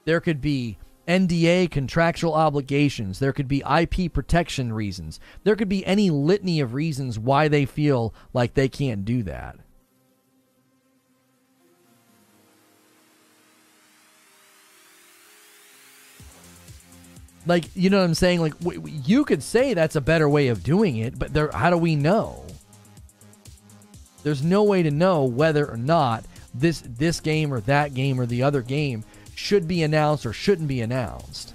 There 0.05 0.21
could 0.21 0.41
be 0.41 0.77
NDA 1.07 1.71
contractual 1.71 2.35
obligations. 2.35 3.17
There 3.17 3.33
could 3.33 3.47
be 3.47 3.63
IP 3.67 4.13
protection 4.13 4.73
reasons. 4.73 5.19
There 5.43 5.55
could 5.55 5.69
be 5.69 5.85
any 5.87 6.11
litany 6.11 6.59
of 6.59 6.75
reasons 6.75 7.17
why 7.17 7.47
they 7.47 7.65
feel 7.65 8.13
like 8.31 8.53
they 8.53 8.69
can't 8.69 9.05
do 9.05 9.23
that. 9.23 9.57
Like, 17.47 17.65
you 17.75 17.89
know 17.89 17.99
what 17.99 18.03
I'm 18.03 18.13
saying? 18.13 18.41
Like, 18.41 18.59
w- 18.59 18.81
you 18.85 19.23
could 19.23 19.41
say 19.41 19.73
that's 19.73 19.95
a 19.95 20.01
better 20.01 20.27
way 20.27 20.49
of 20.49 20.63
doing 20.63 20.97
it, 20.97 21.17
but 21.17 21.33
there, 21.33 21.49
how 21.51 21.69
do 21.69 21.77
we 21.77 21.95
know? 21.95 22.45
There's 24.23 24.43
no 24.43 24.63
way 24.63 24.83
to 24.83 24.91
know 24.91 25.23
whether 25.23 25.65
or 25.65 25.77
not 25.77 26.25
this 26.53 26.81
this 26.81 27.21
game 27.21 27.53
or 27.53 27.61
that 27.61 27.93
game 27.93 28.19
or 28.19 28.25
the 28.25 28.43
other 28.43 28.61
game 28.61 29.05
should 29.35 29.67
be 29.67 29.83
announced 29.83 30.25
or 30.25 30.33
shouldn't 30.33 30.67
be 30.67 30.81
announced. 30.81 31.53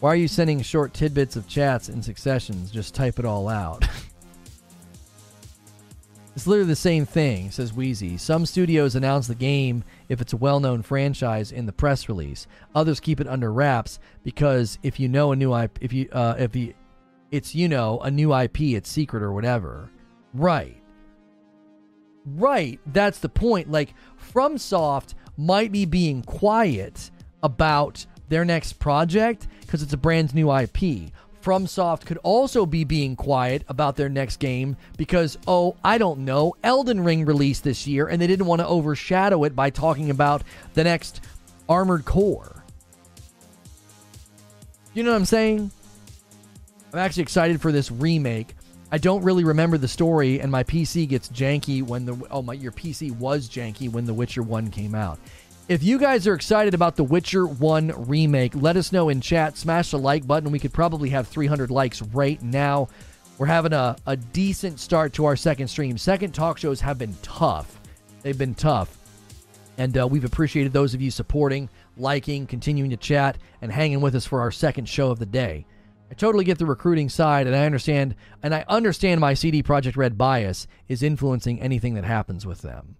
Why 0.00 0.10
are 0.10 0.16
you 0.16 0.28
sending 0.28 0.62
short 0.62 0.94
tidbits 0.94 1.36
of 1.36 1.46
chats 1.46 1.88
in 1.88 2.02
successions? 2.02 2.70
Just 2.70 2.94
type 2.94 3.18
it 3.18 3.24
all 3.24 3.48
out. 3.48 3.84
it's 6.34 6.46
literally 6.46 6.68
the 6.68 6.76
same 6.76 7.04
thing, 7.04 7.50
says 7.50 7.74
Wheezy. 7.74 8.16
Some 8.16 8.46
studios 8.46 8.94
announce 8.94 9.26
the 9.26 9.34
game 9.34 9.84
if 10.08 10.20
it's 10.20 10.32
a 10.32 10.36
well 10.36 10.60
known 10.60 10.82
franchise 10.82 11.52
in 11.52 11.66
the 11.66 11.72
press 11.72 12.08
release. 12.08 12.46
Others 12.74 13.00
keep 13.00 13.20
it 13.20 13.28
under 13.28 13.52
wraps 13.52 13.98
because 14.22 14.78
if 14.82 14.98
you 14.98 15.08
know 15.08 15.32
a 15.32 15.36
new 15.36 15.54
IP, 15.54 15.78
if 15.82 15.92
you, 15.92 16.08
uh, 16.12 16.34
if 16.38 16.56
you, 16.56 16.72
it's, 17.30 17.54
you 17.54 17.68
know, 17.68 18.00
a 18.00 18.10
new 18.10 18.34
IP, 18.34 18.60
it's 18.60 18.90
secret 18.90 19.22
or 19.22 19.32
whatever. 19.32 19.90
Right. 20.32 20.82
Right. 22.24 22.80
That's 22.86 23.18
the 23.18 23.28
point. 23.28 23.70
Like, 23.70 23.94
FromSoft 24.32 25.14
might 25.36 25.72
be 25.72 25.84
being 25.84 26.22
quiet 26.22 27.10
about 27.42 28.06
their 28.28 28.44
next 28.44 28.74
project 28.74 29.48
because 29.60 29.82
it's 29.82 29.92
a 29.92 29.98
brand 29.98 30.34
new 30.34 30.50
IP. 30.54 31.10
FromSoft 31.42 32.06
could 32.06 32.18
also 32.18 32.64
be 32.66 32.84
being 32.84 33.16
quiet 33.16 33.64
about 33.68 33.96
their 33.96 34.08
next 34.08 34.38
game 34.38 34.76
because, 34.96 35.36
oh, 35.46 35.76
I 35.84 35.98
don't 35.98 36.20
know, 36.20 36.54
Elden 36.62 37.02
Ring 37.02 37.24
released 37.24 37.64
this 37.64 37.86
year 37.86 38.06
and 38.06 38.22
they 38.22 38.26
didn't 38.26 38.46
want 38.46 38.60
to 38.60 38.66
overshadow 38.66 39.44
it 39.44 39.56
by 39.56 39.70
talking 39.70 40.10
about 40.10 40.42
the 40.74 40.84
next 40.84 41.20
Armored 41.68 42.04
Core. 42.04 42.64
You 44.94 45.02
know 45.02 45.10
what 45.10 45.16
I'm 45.16 45.24
saying? 45.24 45.70
I'm 46.92 46.98
actually 46.98 47.22
excited 47.22 47.60
for 47.60 47.72
this 47.72 47.90
remake. 47.90 48.54
I 48.90 48.98
don't 48.98 49.22
really 49.22 49.44
remember 49.44 49.78
the 49.78 49.88
story, 49.88 50.38
and 50.40 50.52
my 50.52 50.64
PC 50.64 51.08
gets 51.08 51.30
janky 51.30 51.82
when 51.82 52.04
the 52.04 52.14
oh 52.30 52.42
my 52.42 52.52
your 52.52 52.72
PC 52.72 53.10
was 53.16 53.48
janky 53.48 53.90
when 53.90 54.04
The 54.04 54.12
Witcher 54.12 54.42
One 54.42 54.70
came 54.70 54.94
out. 54.94 55.18
If 55.72 55.82
you 55.82 55.98
guys 55.98 56.26
are 56.26 56.34
excited 56.34 56.74
about 56.74 56.96
The 56.96 57.02
Witcher 57.02 57.46
1 57.46 58.06
remake, 58.06 58.52
let 58.54 58.76
us 58.76 58.92
know 58.92 59.08
in 59.08 59.22
chat. 59.22 59.56
Smash 59.56 59.92
the 59.92 59.98
like 59.98 60.26
button. 60.26 60.52
We 60.52 60.58
could 60.58 60.74
probably 60.74 61.08
have 61.08 61.28
300 61.28 61.70
likes 61.70 62.02
right 62.02 62.42
now. 62.42 62.88
We're 63.38 63.46
having 63.46 63.72
a, 63.72 63.96
a 64.06 64.14
decent 64.14 64.80
start 64.80 65.14
to 65.14 65.24
our 65.24 65.34
second 65.34 65.68
stream. 65.68 65.96
Second 65.96 66.34
talk 66.34 66.58
shows 66.58 66.82
have 66.82 66.98
been 66.98 67.16
tough. 67.22 67.80
They've 68.20 68.36
been 68.36 68.54
tough. 68.54 68.98
And 69.78 69.96
uh, 69.96 70.06
we've 70.06 70.26
appreciated 70.26 70.74
those 70.74 70.92
of 70.92 71.00
you 71.00 71.10
supporting, 71.10 71.70
liking, 71.96 72.46
continuing 72.46 72.90
to 72.90 72.98
chat, 72.98 73.38
and 73.62 73.72
hanging 73.72 74.02
with 74.02 74.14
us 74.14 74.26
for 74.26 74.42
our 74.42 74.50
second 74.50 74.90
show 74.90 75.10
of 75.10 75.20
the 75.20 75.24
day. 75.24 75.64
I 76.10 76.14
totally 76.14 76.44
get 76.44 76.58
the 76.58 76.66
recruiting 76.66 77.08
side, 77.08 77.46
and 77.46 77.56
I 77.56 77.64
understand, 77.64 78.14
and 78.42 78.54
I 78.54 78.66
understand 78.68 79.22
my 79.22 79.32
CD 79.32 79.62
Projekt 79.62 79.96
Red 79.96 80.18
bias 80.18 80.66
is 80.86 81.02
influencing 81.02 81.62
anything 81.62 81.94
that 81.94 82.04
happens 82.04 82.44
with 82.44 82.60
them. 82.60 82.96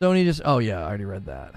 Sony 0.00 0.24
just. 0.24 0.42
Oh, 0.44 0.58
yeah, 0.58 0.80
I 0.80 0.88
already 0.88 1.04
read 1.04 1.26
that. 1.26 1.54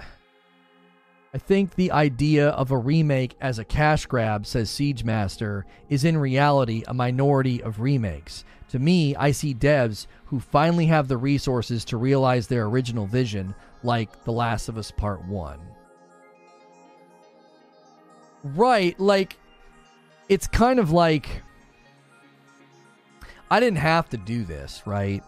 I 1.34 1.38
think 1.38 1.74
the 1.74 1.92
idea 1.92 2.48
of 2.50 2.72
a 2.72 2.76
remake 2.76 3.36
as 3.40 3.58
a 3.58 3.64
cash 3.64 4.04
grab, 4.04 4.44
says 4.44 4.68
Siege 4.68 5.04
Master, 5.04 5.64
is 5.88 6.04
in 6.04 6.18
reality 6.18 6.82
a 6.88 6.94
minority 6.94 7.62
of 7.62 7.80
remakes. 7.80 8.44
To 8.70 8.78
me, 8.78 9.16
I 9.16 9.30
see 9.30 9.54
devs 9.54 10.06
who 10.26 10.40
finally 10.40 10.86
have 10.86 11.08
the 11.08 11.16
resources 11.16 11.84
to 11.86 11.96
realize 11.96 12.46
their 12.46 12.64
original 12.64 13.06
vision, 13.06 13.54
like 13.82 14.24
The 14.24 14.32
Last 14.32 14.68
of 14.68 14.76
Us 14.76 14.90
Part 14.90 15.24
1. 15.26 15.58
Right, 18.44 18.98
like, 18.98 19.38
it's 20.28 20.46
kind 20.46 20.78
of 20.78 20.90
like. 20.90 21.42
I 23.50 23.60
didn't 23.60 23.78
have 23.78 24.08
to 24.10 24.16
do 24.16 24.44
this, 24.44 24.82
right? 24.84 25.22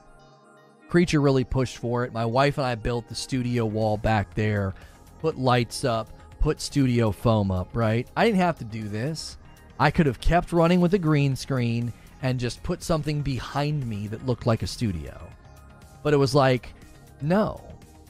Creature 0.94 1.22
really 1.22 1.42
pushed 1.42 1.78
for 1.78 2.04
it. 2.04 2.12
My 2.12 2.24
wife 2.24 2.56
and 2.56 2.64
I 2.64 2.76
built 2.76 3.08
the 3.08 3.16
studio 3.16 3.66
wall 3.66 3.96
back 3.96 4.32
there, 4.36 4.74
put 5.18 5.36
lights 5.36 5.84
up, 5.84 6.08
put 6.38 6.60
studio 6.60 7.10
foam 7.10 7.50
up, 7.50 7.68
right? 7.74 8.06
I 8.16 8.24
didn't 8.24 8.38
have 8.38 8.58
to 8.58 8.64
do 8.64 8.86
this. 8.86 9.36
I 9.80 9.90
could 9.90 10.06
have 10.06 10.20
kept 10.20 10.52
running 10.52 10.80
with 10.80 10.94
a 10.94 10.98
green 11.00 11.34
screen 11.34 11.92
and 12.22 12.38
just 12.38 12.62
put 12.62 12.80
something 12.80 13.22
behind 13.22 13.84
me 13.84 14.06
that 14.06 14.24
looked 14.24 14.46
like 14.46 14.62
a 14.62 14.68
studio. 14.68 15.20
But 16.04 16.14
it 16.14 16.16
was 16.16 16.32
like, 16.32 16.72
no, 17.20 17.60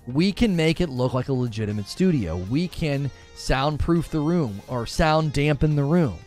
we 0.06 0.30
can 0.30 0.54
make 0.54 0.82
it 0.82 0.90
look 0.90 1.14
like 1.14 1.28
a 1.28 1.32
legitimate 1.32 1.88
studio. 1.88 2.36
We 2.36 2.68
can 2.68 3.10
soundproof 3.34 4.10
the 4.10 4.20
room 4.20 4.60
or 4.68 4.84
sound 4.84 5.32
dampen 5.32 5.74
the 5.74 5.84
room. 5.84 6.18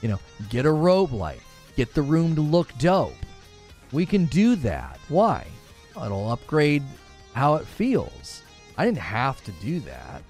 You 0.00 0.10
know, 0.10 0.20
get 0.48 0.64
a 0.64 0.70
robe 0.70 1.10
light, 1.10 1.42
get 1.74 1.92
the 1.92 2.02
room 2.02 2.36
to 2.36 2.40
look 2.40 2.68
dope. 2.78 3.16
We 3.90 4.06
can 4.06 4.26
do 4.26 4.54
that. 4.54 5.00
Why? 5.08 5.44
It'll 5.96 6.30
upgrade 6.30 6.82
how 7.34 7.54
it 7.54 7.66
feels. 7.66 8.42
I 8.76 8.84
didn't 8.84 8.98
have 8.98 9.42
to 9.44 9.52
do 9.52 9.80
that. 9.80 10.22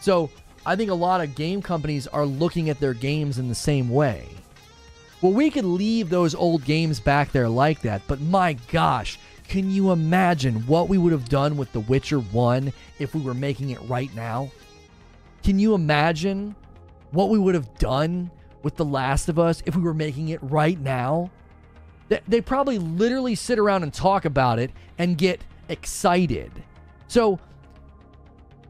So 0.00 0.30
I 0.64 0.76
think 0.76 0.90
a 0.90 0.94
lot 0.94 1.20
of 1.20 1.34
game 1.34 1.62
companies 1.62 2.06
are 2.06 2.26
looking 2.26 2.68
at 2.68 2.80
their 2.80 2.94
games 2.94 3.38
in 3.38 3.48
the 3.48 3.54
same 3.54 3.88
way. 3.88 4.28
Well, 5.20 5.32
we 5.32 5.50
could 5.50 5.64
leave 5.64 6.08
those 6.08 6.34
old 6.34 6.64
games 6.64 7.00
back 7.00 7.32
there 7.32 7.48
like 7.48 7.82
that, 7.82 8.02
but 8.06 8.20
my 8.20 8.54
gosh, 8.70 9.18
can 9.48 9.70
you 9.70 9.90
imagine 9.90 10.66
what 10.66 10.88
we 10.88 10.96
would 10.96 11.12
have 11.12 11.28
done 11.28 11.56
with 11.56 11.72
The 11.72 11.80
Witcher 11.80 12.20
1 12.20 12.72
if 12.98 13.14
we 13.14 13.20
were 13.20 13.34
making 13.34 13.70
it 13.70 13.80
right 13.82 14.14
now? 14.14 14.50
Can 15.42 15.58
you 15.58 15.74
imagine 15.74 16.54
what 17.10 17.30
we 17.30 17.38
would 17.38 17.54
have 17.54 17.76
done 17.78 18.30
with 18.62 18.76
The 18.76 18.84
Last 18.84 19.28
of 19.28 19.38
Us 19.38 19.62
if 19.66 19.74
we 19.74 19.82
were 19.82 19.94
making 19.94 20.28
it 20.28 20.38
right 20.42 20.78
now? 20.78 21.30
They 22.26 22.40
probably 22.40 22.78
literally 22.78 23.34
sit 23.36 23.58
around 23.58 23.84
and 23.84 23.94
talk 23.94 24.24
about 24.24 24.58
it 24.58 24.72
and 24.98 25.16
get 25.16 25.40
excited. 25.68 26.50
So 27.06 27.38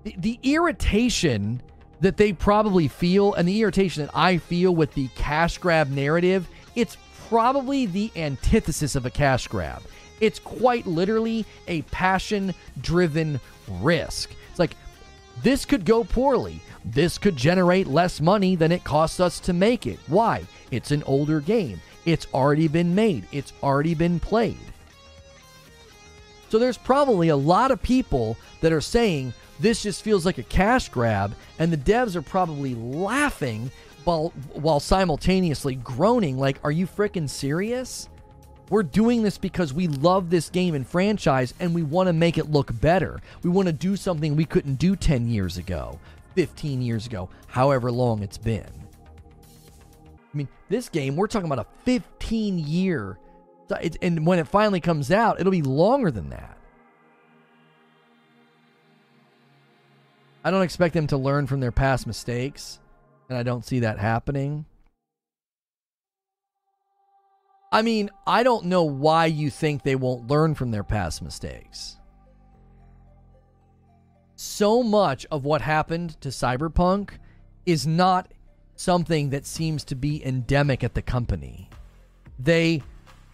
the, 0.05 0.15
the 0.19 0.39
irritation 0.43 1.63
that 2.01 2.17
they 2.17 2.33
probably 2.33 2.87
feel 2.89 3.35
and 3.35 3.49
the 3.49 3.61
irritation 3.61 4.05
that 4.05 4.15
I 4.15 4.37
feel 4.37 4.75
with 4.75 4.93
the 4.95 5.09
cash 5.15 5.59
grab 5.59 5.91
narrative, 5.91 6.49
it's 6.75 6.97
probably 7.29 7.87
the 7.87 8.11
antithesis 8.17 8.95
of 8.95 9.07
a 9.07 9.11
cash 9.11 9.49
grab. 9.49 9.83
It's 10.21 10.39
quite 10.39 10.87
literally 10.87 11.47
a 11.67 11.83
passion 11.83 12.55
driven 12.81 13.41
risk. 13.81 14.31
It's 14.51 14.59
like, 14.59 14.77
this 15.43 15.65
could 15.65 15.87
go 15.87 16.05
poorly. 16.05 16.61
This 16.85 17.17
could 17.17 17.37
generate 17.37 17.87
less 17.87 18.21
money 18.21 18.57
than 18.57 18.73
it 18.73 18.85
costs 18.85 19.21
us 19.21 19.41
to 19.41 19.53
make 19.53 19.87
it. 19.87 19.99
Why? 20.09 20.45
It's 20.71 20.91
an 20.91 21.03
older 21.05 21.41
game. 21.41 21.81
It's 22.05 22.27
already 22.33 22.69
been 22.69 22.95
made, 22.95 23.27
it's 23.33 23.53
already 23.63 23.95
been 23.95 24.21
played. 24.21 24.59
So 26.49 26.59
there's 26.59 26.79
probably 26.79 27.29
a 27.29 27.37
lot 27.37 27.71
of 27.71 27.81
people 27.81 28.37
that 28.61 28.73
are 28.73 28.81
saying 28.81 29.33
this 29.61 29.83
just 29.83 30.03
feels 30.03 30.27
like 30.27 30.39
a 30.39 30.43
cash 30.43 30.89
grab, 30.89 31.35
and 31.59 31.73
the 31.73 31.77
devs 31.77 32.17
are 32.17 32.23
probably 32.23 32.75
laughing 32.75 33.71
while 34.05 34.33
while 34.55 34.81
simultaneously 34.81 35.75
groaning 35.77 36.39
like, 36.39 36.59
"Are 36.65 36.73
you 36.73 36.87
freaking 36.87 37.29
serious?" 37.29 38.09
We're 38.71 38.85
doing 38.85 39.23
this 39.23 39.37
because 39.37 39.75
we 39.75 39.89
love 39.89 40.31
this 40.31 40.49
game 40.49 40.75
and 40.75 40.87
franchise 40.87 41.55
and 41.59 41.75
we 41.75 41.83
want 41.83 42.07
to 42.07 42.13
make 42.13 42.39
it 42.39 42.53
look 42.53 42.71
better. 42.81 43.21
We 43.43 43.51
want 43.51 43.67
to 43.67 43.73
do 43.73 43.97
something 43.97 44.37
we 44.37 44.45
couldn't 44.45 44.77
do 44.77 44.95
10 44.95 45.29
years 45.29 45.59
ago, 45.59 45.99
15 46.37 46.81
years 46.81 47.05
ago, 47.05 47.29
however 47.49 47.91
long 47.91 48.23
it's 48.23 48.39
been. 48.39 48.71
I 50.33 50.37
mean, 50.37 50.49
this 50.69 50.89
game, 50.89 51.17
we're 51.17 51.27
talking 51.27 51.51
about 51.51 51.67
a 51.67 51.85
15 51.85 52.59
year, 52.59 53.19
and 54.01 54.27
when 54.27 54.39
it 54.39 54.47
finally 54.47 54.81
comes 54.81 55.11
out, 55.11 55.41
it'll 55.41 55.51
be 55.51 55.63
longer 55.63 56.11
than 56.11 56.31
that. 56.31 56.57
I 60.45 60.51
don't 60.51 60.63
expect 60.63 60.95
them 60.95 61.07
to 61.09 61.17
learn 61.17 61.47
from 61.47 61.61
their 61.61 61.73
past 61.73 62.07
mistakes, 62.07 62.81
and 63.29 63.37
I 63.37 63.43
don't 63.43 63.65
see 63.65 63.81
that 63.81 63.99
happening. 63.99 64.65
I 67.73 67.83
mean, 67.83 68.11
I 68.27 68.43
don't 68.43 68.67
know 68.67 68.85
why 68.85 69.27
you 69.27 69.51
think 69.51 69.83
they 69.83 69.97
won't 69.97 70.29
learn 70.29 70.55
from 70.55 70.71
their 70.71 70.83
past 70.83 71.23
mistakes. 71.23 71.99
So 74.35 74.83
much 74.83 75.27
of 75.31 75.45
what 75.45 75.61
happened 75.61 76.21
to 76.23 76.31
Cyberpunk 76.31 77.11
is 77.67 77.87
not 77.87 78.33
something 78.81 79.29
that 79.29 79.45
seems 79.45 79.85
to 79.85 79.95
be 79.95 80.25
endemic 80.25 80.83
at 80.83 80.95
the 80.95 81.03
company. 81.03 81.69
They 82.39 82.83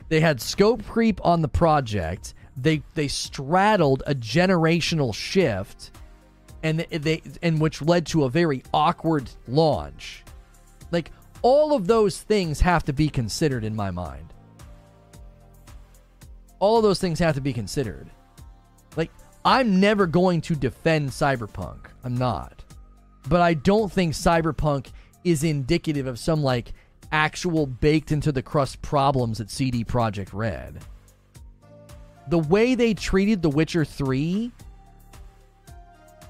they 0.09 0.21
had 0.21 0.41
scope 0.41 0.85
creep 0.87 1.25
on 1.25 1.41
the 1.41 1.49
project. 1.49 2.35
They 2.57 2.83
they 2.95 3.07
straddled 3.07 4.03
a 4.07 4.15
generational 4.15 5.15
shift 5.15 5.93
and 6.65 6.81
they 6.81 7.23
and 7.43 7.61
which 7.61 7.81
led 7.81 8.07
to 8.07 8.25
a 8.25 8.31
very 8.31 8.65
awkward 8.75 9.31
launch. 9.47 10.25
Like 10.91 11.13
all 11.43 11.75
of 11.75 11.87
those 11.87 12.21
things 12.21 12.61
have 12.61 12.85
to 12.85 12.93
be 12.93 13.09
considered 13.09 13.63
in 13.63 13.77
my 13.77 13.93
mind. 13.93 14.33
All 16.59 16.79
of 16.79 16.83
those 16.83 16.99
things 16.99 17.21
have 17.21 17.37
to 17.37 17.41
be 17.41 17.53
considered. 17.53 18.11
Like 18.97 19.13
I'm 19.45 19.79
never 19.79 20.09
going 20.09 20.41
to 20.43 20.57
defend 20.57 21.11
Cyberpunk. 21.11 21.87
I'm 22.03 22.17
not. 22.17 22.65
But 23.29 23.43
I 23.43 23.55
don't 23.55 23.93
think 23.93 24.15
Cyberpunk 24.15 24.89
is 25.27 25.43
indicative 25.43 26.07
of 26.07 26.21
some 26.21 26.41
like 26.41 26.73
actual 27.11 27.67
baked 27.67 28.13
into 28.13 28.31
the 28.31 28.43
crust 28.43 28.81
problems 28.81 29.41
at 29.41 29.51
CD 29.51 29.85
Projekt 29.85 30.31
Red. 30.33 30.79
the 32.29 32.39
way 32.39 32.75
they 32.77 32.95
treated 32.95 33.43
The 33.43 33.51
Witcher 33.51 33.85
3 33.85 34.53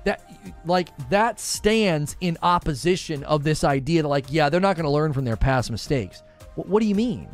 that 0.04 0.22
like 0.64 0.88
that 1.10 1.38
stands 1.38 2.16
in 2.20 2.38
opposition 2.42 3.22
of 3.24 3.44
this 3.44 3.64
idea 3.64 4.02
that 4.02 4.08
like 4.08 4.26
yeah, 4.30 4.48
they're 4.48 4.60
not 4.60 4.76
going 4.76 4.84
to 4.84 4.90
learn 4.90 5.12
from 5.12 5.24
their 5.26 5.36
past 5.36 5.70
mistakes. 5.70 6.22
What, 6.54 6.68
what 6.68 6.80
do 6.80 6.88
you 6.88 6.94
mean? 6.94 7.28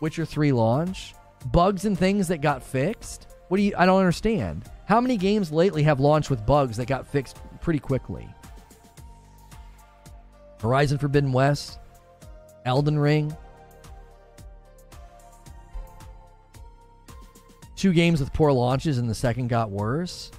Witcher 0.00 0.24
3 0.24 0.50
launch, 0.50 1.14
bugs 1.52 1.84
and 1.84 1.96
things 1.96 2.26
that 2.28 2.40
got 2.40 2.64
fixed? 2.64 3.28
What 3.46 3.58
do 3.58 3.62
you 3.62 3.74
I 3.78 3.86
don't 3.86 4.00
understand. 4.00 4.64
How 4.86 5.00
many 5.00 5.16
games 5.16 5.52
lately 5.52 5.84
have 5.84 6.00
launched 6.00 6.30
with 6.30 6.44
bugs 6.44 6.76
that 6.78 6.86
got 6.86 7.06
fixed 7.06 7.38
pretty 7.62 7.78
quickly? 7.78 8.28
Horizon 10.60 10.98
Forbidden 10.98 11.32
West, 11.32 11.78
Elden 12.64 12.98
Ring, 12.98 13.36
two 17.76 17.92
games 17.92 18.20
with 18.20 18.32
poor 18.32 18.52
launches 18.52 18.98
and 18.98 19.10
the 19.10 19.14
second 19.14 19.48
got 19.48 19.70
worse. 19.70 20.30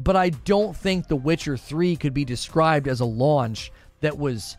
But 0.00 0.16
I 0.16 0.30
don't 0.30 0.76
think 0.76 1.06
The 1.06 1.14
Witcher 1.14 1.56
3 1.56 1.94
could 1.94 2.12
be 2.12 2.24
described 2.24 2.88
as 2.88 2.98
a 2.98 3.04
launch 3.04 3.70
that 4.00 4.18
was 4.18 4.56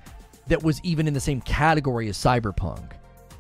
that 0.47 0.63
was 0.63 0.79
even 0.83 1.07
in 1.07 1.13
the 1.13 1.19
same 1.19 1.41
category 1.41 2.07
as 2.07 2.17
Cyberpunk. 2.17 2.91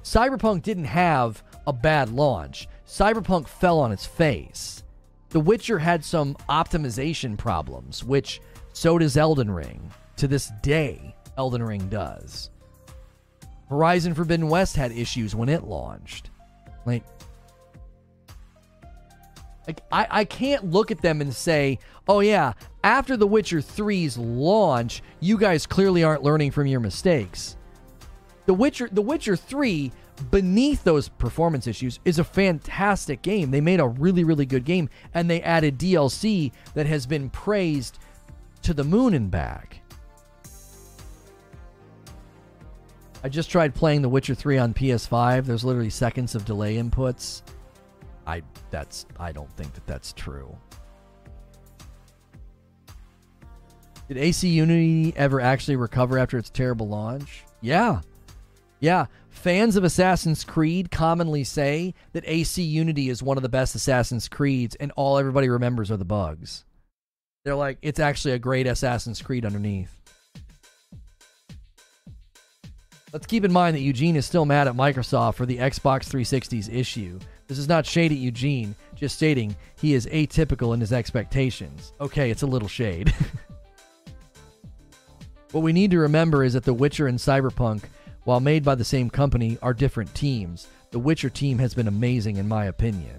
Cyberpunk 0.03 0.61
didn't 0.61 0.85
have 0.85 1.41
a 1.67 1.71
bad 1.71 2.09
launch. 2.09 2.67
Cyberpunk 2.85 3.47
fell 3.47 3.79
on 3.79 3.91
its 3.91 4.05
face. 4.05 4.83
The 5.29 5.39
Witcher 5.39 5.79
had 5.79 6.03
some 6.03 6.35
optimization 6.49 7.37
problems, 7.37 8.03
which 8.03 8.41
so 8.73 8.97
does 8.97 9.17
Elden 9.17 9.51
Ring. 9.51 9.91
To 10.17 10.27
this 10.27 10.51
day, 10.61 11.15
Elden 11.37 11.63
Ring 11.63 11.89
does. 11.89 12.49
Horizon 13.69 14.13
Forbidden 14.13 14.47
West 14.47 14.75
had 14.75 14.91
issues 14.91 15.35
when 15.35 15.49
it 15.49 15.63
launched. 15.63 16.29
Like 16.85 17.03
like 19.67 19.81
I, 19.91 20.07
I 20.09 20.25
can't 20.25 20.71
look 20.71 20.91
at 20.91 21.01
them 21.01 21.21
and 21.21 21.33
say, 21.33 21.79
oh 22.07 22.19
yeah, 22.19 22.53
after 22.83 23.17
The 23.17 23.27
Witcher 23.27 23.57
3's 23.57 24.17
launch, 24.17 25.01
you 25.19 25.37
guys 25.37 25.65
clearly 25.65 26.03
aren't 26.03 26.23
learning 26.23 26.51
from 26.51 26.67
your 26.67 26.79
mistakes. 26.79 27.57
The 28.45 28.53
Witcher 28.53 28.89
The 28.91 29.01
Witcher 29.01 29.35
3 29.35 29.91
beneath 30.31 30.83
those 30.83 31.09
performance 31.09 31.67
issues 31.67 31.99
is 32.05 32.19
a 32.19 32.23
fantastic 32.23 33.21
game. 33.21 33.51
They 33.51 33.61
made 33.61 33.79
a 33.79 33.87
really 33.87 34.23
really 34.23 34.45
good 34.45 34.65
game 34.65 34.89
and 35.13 35.29
they 35.29 35.41
added 35.41 35.77
DLC 35.77 36.51
that 36.73 36.85
has 36.85 37.05
been 37.05 37.29
praised 37.29 37.99
to 38.63 38.73
the 38.73 38.83
moon 38.83 39.13
and 39.13 39.29
back. 39.29 39.81
I 43.23 43.29
just 43.29 43.49
tried 43.49 43.73
playing 43.73 44.03
The 44.03 44.09
Witcher 44.09 44.35
3 44.35 44.59
on 44.59 44.73
PS5. 44.73 45.45
There's 45.45 45.63
literally 45.63 45.89
seconds 45.89 46.35
of 46.35 46.45
delay 46.45 46.75
inputs. 46.75 47.41
I 48.27 48.41
that's 48.71 49.05
I 49.19 49.31
don't 49.31 49.51
think 49.57 49.73
that 49.73 49.85
that's 49.87 50.13
true. 50.13 50.55
Did 54.07 54.17
AC 54.17 54.47
Unity 54.47 55.13
ever 55.17 55.41
actually 55.41 55.75
recover 55.75 56.19
after 56.19 56.37
its 56.37 56.49
terrible 56.51 56.87
launch? 56.87 57.43
Yeah. 57.61 58.01
Yeah. 58.85 59.07
Fans 59.31 59.77
of 59.77 59.83
Assassin's 59.83 60.43
Creed 60.43 60.91
commonly 60.91 61.43
say 61.43 61.95
that 62.13 62.23
AC 62.27 62.61
Unity 62.61 63.09
is 63.09 63.23
one 63.23 63.35
of 63.35 63.41
the 63.41 63.49
best 63.49 63.73
Assassin's 63.73 64.27
Creeds, 64.27 64.75
and 64.75 64.91
all 64.95 65.17
everybody 65.17 65.49
remembers 65.49 65.89
are 65.89 65.97
the 65.97 66.05
bugs. 66.05 66.65
They're 67.43 67.55
like, 67.55 67.79
it's 67.81 67.99
actually 67.99 68.35
a 68.35 68.39
great 68.39 68.67
Assassin's 68.67 69.23
Creed 69.23 69.43
underneath. 69.43 69.91
Let's 73.11 73.25
keep 73.25 73.43
in 73.43 73.51
mind 73.51 73.75
that 73.75 73.81
Eugene 73.81 74.15
is 74.15 74.27
still 74.27 74.45
mad 74.45 74.67
at 74.67 74.75
Microsoft 74.75 75.33
for 75.33 75.47
the 75.47 75.57
Xbox 75.57 76.07
360's 76.07 76.69
issue. 76.69 77.17
This 77.47 77.57
is 77.57 77.67
not 77.67 77.87
shade 77.87 78.11
at 78.11 78.19
Eugene, 78.19 78.75
just 78.93 79.15
stating 79.15 79.55
he 79.81 79.95
is 79.95 80.05
atypical 80.05 80.75
in 80.75 80.79
his 80.79 80.93
expectations. 80.93 81.91
Okay, 81.99 82.29
it's 82.29 82.43
a 82.43 82.47
little 82.47 82.67
shade. 82.67 83.11
what 85.53 85.63
we 85.63 85.73
need 85.73 85.89
to 85.89 85.97
remember 85.97 86.43
is 86.43 86.53
that 86.53 86.65
The 86.65 86.73
Witcher 86.73 87.07
and 87.07 87.17
Cyberpunk, 87.17 87.85
while 88.25 88.39
made 88.39 88.63
by 88.63 88.75
the 88.75 88.83
same 88.83 89.09
company, 89.09 89.57
are 89.61 89.73
different 89.73 90.13
teams. 90.13 90.67
The 90.91 90.99
Witcher 90.99 91.29
team 91.29 91.57
has 91.59 91.73
been 91.73 91.87
amazing, 91.87 92.37
in 92.37 92.47
my 92.47 92.65
opinion. 92.65 93.17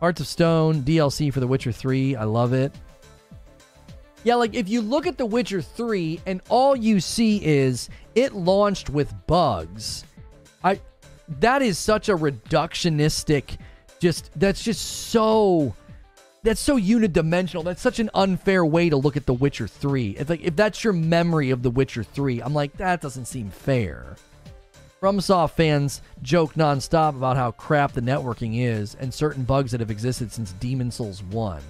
Hearts 0.00 0.20
of 0.20 0.26
Stone, 0.26 0.82
DLC 0.82 1.32
for 1.32 1.40
The 1.40 1.46
Witcher 1.46 1.72
3. 1.72 2.16
I 2.16 2.24
love 2.24 2.52
it. 2.52 2.72
Yeah, 4.24 4.36
like 4.36 4.54
if 4.54 4.68
you 4.68 4.80
look 4.80 5.06
at 5.06 5.18
The 5.18 5.26
Witcher 5.26 5.62
3 5.62 6.20
and 6.26 6.40
all 6.48 6.74
you 6.74 7.00
see 7.00 7.44
is 7.44 7.90
it 8.14 8.34
launched 8.34 8.88
with 8.88 9.14
bugs, 9.26 10.04
I 10.62 10.80
that 11.40 11.62
is 11.62 11.78
such 11.78 12.08
a 12.08 12.16
reductionistic 12.16 13.58
just 13.98 14.30
that's 14.38 14.62
just 14.62 15.10
so 15.10 15.74
that's 16.44 16.60
so 16.60 16.78
unidimensional. 16.78 17.64
That's 17.64 17.80
such 17.80 17.98
an 17.98 18.10
unfair 18.14 18.64
way 18.64 18.90
to 18.90 18.96
look 18.96 19.16
at 19.16 19.26
The 19.26 19.34
Witcher 19.34 19.66
3. 19.66 20.16
If 20.18 20.28
like 20.28 20.42
if 20.42 20.54
that's 20.54 20.84
your 20.84 20.92
memory 20.92 21.50
of 21.50 21.62
The 21.62 21.70
Witcher 21.70 22.04
3, 22.04 22.40
I'm 22.40 22.54
like 22.54 22.76
that 22.76 23.00
doesn't 23.00 23.24
seem 23.24 23.50
fair. 23.50 24.16
FromSoft 25.00 25.52
fans 25.52 26.00
joke 26.22 26.54
nonstop 26.54 27.10
about 27.10 27.36
how 27.36 27.50
crap 27.50 27.92
the 27.92 28.00
networking 28.00 28.60
is 28.60 28.94
and 28.94 29.12
certain 29.12 29.42
bugs 29.42 29.72
that 29.72 29.80
have 29.80 29.90
existed 29.90 30.32
since 30.32 30.52
Demon's 30.52 30.94
Souls 30.94 31.22
1. 31.24 31.62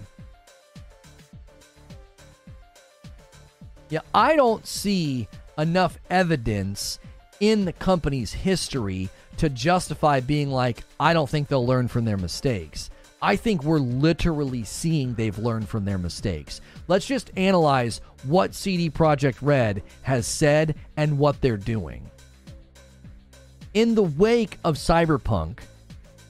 Yeah, 3.90 4.00
I 4.12 4.36
don't 4.36 4.66
see 4.66 5.28
enough 5.56 5.98
evidence 6.10 6.98
in 7.40 7.64
the 7.64 7.72
company's 7.72 8.32
history 8.32 9.08
to 9.36 9.48
justify 9.48 10.20
being 10.20 10.50
like, 10.50 10.84
I 10.98 11.12
don't 11.12 11.28
think 11.28 11.48
they'll 11.48 11.66
learn 11.66 11.88
from 11.88 12.04
their 12.04 12.16
mistakes. 12.16 12.90
I 13.22 13.36
think 13.36 13.64
we're 13.64 13.78
literally 13.78 14.64
seeing 14.64 15.14
they've 15.14 15.38
learned 15.38 15.68
from 15.68 15.84
their 15.84 15.98
mistakes. 15.98 16.60
Let's 16.88 17.06
just 17.06 17.30
analyze 17.36 18.00
what 18.24 18.54
CD 18.54 18.90
Projekt 18.90 19.38
Red 19.40 19.82
has 20.02 20.26
said 20.26 20.74
and 20.96 21.18
what 21.18 21.40
they're 21.40 21.56
doing. 21.56 22.10
In 23.72 23.94
the 23.94 24.02
wake 24.02 24.58
of 24.62 24.76
Cyberpunk, 24.76 25.60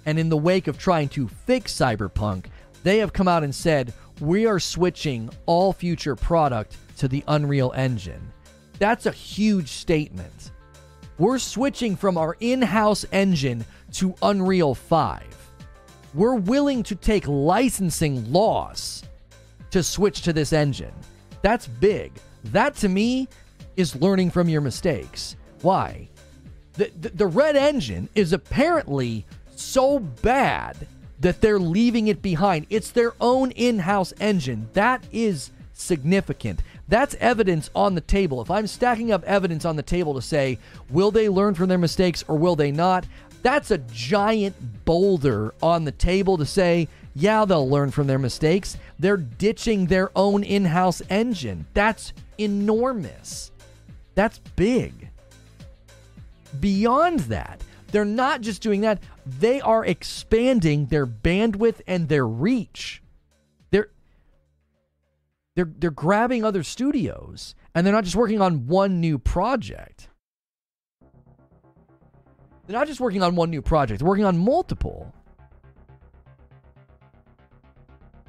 and 0.06 0.18
in 0.18 0.28
the 0.28 0.36
wake 0.36 0.66
of 0.66 0.78
trying 0.78 1.08
to 1.10 1.28
fix 1.28 1.72
Cyberpunk, 1.72 2.46
they 2.82 2.98
have 2.98 3.12
come 3.12 3.28
out 3.28 3.44
and 3.44 3.54
said, 3.54 3.92
we 4.20 4.46
are 4.46 4.60
switching 4.60 5.30
all 5.46 5.72
future 5.72 6.14
product 6.14 6.76
to 6.98 7.08
the 7.08 7.24
Unreal 7.26 7.72
Engine. 7.74 8.32
That's 8.78 9.06
a 9.06 9.12
huge 9.12 9.70
statement. 9.70 10.52
We're 11.18 11.38
switching 11.38 11.96
from 11.96 12.18
our 12.18 12.36
in 12.40 12.62
house 12.62 13.04
engine 13.12 13.64
to 13.94 14.14
Unreal 14.22 14.74
5. 14.74 15.43
We're 16.14 16.36
willing 16.36 16.82
to 16.84 16.94
take 16.94 17.26
licensing 17.26 18.32
loss 18.32 19.02
to 19.70 19.82
switch 19.82 20.22
to 20.22 20.32
this 20.32 20.52
engine. 20.52 20.94
That's 21.42 21.66
big. 21.66 22.12
That 22.44 22.76
to 22.76 22.88
me 22.88 23.28
is 23.76 23.96
learning 23.96 24.30
from 24.30 24.48
your 24.48 24.60
mistakes. 24.60 25.36
Why? 25.62 26.08
The, 26.74 26.90
the, 27.00 27.08
the 27.10 27.26
red 27.26 27.56
engine 27.56 28.08
is 28.14 28.32
apparently 28.32 29.26
so 29.56 29.98
bad 29.98 30.86
that 31.20 31.40
they're 31.40 31.58
leaving 31.58 32.08
it 32.08 32.22
behind. 32.22 32.66
It's 32.70 32.90
their 32.90 33.14
own 33.20 33.50
in 33.52 33.80
house 33.80 34.12
engine. 34.20 34.68
That 34.74 35.04
is 35.10 35.50
significant. 35.72 36.60
That's 36.88 37.14
evidence 37.16 37.70
on 37.74 37.94
the 37.94 38.00
table. 38.00 38.40
If 38.42 38.50
I'm 38.50 38.66
stacking 38.66 39.10
up 39.10 39.24
evidence 39.24 39.64
on 39.64 39.76
the 39.76 39.82
table 39.82 40.14
to 40.14 40.22
say, 40.22 40.58
will 40.90 41.10
they 41.10 41.28
learn 41.28 41.54
from 41.54 41.68
their 41.68 41.78
mistakes 41.78 42.24
or 42.28 42.36
will 42.36 42.56
they 42.56 42.70
not? 42.70 43.06
That's 43.44 43.70
a 43.70 43.76
giant 43.76 44.56
boulder 44.86 45.54
on 45.62 45.84
the 45.84 45.92
table 45.92 46.38
to 46.38 46.46
say, 46.46 46.88
yeah, 47.14 47.44
they'll 47.44 47.68
learn 47.68 47.90
from 47.90 48.06
their 48.06 48.18
mistakes. 48.18 48.78
They're 48.98 49.18
ditching 49.18 49.84
their 49.84 50.10
own 50.16 50.42
in 50.42 50.64
house 50.64 51.02
engine. 51.10 51.66
That's 51.74 52.14
enormous. 52.38 53.52
That's 54.14 54.38
big. 54.56 55.10
Beyond 56.58 57.20
that, 57.20 57.62
they're 57.92 58.06
not 58.06 58.40
just 58.40 58.62
doing 58.62 58.80
that, 58.80 59.02
they 59.26 59.60
are 59.60 59.84
expanding 59.84 60.86
their 60.86 61.06
bandwidth 61.06 61.82
and 61.86 62.08
their 62.08 62.26
reach. 62.26 63.02
They're 63.70 63.90
they're 65.54 65.70
they're 65.78 65.90
grabbing 65.90 66.46
other 66.46 66.62
studios 66.62 67.54
and 67.74 67.86
they're 67.86 67.92
not 67.92 68.04
just 68.04 68.16
working 68.16 68.40
on 68.40 68.66
one 68.68 69.02
new 69.02 69.18
project. 69.18 70.08
They're 72.66 72.78
not 72.78 72.86
just 72.86 73.00
working 73.00 73.22
on 73.22 73.36
one 73.36 73.50
new 73.50 73.62
project, 73.62 74.00
they're 74.00 74.08
working 74.08 74.24
on 74.24 74.38
multiple. 74.38 75.12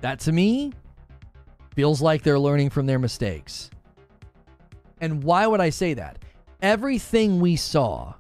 That 0.02 0.20
to 0.22 0.32
me 0.32 0.74
feels 1.76 2.02
like 2.02 2.22
they're 2.24 2.40
learning 2.40 2.70
from 2.70 2.86
their 2.86 3.00
mistakes. 3.00 3.70
And 5.02 5.24
why 5.24 5.48
would 5.48 5.62
I 5.62 5.70
say 5.70 5.94
that? 5.96 6.20
Everything 6.62 7.40
we 7.40 7.56
saw 7.56 8.14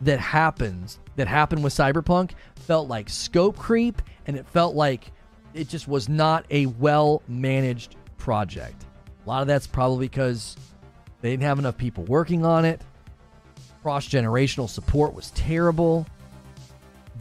that 0.00 0.18
happens 0.18 0.98
that 1.16 1.28
happened 1.28 1.62
with 1.62 1.74
Cyberpunk 1.74 2.32
felt 2.56 2.88
like 2.88 3.08
scope 3.08 3.56
creep 3.56 4.00
and 4.26 4.36
it 4.36 4.46
felt 4.46 4.74
like 4.74 5.12
it 5.54 5.68
just 5.68 5.88
was 5.88 6.08
not 6.08 6.46
a 6.50 6.66
well 6.66 7.22
managed 7.28 7.96
project. 8.16 8.86
A 9.24 9.28
lot 9.28 9.42
of 9.42 9.48
that's 9.48 9.66
probably 9.66 10.06
because 10.08 10.56
they 11.20 11.30
didn't 11.30 11.42
have 11.42 11.58
enough 11.58 11.76
people 11.76 12.04
working 12.04 12.44
on 12.44 12.64
it. 12.64 12.80
Cross 13.82 14.08
generational 14.08 14.68
support 14.68 15.14
was 15.14 15.30
terrible. 15.32 16.06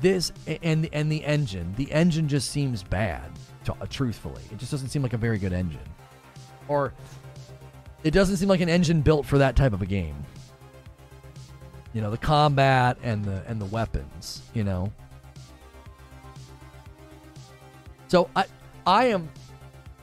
This 0.01 0.31
and 0.61 0.89
and 0.93 1.11
the 1.11 1.23
engine, 1.23 1.73
the 1.77 1.91
engine 1.91 2.27
just 2.27 2.51
seems 2.51 2.83
bad. 2.83 3.31
Uh, 3.67 3.85
truthfully, 3.89 4.41
it 4.51 4.57
just 4.57 4.71
doesn't 4.71 4.89
seem 4.89 5.03
like 5.03 5.13
a 5.13 5.17
very 5.17 5.37
good 5.37 5.53
engine, 5.53 5.79
or 6.67 6.93
it 8.03 8.11
doesn't 8.11 8.37
seem 8.37 8.49
like 8.49 8.61
an 8.61 8.69
engine 8.69 9.01
built 9.01 9.25
for 9.25 9.37
that 9.37 9.55
type 9.55 9.73
of 9.73 9.81
a 9.81 9.85
game. 9.85 10.15
You 11.93 12.01
know, 12.01 12.11
the 12.11 12.17
combat 12.17 12.97
and 13.03 13.23
the 13.23 13.43
and 13.47 13.61
the 13.61 13.65
weapons. 13.65 14.41
You 14.53 14.63
know, 14.63 14.91
so 18.07 18.29
I 18.35 18.45
I 18.87 19.05
am 19.05 19.29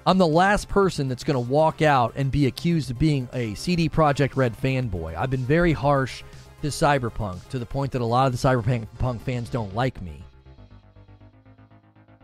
I'm 0.07 0.19
the 0.19 0.27
last 0.27 0.69
person 0.69 1.09
that's 1.09 1.25
going 1.25 1.35
to 1.35 1.53
walk 1.53 1.83
out 1.83 2.13
and 2.15 2.31
be 2.31 2.47
accused 2.47 2.91
of 2.93 2.99
being 2.99 3.29
a 3.33 3.55
CD 3.55 3.89
Projekt 3.89 4.37
Red 4.37 4.57
fanboy. 4.57 5.17
I've 5.17 5.31
been 5.31 5.45
very 5.45 5.73
harsh 5.73 6.23
to 6.63 6.69
Cyberpunk 6.69 7.49
to 7.49 7.59
the 7.59 7.67
point 7.67 7.93
that 7.93 8.01
a 8.01 8.05
lot 8.05 8.27
of 8.27 8.33
the 8.33 8.39
Cyberpunk 8.39 9.21
fans 9.21 9.49
don't 9.49 9.75
like 9.75 10.01
me. 10.03 10.23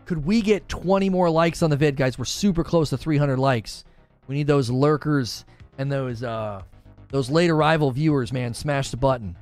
Could 0.05 0.25
we 0.25 0.41
get 0.41 0.67
20 0.67 1.09
more 1.09 1.29
likes 1.29 1.63
on 1.63 1.69
the 1.69 1.77
vid, 1.77 1.95
guys? 1.95 2.17
We're 2.17 2.25
super 2.25 2.63
close 2.63 2.89
to 2.89 2.97
300 2.97 3.37
likes. 3.39 3.85
We 4.27 4.35
need 4.35 4.47
those 4.47 4.69
lurkers 4.69 5.45
and 5.77 5.91
those 5.91 6.23
uh 6.23 6.61
those 7.09 7.29
late 7.29 7.49
arrival 7.49 7.91
viewers, 7.91 8.33
man. 8.33 8.53
Smash 8.53 8.89
the 8.89 8.97
button. 8.97 9.35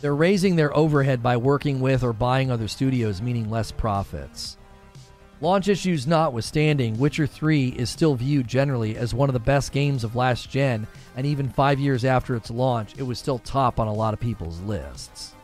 They're 0.00 0.14
raising 0.14 0.54
their 0.54 0.74
overhead 0.76 1.24
by 1.24 1.36
working 1.36 1.80
with 1.80 2.04
or 2.04 2.12
buying 2.12 2.52
other 2.52 2.68
studios, 2.68 3.20
meaning 3.20 3.50
less 3.50 3.72
profits. 3.72 4.56
Launch 5.40 5.68
issues 5.68 6.06
notwithstanding, 6.06 6.98
Witcher 6.98 7.26
3 7.26 7.68
is 7.68 7.90
still 7.90 8.16
viewed 8.16 8.48
generally 8.48 8.96
as 8.96 9.14
one 9.14 9.28
of 9.28 9.34
the 9.34 9.38
best 9.40 9.70
games 9.70 10.02
of 10.02 10.16
last 10.16 10.50
gen, 10.50 10.86
and 11.16 11.24
even 11.24 11.48
five 11.48 11.78
years 11.78 12.04
after 12.04 12.34
its 12.34 12.50
launch, 12.50 12.94
it 12.98 13.04
was 13.04 13.20
still 13.20 13.38
top 13.38 13.78
on 13.78 13.86
a 13.86 13.92
lot 13.92 14.12
of 14.12 14.18
people's 14.18 14.60
lists. 14.62 15.34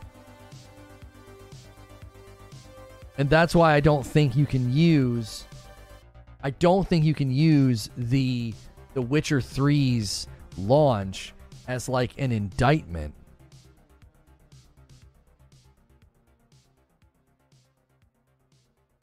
And 3.17 3.29
that's 3.29 3.55
why 3.55 3.73
I 3.73 3.79
don't 3.79 4.05
think 4.05 4.35
you 4.35 4.45
can 4.45 4.73
use 4.73 5.45
I 6.45 6.51
don't 6.51 6.87
think 6.87 7.03
you 7.03 7.15
can 7.15 7.31
use 7.31 7.89
the 7.97 8.53
the 8.93 9.01
Witcher 9.01 9.39
3's 9.39 10.27
launch 10.57 11.33
as 11.67 11.89
like 11.89 12.11
an 12.19 12.31
indictment 12.31 13.15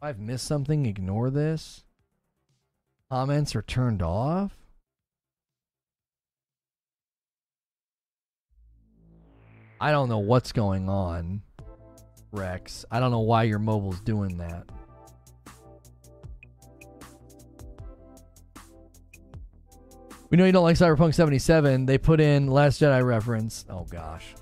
I've 0.05 0.19
missed 0.19 0.49
something, 0.49 0.85
ignore 0.85 1.31
this. 1.31 1.85
Comments 3.09 3.55
are 3.55 3.63
turned 3.63 4.03
off. 4.03 4.51
I 9.81 9.93
don't 9.93 10.09
know 10.09 10.19
what's 10.19 10.51
going 10.51 10.89
on, 10.89 11.43
Rex. 12.33 12.85
I 12.91 12.99
don't 12.99 13.13
know 13.13 13.21
why 13.21 13.45
your 13.45 13.61
mobile's 13.61 14.01
doing 14.01 14.39
that. 14.39 14.65
We 20.31 20.37
know 20.37 20.47
you 20.47 20.53
don't 20.53 20.65
like 20.65 20.77
Cyberpunk 20.77 21.15
77. 21.15 21.87
They 21.87 21.99
put 21.99 22.21
in 22.21 22.49
Last 22.49 22.81
Jedi 22.81 23.07
reference. 23.07 23.65
Oh 23.71 23.85
gosh. 23.85 24.35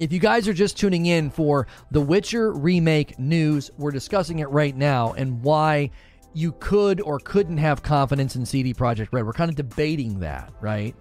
If 0.00 0.12
you 0.12 0.18
guys 0.18 0.48
are 0.48 0.52
just 0.52 0.76
tuning 0.76 1.06
in 1.06 1.30
for 1.30 1.68
the 1.92 2.00
Witcher 2.00 2.52
remake 2.52 3.16
news, 3.18 3.70
we're 3.78 3.92
discussing 3.92 4.40
it 4.40 4.50
right 4.50 4.76
now 4.76 5.12
and 5.12 5.40
why 5.42 5.90
you 6.32 6.52
could 6.58 7.00
or 7.00 7.20
couldn't 7.20 7.58
have 7.58 7.82
confidence 7.82 8.34
in 8.34 8.44
CD 8.44 8.74
Projekt 8.74 9.08
Red. 9.12 9.24
We're 9.24 9.32
kind 9.32 9.50
of 9.50 9.54
debating 9.54 10.18
that, 10.18 10.52
right? 10.60 10.96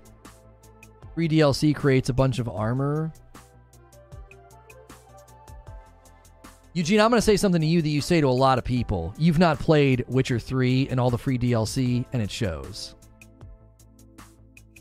Free 1.15 1.27
DLC 1.27 1.75
creates 1.75 2.09
a 2.09 2.13
bunch 2.13 2.37
of 2.37 2.47
armor. 2.47 3.11
Eugene, 6.73 6.99
I'm 6.99 7.09
going 7.09 7.17
to 7.17 7.21
say 7.21 7.37
something 7.37 7.61
to 7.61 7.67
you 7.67 7.81
that 7.81 7.89
you 7.89 8.01
say 8.01 8.21
to 8.21 8.27
a 8.27 8.29
lot 8.29 8.59
of 8.59 8.63
people. 8.63 9.13
You've 9.17 9.39
not 9.39 9.59
played 9.59 10.05
Witcher 10.07 10.39
3 10.39 10.89
and 10.89 10.99
all 10.99 11.09
the 11.09 11.17
free 11.17 11.39
DLC, 11.39 12.05
and 12.13 12.21
it 12.21 12.29
shows 12.29 12.95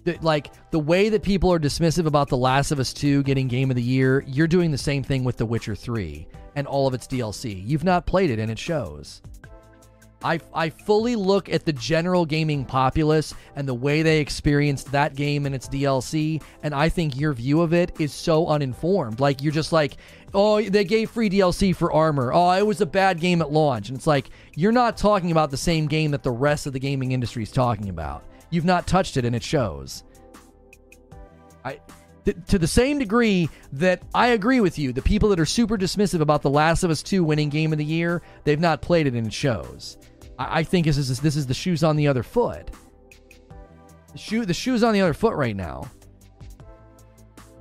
the, 0.05 0.19
like 0.21 0.53
the 0.71 0.79
way 0.79 1.09
that 1.09 1.23
people 1.23 1.53
are 1.53 1.59
dismissive 1.59 2.07
about 2.07 2.29
The 2.29 2.37
Last 2.37 2.71
of 2.73 2.79
Us 2.79 2.93
2 2.93 3.23
getting 3.23 3.49
game 3.49 3.71
of 3.71 3.77
the 3.77 3.83
year, 3.83 4.25
you're 4.27 4.47
doing 4.47 4.71
the 4.71 4.79
same 4.79 5.03
thing 5.03 5.25
with 5.25 5.37
The 5.37 5.47
Witcher 5.47 5.75
3 5.75 6.27
and 6.57 6.67
all 6.67 6.87
of 6.87 6.95
its 6.95 7.07
DLC. 7.07 7.63
You've 7.67 7.85
not 7.85 8.07
played 8.07 8.31
it 8.31 8.39
and 8.39 8.51
it 8.51 8.59
shows. 8.59 9.23
I, 10.25 10.41
I 10.55 10.71
fully 10.71 11.17
look 11.17 11.49
at 11.49 11.65
the 11.65 11.73
general 11.73 12.25
gaming 12.25 12.65
populace 12.65 13.35
and 13.57 13.67
the 13.67 13.75
way 13.75 14.03
they 14.03 14.21
experienced 14.21 14.93
that 14.93 15.17
game 15.17 15.47
and 15.47 15.55
its 15.55 15.69
DLC, 15.69 16.41
and 16.63 16.75
I 16.75 16.89
think 16.89 17.19
your 17.19 17.33
view 17.33 17.61
of 17.61 17.73
it 17.73 17.93
is 17.99 18.13
so 18.13 18.47
uninformed. 18.47 19.21
Like, 19.21 19.43
you're 19.43 19.53
just 19.53 19.73
like, 19.73 19.97
oh, 20.33 20.63
they 20.63 20.85
gave 20.85 21.11
free 21.11 21.29
DLC 21.29 21.75
for 21.75 21.93
Armor. 21.93 22.33
Oh, 22.33 22.51
it 22.53 22.67
was 22.67 22.81
a 22.81 22.87
bad 22.87 23.21
game 23.21 23.43
at 23.43 23.51
launch. 23.51 23.89
And 23.89 23.99
it's 23.99 24.07
like, 24.07 24.31
you're 24.55 24.73
not 24.73 24.97
talking 24.97 25.33
about 25.33 25.51
the 25.51 25.57
same 25.57 25.87
game 25.87 26.13
that 26.13 26.23
the 26.23 26.31
rest 26.31 26.67
of 26.67 26.73
the 26.73 26.79
gaming 26.79 27.13
industry 27.13 27.43
is 27.43 27.51
talking 27.51 27.89
about. 27.89 28.25
You've 28.53 28.65
not 28.65 28.87
touched 28.87 29.17
it, 29.17 29.25
and 29.25 29.35
it 29.35 29.43
shows. 29.43 30.05
I. 31.65 31.81
Th- 32.25 32.37
to 32.47 32.59
the 32.59 32.69
same 32.69 33.01
degree 33.01 33.49
that 33.73 34.01
I 34.15 34.29
agree 34.29 34.61
with 34.61 34.79
you, 34.79 34.93
the 34.93 35.03
people 35.03 35.31
that 35.31 35.41
are 35.41 35.47
super 35.47 35.77
dismissive 35.77 36.21
about 36.21 36.43
The 36.43 36.51
Last 36.51 36.85
of 36.85 36.91
Us 36.93 37.03
2 37.03 37.25
winning 37.25 37.49
Game 37.49 37.73
of 37.73 37.79
the 37.79 37.85
Year, 37.85 38.23
they've 38.45 38.61
not 38.61 38.81
played 38.81 39.09
it 39.09 39.15
and 39.15 39.27
it 39.27 39.33
shows. 39.33 39.99
I, 40.39 40.61
I 40.61 40.63
think 40.63 40.87
this 40.87 40.99
is 40.99 41.21
this 41.21 41.35
is 41.35 41.49
the 41.49 41.55
shoes 41.55 41.83
on 41.83 41.97
the 41.97 42.07
other 42.07 42.23
foot. 42.23 42.71
The 44.13 44.19
shoe 44.19 44.47
the 44.47 44.55
shoes 44.55 44.85
on 44.85 44.95
the 44.95 45.01
other 45.01 45.15
foot 45.15 45.35
right 45.35 45.57
now. 45.57 45.91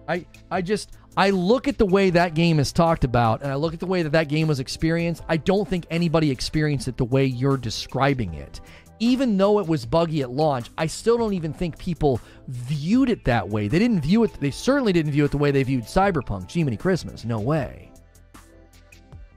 I 0.07 0.25
I 0.51 0.61
just 0.61 0.91
I 1.17 1.29
look 1.31 1.67
at 1.67 1.77
the 1.77 1.85
way 1.85 2.09
that 2.11 2.33
game 2.35 2.59
is 2.59 2.71
talked 2.71 3.03
about 3.03 3.41
and 3.41 3.51
I 3.51 3.55
look 3.55 3.73
at 3.73 3.79
the 3.79 3.85
way 3.85 4.03
that 4.03 4.11
that 4.11 4.27
game 4.27 4.47
was 4.47 4.59
experienced. 4.59 5.23
I 5.27 5.37
don't 5.37 5.67
think 5.67 5.85
anybody 5.89 6.31
experienced 6.31 6.87
it 6.87 6.97
the 6.97 7.05
way 7.05 7.25
you're 7.25 7.57
describing 7.57 8.33
it 8.33 8.61
even 9.01 9.35
though 9.35 9.59
it 9.59 9.67
was 9.67 9.83
buggy 9.83 10.21
at 10.21 10.29
launch, 10.29 10.69
I 10.77 10.85
still 10.85 11.17
don't 11.17 11.33
even 11.33 11.51
think 11.51 11.77
people 11.79 12.21
viewed 12.47 13.09
it 13.09 13.25
that 13.25 13.49
way. 13.49 13.67
They 13.67 13.79
didn't 13.79 14.01
view 14.01 14.23
it, 14.23 14.31
they 14.39 14.51
certainly 14.51 14.93
didn't 14.93 15.11
view 15.11 15.25
it 15.25 15.31
the 15.31 15.39
way 15.39 15.49
they 15.49 15.63
viewed 15.63 15.85
Cyberpunk, 15.85 16.49
Jiminy 16.49 16.77
Christmas. 16.77 17.25
No 17.25 17.39
way. 17.39 17.91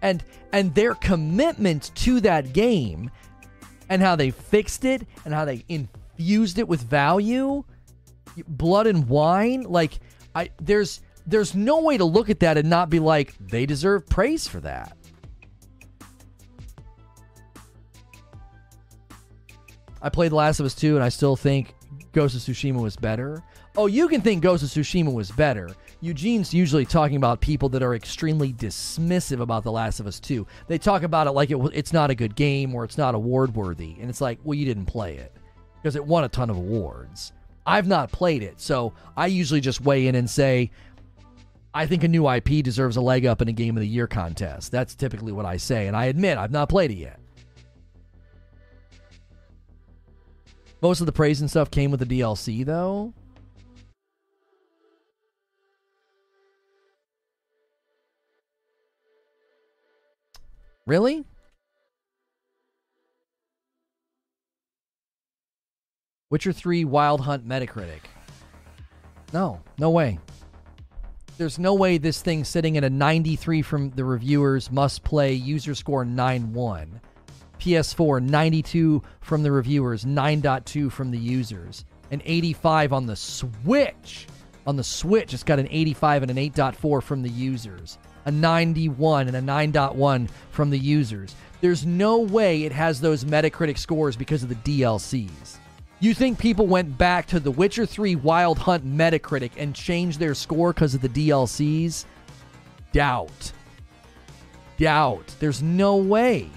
And 0.02 0.22
and 0.52 0.72
their 0.74 0.94
commitment 0.94 1.90
to 1.96 2.20
that 2.20 2.52
game 2.52 3.10
and 3.88 4.02
how 4.02 4.14
they 4.16 4.30
fixed 4.30 4.84
it 4.84 5.08
and 5.24 5.32
how 5.32 5.46
they 5.46 5.64
infused 5.68 6.58
it 6.58 6.68
with 6.68 6.82
value, 6.82 7.64
blood 8.46 8.86
and 8.86 9.08
wine, 9.08 9.62
like 9.62 9.98
I 10.34 10.50
there's 10.60 11.00
there's 11.26 11.54
no 11.54 11.80
way 11.80 11.96
to 11.96 12.04
look 12.04 12.28
at 12.28 12.40
that 12.40 12.58
and 12.58 12.68
not 12.68 12.90
be 12.90 12.98
like 12.98 13.34
they 13.40 13.64
deserve 13.64 14.06
praise 14.06 14.46
for 14.46 14.60
that. 14.60 14.94
I 20.04 20.10
played 20.10 20.32
The 20.32 20.36
Last 20.36 20.60
of 20.60 20.66
Us 20.66 20.74
2 20.74 20.96
and 20.96 21.02
I 21.02 21.08
still 21.08 21.34
think 21.34 21.74
Ghost 22.12 22.34
of 22.34 22.42
Tsushima 22.42 22.78
was 22.78 22.94
better. 22.94 23.42
Oh, 23.74 23.86
you 23.86 24.06
can 24.06 24.20
think 24.20 24.42
Ghost 24.42 24.62
of 24.62 24.68
Tsushima 24.68 25.10
was 25.10 25.30
better. 25.30 25.70
Eugene's 26.02 26.52
usually 26.52 26.84
talking 26.84 27.16
about 27.16 27.40
people 27.40 27.70
that 27.70 27.82
are 27.82 27.94
extremely 27.94 28.52
dismissive 28.52 29.40
about 29.40 29.64
The 29.64 29.72
Last 29.72 30.00
of 30.00 30.06
Us 30.06 30.20
2. 30.20 30.46
They 30.68 30.76
talk 30.76 31.04
about 31.04 31.26
it 31.26 31.30
like 31.30 31.50
it, 31.50 31.56
it's 31.72 31.94
not 31.94 32.10
a 32.10 32.14
good 32.14 32.36
game 32.36 32.74
or 32.74 32.84
it's 32.84 32.98
not 32.98 33.14
award 33.14 33.54
worthy. 33.54 33.96
And 33.98 34.10
it's 34.10 34.20
like, 34.20 34.38
well, 34.44 34.54
you 34.54 34.66
didn't 34.66 34.84
play 34.84 35.16
it 35.16 35.32
because 35.82 35.96
it 35.96 36.04
won 36.04 36.24
a 36.24 36.28
ton 36.28 36.50
of 36.50 36.58
awards. 36.58 37.32
I've 37.64 37.88
not 37.88 38.12
played 38.12 38.42
it. 38.42 38.60
So 38.60 38.92
I 39.16 39.28
usually 39.28 39.62
just 39.62 39.80
weigh 39.80 40.06
in 40.06 40.16
and 40.16 40.28
say, 40.28 40.70
I 41.72 41.86
think 41.86 42.04
a 42.04 42.08
new 42.08 42.28
IP 42.28 42.62
deserves 42.62 42.98
a 42.98 43.00
leg 43.00 43.24
up 43.24 43.40
in 43.40 43.48
a 43.48 43.52
Game 43.52 43.74
of 43.74 43.80
the 43.80 43.88
Year 43.88 44.06
contest. 44.06 44.70
That's 44.70 44.94
typically 44.94 45.32
what 45.32 45.46
I 45.46 45.56
say. 45.56 45.86
And 45.86 45.96
I 45.96 46.04
admit, 46.04 46.36
I've 46.36 46.52
not 46.52 46.68
played 46.68 46.90
it 46.90 46.98
yet. 46.98 47.18
Most 50.84 51.00
of 51.00 51.06
the 51.06 51.12
praise 51.12 51.40
and 51.40 51.48
stuff 51.48 51.70
came 51.70 51.90
with 51.90 52.00
the 52.00 52.20
DLC, 52.20 52.62
though. 52.62 53.14
Really? 60.86 61.24
Witcher 66.28 66.52
3 66.52 66.84
Wild 66.84 67.22
Hunt 67.22 67.48
Metacritic. 67.48 68.00
No, 69.32 69.62
no 69.78 69.88
way. 69.88 70.18
There's 71.38 71.58
no 71.58 71.72
way 71.72 71.96
this 71.96 72.20
thing 72.20 72.44
sitting 72.44 72.76
at 72.76 72.84
a 72.84 72.90
93 72.90 73.62
from 73.62 73.88
the 73.92 74.04
reviewers, 74.04 74.70
must 74.70 75.02
play, 75.02 75.32
user 75.32 75.74
score 75.74 76.04
9 76.04 76.52
1. 76.52 77.00
PS4, 77.58 78.22
92 78.22 79.02
from 79.20 79.42
the 79.42 79.52
reviewers, 79.52 80.04
9.2 80.04 80.90
from 80.90 81.10
the 81.10 81.18
users, 81.18 81.84
an 82.10 82.22
85 82.24 82.92
on 82.92 83.06
the 83.06 83.16
Switch. 83.16 84.26
On 84.66 84.76
the 84.76 84.84
Switch, 84.84 85.34
it's 85.34 85.42
got 85.42 85.58
an 85.58 85.68
85 85.70 86.22
and 86.22 86.30
an 86.30 86.36
8.4 86.38 87.02
from 87.02 87.22
the 87.22 87.30
users. 87.30 87.98
a 88.26 88.30
91, 88.30 89.28
and 89.28 89.36
a 89.36 89.40
9.1 89.40 90.28
from 90.50 90.70
the 90.70 90.78
users. 90.78 91.34
There's 91.60 91.84
no 91.84 92.18
way 92.18 92.62
it 92.62 92.72
has 92.72 93.00
those 93.00 93.24
Metacritic 93.24 93.78
scores 93.78 94.16
because 94.16 94.42
of 94.42 94.48
the 94.48 94.54
DLCs. 94.80 95.58
You 96.00 96.12
think 96.14 96.38
people 96.38 96.66
went 96.66 96.98
back 96.98 97.26
to 97.28 97.40
The 97.40 97.50
Witcher 97.50 97.86
3 97.86 98.16
Wild 98.16 98.58
Hunt 98.58 98.84
Metacritic 98.84 99.52
and 99.56 99.74
changed 99.74 100.18
their 100.18 100.34
score 100.34 100.72
because 100.72 100.94
of 100.94 101.00
the 101.00 101.08
DLCs? 101.08 102.04
Doubt. 102.92 103.52
Doubt. 104.78 105.34
There's 105.38 105.62
no 105.62 105.96
way. 105.96 106.50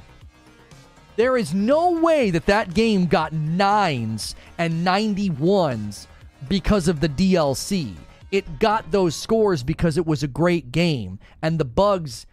There 1.17 1.35
is 1.35 1.51
no 1.51 1.99
way 1.99 2.29
that 2.29 2.45
that 2.45 2.75
game 2.75 3.07
got 3.07 3.33
nines 3.33 4.35
and 4.59 4.85
91s 4.85 6.05
because 6.47 6.87
of 6.87 6.99
the 6.99 7.09
DLC. 7.09 7.95
It 8.31 8.59
got 8.59 8.91
those 8.91 9.15
scores 9.15 9.63
because 9.63 9.97
it 9.97 10.05
was 10.05 10.21
a 10.21 10.27
great 10.27 10.71
game, 10.71 11.17
and 11.41 11.59
the 11.59 11.65
bugs 11.65 12.27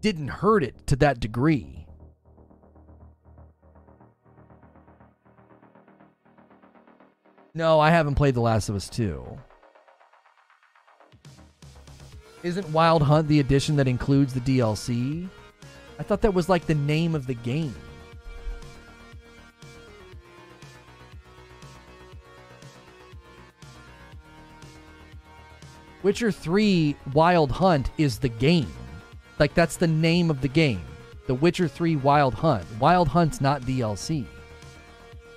didn't 0.00 0.28
hurt 0.28 0.64
it 0.64 0.86
to 0.86 0.96
that 0.96 1.20
degree. 1.20 1.86
No, 7.52 7.78
I 7.78 7.90
haven't 7.90 8.14
played 8.14 8.34
The 8.34 8.40
Last 8.40 8.70
of 8.70 8.76
Us 8.76 8.88
2. 8.88 9.38
Isn't 12.42 12.70
Wild 12.70 13.02
Hunt 13.02 13.28
the 13.28 13.40
edition 13.40 13.76
that 13.76 13.88
includes 13.88 14.32
the 14.32 14.40
DLC? 14.40 15.28
I 15.98 16.04
thought 16.04 16.22
that 16.22 16.32
was 16.32 16.48
like 16.48 16.66
the 16.66 16.74
name 16.74 17.14
of 17.14 17.26
the 17.26 17.34
game. 17.34 17.74
Witcher 26.02 26.30
3 26.30 26.94
Wild 27.12 27.50
Hunt 27.50 27.90
is 27.98 28.18
the 28.18 28.28
game. 28.28 28.72
Like, 29.38 29.54
that's 29.54 29.76
the 29.76 29.86
name 29.86 30.30
of 30.30 30.40
the 30.40 30.48
game. 30.48 30.82
The 31.26 31.34
Witcher 31.34 31.68
3 31.68 31.96
Wild 31.96 32.34
Hunt. 32.34 32.64
Wild 32.80 33.08
Hunt's 33.08 33.40
not 33.40 33.62
DLC. 33.62 34.24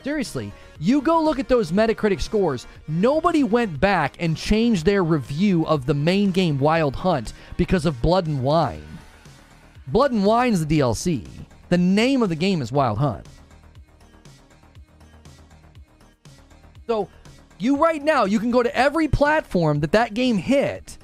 Seriously, 0.04 0.52
you 0.80 1.02
go 1.02 1.22
look 1.22 1.40
at 1.40 1.48
those 1.48 1.72
Metacritic 1.72 2.22
scores. 2.22 2.66
Nobody 2.88 3.44
went 3.44 3.80
back 3.80 4.16
and 4.20 4.38
changed 4.38 4.86
their 4.86 5.04
review 5.04 5.66
of 5.68 5.86
the 5.86 5.94
main 5.94 6.32
game 6.32 6.58
Wild 6.60 6.96
Hunt 6.96 7.34
because 7.58 7.86
of 7.86 8.02
Blood 8.02 8.28
and 8.28 8.44
Wine. 8.44 8.84
Blood 9.88 10.12
and 10.12 10.26
Wine's 10.26 10.66
the 10.66 10.80
DLC. 10.80 11.28
The 11.70 11.78
name 11.78 12.22
of 12.22 12.30
the 12.30 12.36
game 12.36 12.62
is 12.62 12.72
Wild 12.72 12.98
Hunt. 12.98 13.26
So, 16.88 17.08
you 17.62 17.78
right 17.78 18.02
now, 18.02 18.26
you 18.26 18.40
can 18.40 18.52
go 18.52 18.64
to 18.64 18.76
every 18.76 19.08
platform 19.08 19.80
that 19.82 19.92
that 19.92 20.14
game 20.14 20.38
hit, 20.38 20.98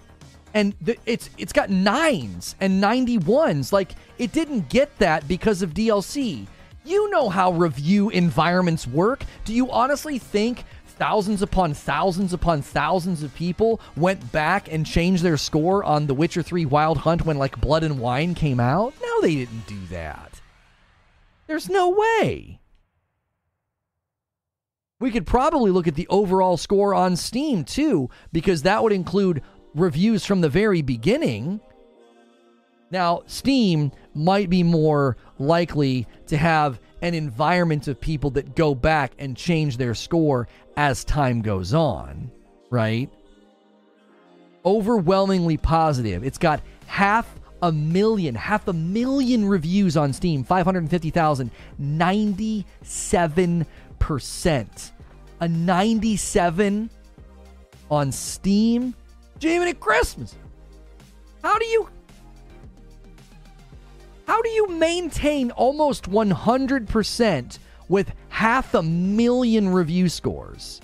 and 0.53 0.73
it's 1.05 1.29
it's 1.37 1.53
got 1.53 1.69
nines 1.69 2.55
and 2.59 2.81
ninety 2.81 3.17
ones. 3.17 3.71
Like 3.71 3.91
it 4.17 4.31
didn't 4.31 4.69
get 4.69 4.97
that 4.99 5.27
because 5.27 5.61
of 5.61 5.73
DLC. 5.73 6.47
You 6.83 7.09
know 7.09 7.29
how 7.29 7.51
review 7.51 8.09
environments 8.09 8.87
work. 8.87 9.23
Do 9.43 9.53
you 9.53 9.69
honestly 9.71 10.17
think 10.17 10.63
thousands 10.85 11.41
upon 11.41 11.73
thousands 11.73 12.33
upon 12.33 12.61
thousands 12.61 13.23
of 13.23 13.33
people 13.35 13.79
went 13.95 14.31
back 14.31 14.71
and 14.71 14.85
changed 14.85 15.21
their 15.21 15.37
score 15.37 15.83
on 15.83 16.07
The 16.07 16.13
Witcher 16.13 16.41
3 16.41 16.65
Wild 16.65 16.99
Hunt 16.99 17.25
when 17.25 17.37
like 17.37 17.59
Blood 17.59 17.83
and 17.83 17.99
Wine 17.99 18.33
came 18.33 18.59
out? 18.59 18.93
No, 19.01 19.21
they 19.21 19.35
didn't 19.35 19.67
do 19.67 19.85
that. 19.91 20.41
There's 21.45 21.69
no 21.69 21.89
way. 21.89 22.56
We 24.99 25.11
could 25.11 25.27
probably 25.27 25.69
look 25.69 25.87
at 25.87 25.93
the 25.93 26.07
overall 26.07 26.57
score 26.57 26.95
on 26.95 27.15
Steam 27.15 27.63
too, 27.63 28.09
because 28.31 28.63
that 28.63 28.81
would 28.81 28.93
include 28.93 29.43
reviews 29.75 30.25
from 30.25 30.41
the 30.41 30.49
very 30.49 30.81
beginning. 30.81 31.59
Now, 32.89 33.21
Steam 33.27 33.91
might 34.15 34.49
be 34.49 34.63
more 34.63 35.17
likely 35.37 36.07
to 36.27 36.37
have 36.37 36.79
an 37.03 37.13
environment 37.13 37.87
of 37.87 38.01
people 38.01 38.31
that 38.31 38.55
go 38.55 38.73
back 38.73 39.11
and 39.19 39.37
change 39.37 39.77
their 39.77 39.93
score 39.93 40.47
as 40.75 41.03
time 41.03 41.41
goes 41.41 41.75
on, 41.75 42.31
right? 42.71 43.11
Overwhelmingly 44.65 45.57
positive. 45.57 46.23
It's 46.23 46.39
got 46.39 46.61
half 46.87 47.31
a 47.61 47.71
million, 47.71 48.33
half 48.33 48.67
a 48.67 48.73
million 48.73 49.45
reviews 49.45 49.95
on 49.95 50.11
Steam, 50.13 50.43
550,000, 50.43 51.51
97 51.77 53.59
percent 53.59 53.86
Percent 53.99 54.91
a 55.39 55.47
97 55.47 56.89
on 57.89 58.11
Steam? 58.11 58.95
Jamie 59.39 59.69
at 59.69 59.79
Christmas. 59.79 60.35
How 61.43 61.57
do 61.57 61.65
you 61.65 61.89
How 64.27 64.41
do 64.41 64.49
you 64.49 64.67
maintain 64.67 65.51
almost 65.51 66.09
100% 66.09 67.59
with 67.87 68.11
half 68.29 68.73
a 68.73 68.83
million 68.83 69.69
review 69.69 70.09
scores? 70.09 70.81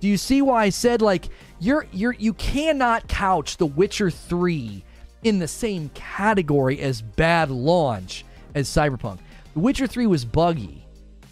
Do 0.00 0.08
you 0.08 0.16
see 0.16 0.42
why 0.42 0.64
I 0.64 0.68
said 0.68 1.00
like 1.02 1.28
you're 1.60 1.86
you're 1.92 2.14
you 2.14 2.34
cannot 2.34 3.08
couch 3.08 3.56
The 3.56 3.66
Witcher 3.66 4.10
3 4.10 4.84
in 5.24 5.38
the 5.38 5.48
same 5.48 5.88
category 5.94 6.80
as 6.80 7.02
bad 7.02 7.50
launch 7.50 8.24
as 8.54 8.68
Cyberpunk. 8.68 9.18
The 9.54 9.60
Witcher 9.60 9.86
3 9.86 10.06
was 10.06 10.24
buggy 10.24 10.84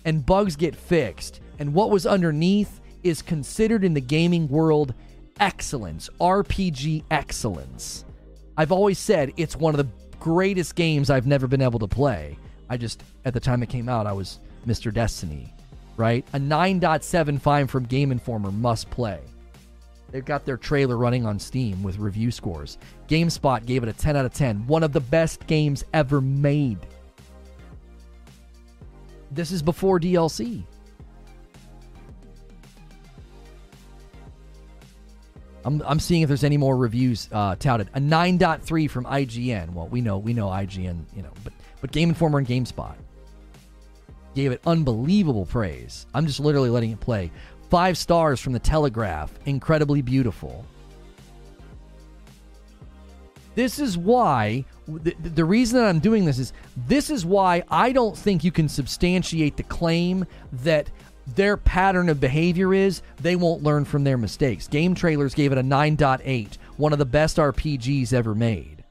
and 0.07 0.25
bugs 0.25 0.57
get 0.57 0.75
fixed. 0.75 1.41
And 1.59 1.75
what 1.75 1.91
was 1.91 2.07
underneath 2.07 2.81
is 3.03 3.21
considered 3.21 3.85
in 3.85 3.93
the 3.93 4.01
gaming 4.01 4.49
world 4.49 4.95
excellence, 5.39 6.09
RPG 6.19 7.05
excellence. 7.11 8.07
I've 8.57 8.73
always 8.73 8.99
said 8.99 9.33
it's 9.37 9.55
one 9.55 9.75
of 9.75 9.79
the 9.79 9.93
greatest 10.19 10.75
games 10.77 11.11
I've 11.11 11.27
never 11.27 11.47
been 11.47 11.61
able 11.61 11.79
to 11.81 11.87
play. 11.87 12.39
I 12.71 12.79
just, 12.79 13.03
at 13.27 13.35
the 13.35 13.41
time 13.41 13.63
it 13.63 13.69
came 13.69 13.89
out, 13.89 14.07
I 14.07 14.13
was 14.13 14.39
Mr. 14.67 14.93
Destiny, 14.93 15.53
right? 15.97 16.25
A 16.33 16.39
9.75 16.39 17.69
from 17.69 17.85
Game 17.85 18.11
Informer 18.11 18.51
must 18.51 18.89
play. 18.91 19.21
They've 20.11 20.25
got 20.25 20.45
their 20.45 20.57
trailer 20.57 20.97
running 20.97 21.27
on 21.27 21.39
Steam 21.39 21.83
with 21.83 21.99
review 21.99 22.31
scores. 22.31 22.79
GameSpot 23.09 23.67
gave 23.67 23.83
it 23.83 23.89
a 23.89 23.93
10 23.93 24.17
out 24.17 24.25
of 24.25 24.33
10. 24.33 24.67
One 24.67 24.83
of 24.83 24.93
the 24.93 25.01
best 25.01 25.47
games 25.47 25.85
ever 25.93 26.21
made. 26.21 26.79
This 29.37 29.53
is 29.53 29.63
before 29.63 30.01
DLC. 30.01 30.65
I'm, 35.63 35.83
I'm 35.85 36.01
seeing 36.01 36.23
if 36.23 36.29
there's 36.29 36.45
any 36.45 36.57
more 36.57 36.77
reviews 36.77 37.29
uh, 37.33 37.57
touted. 37.57 37.91
A 37.95 38.01
9.3 38.01 38.89
from 38.89 39.05
IGN. 39.05 39.75
Well, 39.75 39.89
we 39.89 40.01
know 40.01 40.17
we 40.17 40.33
know 40.33 40.47
IGN, 40.47 41.05
you 41.15 41.23
know, 41.23 41.33
but 41.45 41.53
but 41.81 41.93
Game 41.93 42.09
Informer 42.09 42.39
and 42.39 42.47
GameSpot 42.47 42.95
gave 44.35 44.53
it 44.53 44.61
unbelievable 44.67 45.45
praise. 45.45 46.07
I'm 46.15 46.27
just 46.27 46.41
literally 46.41 46.71
letting 46.71 46.93
it 46.93 47.01
play. 47.01 47.31
Five 47.69 47.99
stars 47.99 48.41
from 48.41 48.53
the 48.53 48.59
Telegraph. 48.59 49.33
Incredibly 49.45 50.03
beautiful. 50.03 50.65
This 53.57 53.79
is 53.79 53.97
why 53.97 54.67
the, 54.87 55.17
the 55.19 55.45
reason 55.45 55.81
that 55.81 55.89
I'm 55.89 55.99
doing 55.99 56.27
this 56.27 56.39
is 56.39 56.53
this 56.77 57.09
is 57.09 57.25
why 57.25 57.65
I 57.71 57.91
don't 57.91 58.17
think 58.17 58.45
you 58.45 58.53
can 58.53 58.69
substantiate 58.69 59.57
the 59.57 59.63
claim 59.63 60.27
that 60.53 60.91
their 61.35 61.57
pattern 61.57 62.11
of 62.11 62.21
behavior 62.21 62.75
is 62.75 63.01
they 63.21 63.35
won't 63.35 63.63
learn 63.63 63.87
from 63.87 64.05
their 64.05 64.19
mistakes. 64.19 64.69
Game 64.69 64.95
Trailers 64.95 65.35
gave 65.35 65.53
it 65.53 65.59
a 65.59 65.63
9.8, 65.63 66.59
one 66.77 66.93
of 66.93 66.99
the 66.99 67.07
best 67.07 67.39
RPGs 67.39 68.13
ever 68.13 68.35
made. 68.35 68.85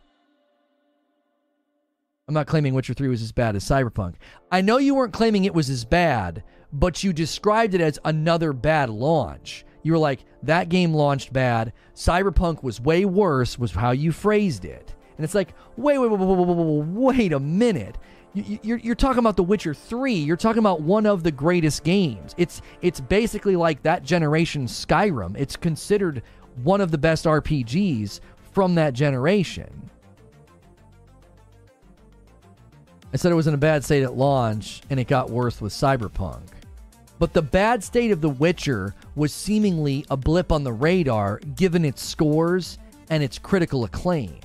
I'm 2.28 2.34
not 2.34 2.48
claiming 2.48 2.74
Witcher 2.74 2.96
3 2.96 3.08
was 3.08 3.22
as 3.22 3.32
bad 3.32 3.56
as 3.56 3.64
Cyberpunk. 3.64 4.16
I 4.52 4.62
know 4.62 4.78
you 4.78 4.96
weren't 4.96 5.14
claiming 5.14 5.46
it 5.46 5.54
was 5.54 5.70
as 5.70 5.86
bad, 5.86 6.44
but 6.74 7.04
you 7.04 7.14
described 7.14 7.76
it 7.76 7.82
as 7.82 8.00
another 8.04 8.52
bad 8.52 8.90
launch. 8.90 9.64
You 9.86 9.92
were 9.92 10.00
like, 10.00 10.26
that 10.42 10.68
game 10.70 10.96
launched 10.96 11.32
bad. 11.32 11.72
Cyberpunk 11.94 12.64
was 12.64 12.82
way 12.82 13.06
worse, 13.06 13.60
was 13.60 13.72
how 13.72 13.92
you 13.92 14.12
phrased 14.12 14.66
it. 14.66 14.96
And 15.16 15.24
it's 15.24 15.36
like, 15.36 15.54
wait, 15.78 16.00
wait, 16.00 16.10
wait, 16.10 16.20
wait, 16.20 16.48
wait, 16.48 17.18
wait, 17.18 17.34
a 17.34 17.40
minute. 17.40 17.96
You're, 18.34 18.80
you're 18.80 18.96
talking 18.96 19.20
about 19.20 19.38
The 19.38 19.44
Witcher 19.44 19.76
3. 19.76 20.16
You're 20.16 20.38
talking 20.38 20.58
about 20.58 20.82
one 20.82 21.06
of 21.06 21.22
the 21.22 21.32
greatest 21.32 21.84
games. 21.84 22.34
It's 22.36 22.64
it's 22.82 23.00
basically 23.00 23.56
like 23.56 23.84
that 23.84 24.02
generation 24.02 24.66
Skyrim. 24.66 25.38
It's 25.38 25.56
considered 25.56 26.24
one 26.64 26.82
of 26.82 26.90
the 26.90 26.98
best 26.98 27.26
RPGs 27.26 28.22
from 28.54 28.74
that 28.76 28.96
generation. 28.96 29.92
I 33.14 33.18
said 33.18 33.32
it 33.32 33.36
was 33.36 33.46
in 33.46 33.54
a 33.54 33.58
bad 33.58 33.84
state 33.84 34.02
at 34.02 34.18
launch, 34.18 34.82
and 34.90 35.00
it 35.00 35.08
got 35.08 35.30
worse 35.30 35.62
with 35.62 35.74
Cyberpunk. 35.74 36.55
But 37.18 37.34
the 37.34 37.42
bad 37.42 37.84
state 37.84 38.12
of 38.12 38.22
The 38.22 38.30
Witcher 38.30 38.94
was 39.16 39.34
seemingly 39.34 40.06
a 40.10 40.18
blip 40.18 40.52
on 40.52 40.64
the 40.64 40.74
radar 40.74 41.40
given 41.56 41.86
its 41.86 42.04
scores 42.04 42.78
and 43.10 43.24
its 43.24 43.40
critical 43.40 43.86
acclaim. 43.86 44.40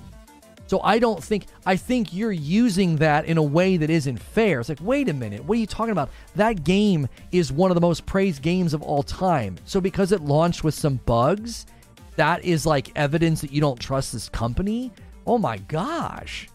So 0.70 0.80
I 0.84 1.00
don't 1.00 1.22
think, 1.22 1.46
I 1.66 1.74
think 1.74 2.14
you're 2.14 2.30
using 2.30 2.94
that 2.98 3.24
in 3.24 3.38
a 3.38 3.42
way 3.42 3.76
that 3.76 3.90
isn't 3.90 4.18
fair. 4.18 4.60
It's 4.60 4.68
like, 4.68 4.78
wait 4.80 5.08
a 5.08 5.12
minute, 5.12 5.44
what 5.44 5.58
are 5.58 5.60
you 5.60 5.66
talking 5.66 5.90
about? 5.90 6.10
That 6.36 6.62
game 6.62 7.08
is 7.32 7.50
one 7.50 7.72
of 7.72 7.74
the 7.74 7.80
most 7.80 8.06
praised 8.06 8.40
games 8.40 8.72
of 8.72 8.80
all 8.80 9.02
time. 9.02 9.56
So 9.64 9.80
because 9.80 10.12
it 10.12 10.20
launched 10.20 10.62
with 10.62 10.74
some 10.74 11.00
bugs, 11.06 11.66
that 12.14 12.44
is 12.44 12.66
like 12.66 12.92
evidence 12.94 13.40
that 13.40 13.52
you 13.52 13.60
don't 13.60 13.80
trust 13.80 14.12
this 14.12 14.28
company? 14.28 14.92
Oh 15.26 15.38
my 15.38 15.58
gosh. 15.58 16.48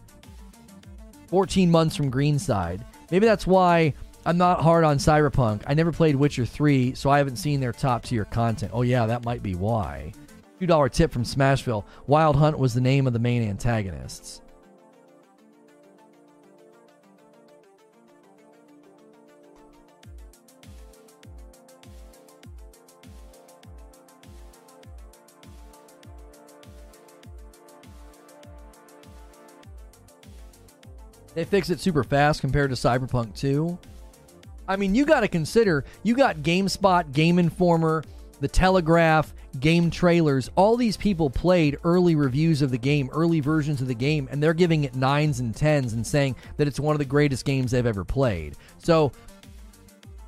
14 1.28 1.70
months 1.70 1.94
from 1.94 2.10
Greenside. 2.10 2.86
Maybe 3.10 3.26
that's 3.26 3.46
why 3.46 3.92
I'm 4.26 4.38
not 4.38 4.60
hard 4.60 4.82
on 4.82 4.98
Cyberpunk. 4.98 5.62
I 5.68 5.74
never 5.74 5.92
played 5.92 6.16
Witcher 6.16 6.44
3, 6.44 6.94
so 6.94 7.10
I 7.10 7.18
haven't 7.18 7.36
seen 7.36 7.60
their 7.60 7.72
top 7.72 8.02
tier 8.02 8.24
content. 8.24 8.72
Oh, 8.74 8.82
yeah, 8.82 9.06
that 9.06 9.24
might 9.24 9.40
be 9.40 9.54
why. 9.54 10.12
$2 10.60 10.90
tip 10.90 11.12
from 11.12 11.22
Smashville. 11.22 11.84
Wild 12.08 12.34
Hunt 12.34 12.58
was 12.58 12.74
the 12.74 12.80
name 12.80 13.06
of 13.06 13.12
the 13.12 13.20
main 13.20 13.48
antagonists. 13.48 14.42
They 31.36 31.44
fix 31.44 31.70
it 31.70 31.78
super 31.78 32.02
fast 32.02 32.40
compared 32.40 32.70
to 32.70 32.76
Cyberpunk 32.76 33.36
2. 33.36 33.78
I 34.68 34.76
mean, 34.76 34.94
you 34.94 35.04
got 35.04 35.20
to 35.20 35.28
consider 35.28 35.84
you 36.02 36.14
got 36.14 36.38
GameSpot, 36.38 37.12
Game 37.12 37.38
Informer, 37.38 38.04
The 38.40 38.48
Telegraph, 38.48 39.32
game 39.60 39.90
trailers. 39.90 40.50
All 40.56 40.76
these 40.76 40.96
people 40.96 41.30
played 41.30 41.78
early 41.84 42.14
reviews 42.14 42.62
of 42.62 42.70
the 42.70 42.78
game, 42.78 43.08
early 43.12 43.40
versions 43.40 43.80
of 43.80 43.88
the 43.88 43.94
game, 43.94 44.28
and 44.30 44.42
they're 44.42 44.54
giving 44.54 44.84
it 44.84 44.94
nines 44.94 45.40
and 45.40 45.54
tens 45.54 45.92
and 45.92 46.06
saying 46.06 46.36
that 46.56 46.66
it's 46.66 46.80
one 46.80 46.94
of 46.94 46.98
the 46.98 47.04
greatest 47.04 47.44
games 47.44 47.70
they've 47.70 47.86
ever 47.86 48.04
played. 48.04 48.56
So 48.78 49.12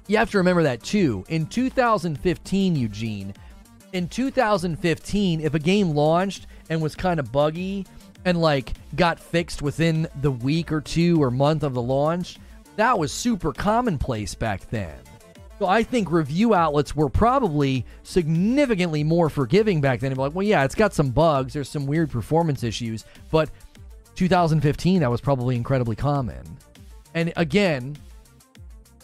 you 0.07 0.17
have 0.17 0.31
to 0.31 0.39
remember 0.39 0.63
that 0.63 0.83
too. 0.83 1.25
In 1.29 1.47
2015, 1.47 2.77
Eugene, 2.77 3.35
in 3.93 4.09
2015, 4.09 5.41
if 5.41 5.55
a 5.55 5.59
game 5.59 5.91
launched 5.91 6.47
and 6.71 6.81
was 6.81 6.95
kind 6.95 7.21
of 7.21 7.33
buggy 7.33 7.87
and 8.25 8.41
like 8.41 8.73
got 8.97 9.21
fixed 9.21 9.63
within 9.63 10.09
the 10.21 10.31
week 10.31 10.73
or 10.73 10.81
two 10.81 11.23
or 11.23 11.31
month 11.31 11.63
of 11.63 11.75
the 11.75 11.83
launch, 11.83 12.39
that 12.79 12.97
was 12.97 13.11
super 13.11 13.53
commonplace 13.53 14.37
back 14.37 14.71
then. 14.71 14.95
So 15.59 15.67
I 15.67 15.83
think 15.83 16.13
review 16.13 16.55
outlets 16.55 16.95
were 16.95 17.09
probably 17.09 17.85
significantly 18.05 19.03
more 19.03 19.29
forgiving 19.29 19.81
back 19.81 19.99
then. 19.99 20.15
like, 20.15 20.33
well, 20.33 20.47
yeah, 20.47 20.63
it's 20.63 20.77
got 20.77 20.95
some 20.95 21.11
bugs, 21.11 21.53
there's 21.53 21.69
some 21.69 21.87
weird 21.87 22.09
performance 22.09 22.63
issues, 22.63 23.05
but 23.33 23.51
2015 24.15 25.01
that 25.01 25.11
was 25.11 25.21
probably 25.21 25.57
incredibly 25.57 25.97
common. 25.97 26.45
And 27.15 27.33
again, 27.35 27.97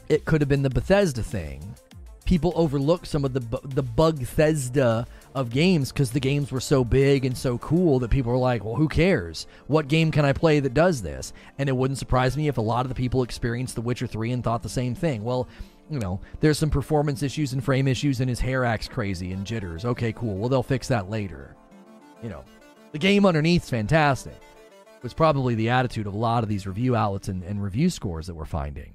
it 0.09 0.25
could 0.25 0.41
have 0.41 0.49
been 0.49 0.63
the 0.63 0.71
Bethesda 0.71 1.25
thing. 1.25 1.75
People 2.27 2.53
overlook 2.55 3.05
some 3.05 3.25
of 3.25 3.33
the 3.33 3.41
the 3.65 3.83
bug 3.83 4.21
Bethesda 4.21 5.05
of 5.35 5.51
games 5.51 5.91
because 5.91 6.13
the 6.13 6.21
games 6.21 6.53
were 6.53 6.61
so 6.61 6.85
big 6.85 7.25
and 7.25 7.37
so 7.37 7.59
cool 7.59 7.99
that 7.99 8.11
people 8.11 8.31
were 8.31 8.39
like, 8.39 8.65
well, 8.65 8.77
who 8.77 8.89
cares? 8.89 9.47
What 9.67 9.89
game 9.89 10.11
can 10.11 10.25
I 10.25 10.33
play 10.33 10.61
that 10.61 10.75
does 10.75 11.03
this? 11.03 11.33
And 11.59 11.69
it 11.69 11.77
wouldn't 11.77 11.99
surprise 11.99 12.37
me 12.37 12.49
if 12.49 12.59
a 12.59 12.63
lot 12.63 12.85
of 12.85 12.89
the 12.89 12.95
people 12.95 13.23
experienced 13.23 13.75
The 13.75 13.81
Witcher 13.81 14.07
3 14.07 14.33
and 14.33 14.45
thought 14.45 14.63
the 14.63 14.69
same 14.69 14.95
thing. 14.95 15.25
Well, 15.25 15.49
you 15.91 15.99
know, 15.99 16.21
there's 16.41 16.59
some 16.59 16.71
performance 16.71 17.23
issues 17.23 17.53
and 17.53 17.63
frame 17.63 17.89
issues, 17.89 18.21
and 18.21 18.29
his 18.29 18.41
hair 18.41 18.65
acts 18.65 18.89
crazy 18.89 19.33
and 19.33 19.45
jitters. 19.45 19.85
Okay, 19.85 20.13
cool. 20.13 20.37
Well, 20.37 20.49
they'll 20.49 20.63
fix 20.63 20.89
that 20.89 21.11
later. 21.11 21.57
You 22.23 22.31
know, 22.31 22.45
the 22.93 22.99
game 22.99 23.27
underneath's 23.27 23.69
fantastic. 23.69 24.41
Was 25.03 25.13
probably 25.13 25.55
the 25.55 25.69
attitude 25.69 26.07
of 26.07 26.15
a 26.15 26.19
lot 26.19 26.43
of 26.43 26.49
these 26.49 26.67
review 26.67 26.97
outlets 26.97 27.29
and, 27.29 27.43
and 27.43 27.63
review 27.63 27.91
scores 27.91 28.27
that 28.29 28.35
we're 28.35 28.47
finding. 28.47 28.94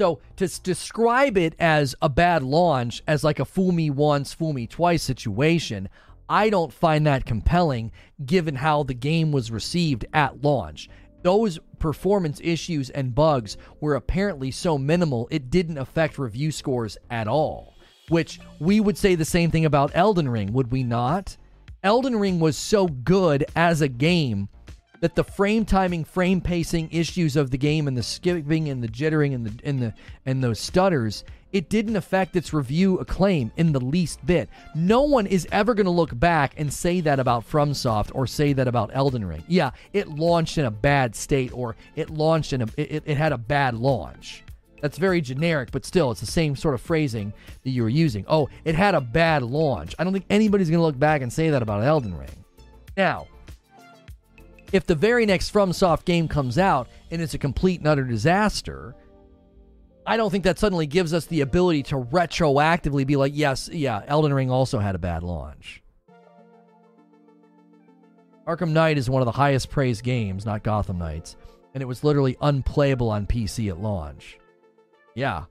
So 0.00 0.18
to 0.36 0.46
s- 0.46 0.58
describe 0.58 1.36
it 1.36 1.54
as 1.58 1.94
a 2.00 2.08
bad 2.08 2.42
launch, 2.42 3.02
as 3.06 3.22
like 3.22 3.38
a 3.38 3.44
fool 3.44 3.70
me 3.70 3.90
once, 3.90 4.32
fool 4.32 4.54
me 4.54 4.66
twice 4.66 5.02
situation, 5.02 5.90
I 6.26 6.48
don't 6.48 6.72
find 6.72 7.06
that 7.06 7.26
compelling 7.26 7.92
given 8.24 8.54
how 8.54 8.82
the 8.82 8.94
game 8.94 9.30
was 9.30 9.50
received 9.50 10.06
at 10.14 10.42
launch 10.42 10.88
those 11.22 11.58
performance 11.78 12.40
issues 12.42 12.88
and 12.88 13.14
bugs 13.14 13.58
were 13.82 13.96
apparently 13.96 14.50
so 14.50 14.78
minimal 14.78 15.28
it 15.30 15.50
didn't 15.50 15.76
affect 15.76 16.18
review 16.18 16.50
scores 16.50 16.96
at 17.10 17.28
all. 17.28 17.74
Which 18.08 18.40
we 18.58 18.80
would 18.80 18.96
say 18.96 19.16
the 19.16 19.24
same 19.26 19.50
thing 19.50 19.66
about 19.66 19.92
Elden 19.92 20.30
Ring, 20.30 20.54
would 20.54 20.72
we 20.72 20.82
not? 20.82 21.36
Elden 21.82 22.16
Ring 22.16 22.40
was 22.40 22.56
so 22.56 22.86
good 22.86 23.44
as 23.54 23.82
a 23.82 23.88
game 23.88 24.48
that 25.00 25.14
the 25.14 25.24
frame 25.24 25.64
timing, 25.64 26.04
frame 26.04 26.40
pacing 26.40 26.88
issues 26.92 27.36
of 27.36 27.50
the 27.50 27.58
game 27.58 27.88
and 27.88 27.96
the 27.96 28.02
skipping 28.02 28.68
and 28.68 28.82
the 28.82 28.88
jittering 28.88 29.34
and 29.34 29.46
the 29.46 29.68
and 29.68 29.80
the 29.80 29.94
and 30.26 30.42
those 30.44 30.60
stutters 30.60 31.24
it 31.52 31.68
didn't 31.68 31.96
affect 31.96 32.36
its 32.36 32.52
review 32.52 32.98
acclaim 32.98 33.50
in 33.56 33.72
the 33.72 33.80
least 33.80 34.24
bit. 34.24 34.48
No 34.74 35.02
one 35.02 35.26
is 35.26 35.48
ever 35.50 35.74
going 35.74 35.86
to 35.86 35.90
look 35.90 36.16
back 36.18 36.54
and 36.56 36.72
say 36.72 37.00
that 37.00 37.18
about 37.18 37.48
FromSoft 37.48 38.10
or 38.14 38.26
say 38.26 38.52
that 38.52 38.68
about 38.68 38.90
Elden 38.92 39.24
Ring. 39.24 39.42
Yeah, 39.48 39.70
it 39.92 40.08
launched 40.08 40.58
in 40.58 40.64
a 40.64 40.70
bad 40.70 41.16
state 41.16 41.52
or 41.52 41.76
it 41.96 42.10
launched 42.10 42.52
in 42.52 42.62
a 42.62 42.66
it, 42.76 43.02
it 43.06 43.16
had 43.16 43.32
a 43.32 43.38
bad 43.38 43.74
launch. 43.74 44.44
That's 44.80 44.96
very 44.96 45.20
generic, 45.20 45.72
but 45.72 45.84
still, 45.84 46.10
it's 46.10 46.20
the 46.20 46.26
same 46.26 46.56
sort 46.56 46.74
of 46.74 46.80
phrasing 46.80 47.34
that 47.64 47.70
you 47.70 47.82
were 47.82 47.90
using. 47.90 48.24
Oh, 48.28 48.48
it 48.64 48.74
had 48.74 48.94
a 48.94 49.00
bad 49.00 49.42
launch. 49.42 49.94
I 49.98 50.04
don't 50.04 50.12
think 50.14 50.24
anybody's 50.30 50.70
going 50.70 50.78
to 50.78 50.84
look 50.84 50.98
back 50.98 51.20
and 51.20 51.30
say 51.30 51.50
that 51.50 51.60
about 51.60 51.84
Elden 51.84 52.16
Ring. 52.16 52.44
Now, 52.96 53.26
if 54.72 54.86
the 54.86 54.94
very 54.94 55.26
next 55.26 55.52
FromSoft 55.52 56.04
game 56.04 56.28
comes 56.28 56.58
out 56.58 56.88
and 57.10 57.20
it's 57.20 57.34
a 57.34 57.38
complete 57.38 57.80
and 57.80 57.88
utter 57.88 58.04
disaster, 58.04 58.94
I 60.06 60.16
don't 60.16 60.30
think 60.30 60.44
that 60.44 60.58
suddenly 60.58 60.86
gives 60.86 61.12
us 61.12 61.26
the 61.26 61.40
ability 61.42 61.84
to 61.84 61.96
retroactively 61.96 63.06
be 63.06 63.16
like, 63.16 63.32
yes, 63.34 63.68
yeah, 63.72 64.02
Elden 64.06 64.32
Ring 64.32 64.50
also 64.50 64.78
had 64.78 64.94
a 64.94 64.98
bad 64.98 65.22
launch. 65.22 65.82
Arkham 68.46 68.70
Knight 68.70 68.98
is 68.98 69.08
one 69.10 69.22
of 69.22 69.26
the 69.26 69.32
highest 69.32 69.70
praised 69.70 70.02
games, 70.02 70.44
not 70.44 70.62
Gotham 70.62 70.98
Knights, 70.98 71.36
and 71.74 71.82
it 71.82 71.86
was 71.86 72.02
literally 72.02 72.36
unplayable 72.40 73.10
on 73.10 73.26
PC 73.26 73.68
at 73.68 73.80
launch. 73.80 74.38
Yeah. 75.14 75.44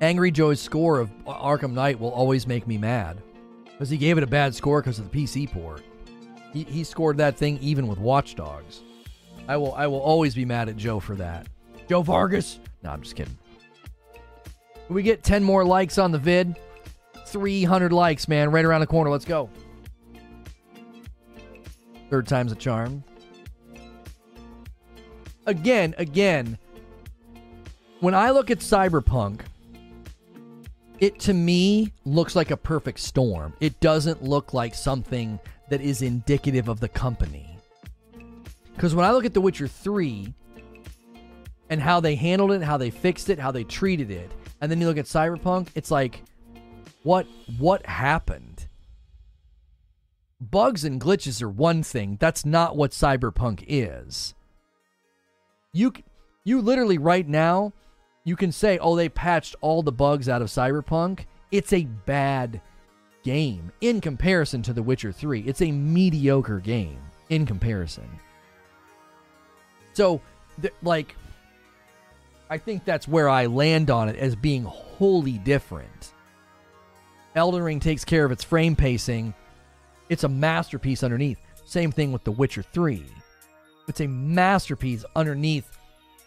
Angry 0.00 0.30
Joe's 0.30 0.60
score 0.60 1.00
of 1.00 1.10
Arkham 1.24 1.72
Knight 1.72 1.98
will 1.98 2.10
always 2.10 2.46
make 2.46 2.66
me 2.66 2.78
mad 2.78 3.20
because 3.64 3.90
he 3.90 3.96
gave 3.96 4.16
it 4.16 4.24
a 4.24 4.28
bad 4.28 4.54
score 4.54 4.80
because 4.80 4.98
of 4.98 5.10
the 5.10 5.16
PC 5.16 5.50
port. 5.50 5.82
He, 6.52 6.64
he 6.64 6.84
scored 6.84 7.16
that 7.18 7.36
thing 7.36 7.58
even 7.60 7.88
with 7.88 7.98
Watchdogs. 7.98 8.82
I 9.48 9.56
will 9.56 9.74
I 9.74 9.86
will 9.86 10.00
always 10.00 10.34
be 10.34 10.44
mad 10.44 10.68
at 10.68 10.76
Joe 10.76 11.00
for 11.00 11.16
that. 11.16 11.46
Joe 11.88 12.02
Vargas. 12.02 12.60
No, 12.82 12.90
I'm 12.90 13.02
just 13.02 13.16
kidding. 13.16 13.36
We 14.88 15.02
get 15.02 15.22
10 15.22 15.42
more 15.42 15.64
likes 15.64 15.98
on 15.98 16.12
the 16.12 16.18
vid. 16.18 16.56
300 17.26 17.92
likes, 17.92 18.28
man, 18.28 18.50
right 18.50 18.64
around 18.64 18.80
the 18.80 18.86
corner. 18.86 19.10
Let's 19.10 19.24
go. 19.24 19.50
Third 22.08 22.26
time's 22.26 22.52
a 22.52 22.56
charm. 22.56 23.04
Again, 25.46 25.94
again, 25.98 26.58
when 28.00 28.14
I 28.14 28.30
look 28.30 28.50
at 28.50 28.58
Cyberpunk, 28.58 29.40
it 31.00 31.18
to 31.20 31.34
me 31.34 31.92
looks 32.04 32.34
like 32.34 32.50
a 32.50 32.56
perfect 32.56 33.00
storm. 33.00 33.54
It 33.60 33.78
doesn't 33.80 34.22
look 34.22 34.52
like 34.52 34.74
something 34.74 35.38
that 35.68 35.80
is 35.80 36.02
indicative 36.02 36.68
of 36.68 36.80
the 36.80 36.88
company. 36.88 37.58
Because 38.74 38.94
when 38.94 39.04
I 39.04 39.12
look 39.12 39.24
at 39.24 39.34
The 39.34 39.40
Witcher 39.40 39.68
3 39.68 40.32
and 41.70 41.80
how 41.80 42.00
they 42.00 42.14
handled 42.14 42.52
it, 42.52 42.62
how 42.62 42.76
they 42.76 42.90
fixed 42.90 43.28
it, 43.28 43.38
how 43.38 43.50
they 43.50 43.64
treated 43.64 44.10
it, 44.10 44.30
and 44.60 44.70
then 44.70 44.80
you 44.80 44.86
look 44.86 44.98
at 44.98 45.04
Cyberpunk, 45.04 45.68
it's 45.74 45.90
like, 45.90 46.22
what 47.02 47.26
what 47.58 47.86
happened? 47.86 48.66
Bugs 50.40 50.84
and 50.84 51.00
glitches 51.00 51.42
are 51.42 51.48
one 51.48 51.82
thing. 51.82 52.16
That's 52.20 52.44
not 52.44 52.76
what 52.76 52.90
Cyberpunk 52.90 53.64
is. 53.66 54.34
You 55.72 55.92
you 56.44 56.60
literally 56.60 56.98
right 56.98 57.26
now 57.26 57.72
you 58.28 58.36
can 58.36 58.52
say, 58.52 58.78
oh, 58.78 58.94
they 58.94 59.08
patched 59.08 59.56
all 59.62 59.82
the 59.82 59.90
bugs 59.90 60.28
out 60.28 60.42
of 60.42 60.48
Cyberpunk. 60.48 61.24
It's 61.50 61.72
a 61.72 61.84
bad 61.84 62.60
game 63.22 63.72
in 63.80 64.00
comparison 64.00 64.62
to 64.62 64.74
The 64.74 64.82
Witcher 64.82 65.12
3. 65.12 65.40
It's 65.42 65.62
a 65.62 65.72
mediocre 65.72 66.60
game 66.60 67.00
in 67.30 67.46
comparison. 67.46 68.08
So, 69.94 70.20
th- 70.60 70.74
like, 70.82 71.16
I 72.50 72.58
think 72.58 72.84
that's 72.84 73.08
where 73.08 73.30
I 73.30 73.46
land 73.46 73.90
on 73.90 74.10
it 74.10 74.16
as 74.16 74.36
being 74.36 74.64
wholly 74.64 75.38
different. 75.38 76.12
Elden 77.34 77.62
Ring 77.62 77.80
takes 77.80 78.04
care 78.04 78.26
of 78.26 78.32
its 78.32 78.44
frame 78.44 78.76
pacing. 78.76 79.32
It's 80.10 80.24
a 80.24 80.28
masterpiece 80.28 81.02
underneath. 81.02 81.38
Same 81.64 81.92
thing 81.92 82.12
with 82.12 82.24
The 82.24 82.32
Witcher 82.32 82.62
3. 82.62 83.04
It's 83.88 84.00
a 84.00 84.06
masterpiece 84.06 85.04
underneath 85.16 85.77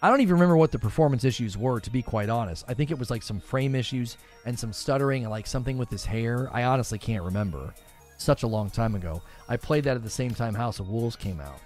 I 0.04 0.10
don't 0.10 0.22
even 0.22 0.34
remember 0.34 0.58
what 0.58 0.72
the 0.72 0.80
performance 0.80 1.24
issues 1.24 1.60
were, 1.60 1.80
to 1.80 1.92
be 1.92 2.02
quite 2.02 2.28
honest. 2.28 2.66
I 2.68 2.74
think 2.74 2.90
it 2.90 2.98
was 2.98 3.12
like 3.12 3.22
some 3.22 3.40
frame 3.40 3.76
issues 3.76 4.18
and 4.46 4.58
some 4.58 4.74
stuttering 4.74 5.22
and 5.24 5.30
like 5.30 5.46
something 5.46 5.78
with 5.78 5.92
his 5.92 6.06
hair. 6.06 6.50
I 6.52 6.64
honestly 6.64 6.98
can't 6.98 7.24
remember. 7.24 7.72
Such 8.18 8.42
a 8.42 8.48
long 8.48 8.72
time 8.72 8.96
ago. 8.96 9.22
I 9.48 9.58
played 9.58 9.84
that 9.84 9.96
at 9.96 10.04
the 10.04 10.10
same 10.10 10.34
time 10.34 10.56
House 10.56 10.80
of 10.80 10.90
Wolves 10.90 11.16
came 11.16 11.40
out. 11.40 11.60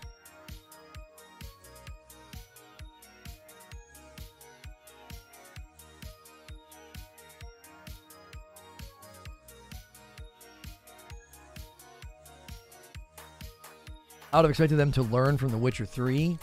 I 14.33 14.39
would 14.39 14.43
have 14.43 14.49
expected 14.49 14.75
them 14.75 14.91
to 14.91 15.03
learn 15.03 15.38
from 15.38 15.51
The 15.51 15.57
Witcher 15.57 15.86
3 15.86 16.38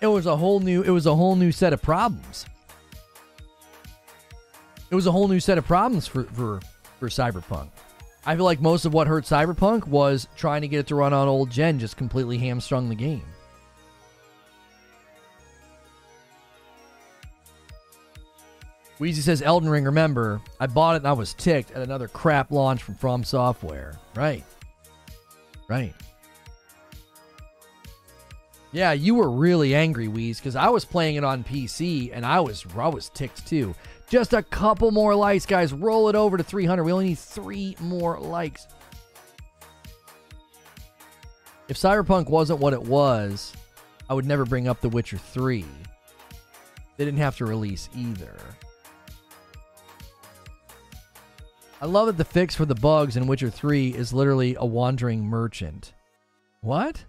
it 0.00 0.06
was 0.06 0.26
a 0.26 0.36
whole 0.36 0.60
new 0.60 0.82
it 0.82 0.90
was 0.90 1.06
a 1.06 1.14
whole 1.14 1.36
new 1.36 1.52
set 1.52 1.72
of 1.72 1.82
problems. 1.82 2.46
It 4.90 4.94
was 4.94 5.06
a 5.06 5.12
whole 5.12 5.28
new 5.28 5.40
set 5.40 5.58
of 5.58 5.66
problems 5.66 6.06
for 6.06 6.24
for, 6.24 6.60
for 6.98 7.08
Cyberpunk. 7.08 7.68
I 8.24 8.36
feel 8.36 8.44
like 8.44 8.60
most 8.60 8.84
of 8.84 8.92
what 8.92 9.06
hurt 9.06 9.24
Cyberpunk 9.24 9.86
was 9.86 10.28
trying 10.36 10.62
to 10.62 10.68
get 10.68 10.80
it 10.80 10.86
to 10.88 10.94
run 10.94 11.12
on 11.12 11.28
old 11.28 11.50
gen 11.50 11.78
just 11.78 11.96
completely 11.96 12.38
hamstrung 12.38 12.88
the 12.88 12.94
game. 12.94 13.24
Weezy 19.00 19.22
says 19.22 19.42
Elden 19.42 19.68
Ring, 19.68 19.84
remember, 19.84 20.40
I 20.58 20.66
bought 20.66 20.96
it 20.96 20.98
and 20.98 21.06
I 21.06 21.12
was 21.12 21.32
ticked 21.34 21.70
at 21.70 21.82
another 21.82 22.08
crap 22.08 22.50
launch 22.50 22.82
from 22.82 22.96
From 22.96 23.22
Software. 23.22 23.98
Right. 24.16 24.44
Right. 25.68 25.94
Yeah, 28.72 28.92
you 28.92 29.14
were 29.14 29.30
really 29.30 29.74
angry, 29.74 30.08
Weez, 30.08 30.36
because 30.36 30.56
I 30.56 30.68
was 30.68 30.84
playing 30.84 31.16
it 31.16 31.24
on 31.24 31.42
PC 31.42 32.10
and 32.12 32.24
I 32.24 32.40
was 32.40 32.66
I 32.76 32.88
was 32.88 33.08
ticked 33.10 33.46
too. 33.46 33.74
Just 34.10 34.32
a 34.32 34.42
couple 34.42 34.90
more 34.90 35.14
likes, 35.14 35.46
guys. 35.46 35.72
Roll 35.72 36.08
it 36.08 36.14
over 36.14 36.36
to 36.36 36.42
300. 36.42 36.82
We 36.82 36.92
only 36.92 37.08
need 37.08 37.18
three 37.18 37.76
more 37.80 38.18
likes. 38.18 38.66
If 41.68 41.76
Cyberpunk 41.76 42.30
wasn't 42.30 42.60
what 42.60 42.72
it 42.72 42.82
was, 42.82 43.52
I 44.08 44.14
would 44.14 44.24
never 44.24 44.46
bring 44.46 44.68
up 44.68 44.80
The 44.80 44.88
Witcher 44.88 45.18
3. 45.18 45.64
They 46.96 47.04
didn't 47.04 47.20
have 47.20 47.36
to 47.36 47.44
release 47.44 47.90
either. 47.94 48.36
I 51.80 51.86
love 51.86 52.06
that 52.06 52.16
the 52.16 52.24
fix 52.24 52.54
for 52.54 52.64
the 52.64 52.74
bugs 52.74 53.16
in 53.16 53.26
Witcher 53.26 53.50
3 53.50 53.94
is 53.94 54.12
literally 54.12 54.56
a 54.58 54.64
wandering 54.64 55.24
merchant. 55.24 55.92
What? 56.60 57.04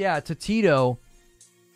Yeah, 0.00 0.18
to 0.18 0.34
Tito, 0.34 0.98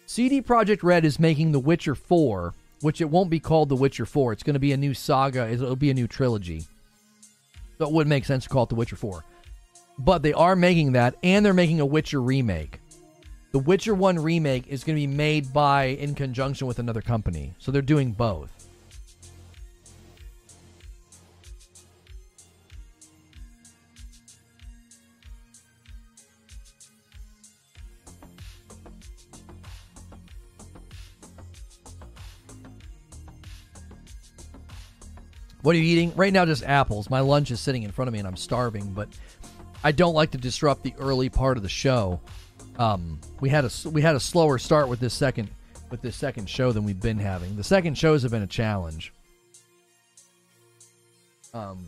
CD 0.07 0.41
Projekt 0.41 0.83
Red 0.83 1.05
is 1.05 1.21
making 1.21 1.53
The 1.53 1.61
Witcher 1.61 1.95
4, 1.95 2.55
which 2.81 3.03
it 3.03 3.11
won't 3.11 3.29
be 3.29 3.39
called 3.39 3.69
The 3.69 3.77
Witcher 3.77 4.07
4. 4.07 4.33
It's 4.33 4.43
going 4.43 4.55
to 4.55 4.59
be 4.59 4.73
a 4.73 4.79
new 4.79 4.95
saga. 4.95 5.47
It'll 5.47 5.77
be 5.77 5.91
a 5.91 5.95
new 5.95 6.07
trilogy. 6.07 6.65
So 7.77 7.87
it 7.87 7.93
wouldn't 7.93 8.09
make 8.09 8.25
sense 8.25 8.45
to 8.45 8.49
call 8.49 8.63
it 8.63 8.71
The 8.71 8.77
Witcher 8.77 8.97
4. 8.97 9.23
But 9.99 10.23
they 10.23 10.33
are 10.33 10.57
making 10.57 10.93
that, 10.93 11.17
and 11.23 11.45
they're 11.45 11.53
making 11.53 11.81
a 11.81 11.85
Witcher 11.87 12.23
remake. 12.23 12.81
The 13.53 13.59
Witcher 13.59 13.95
1 13.95 14.19
remake 14.19 14.69
is 14.69 14.85
going 14.85 14.97
to 14.97 15.07
be 15.07 15.15
made 15.15 15.53
by, 15.53 15.89
in 15.89 16.15
conjunction 16.15 16.67
with 16.67 16.79
another 16.79 17.03
company. 17.03 17.53
So 17.59 17.71
they're 17.71 17.83
doing 17.83 18.13
both. 18.13 18.54
What 35.65 35.75
are 35.75 35.79
you 35.79 35.85
eating? 35.85 36.15
Right 36.15 36.31
now, 36.31 36.45
just 36.45 36.63
apples. 36.63 37.09
My 37.09 37.21
lunch 37.21 37.51
is 37.51 37.59
sitting 37.59 37.85
in 37.85 37.91
front 37.91 38.09
of 38.09 38.13
me 38.13 38.19
and 38.19 38.29
I'm 38.29 38.37
starving, 38.37 38.93
but 38.93 39.09
I 39.83 39.93
don't 39.93 40.13
like 40.13 40.33
to 40.33 40.39
disrupt 40.39 40.83
the 40.83 40.93
early 40.99 41.31
part 41.31 41.57
of 41.57 41.63
the 41.63 41.71
show. 41.71 42.21
Um, 42.79 43.19
we 43.41 43.49
had 43.49 43.65
a 43.65 43.71
we 43.89 44.03
had 44.03 44.15
a 44.15 44.21
slower 44.21 44.59
start 44.59 44.89
with 44.89 45.01
this 45.01 45.15
second 45.15 45.49
with 45.89 46.03
this 46.03 46.17
second 46.17 46.51
show 46.51 46.71
than 46.71 46.85
we've 46.85 47.01
been 47.01 47.19
having. 47.19 47.57
The 47.57 47.65
second 47.65 47.97
shows 47.97 48.21
have 48.25 48.31
been 48.31 48.43
a 48.43 48.47
challenge. 48.47 49.15
Um, 51.55 51.87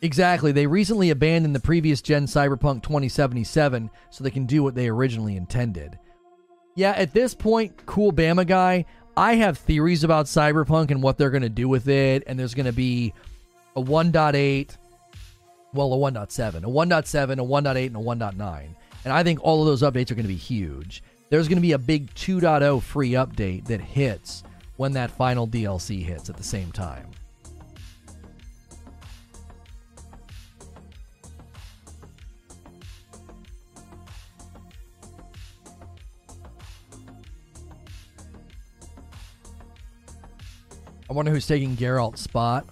exactly. 0.00 0.52
They 0.52 0.66
recently 0.66 1.10
abandoned 1.10 1.54
the 1.54 1.60
previous 1.60 2.00
gen 2.00 2.24
Cyberpunk 2.24 2.82
2077 2.82 3.90
so 4.08 4.24
they 4.24 4.30
can 4.30 4.46
do 4.46 4.62
what 4.62 4.74
they 4.74 4.88
originally 4.88 5.36
intended. 5.36 5.98
Yeah, 6.76 6.92
at 6.92 7.12
this 7.12 7.34
point, 7.34 7.86
cool 7.86 8.12
Bama 8.12 8.46
guy, 8.46 8.84
I 9.16 9.36
have 9.36 9.58
theories 9.58 10.02
about 10.02 10.26
Cyberpunk 10.26 10.90
and 10.90 11.02
what 11.02 11.18
they're 11.18 11.30
going 11.30 11.42
to 11.42 11.48
do 11.48 11.68
with 11.68 11.88
it, 11.88 12.24
and 12.26 12.38
there's 12.38 12.54
going 12.54 12.66
to 12.66 12.72
be 12.72 13.12
a 13.76 13.82
1.8, 13.82 14.76
well, 15.72 15.92
a 15.92 15.96
1.7, 15.96 16.54
a 16.56 16.60
1.7, 16.60 17.32
a 17.32 17.36
1.8, 17.36 17.86
and 17.86 17.96
a 17.96 18.00
1.9. 18.00 18.68
And 19.04 19.12
I 19.12 19.22
think 19.22 19.42
all 19.42 19.60
of 19.60 19.66
those 19.66 19.82
updates 19.82 20.10
are 20.10 20.14
going 20.14 20.24
to 20.24 20.28
be 20.28 20.36
huge. 20.36 21.02
There's 21.30 21.48
going 21.48 21.58
to 21.58 21.62
be 21.62 21.72
a 21.72 21.78
big 21.78 22.12
2.0 22.14 22.82
free 22.82 23.12
update 23.12 23.66
that 23.66 23.80
hits 23.80 24.42
when 24.76 24.92
that 24.92 25.10
final 25.10 25.46
DLC 25.46 26.02
hits 26.04 26.28
at 26.28 26.36
the 26.36 26.42
same 26.42 26.72
time. 26.72 27.08
I 41.08 41.12
wonder 41.12 41.30
who's 41.30 41.46
taking 41.46 41.76
Geralt's 41.76 42.22
spot. 42.22 42.66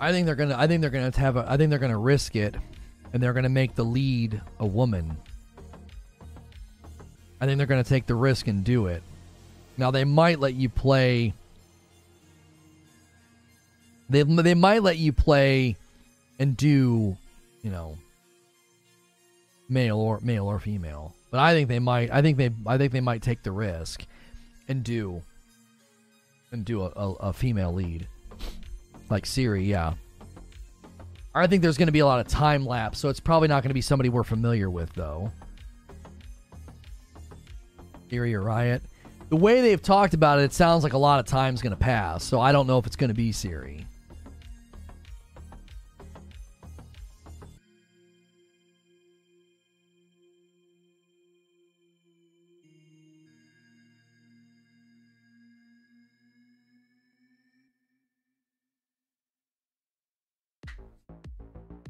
I 0.00 0.12
think 0.12 0.26
they're 0.26 0.34
gonna. 0.34 0.56
I 0.56 0.66
think 0.66 0.80
they're 0.80 0.90
gonna 0.90 1.14
have. 1.16 1.36
A, 1.36 1.46
I 1.48 1.56
think 1.56 1.70
they're 1.70 1.78
gonna 1.78 1.98
risk 1.98 2.36
it, 2.36 2.54
and 3.12 3.22
they're 3.22 3.32
gonna 3.32 3.48
make 3.48 3.74
the 3.74 3.84
lead 3.84 4.40
a 4.58 4.66
woman. 4.66 5.16
I 7.40 7.46
think 7.46 7.58
they're 7.58 7.66
gonna 7.66 7.84
take 7.84 8.06
the 8.06 8.14
risk 8.14 8.46
and 8.46 8.64
do 8.64 8.86
it. 8.86 9.02
Now 9.76 9.90
they 9.90 10.04
might 10.04 10.38
let 10.38 10.54
you 10.54 10.68
play. 10.68 11.34
They 14.08 14.22
they 14.22 14.54
might 14.54 14.82
let 14.82 14.98
you 14.98 15.12
play, 15.12 15.76
and 16.38 16.56
do, 16.56 17.16
you 17.62 17.70
know. 17.70 17.96
Male 19.68 19.98
or 19.98 20.18
male 20.20 20.46
or 20.46 20.58
female, 20.58 21.14
but 21.30 21.38
I 21.38 21.52
think 21.52 21.68
they 21.68 21.78
might. 21.78 22.10
I 22.10 22.22
think 22.22 22.36
they. 22.36 22.50
I 22.66 22.76
think 22.76 22.92
they 22.92 23.00
might 23.00 23.22
take 23.22 23.42
the 23.42 23.52
risk, 23.52 24.04
and 24.66 24.82
do 24.82 25.22
and 26.52 26.64
do 26.64 26.82
a, 26.82 26.92
a, 26.96 27.12
a 27.12 27.32
female 27.32 27.72
lead. 27.72 28.06
Like 29.08 29.24
Ciri. 29.24 29.66
yeah. 29.66 29.94
I 31.34 31.46
think 31.46 31.62
there's 31.62 31.78
going 31.78 31.86
to 31.86 31.92
be 31.92 32.00
a 32.00 32.06
lot 32.06 32.20
of 32.20 32.26
time 32.26 32.66
lapse, 32.66 32.98
so 32.98 33.08
it's 33.08 33.20
probably 33.20 33.48
not 33.48 33.62
going 33.62 33.70
to 33.70 33.74
be 33.74 33.80
somebody 33.80 34.08
we're 34.08 34.24
familiar 34.24 34.68
with, 34.68 34.92
though. 34.94 35.30
Ciri 38.10 38.34
or 38.34 38.42
Riot. 38.42 38.82
The 39.28 39.36
way 39.36 39.60
they've 39.60 39.80
talked 39.80 40.14
about 40.14 40.40
it, 40.40 40.44
it 40.44 40.52
sounds 40.52 40.82
like 40.82 40.92
a 40.92 40.98
lot 40.98 41.20
of 41.20 41.26
time's 41.26 41.62
going 41.62 41.70
to 41.70 41.76
pass, 41.76 42.24
so 42.24 42.40
I 42.40 42.50
don't 42.50 42.66
know 42.66 42.78
if 42.78 42.86
it's 42.86 42.96
going 42.96 43.08
to 43.08 43.14
be 43.14 43.30
Ciri. 43.30 43.84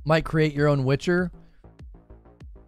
Might 0.05 0.24
create 0.24 0.55
your 0.55 0.68
own 0.68 0.85
Witcher. 0.85 1.31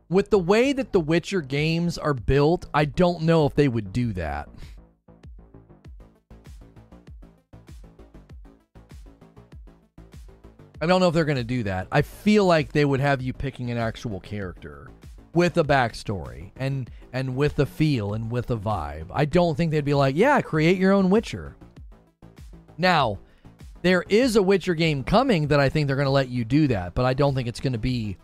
With 0.09 0.31
the 0.31 0.39
way 0.39 0.73
that 0.73 0.93
the 0.93 1.01
Witcher 1.01 1.41
games 1.41 1.97
are 1.97 2.15
built, 2.15 2.67
I 2.75 2.85
don't 2.85 3.23
know 3.23 3.47
if 3.47 3.55
they 3.55 3.69
would 3.69 3.93
do 3.93 4.13
that. 4.13 4.49
I 10.83 10.87
don't 10.87 11.01
know 11.01 11.09
if 11.09 11.15
they're 11.15 11.25
going 11.25 11.37
to 11.37 11.45
do 11.45 11.63
that. 11.63 11.87
I 11.93 12.03
feel 12.03 12.45
like 12.45 12.73
they 12.73 12.85
would 12.85 12.99
have 12.99 13.23
you 13.23 13.33
picking 13.33 13.71
an 13.71 13.79
actual 13.79 14.19
character 14.19 14.89
with 15.33 15.57
a 15.57 15.65
backstory 15.65 16.51
and 16.57 16.91
and 17.13 17.37
with 17.37 17.59
a 17.61 17.67
feel 17.67 18.15
and 18.15 18.31
with 18.31 18.51
a 18.51 18.57
vibe. 18.57 19.07
I 19.13 19.25
don't 19.25 19.57
think 19.57 19.71
they'd 19.71 19.85
be 19.85 19.95
like, 19.95 20.17
"Yeah, 20.17 20.41
create 20.41 20.79
your 20.79 20.93
own 20.93 21.09
Witcher." 21.09 21.57
Now, 22.79 23.19
there 23.83 24.05
is 24.09 24.37
a 24.37 24.43
Witcher 24.43 24.75
game 24.75 25.05
coming 25.05 25.49
that 25.49 25.61
I 25.61 25.69
think 25.69 25.87
they're 25.87 25.97
going 25.97 26.07
to 26.07 26.11
let 26.11 26.29
you 26.29 26.45
do 26.45 26.69
that, 26.69 26.95
but 26.95 27.05
I 27.05 27.15
don't 27.15 27.35
think 27.35 27.49
it's 27.49 27.61
going 27.61 27.73
to 27.73 27.79
be 27.79 28.17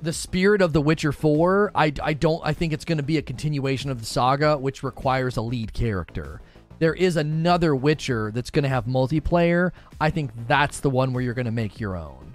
the 0.00 0.12
spirit 0.12 0.62
of 0.62 0.72
The 0.72 0.80
Witcher 0.80 1.12
4. 1.12 1.72
I, 1.74 1.92
I 2.02 2.14
don't 2.14 2.40
I 2.44 2.52
think 2.52 2.72
it's 2.72 2.84
going 2.84 2.98
to 2.98 3.04
be 3.04 3.18
a 3.18 3.22
continuation 3.22 3.90
of 3.90 4.00
the 4.00 4.06
saga 4.06 4.56
which 4.56 4.82
requires 4.82 5.36
a 5.36 5.42
lead 5.42 5.72
character. 5.72 6.40
There 6.78 6.94
is 6.94 7.16
another 7.16 7.76
Witcher 7.76 8.32
that's 8.32 8.50
going 8.50 8.64
to 8.64 8.68
have 8.68 8.86
multiplayer. 8.86 9.70
I 10.00 10.10
think 10.10 10.30
that's 10.48 10.80
the 10.80 10.90
one 10.90 11.12
where 11.12 11.22
you're 11.22 11.34
going 11.34 11.46
to 11.46 11.52
make 11.52 11.78
your 11.78 11.96
own. 11.96 12.32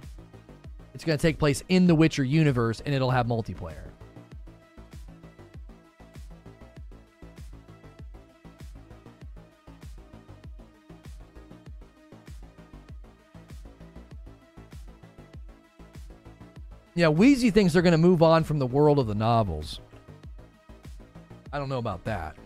It's 0.94 1.04
going 1.04 1.18
to 1.18 1.22
take 1.22 1.38
place 1.38 1.62
in 1.68 1.86
the 1.86 1.94
Witcher 1.94 2.24
universe 2.24 2.82
and 2.84 2.94
it'll 2.94 3.10
have 3.10 3.26
multiplayer. 3.26 3.87
Yeah, 16.98 17.10
Wheezy 17.10 17.50
thinks 17.52 17.72
they're 17.72 17.80
going 17.80 17.92
to 17.92 17.96
move 17.96 18.24
on 18.24 18.42
from 18.42 18.58
the 18.58 18.66
world 18.66 18.98
of 18.98 19.06
the 19.06 19.14
novels. 19.14 19.78
I 21.52 21.58
don't 21.60 21.68
know 21.68 21.78
about 21.78 22.02
that. 22.06 22.36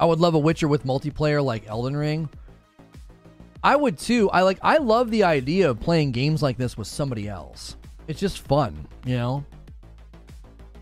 I 0.00 0.06
would 0.06 0.18
love 0.18 0.32
a 0.32 0.38
Witcher 0.38 0.66
with 0.66 0.84
multiplayer 0.84 1.44
like 1.44 1.68
Elden 1.68 1.94
Ring. 1.94 2.30
I 3.62 3.76
would 3.76 3.98
too. 3.98 4.30
I 4.30 4.40
like 4.40 4.60
I 4.62 4.78
love 4.78 5.10
the 5.10 5.24
idea 5.24 5.68
of 5.68 5.78
playing 5.78 6.12
games 6.12 6.42
like 6.42 6.56
this 6.56 6.78
with 6.78 6.86
somebody 6.86 7.28
else. 7.28 7.76
It's 8.06 8.20
just 8.20 8.38
fun, 8.38 8.88
you 9.04 9.16
know? 9.16 9.44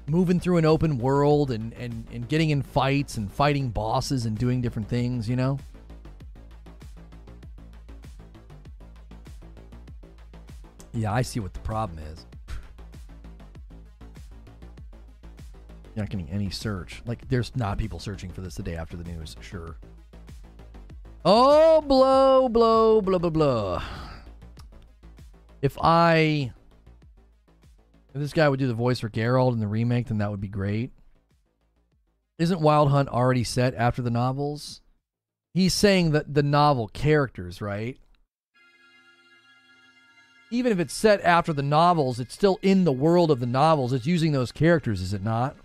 Moving 0.06 0.38
through 0.38 0.58
an 0.58 0.66
open 0.66 0.98
world 0.98 1.50
and, 1.50 1.72
and, 1.72 2.06
and 2.12 2.28
getting 2.28 2.50
in 2.50 2.62
fights 2.62 3.16
and 3.16 3.28
fighting 3.28 3.70
bosses 3.70 4.24
and 4.24 4.38
doing 4.38 4.62
different 4.62 4.88
things, 4.88 5.28
you 5.28 5.34
know? 5.34 5.58
Yeah, 10.96 11.12
I 11.12 11.20
see 11.20 11.40
what 11.40 11.52
the 11.52 11.60
problem 11.60 11.98
is. 11.98 12.24
You're 15.94 16.04
not 16.04 16.08
getting 16.08 16.30
any 16.30 16.48
search. 16.48 17.02
Like, 17.04 17.28
there's 17.28 17.54
not 17.54 17.76
people 17.76 17.98
searching 17.98 18.30
for 18.30 18.40
this 18.40 18.54
the 18.54 18.62
day 18.62 18.76
after 18.76 18.96
the 18.96 19.04
news, 19.04 19.36
sure. 19.40 19.76
Oh, 21.22 21.82
blow, 21.82 22.48
blow, 22.48 23.02
blah, 23.02 23.18
blah, 23.18 23.30
blah. 23.30 23.82
If 25.60 25.76
I. 25.82 26.52
If 28.14 28.20
this 28.20 28.32
guy 28.32 28.48
would 28.48 28.58
do 28.58 28.66
the 28.66 28.72
voice 28.72 29.00
for 29.00 29.10
Geralt 29.10 29.52
in 29.52 29.60
the 29.60 29.66
remake, 29.66 30.06
then 30.06 30.18
that 30.18 30.30
would 30.30 30.40
be 30.40 30.48
great. 30.48 30.92
Isn't 32.38 32.62
Wild 32.62 32.90
Hunt 32.90 33.10
already 33.10 33.44
set 33.44 33.74
after 33.74 34.00
the 34.00 34.10
novels? 34.10 34.80
He's 35.52 35.74
saying 35.74 36.12
that 36.12 36.32
the 36.32 36.42
novel 36.42 36.88
characters, 36.88 37.60
right? 37.60 37.98
Even 40.50 40.70
if 40.70 40.78
it's 40.78 40.94
set 40.94 41.20
after 41.22 41.52
the 41.52 41.62
novels, 41.62 42.20
it's 42.20 42.32
still 42.32 42.58
in 42.62 42.84
the 42.84 42.92
world 42.92 43.32
of 43.32 43.40
the 43.40 43.46
novels. 43.46 43.92
It's 43.92 44.06
using 44.06 44.30
those 44.30 44.52
characters, 44.52 45.00
is 45.00 45.12
it 45.12 45.22
not? 45.22 45.56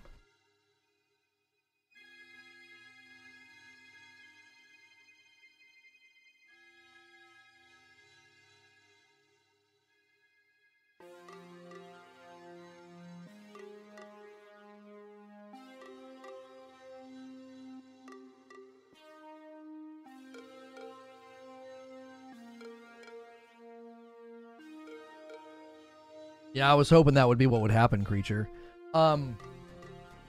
Yeah, 26.61 26.71
I 26.71 26.75
was 26.75 26.91
hoping 26.91 27.15
that 27.15 27.27
would 27.27 27.39
be 27.39 27.47
what 27.47 27.61
would 27.61 27.71
happen, 27.71 28.05
creature. 28.05 28.47
Um, 28.93 29.35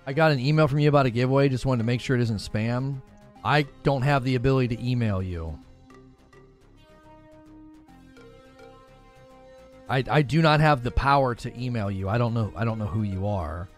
I 0.07 0.15
got 0.15 0.33
an 0.33 0.39
email 0.39 0.67
from 0.67 0.79
you 0.79 0.89
about 0.89 1.05
a 1.05 1.11
giveaway. 1.11 1.51
Just 1.51 1.67
wanted 1.67 1.81
to 1.81 1.85
make 1.85 2.01
sure 2.01 2.17
it 2.17 2.23
isn't 2.23 2.39
spam. 2.39 3.03
I 3.45 3.67
don't 3.83 4.01
have 4.01 4.25
the 4.25 4.37
ability 4.37 4.75
to 4.75 4.83
email 4.83 5.23
you. 5.23 5.59
I, 9.91 10.03
I 10.11 10.23
do 10.23 10.41
not 10.41 10.61
have 10.61 10.83
the 10.83 10.91
power 10.91 11.35
to 11.35 11.63
email 11.63 11.91
you. 11.91 12.09
I 12.09 12.17
don't 12.17 12.33
know 12.33 12.51
I 12.57 12.65
don't 12.65 12.79
know 12.79 12.87
who 12.87 13.03
you 13.03 13.27
are. 13.27 13.69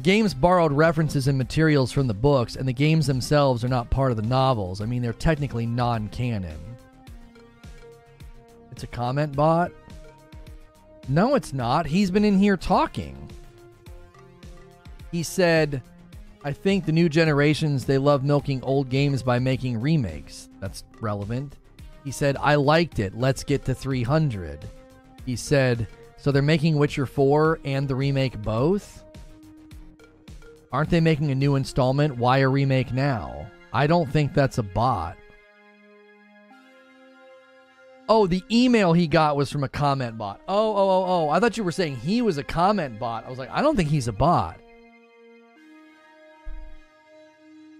Games 0.00 0.34
borrowed 0.34 0.72
references 0.72 1.28
and 1.28 1.38
materials 1.38 1.92
from 1.92 2.06
the 2.06 2.14
books, 2.14 2.56
and 2.56 2.66
the 2.66 2.72
games 2.72 3.06
themselves 3.06 3.64
are 3.64 3.68
not 3.68 3.90
part 3.90 4.10
of 4.10 4.16
the 4.16 4.22
novels. 4.22 4.80
I 4.80 4.86
mean, 4.86 5.02
they're 5.02 5.12
technically 5.12 5.66
non 5.66 6.08
canon. 6.08 6.58
It's 8.72 8.82
a 8.82 8.86
comment 8.86 9.36
bot? 9.36 9.72
No, 11.08 11.34
it's 11.34 11.52
not. 11.52 11.86
He's 11.86 12.10
been 12.10 12.24
in 12.24 12.38
here 12.38 12.56
talking. 12.56 13.30
He 15.10 15.22
said, 15.22 15.82
I 16.44 16.52
think 16.52 16.86
the 16.86 16.92
new 16.92 17.08
generations, 17.08 17.84
they 17.84 17.98
love 17.98 18.24
milking 18.24 18.62
old 18.62 18.88
games 18.88 19.22
by 19.22 19.38
making 19.38 19.80
remakes. 19.80 20.48
That's 20.60 20.84
relevant. 21.00 21.56
He 22.04 22.10
said, 22.10 22.36
I 22.40 22.54
liked 22.54 22.98
it. 22.98 23.14
Let's 23.14 23.44
get 23.44 23.64
to 23.66 23.74
300. 23.74 24.60
He 25.26 25.36
said, 25.36 25.86
so 26.16 26.30
they're 26.30 26.42
making 26.42 26.76
Witcher 26.76 27.06
4 27.06 27.60
and 27.64 27.88
the 27.88 27.94
remake 27.94 28.40
both? 28.40 29.04
Aren't 30.72 30.90
they 30.90 31.00
making 31.00 31.30
a 31.30 31.34
new 31.34 31.56
installment? 31.56 32.16
Why 32.16 32.38
a 32.38 32.48
remake 32.48 32.92
now? 32.92 33.50
I 33.72 33.86
don't 33.86 34.10
think 34.10 34.34
that's 34.34 34.58
a 34.58 34.62
bot. 34.62 35.16
Oh, 38.08 38.26
the 38.26 38.42
email 38.50 38.92
he 38.92 39.06
got 39.06 39.36
was 39.36 39.52
from 39.52 39.62
a 39.62 39.68
comment 39.68 40.18
bot. 40.18 40.40
Oh, 40.48 40.74
oh, 40.74 40.90
oh, 40.90 41.04
oh. 41.06 41.28
I 41.28 41.38
thought 41.38 41.56
you 41.56 41.62
were 41.62 41.72
saying 41.72 41.96
he 41.96 42.22
was 42.22 42.38
a 42.38 42.44
comment 42.44 42.98
bot. 42.98 43.24
I 43.24 43.30
was 43.30 43.38
like, 43.38 43.50
I 43.50 43.62
don't 43.62 43.76
think 43.76 43.88
he's 43.88 44.08
a 44.08 44.12
bot. 44.12 44.60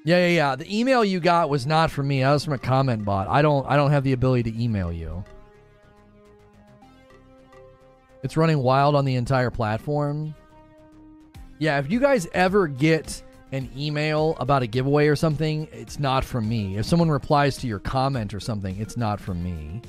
Yeah, 0.04 0.18
yeah, 0.26 0.28
yeah. 0.28 0.56
The 0.56 0.78
email 0.78 1.04
you 1.04 1.20
got 1.20 1.50
was 1.50 1.66
not 1.66 1.90
from 1.90 2.08
me. 2.08 2.22
That 2.22 2.32
was 2.32 2.44
from 2.44 2.54
a 2.54 2.58
comment 2.58 3.04
bot. 3.04 3.28
I 3.28 3.42
don't 3.42 3.66
I 3.68 3.76
don't 3.76 3.90
have 3.90 4.04
the 4.04 4.12
ability 4.12 4.50
to 4.50 4.62
email 4.62 4.92
you. 4.92 5.22
It's 8.22 8.36
running 8.36 8.58
wild 8.58 8.94
on 8.94 9.04
the 9.04 9.16
entire 9.16 9.50
platform. 9.50 10.34
Yeah, 11.60 11.78
if 11.78 11.90
you 11.90 12.00
guys 12.00 12.26
ever 12.32 12.66
get 12.68 13.22
an 13.52 13.70
email 13.76 14.34
about 14.40 14.62
a 14.62 14.66
giveaway 14.66 15.08
or 15.08 15.14
something, 15.14 15.68
it's 15.72 15.98
not 15.98 16.24
from 16.24 16.48
me. 16.48 16.78
If 16.78 16.86
someone 16.86 17.10
replies 17.10 17.58
to 17.58 17.66
your 17.66 17.80
comment 17.80 18.32
or 18.32 18.40
something, 18.40 18.80
it's 18.80 18.96
not 18.96 19.20
from 19.20 19.42
me. 19.42 19.82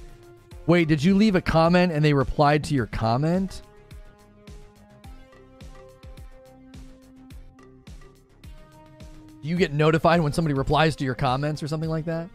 Wait, 0.67 0.89
did 0.89 1.01
you 1.01 1.15
leave 1.15 1.35
a 1.35 1.41
comment 1.41 1.93
and 1.93 2.03
they 2.03 2.13
replied 2.13 2.65
to 2.65 2.75
your 2.75 2.87
comment? 2.87 3.61
Do 9.41 9.47
you 9.47 9.55
get 9.55 9.71
notified 9.71 10.19
when 10.19 10.33
somebody 10.33 10.53
replies 10.53 10.97
to 10.97 11.05
your 11.05 11.15
comments 11.15 11.63
or 11.63 11.69
something 11.69 11.89
like 11.89 12.03
that? 12.03 12.29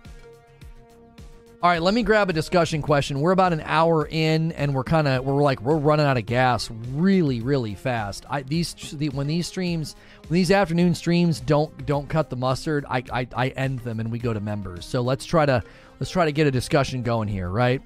All 1.62 1.70
right, 1.70 1.80
let 1.80 1.94
me 1.94 2.02
grab 2.02 2.28
a 2.28 2.34
discussion 2.34 2.82
question. 2.82 3.18
We're 3.18 3.32
about 3.32 3.54
an 3.54 3.62
hour 3.64 4.06
in, 4.10 4.52
and 4.52 4.74
we're 4.74 4.84
kind 4.84 5.08
of 5.08 5.24
we're 5.24 5.42
like 5.42 5.62
we're 5.62 5.78
running 5.78 6.04
out 6.04 6.18
of 6.18 6.26
gas 6.26 6.70
really, 6.92 7.40
really 7.40 7.74
fast. 7.74 8.26
I 8.28 8.42
these 8.42 8.74
the, 8.74 9.08
when 9.08 9.26
these 9.26 9.46
streams 9.46 9.96
when 10.28 10.34
these 10.34 10.50
afternoon 10.50 10.94
streams 10.94 11.40
don't 11.40 11.86
don't 11.86 12.10
cut 12.10 12.28
the 12.28 12.36
mustard, 12.36 12.84
I, 12.90 13.02
I 13.10 13.26
I 13.34 13.48
end 13.48 13.78
them 13.80 14.00
and 14.00 14.12
we 14.12 14.18
go 14.18 14.34
to 14.34 14.40
members. 14.40 14.84
So 14.84 15.00
let's 15.00 15.24
try 15.24 15.46
to 15.46 15.62
let's 15.98 16.10
try 16.10 16.26
to 16.26 16.32
get 16.32 16.46
a 16.46 16.50
discussion 16.50 17.02
going 17.02 17.26
here, 17.26 17.48
right? 17.48 17.80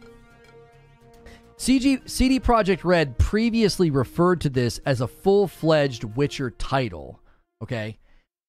CG, 1.56 2.08
CD 2.10 2.40
Projekt 2.40 2.82
Red 2.82 3.18
previously 3.18 3.90
referred 3.90 4.40
to 4.40 4.50
this 4.50 4.80
as 4.84 5.00
a 5.00 5.06
full 5.06 5.46
fledged 5.46 6.02
Witcher 6.02 6.50
title. 6.50 7.20
Okay, 7.62 8.00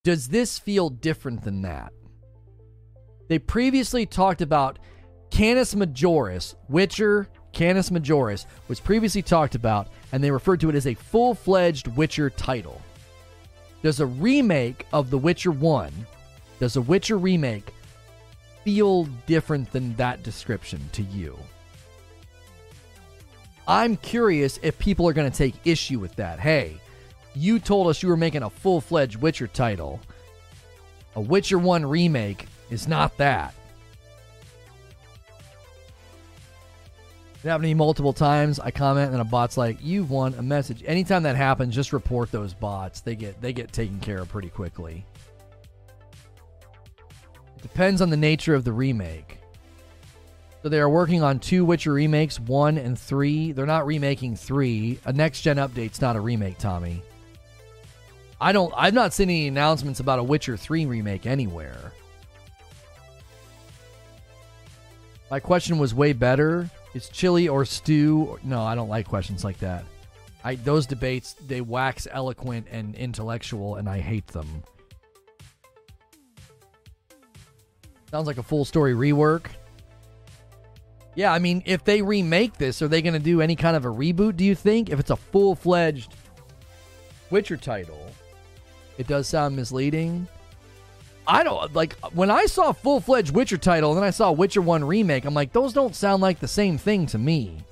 does 0.04 0.30
this 0.30 0.58
feel 0.58 0.90
different 0.90 1.44
than 1.44 1.62
that? 1.62 1.94
They 3.28 3.38
previously 3.38 4.08
talked 4.08 4.42
about 4.42 4.80
Canis 5.32 5.74
Majoris, 5.74 6.56
Witcher 6.70 7.28
Canis 7.54 7.90
Majoris, 7.90 8.46
was 8.68 8.80
previously 8.80 9.22
talked 9.22 9.56
about, 9.56 9.88
and 10.12 10.24
they 10.24 10.30
referred 10.30 10.60
to 10.60 10.70
it 10.70 10.76
as 10.76 10.86
a 10.88 10.94
full 10.94 11.34
fledged 11.34 11.88
Witcher 11.88 12.30
title. 12.30 12.82
Does 13.82 14.00
a 14.00 14.06
remake 14.06 14.86
of 14.94 15.10
The 15.10 15.18
Witcher 15.18 15.52
1, 15.52 15.92
does 16.60 16.76
a 16.76 16.82
Witcher 16.82 17.18
remake 17.18 17.74
feel 18.64 19.06
different 19.26 19.72
than 19.72 19.96
that 19.96 20.22
description 20.22 20.80
to 20.92 21.02
you? 21.02 21.38
I'm 23.68 23.98
curious 23.98 24.60
if 24.62 24.78
people 24.78 25.08
are 25.08 25.14
going 25.14 25.32
to 25.32 25.38
take 25.38 25.56
issue 25.66 25.98
with 25.98 26.16
that. 26.18 26.40
Hey, 26.40 26.80
you 27.34 27.58
told 27.58 27.88
us 27.88 28.04
you 28.04 28.10
were 28.10 28.18
making 28.18 28.44
a 28.44 28.50
full 28.50 28.82
fledged 28.82 29.16
Witcher 29.16 29.48
title. 29.48 30.00
A 31.16 31.22
Witcher 31.22 31.58
1 31.58 31.86
remake 31.86 32.48
is 32.70 32.88
not 32.88 33.18
that. 33.18 33.54
It 37.44 37.48
happened 37.48 37.64
to 37.64 37.70
me 37.70 37.74
multiple 37.74 38.14
times. 38.14 38.60
I 38.60 38.70
comment 38.70 39.14
and 39.14 39.22
a 39.22 39.26
bot's 39.26 39.58
like, 39.58 39.78
"You've 39.82 40.12
won 40.12 40.36
a 40.36 40.44
message." 40.44 40.84
Anytime 40.86 41.24
that 41.24 41.36
happens, 41.36 41.74
just 41.74 41.92
report 41.92 42.32
those 42.32 42.54
bots. 42.54 43.02
They 43.02 43.16
get 43.16 43.42
they 43.42 43.52
get 43.52 43.72
taken 43.72 44.00
care 44.00 44.20
of 44.20 44.30
pretty 44.30 44.50
quickly. 44.50 45.04
It 47.58 47.62
depends 47.64 48.00
on 48.02 48.12
the 48.12 48.18
nature 48.18 48.54
of 48.54 48.64
the 48.64 48.72
remake. 48.72 49.40
So 50.62 50.70
they 50.70 50.80
are 50.80 50.90
working 50.90 51.24
on 51.24 51.40
two 51.40 51.66
Witcher 51.66 51.94
remakes, 51.94 52.40
one 52.40 52.78
and 52.78 52.98
three. 52.98 53.52
They're 53.52 53.66
not 53.66 53.88
remaking 53.88 54.36
three. 54.36 55.00
A 55.06 55.12
next 55.12 55.42
gen 55.42 55.58
update's 55.58 56.00
not 56.00 56.16
a 56.16 56.22
remake, 56.22 56.60
Tommy. 56.60 57.02
I 58.40 58.52
don't. 58.52 58.72
I've 58.78 58.94
not 58.94 59.14
seen 59.14 59.32
any 59.32 59.48
announcements 59.48 60.00
about 60.00 60.20
a 60.20 60.24
Witcher 60.24 60.58
three 60.58 60.86
remake 60.86 61.26
anywhere. 61.26 61.92
My 65.32 65.40
question 65.40 65.80
was 65.80 65.96
way 65.96 66.14
better. 66.14 66.70
It's 66.94 67.10
chili 67.10 67.48
or 67.48 67.66
stew. 67.66 68.40
No, 68.44 68.62
I 68.62 68.76
don't 68.76 68.90
like 68.90 69.08
questions 69.08 69.44
like 69.44 69.60
that. 69.60 69.86
I 70.44 70.56
those 70.56 70.86
debates 70.86 71.34
they 71.48 71.62
wax 71.62 72.08
eloquent 72.10 72.68
and 72.72 72.96
intellectual, 72.96 73.76
and 73.76 73.88
I 73.88 74.00
hate 74.00 74.28
them. 74.28 74.64
Sounds 78.10 78.28
like 78.28 78.38
a 78.38 78.44
full 78.44 78.66
story 78.66 78.94
rework. 78.94 79.46
Yeah, 81.16 81.34
I 81.34 81.40
mean, 81.40 81.62
if 81.66 81.84
they 81.84 82.02
remake 82.02 82.58
this, 82.58 82.82
are 82.82 82.88
they 82.88 83.02
going 83.02 83.14
to 83.14 83.20
do 83.20 83.42
any 83.42 83.56
kind 83.56 83.76
of 83.76 83.86
a 83.86 83.90
reboot? 83.90 84.38
Do 84.38 84.46
you 84.46 84.56
think 84.56 84.90
if 84.90 85.00
it's 85.00 85.10
a 85.10 85.16
full 85.16 85.56
fledged 85.56 86.16
Witcher 87.30 87.58
title, 87.58 88.12
it 88.98 89.08
does 89.08 89.28
sound 89.28 89.56
misleading. 89.56 90.28
I 91.28 91.44
don't 91.44 91.74
like 91.74 91.94
when 92.14 92.32
I 92.32 92.46
saw 92.46 92.72
full 92.72 93.00
fledged 93.00 93.32
Witcher 93.32 93.58
title 93.58 93.92
and 93.92 93.98
then 93.98 94.04
I 94.04 94.10
saw 94.10 94.32
Witcher 94.32 94.62
1 94.62 94.84
remake, 94.84 95.26
I'm 95.26 95.34
like, 95.34 95.54
those 95.54 95.72
don't 95.72 95.96
sound 95.96 96.22
like 96.22 96.40
the 96.40 96.48
same 96.48 96.78
thing 96.78 97.06
to 97.08 97.18
me. 97.18 97.64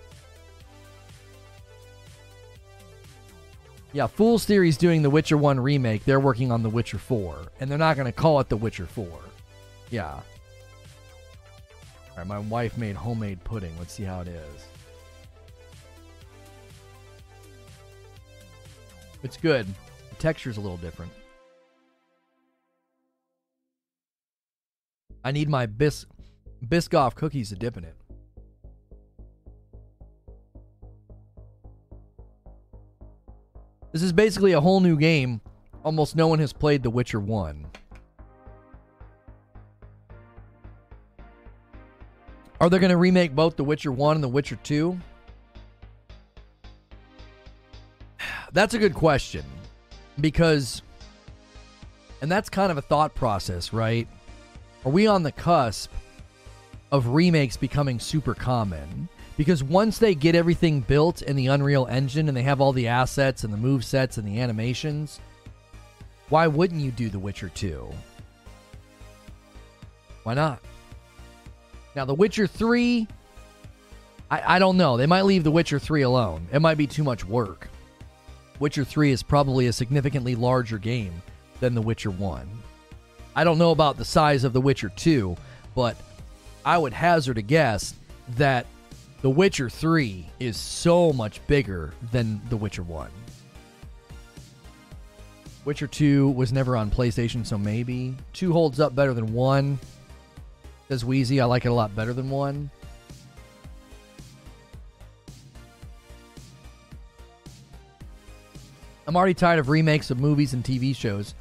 Yeah, 3.91 4.05
Fool's 4.05 4.45
Theory's 4.45 4.77
doing 4.77 5.01
the 5.01 5.09
Witcher 5.09 5.35
1 5.35 5.59
remake. 5.59 6.05
They're 6.05 6.19
working 6.19 6.51
on 6.51 6.61
the 6.61 6.69
Witcher 6.69 6.99
4. 6.99 7.47
And 7.59 7.71
they're 7.71 7.77
not 7.79 7.95
going 7.95 8.05
to 8.05 8.11
call 8.11 8.39
it 8.39 8.47
the 8.47 8.57
Witcher 8.57 8.85
4. 8.85 9.07
Yeah. 9.89 10.11
All 10.11 10.23
right, 12.17 12.27
my 12.27 12.37
wife 12.37 12.77
made 12.77 12.95
homemade 12.95 13.43
pudding. 13.43 13.73
Let's 13.79 13.93
see 13.93 14.03
how 14.03 14.21
it 14.21 14.27
is. 14.27 14.65
It's 19.23 19.37
good. 19.37 19.65
The 20.11 20.15
texture's 20.17 20.57
a 20.57 20.61
little 20.61 20.77
different. 20.77 21.11
I 25.23 25.31
need 25.31 25.49
my 25.49 25.65
bis- 25.65 26.05
Biscoff 26.65 27.15
cookies 27.15 27.49
to 27.49 27.55
dip 27.55 27.77
in 27.77 27.83
it. 27.83 27.95
This 33.91 34.03
is 34.03 34.13
basically 34.13 34.53
a 34.53 34.61
whole 34.61 34.79
new 34.81 34.97
game. 34.97 35.41
Almost 35.83 36.15
no 36.15 36.27
one 36.27 36.39
has 36.39 36.53
played 36.53 36.83
The 36.83 36.89
Witcher 36.89 37.19
1. 37.19 37.65
Are 42.61 42.69
they 42.69 42.77
going 42.77 42.91
to 42.91 42.97
remake 42.97 43.33
both 43.33 43.55
The 43.55 43.63
Witcher 43.63 43.91
1 43.91 44.17
and 44.17 44.23
The 44.23 44.27
Witcher 44.27 44.57
2? 44.57 44.99
That's 48.51 48.73
a 48.73 48.77
good 48.77 48.93
question. 48.93 49.45
Because, 50.19 50.81
and 52.21 52.29
that's 52.29 52.49
kind 52.49 52.73
of 52.73 52.77
a 52.77 52.81
thought 52.81 53.15
process, 53.15 53.71
right? 53.71 54.05
Are 54.85 54.91
we 54.91 55.07
on 55.07 55.23
the 55.23 55.31
cusp 55.31 55.91
of 56.91 57.07
remakes 57.07 57.57
becoming 57.57 57.99
super 57.99 58.33
common? 58.33 59.09
Because 59.35 59.63
once 59.63 59.97
they 59.97 60.15
get 60.15 60.35
everything 60.35 60.81
built 60.81 61.21
in 61.21 61.35
the 61.35 61.47
Unreal 61.47 61.85
Engine 61.87 62.27
and 62.27 62.35
they 62.35 62.43
have 62.43 62.61
all 62.61 62.71
the 62.71 62.87
assets 62.87 63.43
and 63.43 63.53
the 63.53 63.57
move 63.57 63.83
sets 63.83 64.17
and 64.17 64.27
the 64.27 64.39
animations, 64.39 65.19
why 66.29 66.47
wouldn't 66.47 66.81
you 66.81 66.91
do 66.91 67.09
The 67.09 67.19
Witcher 67.19 67.49
2? 67.49 67.89
Why 70.23 70.33
not? 70.33 70.61
Now, 71.95 72.05
The 72.05 72.13
Witcher 72.13 72.47
3, 72.47 73.07
I, 74.31 74.55
I 74.55 74.59
don't 74.59 74.77
know. 74.77 74.95
They 74.95 75.07
might 75.07 75.23
leave 75.23 75.43
The 75.43 75.51
Witcher 75.51 75.79
3 75.79 76.03
alone. 76.03 76.47
It 76.53 76.61
might 76.61 76.77
be 76.77 76.87
too 76.87 77.03
much 77.03 77.25
work. 77.25 77.67
Witcher 78.59 78.85
3 78.85 79.11
is 79.11 79.23
probably 79.23 79.67
a 79.67 79.73
significantly 79.73 80.35
larger 80.35 80.77
game 80.77 81.21
than 81.59 81.75
The 81.75 81.81
Witcher 81.81 82.11
1. 82.11 82.47
I 83.39 83.45
don't 83.45 83.57
know 83.57 83.71
about 83.71 83.95
the 83.95 84.03
size 84.03 84.43
of 84.43 84.51
The 84.51 84.59
Witcher 84.59 84.89
2, 84.89 85.37
but 85.73 85.95
I 86.65 86.77
would 86.77 86.91
hazard 86.91 87.37
a 87.37 87.41
guess 87.41 87.93
that 88.35 88.65
the 89.21 89.29
Witcher 89.29 89.69
3 89.69 90.25
is 90.41 90.57
so 90.57 91.13
much 91.13 91.39
bigger 91.47 91.93
than 92.11 92.41
The 92.49 92.57
Witcher 92.57 92.83
1. 92.83 93.09
Witcher 95.63 95.87
2 95.87 96.31
was 96.31 96.51
never 96.51 96.75
on 96.75 96.91
PlayStation, 96.91 97.45
so 97.45 97.57
maybe. 97.57 98.13
2 98.33 98.51
holds 98.51 98.81
up 98.81 98.93
better 98.93 99.13
than 99.13 99.31
1. 99.31 99.79
Says 100.89 101.05
Wheezy, 101.05 101.39
I 101.39 101.45
like 101.45 101.63
it 101.63 101.69
a 101.69 101.73
lot 101.73 101.95
better 101.95 102.11
than 102.11 102.29
1. 102.29 102.69
I'm 109.07 109.15
already 109.15 109.33
tired 109.33 109.59
of 109.59 109.69
remakes 109.69 110.11
of 110.11 110.19
movies 110.19 110.53
and 110.53 110.61
TV 110.61 110.93
shows. 110.93 111.35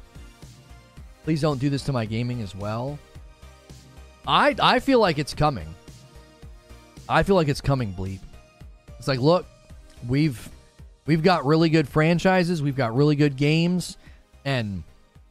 Please 1.29 1.41
don't 1.41 1.59
do 1.59 1.69
this 1.69 1.83
to 1.83 1.93
my 1.93 2.05
gaming 2.05 2.41
as 2.41 2.55
well. 2.55 2.97
I 4.25 4.55
I 4.59 4.79
feel 4.79 4.97
like 4.97 5.19
it's 5.19 5.35
coming. 5.35 5.67
I 7.07 7.21
feel 7.21 7.35
like 7.35 7.47
it's 7.47 7.61
coming, 7.61 7.93
Bleep. 7.93 8.21
It's 8.97 9.07
like, 9.07 9.19
look, 9.19 9.45
we've 10.07 10.49
we've 11.05 11.21
got 11.21 11.45
really 11.45 11.69
good 11.69 11.87
franchises, 11.87 12.63
we've 12.63 12.75
got 12.75 12.95
really 12.95 13.15
good 13.15 13.35
games, 13.35 13.95
and 14.43 14.81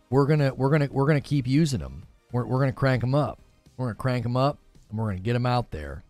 we're 0.08 0.26
gonna 0.26 0.54
we're 0.54 0.70
gonna 0.70 0.86
we're 0.88 1.08
gonna 1.08 1.20
keep 1.20 1.48
using 1.48 1.80
them. 1.80 2.04
We're 2.30 2.46
we're 2.46 2.60
gonna 2.60 2.72
crank 2.72 3.00
them 3.00 3.16
up. 3.16 3.40
We're 3.76 3.86
gonna 3.86 3.96
crank 3.96 4.22
them 4.22 4.36
up, 4.36 4.60
and 4.90 5.00
we're 5.00 5.08
gonna 5.08 5.18
get 5.18 5.32
them 5.32 5.46
out 5.46 5.72
there. 5.72 6.04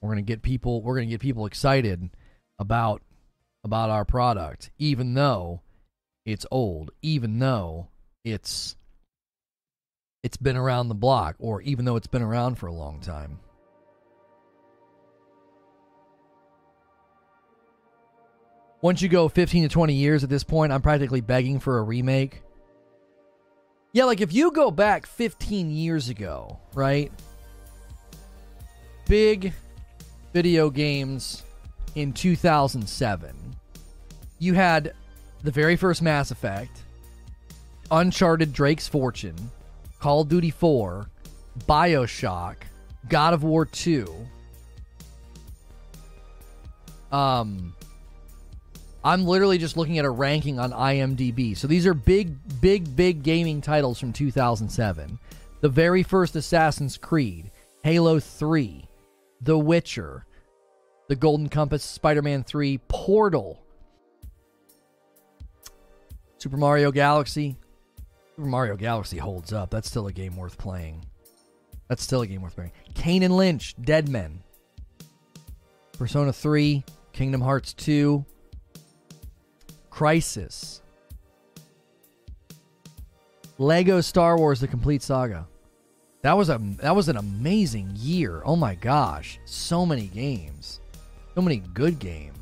We're 0.00 0.10
gonna 0.10 0.22
get 0.22 0.42
people. 0.42 0.82
We're 0.82 0.96
gonna 0.96 1.06
get 1.06 1.20
people 1.20 1.46
excited 1.46 2.10
about 2.58 3.02
about 3.62 3.90
our 3.90 4.04
product, 4.04 4.72
even 4.78 5.14
though 5.14 5.60
it's 6.26 6.44
old, 6.50 6.90
even 7.02 7.38
though 7.38 7.86
it's 8.24 8.74
it's 10.22 10.36
been 10.36 10.56
around 10.56 10.88
the 10.88 10.94
block, 10.94 11.36
or 11.38 11.62
even 11.62 11.84
though 11.84 11.96
it's 11.96 12.06
been 12.06 12.22
around 12.22 12.56
for 12.56 12.66
a 12.66 12.72
long 12.72 13.00
time. 13.00 13.38
Once 18.82 19.02
you 19.02 19.08
go 19.08 19.28
15 19.28 19.64
to 19.64 19.68
20 19.68 19.92
years 19.92 20.24
at 20.24 20.30
this 20.30 20.44
point, 20.44 20.72
I'm 20.72 20.80
practically 20.80 21.20
begging 21.20 21.60
for 21.60 21.78
a 21.78 21.82
remake. 21.82 22.42
Yeah, 23.92 24.04
like 24.04 24.20
if 24.20 24.32
you 24.32 24.52
go 24.52 24.70
back 24.70 25.04
15 25.04 25.70
years 25.70 26.08
ago, 26.08 26.58
right? 26.74 27.12
Big 29.06 29.52
video 30.32 30.70
games 30.70 31.42
in 31.94 32.12
2007. 32.12 33.36
You 34.38 34.54
had 34.54 34.94
the 35.42 35.50
very 35.50 35.76
first 35.76 36.00
Mass 36.00 36.30
Effect, 36.30 36.82
Uncharted 37.90 38.52
Drake's 38.52 38.86
Fortune, 38.86 39.50
Call 40.00 40.22
of 40.22 40.28
Duty 40.28 40.50
4, 40.50 41.08
BioShock, 41.66 42.56
God 43.08 43.34
of 43.34 43.44
War 43.44 43.64
2. 43.64 44.12
Um 47.12 47.74
I'm 49.02 49.24
literally 49.24 49.56
just 49.58 49.76
looking 49.76 49.98
at 49.98 50.04
a 50.04 50.10
ranking 50.10 50.58
on 50.58 50.72
IMDb. 50.72 51.56
So 51.56 51.66
these 51.66 51.86
are 51.86 51.94
big, 51.94 52.36
big, 52.60 52.94
big 52.94 53.22
gaming 53.22 53.62
titles 53.62 53.98
from 53.98 54.12
2007. 54.12 55.18
The 55.60 55.68
very 55.68 56.02
first 56.02 56.36
Assassin's 56.36 56.98
Creed, 56.98 57.50
Halo 57.82 58.20
3, 58.20 58.86
The 59.40 59.58
Witcher, 59.58 60.26
The 61.08 61.16
Golden 61.16 61.48
Compass, 61.48 61.82
Spider 61.82 62.20
Man 62.20 62.44
3, 62.44 62.78
Portal, 62.88 63.62
Super 66.38 66.56
Mario 66.56 66.90
Galaxy. 66.90 67.56
Super 68.40 68.48
Mario 68.48 68.74
Galaxy 68.74 69.18
holds 69.18 69.52
up. 69.52 69.68
That's 69.68 69.86
still 69.86 70.06
a 70.06 70.12
game 70.14 70.34
worth 70.34 70.56
playing. 70.56 71.04
That's 71.88 72.02
still 72.02 72.22
a 72.22 72.26
game 72.26 72.40
worth 72.40 72.54
playing. 72.54 72.72
Kane 72.94 73.22
and 73.22 73.36
Lynch, 73.36 73.74
Dead 73.82 74.08
Men. 74.08 74.42
Persona 75.98 76.32
3, 76.32 76.82
Kingdom 77.12 77.42
Hearts 77.42 77.74
2, 77.74 78.24
Crysis. 79.92 80.80
Lego 83.58 84.00
Star 84.00 84.38
Wars: 84.38 84.58
The 84.58 84.68
Complete 84.68 85.02
Saga. 85.02 85.46
That 86.22 86.32
was 86.34 86.48
a 86.48 86.58
that 86.78 86.96
was 86.96 87.10
an 87.10 87.18
amazing 87.18 87.90
year. 87.94 88.40
Oh 88.46 88.56
my 88.56 88.74
gosh, 88.74 89.38
so 89.44 89.84
many 89.84 90.06
games, 90.06 90.80
so 91.34 91.42
many 91.42 91.58
good 91.74 91.98
games. 91.98 92.38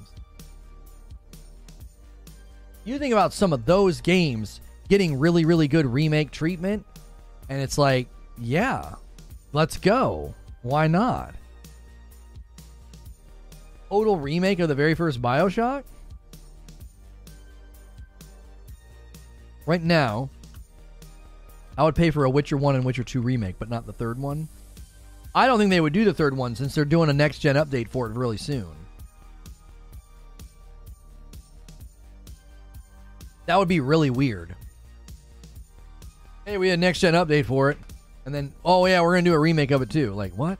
You 2.85 3.01
think 3.01 3.13
about 3.13 3.33
some 3.33 3.53
of 3.53 3.65
those 3.65 4.01
games 4.01 4.61
getting 4.89 5.19
really 5.19 5.45
really 5.45 5.69
good 5.69 5.87
remake 5.87 6.31
treatment, 6.31 6.85
and 7.49 7.61
it's 7.61 7.79
like, 7.79 8.09
yeah, 8.39 8.95
let's 9.53 9.77
go. 9.77 10.35
Why 10.63 10.87
not? 10.87 11.35
Total 13.89 14.17
remake 14.17 14.59
of 14.59 14.69
the 14.69 14.75
very 14.75 14.95
first 14.95 15.23
Bioshock. 15.23 15.85
Right 19.65 19.83
now, 19.83 20.31
I 21.77 21.85
would 21.85 21.95
pay 21.95 22.11
for 22.11 22.25
a 22.25 22.31
Witcher 22.31 22.57
1 22.57 22.75
and 22.75 22.85
Witcher 22.85 23.05
2 23.05 23.21
remake, 23.21 23.57
but 23.59 23.71
not 23.71 23.87
the 23.87 23.93
third 23.93 24.19
one. 24.19 24.49
I 25.35 25.47
don't 25.47 25.59
think 25.59 25.71
they 25.71 25.81
would 25.81 25.93
do 25.93 26.05
the 26.05 26.15
third 26.15 26.37
one 26.37 26.57
since 26.57 26.75
they're 26.75 26.85
doing 26.85 27.11
a 27.11 27.13
next 27.13 27.39
gen 27.39 27.57
update 27.57 27.89
for 27.89 28.07
it 28.07 28.17
really 28.17 28.37
soon. 28.37 28.75
That 33.47 33.59
would 33.59 33.69
be 33.69 33.81
really 33.81 34.11
weird. 34.11 34.57
Hey, 36.49 36.57
we 36.57 36.71
had 36.71 36.81
next 36.81 37.01
gen 37.01 37.13
update 37.13 37.45
for 37.45 37.71
it. 37.71 37.77
And 38.25 38.35
then, 38.35 38.55
oh 38.65 38.87
yeah, 38.87 39.03
we're 39.03 39.17
to 39.19 39.23
do 39.23 39.35
a 39.35 39.39
remake 39.39 39.71
of 39.71 39.83
it 39.83 39.91
too. 39.91 40.15
Like, 40.15 40.33
what? 40.33 40.59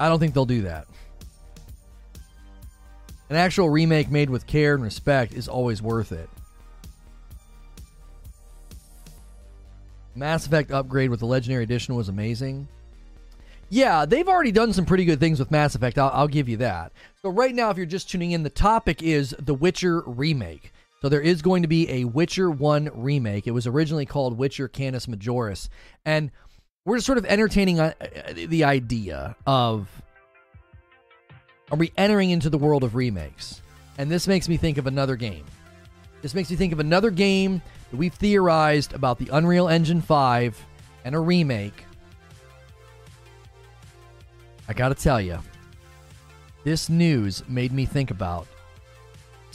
I 0.00 0.08
don't 0.08 0.18
think 0.18 0.32
they'll 0.32 0.46
do 0.46 0.62
that. 0.62 0.86
An 3.28 3.36
actual 3.36 3.68
remake 3.68 4.10
made 4.10 4.30
with 4.30 4.46
care 4.46 4.72
and 4.72 4.82
respect 4.82 5.34
is 5.34 5.46
always 5.46 5.82
worth 5.82 6.10
it. 6.10 6.30
Mass 10.14 10.46
Effect 10.46 10.70
upgrade 10.70 11.10
with 11.10 11.20
the 11.20 11.26
Legendary 11.26 11.64
Edition 11.64 11.96
was 11.96 12.08
amazing. 12.08 12.66
Yeah, 13.68 14.06
they've 14.06 14.26
already 14.26 14.52
done 14.52 14.72
some 14.72 14.86
pretty 14.86 15.04
good 15.04 15.20
things 15.20 15.38
with 15.38 15.50
Mass 15.50 15.74
Effect. 15.74 15.98
I'll, 15.98 16.10
I'll, 16.14 16.28
give 16.28 16.48
you 16.48 16.56
that. 16.58 16.92
So, 17.20 17.28
right 17.28 17.54
now, 17.54 17.68
if 17.68 17.76
you're 17.76 17.84
just 17.84 18.08
tuning 18.08 18.30
in, 18.30 18.42
the 18.42 18.48
topic 18.48 19.02
is 19.02 19.34
The 19.38 19.52
Witcher 19.52 20.00
Remake. 20.06 20.72
So, 21.06 21.10
there 21.10 21.20
is 21.20 21.40
going 21.40 21.62
to 21.62 21.68
be 21.68 21.88
a 21.88 22.04
Witcher 22.04 22.50
1 22.50 22.90
remake. 22.92 23.46
It 23.46 23.52
was 23.52 23.68
originally 23.68 24.06
called 24.06 24.36
Witcher 24.36 24.66
Canis 24.66 25.06
Majoris. 25.06 25.68
And 26.04 26.32
we're 26.84 26.96
just 26.96 27.06
sort 27.06 27.16
of 27.16 27.24
entertaining 27.26 27.78
uh, 27.78 27.92
uh, 28.00 28.32
the 28.34 28.64
idea 28.64 29.36
of 29.46 29.88
are 31.70 31.78
we 31.78 31.92
entering 31.96 32.30
into 32.30 32.50
the 32.50 32.58
world 32.58 32.82
of 32.82 32.96
remakes? 32.96 33.62
And 33.98 34.10
this 34.10 34.26
makes 34.26 34.48
me 34.48 34.56
think 34.56 34.78
of 34.78 34.88
another 34.88 35.14
game. 35.14 35.44
This 36.22 36.34
makes 36.34 36.50
me 36.50 36.56
think 36.56 36.72
of 36.72 36.80
another 36.80 37.12
game 37.12 37.62
that 37.92 37.96
we've 37.96 38.12
theorized 38.12 38.92
about 38.92 39.20
the 39.20 39.28
Unreal 39.32 39.68
Engine 39.68 40.00
5 40.00 40.60
and 41.04 41.14
a 41.14 41.20
remake. 41.20 41.84
I 44.68 44.72
gotta 44.72 44.96
tell 44.96 45.20
you, 45.20 45.38
this 46.64 46.88
news 46.88 47.44
made 47.46 47.70
me 47.70 47.84
think 47.84 48.10
about 48.10 48.48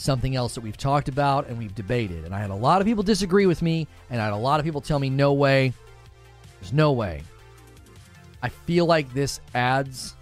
something 0.02 0.36
else 0.36 0.54
that 0.54 0.60
we've 0.60 0.76
talked 0.76 1.08
about 1.08 1.48
and 1.48 1.58
we've 1.58 1.74
debated. 1.74 2.24
And 2.24 2.34
I 2.34 2.40
had 2.40 2.50
a 2.50 2.54
lot 2.54 2.80
of 2.80 2.86
people 2.86 3.02
disagree 3.02 3.46
with 3.46 3.62
me, 3.62 3.86
and 4.10 4.20
I 4.20 4.24
had 4.24 4.32
a 4.32 4.36
lot 4.36 4.60
of 4.60 4.64
people 4.64 4.80
tell 4.80 4.98
me, 4.98 5.08
no 5.08 5.32
way. 5.32 5.72
There's 6.60 6.72
no 6.72 6.92
way. 6.92 7.22
I 8.42 8.48
feel 8.48 8.86
like 8.86 9.12
this 9.14 9.40
adds 9.54 10.14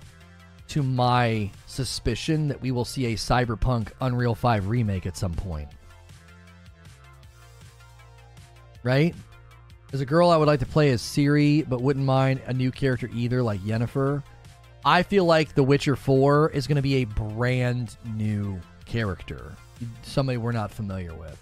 to 0.69 0.83
my 0.83 1.51
suspicion 1.67 2.49
that 2.49 2.61
we 2.61 2.71
will 2.71 2.85
see 2.85 3.07
a 3.07 3.17
Cyberpunk 3.17 3.91
Unreal 4.01 4.35
5 4.35 4.69
remake 4.69 5.07
at 5.07 5.17
some 5.17 5.33
point. 5.33 5.69
Right? 8.83 9.15
There's 9.91 10.01
a 10.01 10.07
girl 10.07 10.31
I 10.31 10.37
would 10.37 10.47
like 10.47 10.61
to 10.61 10.67
play 10.67 10.91
as 10.91 11.03
Ciri, 11.03 11.69
but 11.69 11.81
wouldn't 11.81 12.05
mind 12.05 12.41
a 12.47 12.53
new 12.53 12.71
character 12.71 13.11
either, 13.13 13.43
like 13.43 13.61
Yennefer. 13.61 14.23
I 14.85 15.03
feel 15.03 15.25
like 15.25 15.55
The 15.55 15.65
Witcher 15.65 15.97
4 15.97 16.51
is 16.51 16.67
going 16.67 16.77
to 16.77 16.83
be 16.83 16.97
a 16.97 17.05
brand 17.05 17.97
new 18.15 18.61
character, 18.87 19.57
somebody 20.03 20.39
we're 20.39 20.53
not 20.53 20.71
familiar 20.71 21.15
with. 21.15 21.41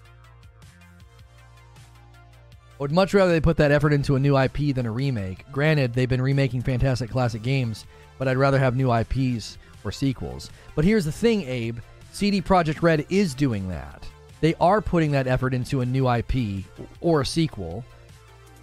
I 2.79 2.83
would 2.83 2.93
much 2.93 3.13
rather 3.13 3.33
they 3.33 3.41
put 3.41 3.57
that 3.57 3.73
effort 3.73 3.93
into 3.93 4.15
a 4.15 4.21
new 4.21 4.39
IP 4.39 4.75
than 4.75 4.87
a 4.87 4.91
remake. 4.91 5.45
Granted, 5.51 5.93
they've 5.93 6.09
been 6.09 6.23
remaking 6.23 6.63
fantastic 6.63 7.11
classic 7.11 7.43
games, 7.43 7.87
but 8.19 8.29
I'd 8.29 8.37
rather 8.37 8.59
have 8.59 8.77
new 8.77 8.95
IPs 8.95 9.59
or 9.83 9.91
sequels. 9.91 10.51
But 10.77 10.85
here's 10.85 11.05
the 11.05 11.13
thing, 11.13 11.43
Abe 11.43 11.79
CD 12.13 12.41
Projekt 12.41 12.83
Red 12.83 13.05
is 13.11 13.35
doing 13.35 13.69
that. 13.69 14.07
They 14.41 14.55
are 14.61 14.81
putting 14.81 15.11
that 15.13 15.27
effort 15.27 15.55
into 15.55 15.81
a 15.81 15.87
new 15.87 16.09
IP 16.09 16.65
or 17.01 17.23
a 17.23 17.27
sequel. 17.27 17.85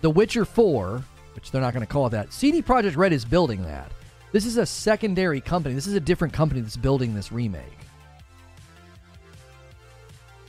The 0.01 0.09
Witcher 0.09 0.45
4, 0.45 1.03
which 1.35 1.51
they're 1.51 1.61
not 1.61 1.73
going 1.73 1.85
to 1.85 1.91
call 1.91 2.07
it 2.07 2.11
that, 2.11 2.31
CD 2.31 2.61
Projekt 2.61 2.95
Red 2.95 3.11
is 3.11 3.25
building 3.25 3.63
that. 3.63 3.91
This 4.31 4.45
is 4.45 4.57
a 4.57 4.65
secondary 4.65 5.41
company. 5.41 5.75
This 5.75 5.87
is 5.87 5.93
a 5.93 5.99
different 5.99 6.33
company 6.33 6.61
that's 6.61 6.77
building 6.77 7.13
this 7.13 7.31
remake 7.31 7.84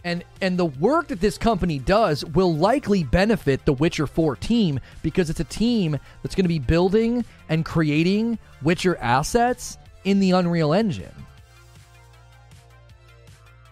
and 0.06 0.22
and 0.40 0.56
the 0.56 0.64
work 0.64 1.08
that 1.08 1.20
this 1.20 1.36
company 1.36 1.80
does 1.80 2.24
will 2.24 2.54
likely 2.54 3.02
benefit 3.02 3.64
the 3.64 3.72
Witcher 3.72 4.06
4 4.06 4.36
team 4.36 4.78
because 5.02 5.28
it's 5.28 5.40
a 5.40 5.44
team 5.44 5.98
that's 6.22 6.36
going 6.36 6.44
to 6.44 6.48
be 6.48 6.60
building 6.60 7.24
and 7.48 7.64
creating 7.64 8.38
Witcher 8.62 8.96
assets 8.98 9.76
in 10.04 10.20
the 10.20 10.30
Unreal 10.30 10.72
Engine. 10.72 11.12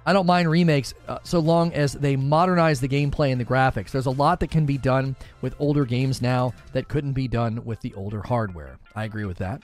I 0.05 0.13
don't 0.13 0.27
mind 0.27 0.51
remakes 0.51 0.93
uh, 1.09 1.19
so 1.23 1.39
long 1.39 1.73
as 1.73 1.93
they 1.95 2.17
modernize 2.17 2.81
the 2.81 2.89
gameplay 2.89 3.31
and 3.31 3.41
the 3.41 3.45
graphics. 3.45 3.93
There's 3.93 4.07
a 4.07 4.11
lot 4.11 4.41
that 4.41 4.51
can 4.51 4.67
be 4.67 4.77
done 4.77 5.17
with 5.41 5.55
older 5.59 5.87
games 5.87 6.21
now 6.21 6.53
that 6.73 6.89
couldn't 6.89 7.13
be 7.13 7.29
done 7.29 7.65
with 7.65 7.81
the 7.81 7.95
older 7.95 8.21
hardware. 8.21 8.77
I 8.95 9.05
agree 9.05 9.25
with 9.25 9.39
that. 9.39 9.63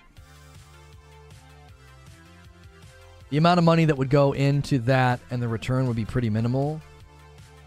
The 3.31 3.37
amount 3.37 3.59
of 3.59 3.65
money 3.65 3.85
that 3.85 3.97
would 3.97 4.11
go 4.11 4.33
into 4.33 4.79
that 4.81 5.21
and 5.31 5.41
the 5.41 5.49
return 5.49 5.87
would 5.87 5.97
be 5.97 6.05
pretty 6.05 6.31
minimal. 6.31 6.81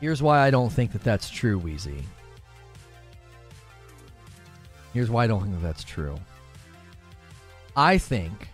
Here's 0.02 0.22
why 0.22 0.40
I 0.40 0.52
don't 0.52 0.70
think 0.72 0.92
that 0.92 1.04
that's 1.04 1.30
true, 1.30 1.58
Wheezy. 1.58 2.04
Here's 4.94 5.10
why 5.10 5.24
I 5.24 5.28
don't 5.28 5.42
think 5.42 5.54
that 5.56 5.62
that's 5.62 5.84
true. 5.84 6.20
I 7.76 7.98
think 7.98 8.50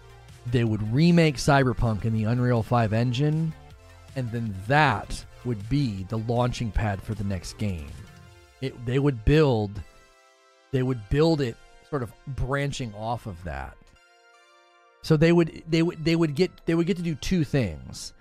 they 0.51 0.63
would 0.63 0.93
remake 0.93 1.37
Cyberpunk 1.37 2.05
in 2.05 2.13
the 2.13 2.25
Unreal 2.25 2.63
5 2.63 2.93
engine, 2.93 3.53
and 4.15 4.31
then 4.31 4.55
that 4.67 5.25
would 5.45 5.67
be 5.69 6.03
the 6.09 6.19
launching 6.19 6.71
pad 6.71 7.01
for 7.01 7.13
the 7.15 7.23
next 7.23 7.57
game. 7.57 7.89
It, 8.61 8.85
they 8.85 8.99
would 8.99 9.25
build 9.25 9.81
they 10.71 10.83
would 10.83 11.01
build 11.09 11.41
it 11.41 11.57
sort 11.89 12.03
of 12.03 12.11
branching 12.27 12.93
off 12.93 13.25
of 13.25 13.43
that. 13.43 13.75
So 15.01 15.17
they 15.17 15.31
would 15.31 15.63
they 15.67 15.81
would 15.81 16.03
they 16.03 16.15
would 16.15 16.35
get 16.35 16.51
they 16.65 16.75
would 16.75 16.87
get 16.87 16.97
to 16.97 17.03
do 17.03 17.15
two 17.15 17.43
things. 17.43 18.13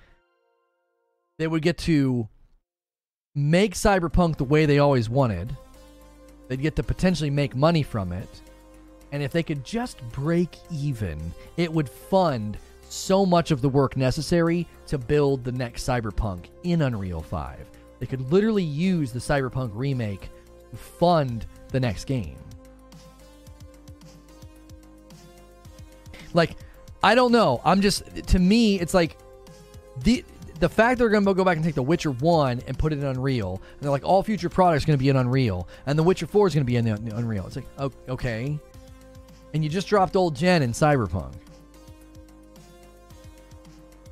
They 1.38 1.46
would 1.46 1.62
get 1.62 1.78
to 1.78 2.28
make 3.34 3.74
Cyberpunk 3.74 4.36
the 4.36 4.44
way 4.44 4.66
they 4.66 4.78
always 4.78 5.09
wanted. 5.09 5.56
They'd 6.48 6.62
get 6.62 6.76
to 6.76 6.82
potentially 6.82 7.30
make 7.30 7.55
money 7.55 7.82
from 7.82 8.12
it. 8.12 8.28
And 9.12 9.22
if 9.22 9.32
they 9.32 9.42
could 9.42 9.64
just 9.64 10.00
break 10.10 10.56
even, 10.70 11.32
it 11.56 11.72
would 11.72 11.88
fund 11.88 12.59
so 12.88 13.24
much 13.24 13.50
of 13.50 13.60
the 13.60 13.68
work 13.68 13.96
necessary 13.96 14.66
to 14.86 14.98
build 14.98 15.44
the 15.44 15.52
next 15.52 15.86
Cyberpunk 15.86 16.46
in 16.64 16.82
Unreal 16.82 17.20
5. 17.20 17.59
They 17.98 18.06
could 18.06 18.32
literally 18.32 18.64
use 18.64 19.12
the 19.12 19.18
Cyberpunk 19.18 19.70
remake 19.74 20.30
to 20.70 20.76
fund 20.76 21.46
the 21.68 21.80
next 21.80 22.05
game. 22.05 22.38
Like 26.34 26.56
I 27.02 27.14
don't 27.14 27.32
know. 27.32 27.60
I'm 27.64 27.80
just 27.80 28.04
to 28.28 28.38
me, 28.38 28.80
it's 28.80 28.94
like 28.94 29.16
the 30.02 30.24
the 30.60 30.68
fact 30.68 30.98
they're 30.98 31.08
going 31.08 31.24
to 31.24 31.34
go 31.34 31.44
back 31.44 31.56
and 31.56 31.64
take 31.64 31.76
The 31.76 31.82
Witcher 31.82 32.10
1 32.10 32.62
and 32.66 32.78
put 32.78 32.92
it 32.92 32.98
in 32.98 33.04
Unreal, 33.04 33.62
and 33.62 33.80
they're 33.80 33.90
like, 33.90 34.04
all 34.04 34.22
future 34.22 34.48
products 34.48 34.84
going 34.84 34.98
to 34.98 35.02
be 35.02 35.08
in 35.08 35.16
Unreal, 35.16 35.68
and 35.86 35.98
The 35.98 36.02
Witcher 36.02 36.26
4 36.26 36.48
is 36.48 36.54
going 36.54 36.66
to 36.66 36.66
be 36.66 36.76
in 36.76 36.88
Unreal. 36.88 37.46
It's 37.46 37.56
like, 37.56 37.66
okay. 38.08 38.58
And 39.54 39.62
you 39.62 39.70
just 39.70 39.86
dropped 39.86 40.16
old 40.16 40.34
Gen 40.34 40.62
in 40.62 40.72
Cyberpunk. 40.72 41.34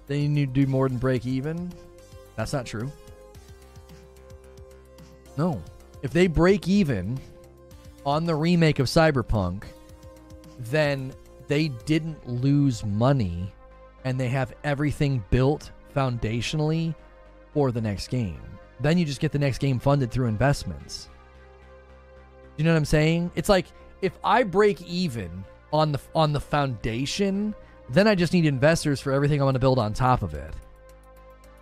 Then 0.06 0.20
you 0.20 0.28
need 0.28 0.54
to 0.54 0.64
do 0.64 0.70
more 0.70 0.88
than 0.88 0.98
break 0.98 1.26
even? 1.26 1.72
That's 2.36 2.52
not 2.52 2.64
true. 2.64 2.90
No. 5.36 5.60
If 6.02 6.12
they 6.12 6.28
break 6.28 6.68
even 6.68 7.18
on 8.04 8.24
the 8.24 8.34
remake 8.34 8.78
of 8.78 8.86
Cyberpunk, 8.86 9.64
then 10.58 11.12
they 11.48 11.68
didn't 11.68 12.26
lose 12.28 12.84
money 12.84 13.52
and 14.04 14.18
they 14.18 14.28
have 14.28 14.54
everything 14.64 15.24
built 15.30 15.70
foundationally 15.94 16.94
for 17.52 17.72
the 17.72 17.80
next 17.80 18.08
game. 18.08 18.40
Then 18.80 18.98
you 18.98 19.04
just 19.04 19.20
get 19.20 19.32
the 19.32 19.38
next 19.38 19.58
game 19.58 19.78
funded 19.78 20.10
through 20.10 20.26
investments. 20.26 21.08
You 22.56 22.64
know 22.64 22.72
what 22.72 22.78
I'm 22.78 22.84
saying? 22.84 23.30
It's 23.34 23.48
like 23.48 23.66
if 24.02 24.12
I 24.22 24.42
break 24.42 24.82
even 24.82 25.44
on 25.72 25.92
the 25.92 26.00
on 26.14 26.32
the 26.32 26.40
foundation, 26.40 27.54
then 27.88 28.06
I 28.06 28.14
just 28.14 28.32
need 28.32 28.46
investors 28.46 29.00
for 29.00 29.12
everything 29.12 29.40
I'm 29.40 29.44
going 29.44 29.54
to 29.54 29.60
build 29.60 29.78
on 29.78 29.92
top 29.92 30.22
of 30.22 30.34
it. 30.34 30.54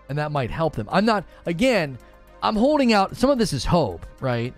And 0.08 0.18
that 0.18 0.32
might 0.32 0.50
help 0.50 0.76
them. 0.76 0.88
I'm 0.90 1.04
not 1.04 1.24
again, 1.46 1.98
I'm 2.42 2.56
holding 2.56 2.92
out 2.92 3.16
some 3.16 3.30
of 3.30 3.38
this 3.38 3.52
is 3.52 3.64
hope, 3.64 4.06
right? 4.20 4.52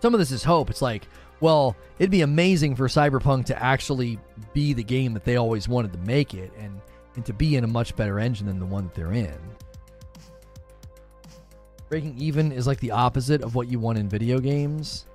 Some 0.00 0.14
of 0.14 0.20
this 0.20 0.30
is 0.30 0.44
hope. 0.44 0.70
It's 0.70 0.82
like, 0.82 1.08
well, 1.40 1.76
it'd 1.98 2.10
be 2.10 2.22
amazing 2.22 2.74
for 2.74 2.88
Cyberpunk 2.88 3.46
to 3.46 3.62
actually 3.62 4.18
be 4.52 4.72
the 4.72 4.82
game 4.82 5.14
that 5.14 5.24
they 5.24 5.36
always 5.36 5.68
wanted 5.68 5.92
to 5.92 5.98
make 6.00 6.34
it 6.34 6.52
and, 6.58 6.80
and 7.14 7.24
to 7.26 7.32
be 7.32 7.56
in 7.56 7.64
a 7.64 7.68
much 7.68 7.94
better 7.96 8.18
engine 8.18 8.46
than 8.46 8.58
the 8.58 8.66
one 8.66 8.84
that 8.84 8.94
they're 8.94 9.12
in. 9.12 9.38
Breaking 11.88 12.14
even 12.18 12.52
is 12.52 12.66
like 12.66 12.80
the 12.80 12.90
opposite 12.90 13.42
of 13.42 13.54
what 13.54 13.68
you 13.68 13.78
want 13.78 13.98
in 13.98 14.08
video 14.08 14.38
games. 14.38 15.06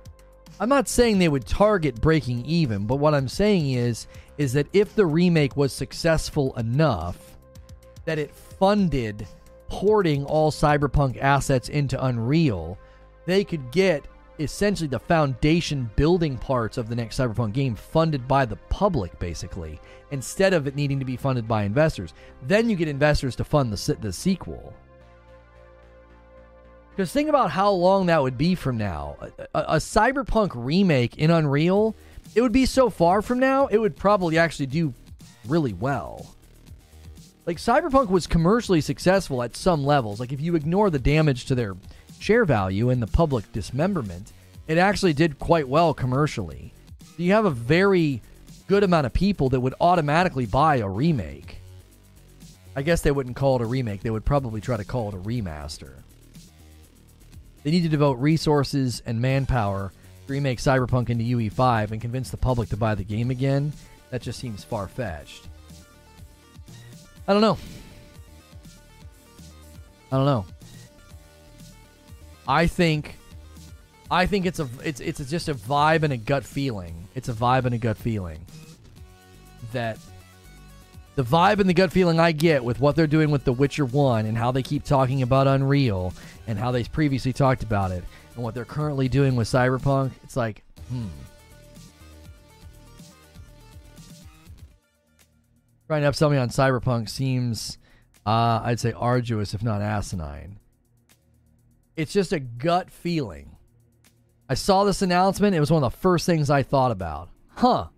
I'm 0.58 0.68
not 0.68 0.88
saying 0.88 1.18
they 1.18 1.28
would 1.28 1.46
target 1.46 2.00
breaking 2.00 2.44
even, 2.46 2.86
but 2.86 2.96
what 2.96 3.14
I'm 3.14 3.28
saying 3.28 3.72
is 3.72 4.06
is 4.38 4.52
that 4.54 4.66
if 4.72 4.94
the 4.94 5.06
remake 5.06 5.56
was 5.56 5.72
successful 5.72 6.54
enough 6.56 7.36
that 8.04 8.18
it 8.18 8.34
funded 8.34 9.26
porting 9.68 10.24
all 10.24 10.50
Cyberpunk 10.50 11.20
assets 11.20 11.68
into 11.68 12.04
Unreal, 12.04 12.78
they 13.26 13.44
could 13.44 13.70
get 13.70 14.04
essentially 14.38 14.88
the 14.88 14.98
foundation 14.98 15.90
building 15.96 16.36
parts 16.36 16.78
of 16.78 16.88
the 16.88 16.96
next 16.96 17.18
Cyberpunk 17.18 17.52
game 17.52 17.74
funded 17.74 18.26
by 18.26 18.44
the 18.44 18.56
public, 18.56 19.18
basically, 19.18 19.80
instead 20.10 20.52
of 20.52 20.66
it 20.66 20.74
needing 20.74 20.98
to 20.98 21.04
be 21.04 21.16
funded 21.16 21.46
by 21.46 21.64
investors. 21.64 22.14
Then 22.42 22.68
you 22.68 22.76
get 22.76 22.88
investors 22.88 23.36
to 23.36 23.44
fund 23.44 23.72
the, 23.72 23.96
the 24.00 24.12
sequel. 24.12 24.74
Because 26.90 27.12
think 27.12 27.28
about 27.28 27.50
how 27.50 27.70
long 27.70 28.06
that 28.06 28.22
would 28.22 28.38
be 28.38 28.54
from 28.54 28.78
now. 28.78 29.16
A, 29.20 29.26
a, 29.54 29.62
a, 29.62 29.76
Cyberpunk 29.76 30.52
remake 30.54 31.18
in 31.18 31.30
Unreal, 31.30 31.94
it 32.36 32.40
would 32.40 32.52
be 32.52 32.66
so 32.66 32.88
far 32.88 33.20
from 33.20 33.40
now, 33.40 33.66
it 33.66 33.78
would 33.78 33.96
probably 33.96 34.38
actually 34.38 34.66
do 34.66 34.94
really 35.46 35.72
well. 35.72 36.34
Like, 37.46 37.58
Cyberpunk 37.58 38.08
was 38.08 38.26
commercially 38.26 38.80
successful 38.80 39.42
at 39.42 39.56
some 39.56 39.84
levels. 39.84 40.18
Like, 40.18 40.32
if 40.32 40.40
you 40.40 40.54
ignore 40.54 40.88
the 40.88 40.98
damage 40.98 41.46
to 41.46 41.54
their 41.54 41.74
share 42.24 42.46
value 42.46 42.88
in 42.88 43.00
the 43.00 43.06
public 43.06 43.52
dismemberment, 43.52 44.32
it 44.66 44.78
actually 44.78 45.12
did 45.12 45.38
quite 45.38 45.68
well 45.68 45.92
commercially. 45.92 46.72
You 47.18 47.32
have 47.32 47.44
a 47.44 47.50
very 47.50 48.22
good 48.66 48.82
amount 48.82 49.04
of 49.04 49.12
people 49.12 49.50
that 49.50 49.60
would 49.60 49.74
automatically 49.78 50.46
buy 50.46 50.76
a 50.76 50.88
remake. 50.88 51.58
I 52.74 52.80
guess 52.80 53.02
they 53.02 53.10
wouldn't 53.10 53.36
call 53.36 53.56
it 53.56 53.62
a 53.62 53.66
remake. 53.66 54.00
They 54.00 54.08
would 54.08 54.24
probably 54.24 54.62
try 54.62 54.78
to 54.78 54.86
call 54.86 55.10
it 55.10 55.14
a 55.14 55.18
remaster. 55.18 55.96
They 57.62 57.70
need 57.70 57.82
to 57.82 57.90
devote 57.90 58.14
resources 58.14 59.02
and 59.04 59.20
manpower 59.20 59.92
to 60.26 60.32
remake 60.32 60.60
Cyberpunk 60.60 61.10
into 61.10 61.24
UE5 61.24 61.90
and 61.90 62.00
convince 62.00 62.30
the 62.30 62.38
public 62.38 62.70
to 62.70 62.76
buy 62.78 62.94
the 62.94 63.04
game 63.04 63.30
again. 63.30 63.70
That 64.08 64.22
just 64.22 64.40
seems 64.40 64.64
far 64.64 64.88
fetched. 64.88 65.46
I 67.28 67.34
don't 67.34 67.42
know. 67.42 67.58
I 70.10 70.16
don't 70.16 70.26
know. 70.26 70.46
I 72.46 72.66
think 72.66 73.16
I 74.10 74.26
think 74.26 74.46
it's 74.46 74.60
a 74.60 74.68
it's 74.84 75.00
it's 75.00 75.30
just 75.30 75.48
a 75.48 75.54
vibe 75.54 76.02
and 76.02 76.12
a 76.12 76.16
gut 76.16 76.44
feeling. 76.44 77.08
It's 77.14 77.28
a 77.28 77.32
vibe 77.32 77.64
and 77.64 77.74
a 77.74 77.78
gut 77.78 77.96
feeling 77.96 78.44
that 79.72 79.98
the 81.14 81.24
vibe 81.24 81.60
and 81.60 81.68
the 81.68 81.74
gut 81.74 81.92
feeling 81.92 82.18
I 82.18 82.32
get 82.32 82.64
with 82.64 82.80
what 82.80 82.96
they're 82.96 83.06
doing 83.06 83.30
with 83.30 83.44
The 83.44 83.52
Witcher 83.52 83.84
1 83.84 84.26
and 84.26 84.36
how 84.36 84.50
they 84.50 84.62
keep 84.62 84.84
talking 84.84 85.22
about 85.22 85.46
Unreal 85.46 86.12
and 86.46 86.58
how 86.58 86.72
they 86.72 86.82
previously 86.84 87.32
talked 87.32 87.62
about 87.62 87.92
it 87.92 88.02
and 88.34 88.42
what 88.42 88.54
they're 88.54 88.64
currently 88.64 89.08
doing 89.08 89.36
with 89.36 89.46
Cyberpunk, 89.46 90.10
it's 90.24 90.36
like, 90.36 90.64
hmm. 90.88 91.06
Trying 95.86 96.02
to 96.02 96.10
upsell 96.10 96.30
me 96.30 96.38
on 96.38 96.48
Cyberpunk 96.48 97.08
seems, 97.08 97.78
uh, 98.26 98.60
I'd 98.64 98.80
say, 98.80 98.92
arduous, 98.92 99.54
if 99.54 99.62
not 99.62 99.82
asinine. 99.82 100.58
It's 101.96 102.12
just 102.12 102.32
a 102.32 102.40
gut 102.40 102.90
feeling. 102.90 103.56
I 104.48 104.54
saw 104.54 104.84
this 104.84 105.02
announcement. 105.02 105.54
It 105.54 105.60
was 105.60 105.70
one 105.70 105.82
of 105.82 105.92
the 105.92 105.98
first 105.98 106.26
things 106.26 106.50
I 106.50 106.62
thought 106.62 106.90
about. 106.90 107.30
Huh. 107.48 107.88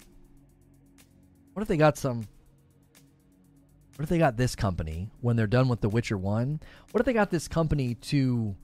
What 1.55 1.62
if 1.62 1.68
they 1.68 1.77
got 1.77 1.97
some 1.97 2.27
what 3.97 4.02
if 4.02 4.10
they 4.10 4.18
got 4.18 4.36
this 4.36 4.55
company 4.55 5.09
when 5.23 5.36
they're 5.36 5.47
done 5.47 5.68
with 5.68 5.81
The 5.81 5.89
Witcher 5.89 6.18
1? 6.18 6.60
What 6.93 7.01
if 7.01 7.06
they 7.06 7.14
got 7.14 7.31
this 7.31 7.48
company 7.48 7.94
to 7.94 8.55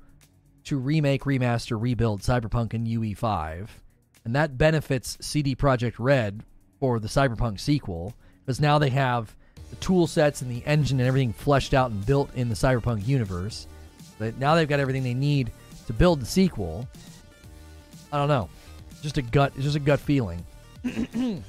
to 0.65 0.79
remake, 0.79 1.23
remaster, 1.23 1.81
rebuild 1.81 2.21
Cyberpunk 2.21 2.75
and 2.75 2.87
UE5? 2.87 3.69
And 4.25 4.37
that 4.37 4.59
benefits 4.59 5.17
CD 5.21 5.57
Projekt 5.57 5.95
Red 5.99 6.45
for 6.79 7.01
the 7.01 7.09
Cyberpunk 7.09 7.59
sequel 7.59 8.15
because 8.45 8.61
now 8.61 8.79
they 8.79 8.91
have 8.91 9.35
the 9.71 9.77
tool 9.77 10.07
sets 10.07 10.43
and 10.43 10.51
the 10.51 10.65
engine 10.67 11.01
and 11.01 11.09
everything 11.09 11.33
fleshed 11.33 11.73
out 11.73 11.91
and 11.91 12.05
built 12.05 12.33
in 12.35 12.51
the 12.51 12.55
Cyberpunk 12.55 13.09
universe. 13.09 13.67
But 14.19 14.39
now 14.39 14.55
they've 14.55 14.69
got 14.69 14.81
everything 14.81 15.03
they 15.03 15.15
need 15.15 15.51
to 15.87 15.93
build 15.93 16.21
the 16.21 16.27
sequel. 16.27 16.89
I 18.13 18.19
don't 18.19 18.29
know. 18.29 18.49
Just 19.03 19.19
a 19.19 19.23
gut, 19.23 19.53
just 19.59 19.77
a 19.77 19.81
gut 19.81 20.01
feeling. 20.01 20.45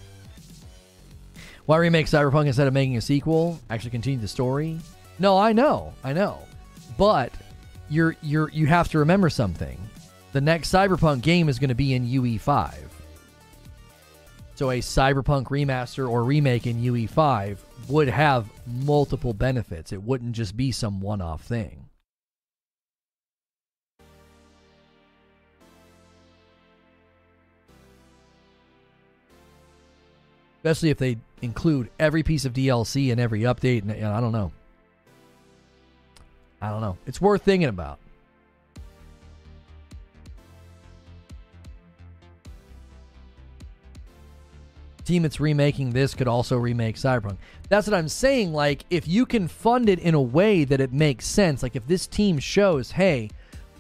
Why 1.65 1.77
remake 1.77 2.07
Cyberpunk 2.07 2.47
instead 2.47 2.67
of 2.67 2.73
making 2.73 2.97
a 2.97 3.01
sequel? 3.01 3.59
Actually 3.69 3.91
continue 3.91 4.19
the 4.19 4.27
story? 4.27 4.79
No, 5.19 5.37
I 5.37 5.53
know. 5.53 5.93
I 6.03 6.13
know. 6.13 6.39
But 6.97 7.31
you're 7.89 8.15
you're 8.21 8.49
you 8.49 8.67
have 8.67 8.89
to 8.89 8.99
remember 8.99 9.29
something. 9.29 9.77
The 10.33 10.41
next 10.41 10.71
Cyberpunk 10.73 11.21
game 11.21 11.47
is 11.47 11.59
going 11.59 11.69
to 11.69 11.75
be 11.75 11.93
in 11.93 12.07
UE5. 12.07 12.75
So 14.55 14.71
a 14.71 14.79
Cyberpunk 14.79 15.45
remaster 15.45 16.09
or 16.09 16.23
remake 16.23 16.67
in 16.67 16.81
UE5 16.81 17.57
would 17.89 18.07
have 18.07 18.47
multiple 18.65 19.33
benefits. 19.33 19.91
It 19.91 20.01
wouldn't 20.01 20.33
just 20.33 20.55
be 20.57 20.71
some 20.71 21.01
one-off 21.01 21.41
thing. 21.41 21.82
Especially 30.63 30.91
if 30.91 30.97
they 30.97 31.17
include 31.41 31.89
every 31.99 32.23
piece 32.23 32.45
of 32.45 32.53
DLC 32.53 33.11
and 33.11 33.19
every 33.19 33.41
update. 33.41 33.81
And, 33.81 33.91
and 33.91 34.07
I 34.07 34.21
don't 34.21 34.31
know. 34.31 34.53
I 36.61 36.69
don't 36.69 36.79
know. 36.79 36.97
It's 37.05 37.19
worth 37.19 37.41
thinking 37.43 37.67
about. 37.67 37.99
team 45.03 45.23
that's 45.23 45.41
remaking 45.41 45.91
this 45.91 46.15
could 46.15 46.29
also 46.29 46.57
remake 46.57 46.95
Cyberpunk. 46.95 47.35
That's 47.69 47.87
what 47.87 47.93
I'm 47.93 48.07
saying. 48.07 48.53
Like, 48.53 48.85
if 48.89 49.07
you 49.07 49.25
can 49.25 49.49
fund 49.49 49.89
it 49.89 49.99
in 49.99 50.13
a 50.13 50.21
way 50.21 50.63
that 50.63 50.79
it 50.79 50.93
makes 50.93 51.25
sense, 51.25 51.61
like 51.61 51.75
if 51.75 51.85
this 51.87 52.07
team 52.07 52.39
shows, 52.39 52.91
hey, 52.91 53.29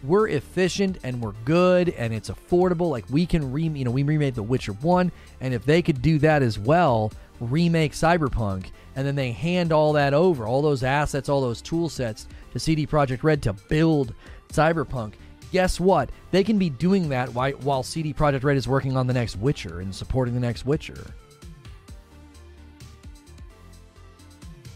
we're 0.03 0.27
efficient 0.27 0.97
and 1.03 1.21
we're 1.21 1.33
good 1.45 1.89
and 1.89 2.13
it's 2.13 2.29
affordable, 2.29 2.89
like 2.89 3.05
we 3.09 3.25
can 3.25 3.51
re, 3.51 3.63
you 3.63 3.85
know, 3.85 3.91
we 3.91 4.03
remade 4.03 4.35
The 4.35 4.43
Witcher 4.43 4.73
One, 4.73 5.11
and 5.41 5.53
if 5.53 5.65
they 5.65 5.81
could 5.81 6.01
do 6.01 6.19
that 6.19 6.43
as 6.43 6.59
well, 6.59 7.11
remake 7.39 7.93
Cyberpunk, 7.93 8.67
and 8.95 9.07
then 9.07 9.15
they 9.15 9.31
hand 9.31 9.71
all 9.71 9.93
that 9.93 10.13
over, 10.13 10.45
all 10.45 10.61
those 10.61 10.83
assets, 10.83 11.29
all 11.29 11.41
those 11.41 11.61
tool 11.61 11.89
sets 11.89 12.27
to 12.51 12.59
CD 12.59 12.85
Projekt 12.85 13.23
Red 13.23 13.41
to 13.43 13.53
build 13.53 14.13
Cyberpunk. 14.49 15.13
Guess 15.51 15.79
what? 15.79 16.09
They 16.31 16.43
can 16.43 16.57
be 16.57 16.69
doing 16.69 17.09
that 17.09 17.29
while 17.29 17.83
CD 17.83 18.13
Projekt 18.13 18.43
Red 18.43 18.57
is 18.57 18.67
working 18.67 18.97
on 18.97 19.07
the 19.07 19.13
next 19.13 19.37
Witcher 19.37 19.79
and 19.79 19.93
supporting 19.93 20.33
the 20.33 20.39
next 20.39 20.65
Witcher. 20.65 21.13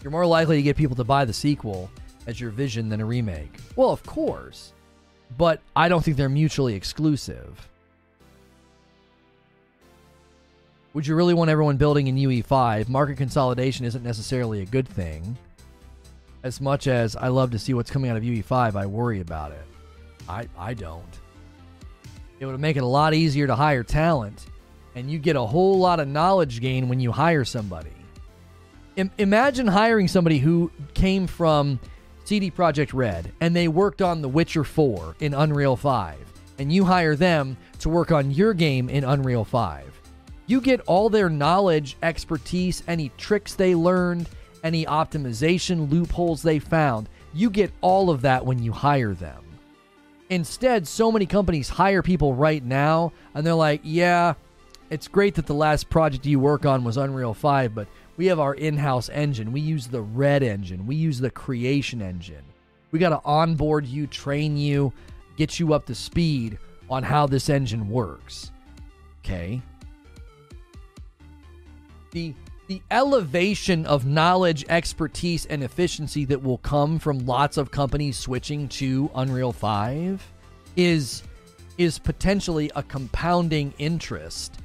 You're 0.04 0.12
more 0.12 0.26
likely 0.26 0.56
to 0.58 0.62
get 0.62 0.78
people 0.78 0.96
to 0.96 1.04
buy 1.04 1.26
the 1.26 1.34
sequel 1.34 1.90
as 2.28 2.40
your 2.40 2.52
vision 2.52 2.88
than 2.88 3.02
a 3.02 3.06
remake. 3.06 3.58
Well, 3.76 3.90
of 3.90 4.04
course. 4.04 4.74
But 5.36 5.62
I 5.76 5.90
don't 5.90 6.04
think 6.04 6.18
they're 6.18 6.30
mutually 6.30 6.76
exclusive. 6.76 7.68
Would 10.94 11.06
you 11.06 11.16
really 11.16 11.34
want 11.34 11.50
everyone 11.50 11.78
building 11.78 12.08
in 12.08 12.16
UE5? 12.16 12.90
Market 12.90 13.18
consolidation 13.18 13.86
isn't 13.86 14.04
necessarily 14.04 14.62
a 14.62 14.66
good 14.66 14.88
thing. 14.88 15.38
As 16.44 16.62
much 16.62 16.88
as 16.88 17.16
I 17.16 17.28
love 17.28 17.52
to 17.52 17.60
see 17.60 17.74
what's 17.74 17.92
coming 17.92 18.10
out 18.10 18.18
of 18.18 18.24
UE5, 18.24 18.76
I 18.76 18.86
worry 18.86 19.20
about 19.20 19.52
it. 19.52 19.66
I, 20.30 20.48
I 20.58 20.74
don't. 20.74 21.04
It 22.40 22.46
would 22.46 22.60
make 22.60 22.78
it 22.78 22.84
a 22.84 22.88
lot 22.88 23.14
easier 23.14 23.48
to 23.48 23.56
hire 23.56 23.84
talent, 23.84 24.46
and 24.96 25.10
you 25.10 25.20
get 25.20 25.36
a 25.36 25.42
whole 25.42 25.78
lot 25.78 26.00
of 26.00 26.08
knowledge 26.08 26.62
gain 26.62 26.90
when 26.90 27.00
you 27.00 27.12
hire 27.12 27.46
somebody. 27.46 27.92
I- 28.98 29.10
imagine 29.18 29.68
hiring 29.68 30.08
somebody 30.08 30.40
who 30.40 30.72
came 30.94 31.28
from 31.28 31.80
CD 32.28 32.52
Projekt 32.52 32.94
Red 32.94 33.32
and 33.40 33.56
they 33.56 33.70
worked 33.70 34.02
on 34.02 34.22
The 34.22 34.28
Witcher 34.28 34.66
4 34.66 35.16
in 35.22 35.34
Unreal 35.34 35.78
5, 35.78 36.18
and 36.60 36.70
you 36.70 36.84
hire 36.84 37.16
them 37.16 37.56
to 37.80 37.88
work 37.88 38.12
on 38.12 38.32
your 38.32 38.54
game 38.54 38.90
in 38.90 39.06
Unreal 39.06 39.46
5. 39.46 40.02
You 40.46 40.60
get 40.60 40.82
all 40.82 41.10
their 41.10 41.30
knowledge, 41.30 41.96
expertise, 42.04 42.84
any 42.86 43.14
tricks 43.16 43.54
they 43.54 43.76
learned, 43.76 44.28
any 44.62 44.86
optimization 44.86 45.90
loopholes 45.90 46.42
they 46.42 46.60
found. 46.60 47.08
You 47.34 47.50
get 47.50 47.72
all 47.80 48.10
of 48.10 48.24
that 48.24 48.46
when 48.46 48.62
you 48.62 48.74
hire 48.74 49.14
them. 49.14 49.46
Instead, 50.30 50.86
so 50.86 51.10
many 51.14 51.26
companies 51.26 51.70
hire 51.70 52.02
people 52.02 52.34
right 52.34 52.62
now 52.62 53.14
and 53.36 53.48
they're 53.48 53.54
like, 53.54 53.80
yeah, 53.86 54.34
it's 54.90 55.08
great 55.08 55.36
that 55.36 55.46
the 55.46 55.54
last 55.54 55.90
project 55.90 56.26
you 56.26 56.42
work 56.42 56.66
on 56.66 56.84
was 56.84 56.98
Unreal 56.98 57.34
5, 57.34 57.74
but 57.74 57.88
we 58.18 58.26
have 58.26 58.40
our 58.40 58.54
in 58.54 58.78
house 58.78 59.10
engine. 59.10 59.52
We 59.52 59.62
use 59.62 59.88
the 59.88 60.02
Red 60.02 60.44
engine, 60.44 60.86
we 60.86 60.96
use 60.96 61.20
the 61.20 61.32
creation 61.32 62.02
engine. 62.02 62.44
We 62.92 63.00
got 63.00 63.10
to 63.10 63.22
onboard 63.26 63.86
you, 63.86 64.08
train 64.08 64.56
you, 64.58 64.94
get 65.36 65.60
you 65.60 65.74
up 65.74 65.86
to 65.88 65.96
speed 65.96 66.58
on 66.90 67.04
how 67.04 67.28
this 67.28 67.50
engine 67.50 67.90
works. 67.90 68.52
Okay 69.20 69.62
the 72.12 72.34
the 72.68 72.82
elevation 72.92 73.86
of 73.86 74.06
knowledge, 74.06 74.66
expertise, 74.68 75.46
and 75.46 75.64
efficiency 75.64 76.26
that 76.26 76.44
will 76.44 76.58
come 76.58 77.00
from 77.00 77.26
lots 77.26 77.56
of 77.56 77.72
companies 77.72 78.18
switching 78.18 78.68
to 78.68 79.10
Unreal 79.16 79.54
5 79.54 80.34
is 80.76 81.24
is 81.78 81.98
potentially 81.98 82.70
a 82.76 82.84
compounding 82.84 83.74
interest 83.78 84.56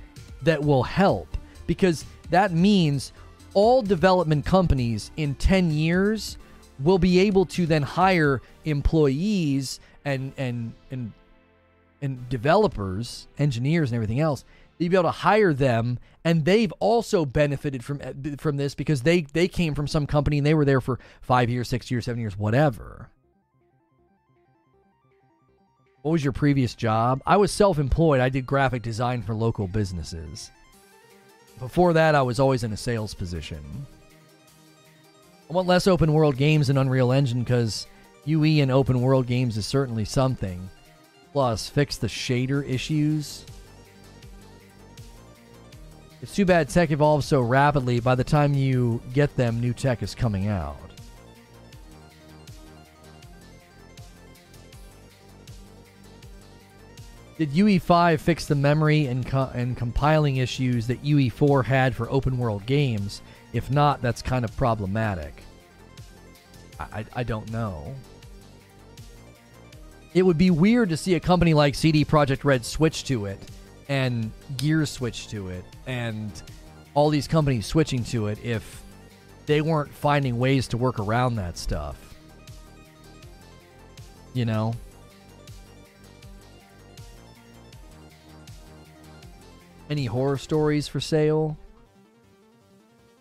that 0.42 0.60
will 0.60 0.82
help 0.82 1.28
because 1.66 2.04
that 2.30 2.50
means 2.52 3.12
all 3.54 3.82
development 3.82 4.44
companies 4.44 5.10
in 5.16 5.34
10 5.34 5.70
years 5.70 6.38
will 6.80 6.98
be 6.98 7.20
able 7.20 7.44
to 7.44 7.66
then 7.66 7.82
hire 7.82 8.40
employees 8.64 9.80
and 10.04 10.32
and 10.36 10.72
and 10.90 11.12
and 12.00 12.28
developers, 12.28 13.28
engineers 13.38 13.90
and 13.90 13.96
everything 13.96 14.20
else 14.20 14.44
you'd 14.82 14.90
be 14.90 14.96
able 14.96 15.04
to 15.04 15.10
hire 15.10 15.54
them 15.54 15.98
and 16.24 16.44
they've 16.44 16.72
also 16.80 17.24
benefited 17.24 17.84
from 17.84 18.00
from 18.36 18.56
this 18.56 18.74
because 18.74 19.02
they 19.02 19.22
they 19.22 19.48
came 19.48 19.74
from 19.74 19.86
some 19.86 20.06
company 20.06 20.38
and 20.38 20.46
they 20.46 20.54
were 20.54 20.64
there 20.64 20.80
for 20.80 20.98
5 21.22 21.50
years, 21.50 21.68
6 21.68 21.90
years, 21.90 22.04
7 22.04 22.20
years, 22.20 22.36
whatever. 22.36 23.08
What 26.02 26.12
was 26.12 26.24
your 26.24 26.32
previous 26.32 26.74
job? 26.74 27.22
I 27.24 27.36
was 27.36 27.52
self-employed. 27.52 28.20
I 28.20 28.28
did 28.28 28.44
graphic 28.44 28.82
design 28.82 29.22
for 29.22 29.34
local 29.34 29.68
businesses. 29.68 30.50
Before 31.62 31.92
that, 31.92 32.16
I 32.16 32.22
was 32.22 32.40
always 32.40 32.64
in 32.64 32.72
a 32.72 32.76
sales 32.76 33.14
position. 33.14 33.86
I 35.48 35.52
want 35.52 35.68
less 35.68 35.86
open 35.86 36.12
world 36.12 36.36
games 36.36 36.68
in 36.68 36.76
Unreal 36.76 37.12
Engine 37.12 37.44
because 37.44 37.86
UE 38.24 38.60
and 38.60 38.72
open 38.72 39.00
world 39.00 39.28
games 39.28 39.56
is 39.56 39.64
certainly 39.64 40.04
something. 40.04 40.68
Plus, 41.32 41.68
fix 41.68 41.98
the 41.98 42.08
shader 42.08 42.68
issues. 42.68 43.46
It's 46.20 46.34
too 46.34 46.44
bad 46.44 46.68
tech 46.68 46.90
evolves 46.90 47.26
so 47.26 47.40
rapidly. 47.40 48.00
By 48.00 48.16
the 48.16 48.24
time 48.24 48.54
you 48.54 49.00
get 49.12 49.36
them, 49.36 49.60
new 49.60 49.72
tech 49.72 50.02
is 50.02 50.16
coming 50.16 50.48
out. 50.48 50.91
Did 57.38 57.50
UE5 57.52 58.20
fix 58.20 58.46
the 58.46 58.54
memory 58.54 59.06
and, 59.06 59.26
co- 59.26 59.50
and 59.54 59.76
compiling 59.76 60.36
issues 60.36 60.86
that 60.86 61.02
UE4 61.02 61.64
had 61.64 61.96
for 61.96 62.10
open 62.10 62.38
world 62.38 62.66
games? 62.66 63.22
If 63.52 63.70
not, 63.70 64.02
that's 64.02 64.22
kind 64.22 64.44
of 64.44 64.56
problematic. 64.56 65.42
I, 66.78 67.00
I, 67.00 67.04
I 67.16 67.22
don't 67.22 67.50
know. 67.50 67.94
It 70.14 70.22
would 70.22 70.38
be 70.38 70.50
weird 70.50 70.90
to 70.90 70.96
see 70.96 71.14
a 71.14 71.20
company 71.20 71.54
like 71.54 71.74
CD 71.74 72.04
Projekt 72.04 72.44
Red 72.44 72.64
switch 72.64 73.04
to 73.04 73.26
it 73.26 73.38
and 73.88 74.30
Gears 74.58 74.90
switch 74.90 75.28
to 75.28 75.48
it 75.48 75.64
and 75.86 76.30
all 76.94 77.08
these 77.08 77.26
companies 77.26 77.66
switching 77.66 78.04
to 78.04 78.26
it 78.26 78.38
if 78.44 78.82
they 79.46 79.62
weren't 79.62 79.92
finding 79.92 80.38
ways 80.38 80.68
to 80.68 80.76
work 80.76 80.98
around 80.98 81.36
that 81.36 81.56
stuff. 81.56 81.96
You 84.34 84.44
know? 84.44 84.74
Any 89.92 90.06
horror 90.06 90.38
stories 90.38 90.88
for 90.88 91.00
sale? 91.00 91.58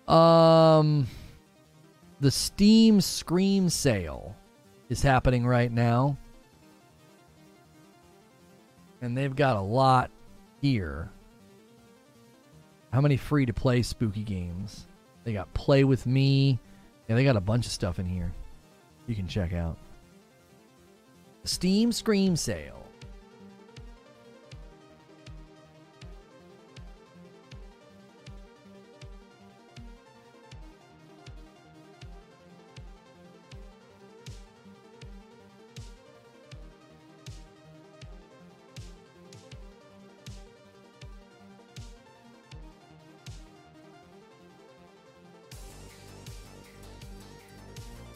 Um 0.08 1.06
the 2.22 2.32
Steam 2.32 3.02
Scream 3.02 3.68
sale 3.68 4.38
is 4.88 5.02
happening 5.02 5.46
right 5.46 5.70
now. 5.70 6.18
And 9.02 9.18
they've 9.18 9.36
got 9.36 9.58
a 9.58 9.62
lot 9.62 10.12
here. 10.62 11.12
How 12.94 13.02
many 13.02 13.18
free 13.18 13.46
to 13.48 13.54
play 13.54 13.82
spooky 13.82 14.24
games? 14.24 14.88
They 15.26 15.34
got 15.34 15.54
Play 15.54 15.84
with 15.84 16.06
Me. 16.06 16.58
Yeah, 17.10 17.16
they 17.16 17.26
got 17.26 17.36
a 17.36 17.42
bunch 17.42 17.66
of 17.66 17.74
stuff 17.74 18.00
in 18.00 18.06
here 18.06 18.32
you 19.08 19.16
can 19.16 19.28
check 19.28 19.52
out. 19.52 19.78
Steam 21.44 21.92
Scream 21.92 22.38
sale. 22.38 22.81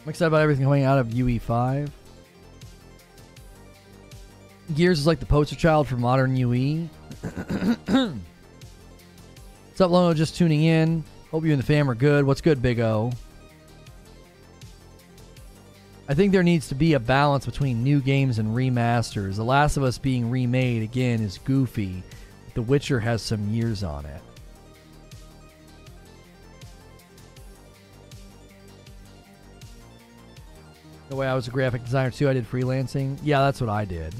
I'm 0.06 0.10
excited 0.10 0.28
about 0.28 0.42
everything 0.42 0.62
coming 0.62 0.84
out 0.84 1.00
of 1.00 1.08
UE5. 1.08 1.90
Gears 4.76 5.00
is 5.00 5.06
like 5.06 5.18
the 5.18 5.26
poster 5.26 5.56
child 5.56 5.88
for 5.88 5.96
modern 5.96 6.36
UE. 6.36 6.88
What's 7.86 8.20
up, 9.80 9.90
Lono? 9.90 10.14
Just 10.14 10.36
tuning 10.36 10.62
in. 10.62 11.02
Hope 11.32 11.44
you 11.44 11.50
and 11.50 11.60
the 11.60 11.66
fam 11.66 11.90
are 11.90 11.96
good. 11.96 12.24
What's 12.24 12.40
good, 12.40 12.62
Big 12.62 12.78
O? 12.78 13.10
I 16.08 16.14
think 16.14 16.30
there 16.30 16.44
needs 16.44 16.68
to 16.68 16.76
be 16.76 16.92
a 16.92 17.00
balance 17.00 17.44
between 17.44 17.82
new 17.82 18.00
games 18.00 18.38
and 18.38 18.54
remasters. 18.54 19.34
The 19.34 19.44
Last 19.44 19.76
of 19.76 19.82
Us 19.82 19.98
being 19.98 20.30
remade 20.30 20.84
again 20.84 21.20
is 21.20 21.38
goofy. 21.38 22.04
The 22.54 22.62
Witcher 22.62 23.00
has 23.00 23.22
some 23.22 23.48
years 23.48 23.82
on 23.82 24.06
it. 24.06 24.22
The 31.08 31.16
way 31.16 31.26
I 31.26 31.34
was 31.34 31.46
a 31.46 31.50
graphic 31.50 31.84
designer 31.84 32.10
too, 32.10 32.28
I 32.28 32.32
did 32.32 32.50
freelancing. 32.50 33.18
Yeah, 33.22 33.40
that's 33.40 33.60
what 33.60 33.70
I 33.70 33.84
did. 33.84 34.14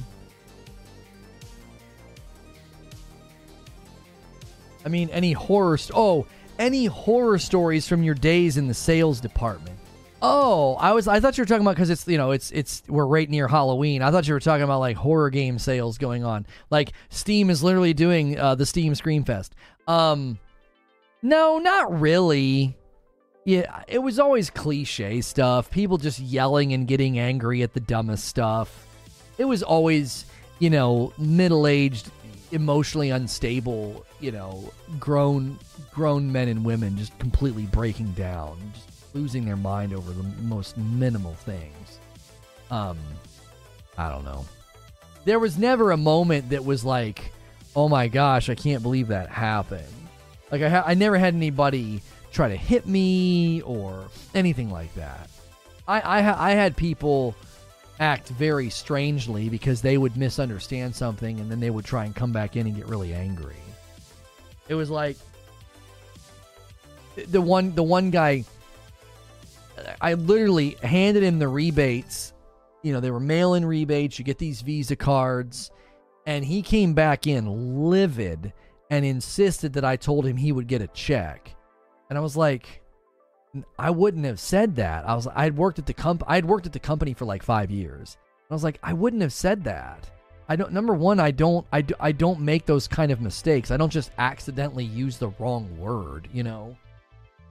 I 4.84 4.88
mean, 4.88 5.10
any 5.10 5.32
horror. 5.32 5.78
Oh, 5.92 6.26
any 6.58 6.86
horror 6.86 7.38
stories 7.38 7.88
from 7.88 8.04
your 8.04 8.14
days 8.14 8.56
in 8.56 8.68
the 8.68 8.74
sales 8.74 9.20
department. 9.20 9.76
Oh, 10.22 10.76
I 10.76 10.92
was. 10.92 11.08
I 11.08 11.18
thought 11.18 11.36
you 11.36 11.42
were 11.42 11.46
talking 11.46 11.62
about 11.62 11.74
because 11.74 11.90
it's 11.90 12.06
you 12.06 12.16
know 12.16 12.30
it's 12.30 12.50
it's 12.52 12.82
we're 12.88 13.04
right 13.04 13.28
near 13.28 13.48
Halloween. 13.48 14.00
I 14.00 14.10
thought 14.10 14.26
you 14.28 14.34
were 14.34 14.40
talking 14.40 14.62
about 14.62 14.78
like 14.78 14.96
horror 14.96 15.28
game 15.30 15.58
sales 15.58 15.98
going 15.98 16.24
on. 16.24 16.46
Like 16.70 16.92
Steam 17.10 17.50
is 17.50 17.62
literally 17.62 17.94
doing 17.94 18.38
uh, 18.38 18.54
the 18.54 18.64
Steam 18.64 18.92
Screamfest. 18.92 19.50
Um, 19.88 20.38
no, 21.20 21.58
not 21.58 22.00
really. 22.00 22.76
Yeah, 23.46 23.84
it 23.86 24.00
was 24.00 24.18
always 24.18 24.50
cliche 24.50 25.20
stuff. 25.20 25.70
People 25.70 25.98
just 25.98 26.18
yelling 26.18 26.72
and 26.72 26.84
getting 26.88 27.20
angry 27.20 27.62
at 27.62 27.74
the 27.74 27.80
dumbest 27.80 28.24
stuff. 28.24 28.88
It 29.38 29.44
was 29.44 29.62
always, 29.62 30.26
you 30.58 30.68
know, 30.68 31.12
middle-aged, 31.16 32.10
emotionally 32.50 33.10
unstable, 33.10 34.04
you 34.18 34.32
know, 34.32 34.72
grown 34.98 35.60
grown 35.92 36.30
men 36.32 36.48
and 36.48 36.64
women 36.64 36.98
just 36.98 37.16
completely 37.20 37.66
breaking 37.66 38.10
down, 38.12 38.58
just 38.74 39.14
losing 39.14 39.44
their 39.44 39.56
mind 39.56 39.94
over 39.94 40.10
the 40.10 40.24
most 40.42 40.76
minimal 40.76 41.34
things. 41.34 42.00
Um 42.72 42.98
I 43.96 44.08
don't 44.08 44.24
know. 44.24 44.44
There 45.24 45.38
was 45.38 45.56
never 45.56 45.92
a 45.92 45.96
moment 45.96 46.50
that 46.50 46.64
was 46.64 46.84
like, 46.84 47.32
"Oh 47.76 47.88
my 47.88 48.08
gosh, 48.08 48.50
I 48.50 48.56
can't 48.56 48.82
believe 48.82 49.06
that 49.08 49.28
happened." 49.28 49.86
Like 50.50 50.62
I 50.62 50.68
ha- 50.68 50.84
I 50.84 50.94
never 50.94 51.16
had 51.16 51.34
anybody 51.34 52.02
try 52.36 52.48
to 52.48 52.56
hit 52.56 52.86
me 52.86 53.62
or 53.62 54.04
anything 54.34 54.70
like 54.70 54.94
that. 54.94 55.30
I, 55.88 56.00
I, 56.00 56.50
I 56.50 56.50
had 56.50 56.76
people 56.76 57.34
act 57.98 58.28
very 58.28 58.68
strangely 58.68 59.48
because 59.48 59.80
they 59.80 59.96
would 59.96 60.18
misunderstand 60.18 60.94
something 60.94 61.40
and 61.40 61.50
then 61.50 61.60
they 61.60 61.70
would 61.70 61.86
try 61.86 62.04
and 62.04 62.14
come 62.14 62.32
back 62.32 62.54
in 62.56 62.66
and 62.66 62.76
get 62.76 62.86
really 62.86 63.14
angry. 63.14 63.56
It 64.68 64.74
was 64.74 64.90
like 64.90 65.16
the 67.28 67.40
one 67.40 67.74
the 67.74 67.82
one 67.82 68.10
guy 68.10 68.44
I 70.00 70.12
literally 70.14 70.76
handed 70.82 71.22
him 71.22 71.38
the 71.38 71.48
rebates. 71.48 72.34
You 72.82 72.92
know, 72.92 73.00
they 73.00 73.10
were 73.10 73.20
mail-in 73.20 73.64
rebates. 73.64 74.18
You 74.18 74.26
get 74.26 74.38
these 74.38 74.60
Visa 74.60 74.96
cards 74.96 75.70
and 76.26 76.44
he 76.44 76.60
came 76.60 76.92
back 76.92 77.26
in 77.26 77.88
livid 77.88 78.52
and 78.90 79.06
insisted 79.06 79.72
that 79.72 79.86
I 79.86 79.96
told 79.96 80.26
him 80.26 80.36
he 80.36 80.52
would 80.52 80.66
get 80.66 80.82
a 80.82 80.88
check. 80.88 81.55
And 82.08 82.18
I 82.18 82.20
was 82.20 82.36
like, 82.36 82.82
I 83.78 83.90
wouldn't 83.90 84.24
have 84.24 84.40
said 84.40 84.76
that. 84.76 85.08
I 85.08 85.14
was 85.14 85.26
I 85.26 85.44
had 85.44 85.56
worked 85.56 85.78
at 85.78 85.86
the 85.86 85.94
comp 85.94 86.22
I 86.26 86.34
had 86.34 86.44
worked 86.44 86.66
at 86.66 86.72
the 86.72 86.78
company 86.78 87.14
for 87.14 87.24
like 87.24 87.42
5 87.42 87.70
years. 87.70 88.16
And 88.20 88.52
I 88.52 88.54
was 88.54 88.64
like, 88.64 88.78
I 88.82 88.92
wouldn't 88.92 89.22
have 89.22 89.32
said 89.32 89.64
that. 89.64 90.10
I 90.48 90.56
don't 90.56 90.72
number 90.72 90.94
1, 90.94 91.18
I 91.18 91.30
don't 91.30 91.66
I, 91.72 91.80
do, 91.82 91.94
I 91.98 92.12
don't 92.12 92.40
make 92.40 92.66
those 92.66 92.86
kind 92.86 93.10
of 93.10 93.20
mistakes. 93.20 93.70
I 93.70 93.76
don't 93.76 93.92
just 93.92 94.10
accidentally 94.18 94.84
use 94.84 95.16
the 95.16 95.28
wrong 95.38 95.76
word, 95.78 96.28
you 96.32 96.42
know. 96.42 96.76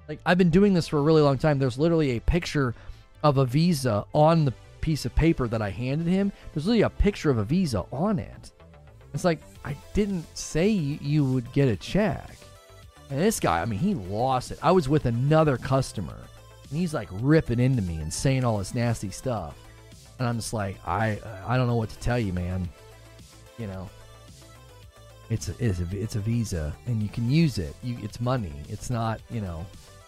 Like 0.07 0.19
I've 0.25 0.37
been 0.37 0.51
doing 0.51 0.73
this 0.73 0.87
for 0.87 0.99
a 0.99 1.01
really 1.01 1.21
long 1.21 1.37
time. 1.37 1.59
There's 1.59 1.79
literally 1.79 2.17
a 2.17 2.21
picture 2.21 2.75
of 3.23 3.37
a 3.37 3.45
visa 3.45 4.05
on 4.13 4.45
the 4.45 4.53
piece 4.81 5.05
of 5.05 5.15
paper 5.15 5.47
that 5.47 5.61
I 5.61 5.71
handed 5.71 6.07
him. 6.07 6.31
There's 6.53 6.67
literally 6.67 6.83
a 6.83 6.89
picture 6.89 7.31
of 7.31 7.39
a 7.39 7.43
visa 7.43 7.85
on 7.91 8.19
it. 8.19 8.51
It's 9.13 9.23
like 9.23 9.39
I 9.63 9.75
didn't 9.93 10.25
say 10.37 10.69
you 10.69 11.25
would 11.25 11.51
get 11.53 11.67
a 11.67 11.75
check. 11.75 12.37
And 13.09 13.19
this 13.19 13.39
guy, 13.39 13.61
I 13.61 13.65
mean, 13.65 13.79
he 13.79 13.93
lost 13.93 14.51
it. 14.51 14.59
I 14.63 14.71
was 14.71 14.89
with 14.89 15.05
another 15.05 15.57
customer, 15.57 16.17
and 16.69 16.79
he's 16.79 16.93
like 16.93 17.07
ripping 17.11 17.59
into 17.59 17.81
me 17.81 17.97
and 17.97 18.11
saying 18.11 18.43
all 18.43 18.57
this 18.57 18.73
nasty 18.73 19.11
stuff. 19.11 19.55
And 20.17 20.27
I'm 20.27 20.37
just 20.37 20.53
like, 20.53 20.77
I, 20.87 21.19
I 21.45 21.57
don't 21.57 21.67
know 21.67 21.75
what 21.75 21.89
to 21.89 21.99
tell 21.99 22.17
you, 22.17 22.33
man. 22.33 22.67
You 23.59 23.67
know, 23.67 23.89
it's 25.29 25.49
a, 25.49 25.55
it's 25.59 25.79
a, 25.79 25.87
it's 25.91 26.15
a 26.15 26.19
visa, 26.19 26.73
and 26.87 27.01
you 27.03 27.09
can 27.09 27.29
use 27.29 27.57
it. 27.57 27.75
You, 27.83 27.97
it's 28.01 28.19
money. 28.19 28.53
It's 28.69 28.89
not, 28.89 29.21
you 29.29 29.41
know, 29.41 29.65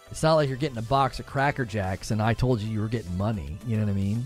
it's 0.10 0.24
not 0.24 0.36
like 0.36 0.48
you're 0.49 0.57
getting 0.57 0.78
a 0.78 0.84
box 0.84 1.19
of 1.19 1.26
Cracker 1.26 1.65
Jacks, 1.65 2.11
and 2.11 2.22
I 2.22 2.34
told 2.34 2.61
you 2.61 2.72
you 2.72 2.82
were 2.82 2.88
getting 2.88 3.15
money. 3.18 3.57
You 3.68 3.78
know 3.78 3.84
what 3.84 3.91
I 3.91 3.95
mean? 3.95 4.26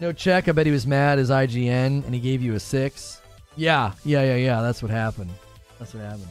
No 0.00 0.12
check. 0.12 0.48
I 0.48 0.52
bet 0.52 0.66
he 0.66 0.72
was 0.72 0.86
mad 0.86 1.18
as 1.18 1.30
IGN, 1.30 2.04
and 2.04 2.14
he 2.14 2.20
gave 2.20 2.42
you 2.42 2.54
a 2.54 2.60
six. 2.60 3.20
Yeah, 3.56 3.92
yeah, 4.04 4.22
yeah, 4.22 4.36
yeah. 4.36 4.62
That's 4.62 4.82
what 4.82 4.90
happened. 4.90 5.30
That's 5.78 5.94
what 5.94 6.04
happened. 6.04 6.28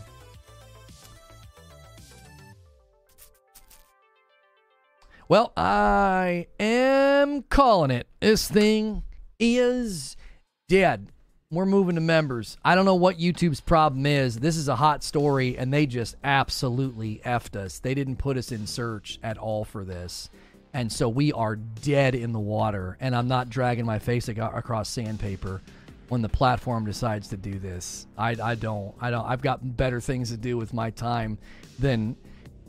Well, 5.31 5.53
I 5.55 6.47
am 6.59 7.43
calling 7.43 7.89
it. 7.89 8.05
This 8.19 8.49
thing 8.49 9.03
is 9.39 10.17
dead. 10.67 11.07
We're 11.49 11.65
moving 11.65 11.95
to 11.95 12.01
members. 12.01 12.57
I 12.65 12.75
don't 12.75 12.83
know 12.83 12.95
what 12.95 13.17
YouTube's 13.17 13.61
problem 13.61 14.05
is. 14.05 14.39
This 14.39 14.57
is 14.57 14.67
a 14.67 14.75
hot 14.75 15.05
story, 15.05 15.57
and 15.57 15.73
they 15.73 15.85
just 15.85 16.17
absolutely 16.21 17.21
effed 17.23 17.55
us. 17.55 17.79
They 17.79 17.93
didn't 17.93 18.17
put 18.17 18.35
us 18.35 18.51
in 18.51 18.67
search 18.67 19.19
at 19.23 19.37
all 19.37 19.63
for 19.63 19.85
this. 19.85 20.29
And 20.73 20.91
so 20.91 21.07
we 21.07 21.31
are 21.31 21.55
dead 21.55 22.13
in 22.13 22.33
the 22.33 22.39
water. 22.41 22.97
And 22.99 23.15
I'm 23.15 23.29
not 23.29 23.49
dragging 23.49 23.85
my 23.85 23.99
face 23.99 24.27
across 24.27 24.89
sandpaper. 24.89 25.61
when 26.09 26.21
the 26.21 26.27
platform 26.27 26.83
decides 26.83 27.29
to 27.29 27.37
do 27.37 27.57
this. 27.57 28.05
I, 28.17 28.35
I 28.43 28.55
don't. 28.55 28.93
I 28.99 29.11
don't. 29.11 29.25
I've 29.25 29.41
got 29.41 29.77
better 29.77 30.01
things 30.01 30.29
to 30.31 30.35
do 30.35 30.57
with 30.57 30.73
my 30.73 30.89
time 30.89 31.37
than 31.79 32.17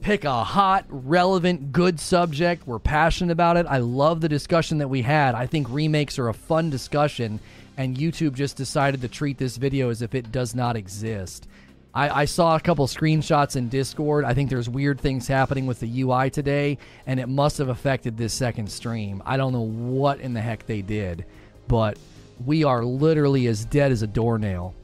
pick 0.02 0.24
a 0.24 0.44
hot, 0.44 0.84
relevant, 0.88 1.72
good 1.72 1.98
subject. 2.00 2.66
We're 2.66 2.78
passionate 2.78 3.32
about 3.32 3.56
it. 3.56 3.66
I 3.66 3.78
love 3.78 4.20
the 4.20 4.28
discussion 4.28 4.78
that 4.78 4.88
we 4.88 5.02
had. 5.02 5.34
I 5.34 5.46
think 5.46 5.68
remakes 5.70 6.18
are 6.18 6.28
a 6.28 6.34
fun 6.34 6.70
discussion, 6.70 7.40
and 7.76 7.96
YouTube 7.96 8.34
just 8.34 8.56
decided 8.56 9.00
to 9.00 9.08
treat 9.08 9.38
this 9.38 9.56
video 9.56 9.90
as 9.90 10.02
if 10.02 10.14
it 10.14 10.32
does 10.32 10.54
not 10.54 10.76
exist. 10.76 11.46
I, 11.94 12.22
I, 12.22 12.24
saw 12.24 12.56
a 12.56 12.60
couple 12.60 12.86
screenshots 12.86 13.54
in 13.54 13.68
Discord. 13.68 14.24
I 14.24 14.32
think 14.34 14.48
there's 14.48 14.68
weird 14.68 14.98
things 14.98 15.28
happening 15.28 15.66
with 15.66 15.78
the 15.80 16.02
UI 16.02 16.30
today, 16.30 16.78
and 17.06 17.20
it 17.20 17.28
must 17.28 17.58
have 17.58 17.68
affected 17.68 18.16
this 18.16 18.32
second 18.32 18.70
stream. 18.70 19.22
I 19.26 19.36
don't 19.36 19.52
know 19.52 19.60
what 19.60 20.20
in 20.20 20.32
the 20.32 20.40
heck 20.40 20.66
they 20.66 20.80
did, 20.80 21.26
but 21.68 21.98
we 22.44 22.64
are 22.64 22.82
literally 22.82 23.46
as 23.46 23.66
dead 23.66 23.92
as 23.92 24.02
a 24.02 24.06
doornail. 24.06 24.74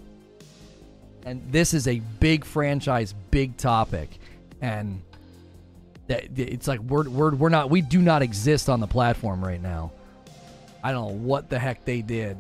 And 1.25 1.43
this 1.51 1.75
is 1.75 1.89
a 1.89 2.01
big 2.21 2.45
franchise, 2.45 3.15
big 3.31 3.57
topic. 3.57 4.11
And 4.61 5.03
it's 6.09 6.67
like 6.67 6.81
we're, 6.81 7.09
we're, 7.09 7.35
we're 7.35 7.49
not, 7.49 7.71
we 7.71 7.81
do 7.81 8.01
not 8.01 8.23
exist 8.23 8.69
on 8.69 8.81
the 8.81 8.87
platform 8.87 9.45
right 9.45 9.61
now. 9.61 9.93
I 10.83 10.93
don't 10.93 11.09
know 11.09 11.15
what 11.15 11.51
the 11.51 11.59
heck 11.59 11.85
they 11.85 12.03
did. 12.03 12.37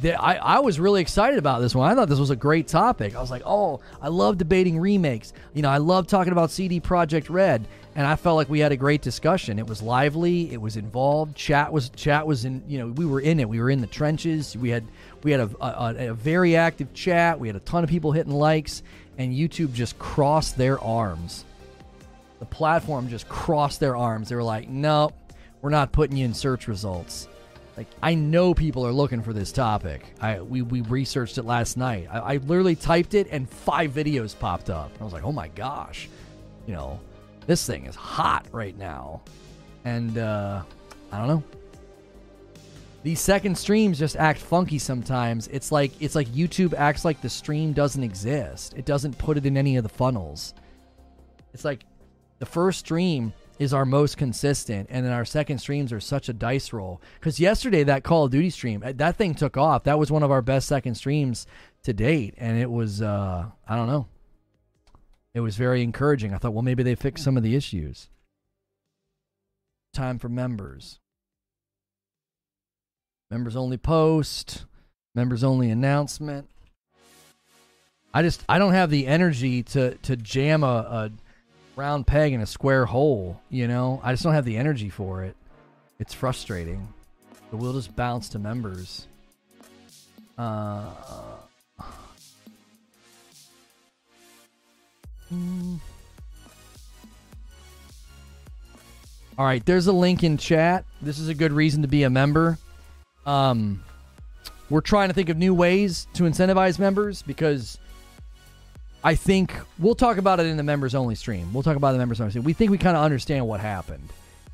They, 0.00 0.14
I, 0.14 0.56
I 0.56 0.58
was 0.58 0.80
really 0.80 1.00
excited 1.00 1.38
about 1.38 1.60
this 1.60 1.74
one. 1.74 1.88
I 1.88 1.94
thought 1.94 2.08
this 2.08 2.18
was 2.18 2.30
a 2.30 2.36
great 2.36 2.66
topic. 2.66 3.14
I 3.14 3.20
was 3.20 3.30
like, 3.30 3.42
oh, 3.46 3.80
I 4.02 4.08
love 4.08 4.38
debating 4.38 4.78
remakes. 4.80 5.32
You 5.52 5.62
know, 5.62 5.70
I 5.70 5.78
love 5.78 6.08
talking 6.08 6.32
about 6.32 6.50
CD 6.50 6.80
Projekt 6.80 7.30
Red 7.30 7.66
and 7.96 8.06
I 8.06 8.16
felt 8.16 8.36
like 8.36 8.48
we 8.48 8.58
had 8.58 8.72
a 8.72 8.76
great 8.76 9.02
discussion. 9.02 9.58
It 9.58 9.66
was 9.66 9.80
lively, 9.80 10.52
it 10.52 10.60
was 10.60 10.76
involved. 10.76 11.36
Chat 11.36 11.72
was 11.72 11.90
chat 11.90 12.26
was 12.26 12.44
in 12.44 12.62
you 12.66 12.78
know 12.78 12.88
we 12.88 13.06
were 13.06 13.20
in 13.20 13.40
it. 13.40 13.48
We 13.48 13.60
were 13.60 13.70
in 13.70 13.80
the 13.80 13.86
trenches. 13.86 14.56
We 14.56 14.70
had 14.70 14.84
we 15.22 15.30
had 15.30 15.40
a, 15.40 15.50
a, 15.60 16.10
a 16.10 16.14
very 16.14 16.56
active 16.56 16.92
chat. 16.92 17.38
We 17.38 17.48
had 17.48 17.56
a 17.56 17.60
ton 17.60 17.84
of 17.84 17.90
people 17.90 18.12
hitting 18.12 18.32
likes, 18.32 18.82
and 19.16 19.32
YouTube 19.32 19.72
just 19.72 19.98
crossed 19.98 20.58
their 20.58 20.80
arms. 20.80 21.44
The 22.38 22.46
platform 22.46 23.08
just 23.08 23.28
crossed 23.28 23.80
their 23.80 23.96
arms. 23.96 24.28
They 24.28 24.36
were 24.36 24.42
like, 24.42 24.68
"No, 24.68 25.10
we're 25.62 25.70
not 25.70 25.92
putting 25.92 26.16
you 26.16 26.24
in 26.24 26.34
search 26.34 26.68
results." 26.68 27.28
Like 27.76 27.86
I 28.02 28.14
know 28.14 28.54
people 28.54 28.86
are 28.86 28.92
looking 28.92 29.22
for 29.22 29.32
this 29.32 29.50
topic. 29.50 30.04
I 30.20 30.40
we, 30.40 30.62
we 30.62 30.82
researched 30.82 31.38
it 31.38 31.44
last 31.44 31.76
night. 31.76 32.08
I, 32.10 32.18
I 32.18 32.36
literally 32.36 32.76
typed 32.76 33.14
it 33.14 33.28
and 33.30 33.48
five 33.48 33.90
videos 33.92 34.38
popped 34.38 34.70
up. 34.70 34.92
I 35.00 35.04
was 35.04 35.12
like, 35.12 35.24
oh 35.24 35.32
my 35.32 35.48
gosh, 35.48 36.08
you 36.66 36.74
know 36.74 37.00
this 37.46 37.66
thing 37.66 37.86
is 37.86 37.94
hot 37.94 38.46
right 38.52 38.76
now. 38.78 39.22
And 39.84 40.16
uh, 40.18 40.62
I 41.12 41.18
don't 41.18 41.28
know. 41.28 41.42
These 43.02 43.20
second 43.20 43.58
streams 43.58 43.98
just 43.98 44.16
act 44.16 44.40
funky 44.40 44.78
sometimes. 44.78 45.48
It's 45.48 45.70
like 45.70 45.92
it's 46.00 46.14
like 46.14 46.28
YouTube 46.28 46.72
acts 46.74 47.04
like 47.04 47.20
the 47.20 47.28
stream 47.28 47.72
doesn't 47.72 48.02
exist. 48.02 48.74
It 48.74 48.86
doesn't 48.86 49.18
put 49.18 49.36
it 49.36 49.44
in 49.44 49.56
any 49.56 49.76
of 49.76 49.82
the 49.82 49.90
funnels. 49.90 50.54
It's 51.52 51.64
like 51.64 51.84
the 52.44 52.50
first 52.50 52.80
stream 52.80 53.32
is 53.58 53.72
our 53.72 53.84
most 53.86 54.16
consistent, 54.16 54.88
and 54.90 55.06
then 55.06 55.12
our 55.12 55.24
second 55.24 55.58
streams 55.58 55.92
are 55.92 56.00
such 56.00 56.28
a 56.28 56.32
dice 56.32 56.72
roll. 56.72 57.00
Because 57.18 57.40
yesterday 57.40 57.84
that 57.84 58.04
Call 58.04 58.24
of 58.24 58.32
Duty 58.32 58.50
stream, 58.50 58.82
uh, 58.84 58.92
that 58.96 59.16
thing 59.16 59.34
took 59.34 59.56
off. 59.56 59.84
That 59.84 59.98
was 59.98 60.10
one 60.10 60.22
of 60.22 60.30
our 60.30 60.42
best 60.42 60.68
second 60.68 60.96
streams 60.96 61.46
to 61.84 61.92
date, 61.92 62.34
and 62.36 62.58
it 62.58 62.70
was 62.70 63.00
uh, 63.00 63.46
I 63.66 63.76
don't 63.76 63.86
know 63.86 64.06
it 65.34 65.40
was 65.40 65.56
very 65.56 65.82
encouraging. 65.82 66.32
I 66.32 66.38
thought, 66.38 66.52
well, 66.52 66.62
maybe 66.62 66.82
they 66.84 66.94
fixed 66.94 67.24
some 67.24 67.36
of 67.36 67.42
the 67.42 67.56
issues. 67.56 68.08
Time 69.92 70.18
for 70.18 70.28
members. 70.28 71.00
Members 73.30 73.56
only 73.56 73.76
post, 73.76 74.64
members 75.14 75.42
only 75.42 75.70
announcement. 75.70 76.48
I 78.12 78.22
just 78.22 78.44
I 78.48 78.58
don't 78.58 78.74
have 78.74 78.90
the 78.90 79.08
energy 79.08 79.64
to 79.64 79.96
to 79.96 80.16
jam 80.16 80.62
a, 80.62 80.66
a 80.66 81.10
round 81.76 82.06
peg 82.06 82.32
in 82.32 82.40
a 82.40 82.46
square 82.46 82.86
hole, 82.86 83.40
you 83.50 83.68
know? 83.68 84.00
I 84.02 84.12
just 84.12 84.22
don't 84.22 84.34
have 84.34 84.44
the 84.44 84.56
energy 84.56 84.90
for 84.90 85.24
it. 85.24 85.36
It's 85.98 86.14
frustrating. 86.14 86.88
But 87.50 87.58
we'll 87.58 87.72
just 87.72 87.94
bounce 87.94 88.28
to 88.30 88.38
members. 88.38 89.06
Uh. 90.36 90.90
All 99.36 99.44
right, 99.44 99.64
there's 99.66 99.88
a 99.88 99.92
link 99.92 100.22
in 100.22 100.36
chat. 100.36 100.84
This 101.02 101.18
is 101.18 101.28
a 101.28 101.34
good 101.34 101.52
reason 101.52 101.82
to 101.82 101.88
be 101.88 102.04
a 102.04 102.10
member. 102.10 102.58
Um, 103.26 103.82
we're 104.70 104.80
trying 104.80 105.08
to 105.08 105.14
think 105.14 105.28
of 105.28 105.36
new 105.36 105.54
ways 105.54 106.06
to 106.14 106.24
incentivize 106.24 106.78
members 106.78 107.22
because 107.22 107.78
I 109.06 109.16
think 109.16 109.52
we'll 109.78 109.94
talk 109.94 110.16
about 110.16 110.40
it 110.40 110.46
in 110.46 110.56
the 110.56 110.62
members 110.62 110.94
only 110.94 111.14
stream. 111.14 111.52
We'll 111.52 111.62
talk 111.62 111.76
about 111.76 111.92
the 111.92 111.98
members 111.98 112.22
only 112.22 112.30
stream. 112.30 112.42
We 112.42 112.54
think 112.54 112.70
we 112.70 112.78
kind 112.78 112.96
of 112.96 113.04
understand 113.04 113.46
what 113.46 113.60
happened. 113.60 114.08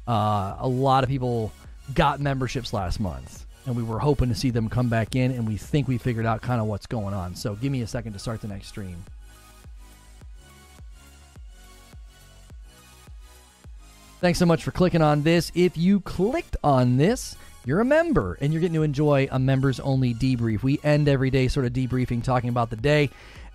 Uh, 0.08 0.56
a 0.58 0.66
lot 0.66 1.04
of 1.04 1.08
people 1.08 1.52
got 1.94 2.18
memberships 2.18 2.72
last 2.72 2.98
month, 2.98 3.46
and 3.66 3.76
we 3.76 3.84
were 3.84 4.00
hoping 4.00 4.28
to 4.28 4.34
see 4.34 4.50
them 4.50 4.68
come 4.68 4.88
back 4.88 5.14
in, 5.14 5.30
and 5.30 5.46
we 5.46 5.56
think 5.56 5.86
we 5.86 5.98
figured 5.98 6.26
out 6.26 6.42
kind 6.42 6.60
of 6.60 6.66
what's 6.66 6.86
going 6.86 7.14
on. 7.14 7.36
So 7.36 7.54
give 7.54 7.70
me 7.70 7.82
a 7.82 7.86
second 7.86 8.12
to 8.14 8.18
start 8.18 8.40
the 8.40 8.48
next 8.48 8.66
stream. 8.66 8.96
Thanks 14.20 14.40
so 14.40 14.46
much 14.46 14.64
for 14.64 14.72
clicking 14.72 15.00
on 15.00 15.22
this. 15.22 15.52
If 15.54 15.78
you 15.78 16.00
clicked 16.00 16.56
on 16.64 16.96
this, 16.96 17.36
you're 17.64 17.80
a 17.80 17.84
member 17.84 18.36
and 18.40 18.52
you're 18.52 18.60
getting 18.60 18.74
to 18.74 18.82
enjoy 18.82 19.28
a 19.30 19.38
members 19.38 19.78
only 19.80 20.12
debrief. 20.12 20.62
We 20.62 20.80
end 20.82 21.08
every 21.08 21.30
day 21.30 21.46
sort 21.48 21.66
of 21.66 21.72
debriefing, 21.72 22.24
talking 22.24 22.50
about 22.50 22.68
the 22.68 22.76
day 22.76 23.10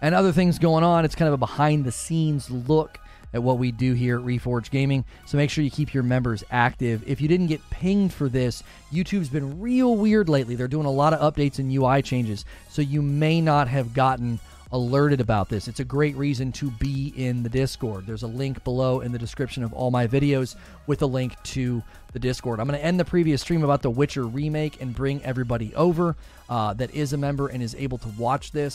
and 0.06 0.14
other 0.14 0.32
things 0.32 0.60
going 0.60 0.84
on. 0.84 1.03
It's 1.03 1.15
kind 1.15 1.27
of 1.27 1.34
a 1.34 1.38
behind 1.38 1.84
the 1.84 1.91
scenes 1.91 2.52
look 2.52 2.99
at 3.34 3.41
what 3.41 3.57
we 3.57 3.72
do 3.72 3.94
here 3.94 4.19
at 4.19 4.23
Reforge 4.23 4.69
Gaming. 4.69 5.03
So 5.26 5.36
make 5.36 5.49
sure 5.49 5.64
you 5.64 5.72
keep 5.72 5.95
your 5.95 6.03
members 6.03 6.44
active. 6.52 7.03
If 7.07 7.22
you 7.22 7.27
didn't 7.27 7.48
get 7.48 7.68
pinged 7.72 8.14
for 8.14 8.30
this, 8.30 8.61
YouTube's 8.94 9.30
been 9.30 9.60
real 9.60 9.95
weird 9.95 10.30
lately. 10.30 10.56
They're 10.56 10.68
doing 10.68 10.86
a 10.86 10.91
lot 10.91 11.14
of 11.14 11.34
updates 11.34 11.57
and 11.57 11.73
UI 11.73 12.03
changes. 12.03 12.45
So 12.69 12.84
you 12.84 13.02
may 13.02 13.41
not 13.41 13.68
have 13.68 13.95
gotten 13.95 14.40
alerted 14.72 15.22
about 15.22 15.49
this. 15.49 15.68
It's 15.68 15.80
a 15.80 15.86
great 15.86 16.15
reason 16.15 16.52
to 16.53 16.69
be 16.69 17.14
in 17.15 17.44
the 17.44 17.49
Discord. 17.49 18.06
There's 18.06 18.23
a 18.23 18.27
link 18.27 18.64
below 18.64 18.99
in 18.99 19.11
the 19.11 19.19
description 19.19 19.64
of 19.64 19.73
all 19.73 19.90
my 19.90 20.06
videos 20.06 20.56
with 20.86 21.02
a 21.02 21.06
link 21.06 21.41
to 21.44 21.82
the 22.14 22.19
Discord. 22.19 22.60
I'm 22.60 22.68
going 22.68 22.80
to 22.80 22.86
end 22.86 22.99
the 22.99 23.06
previous 23.06 23.41
stream 23.41 23.64
about 23.64 23.82
the 23.82 23.90
Witcher 23.90 24.23
remake 24.23 24.82
and 24.82 24.95
bring 24.95 25.23
everybody 25.23 25.73
over 25.76 26.15
uh, 26.49 26.73
that 26.76 26.91
is 26.91 27.14
a 27.14 27.18
member 27.18 27.48
and 27.48 27.61
is 27.61 27.76
able 27.76 27.98
to 27.99 28.10
watch 28.18 28.52
this. 28.52 28.73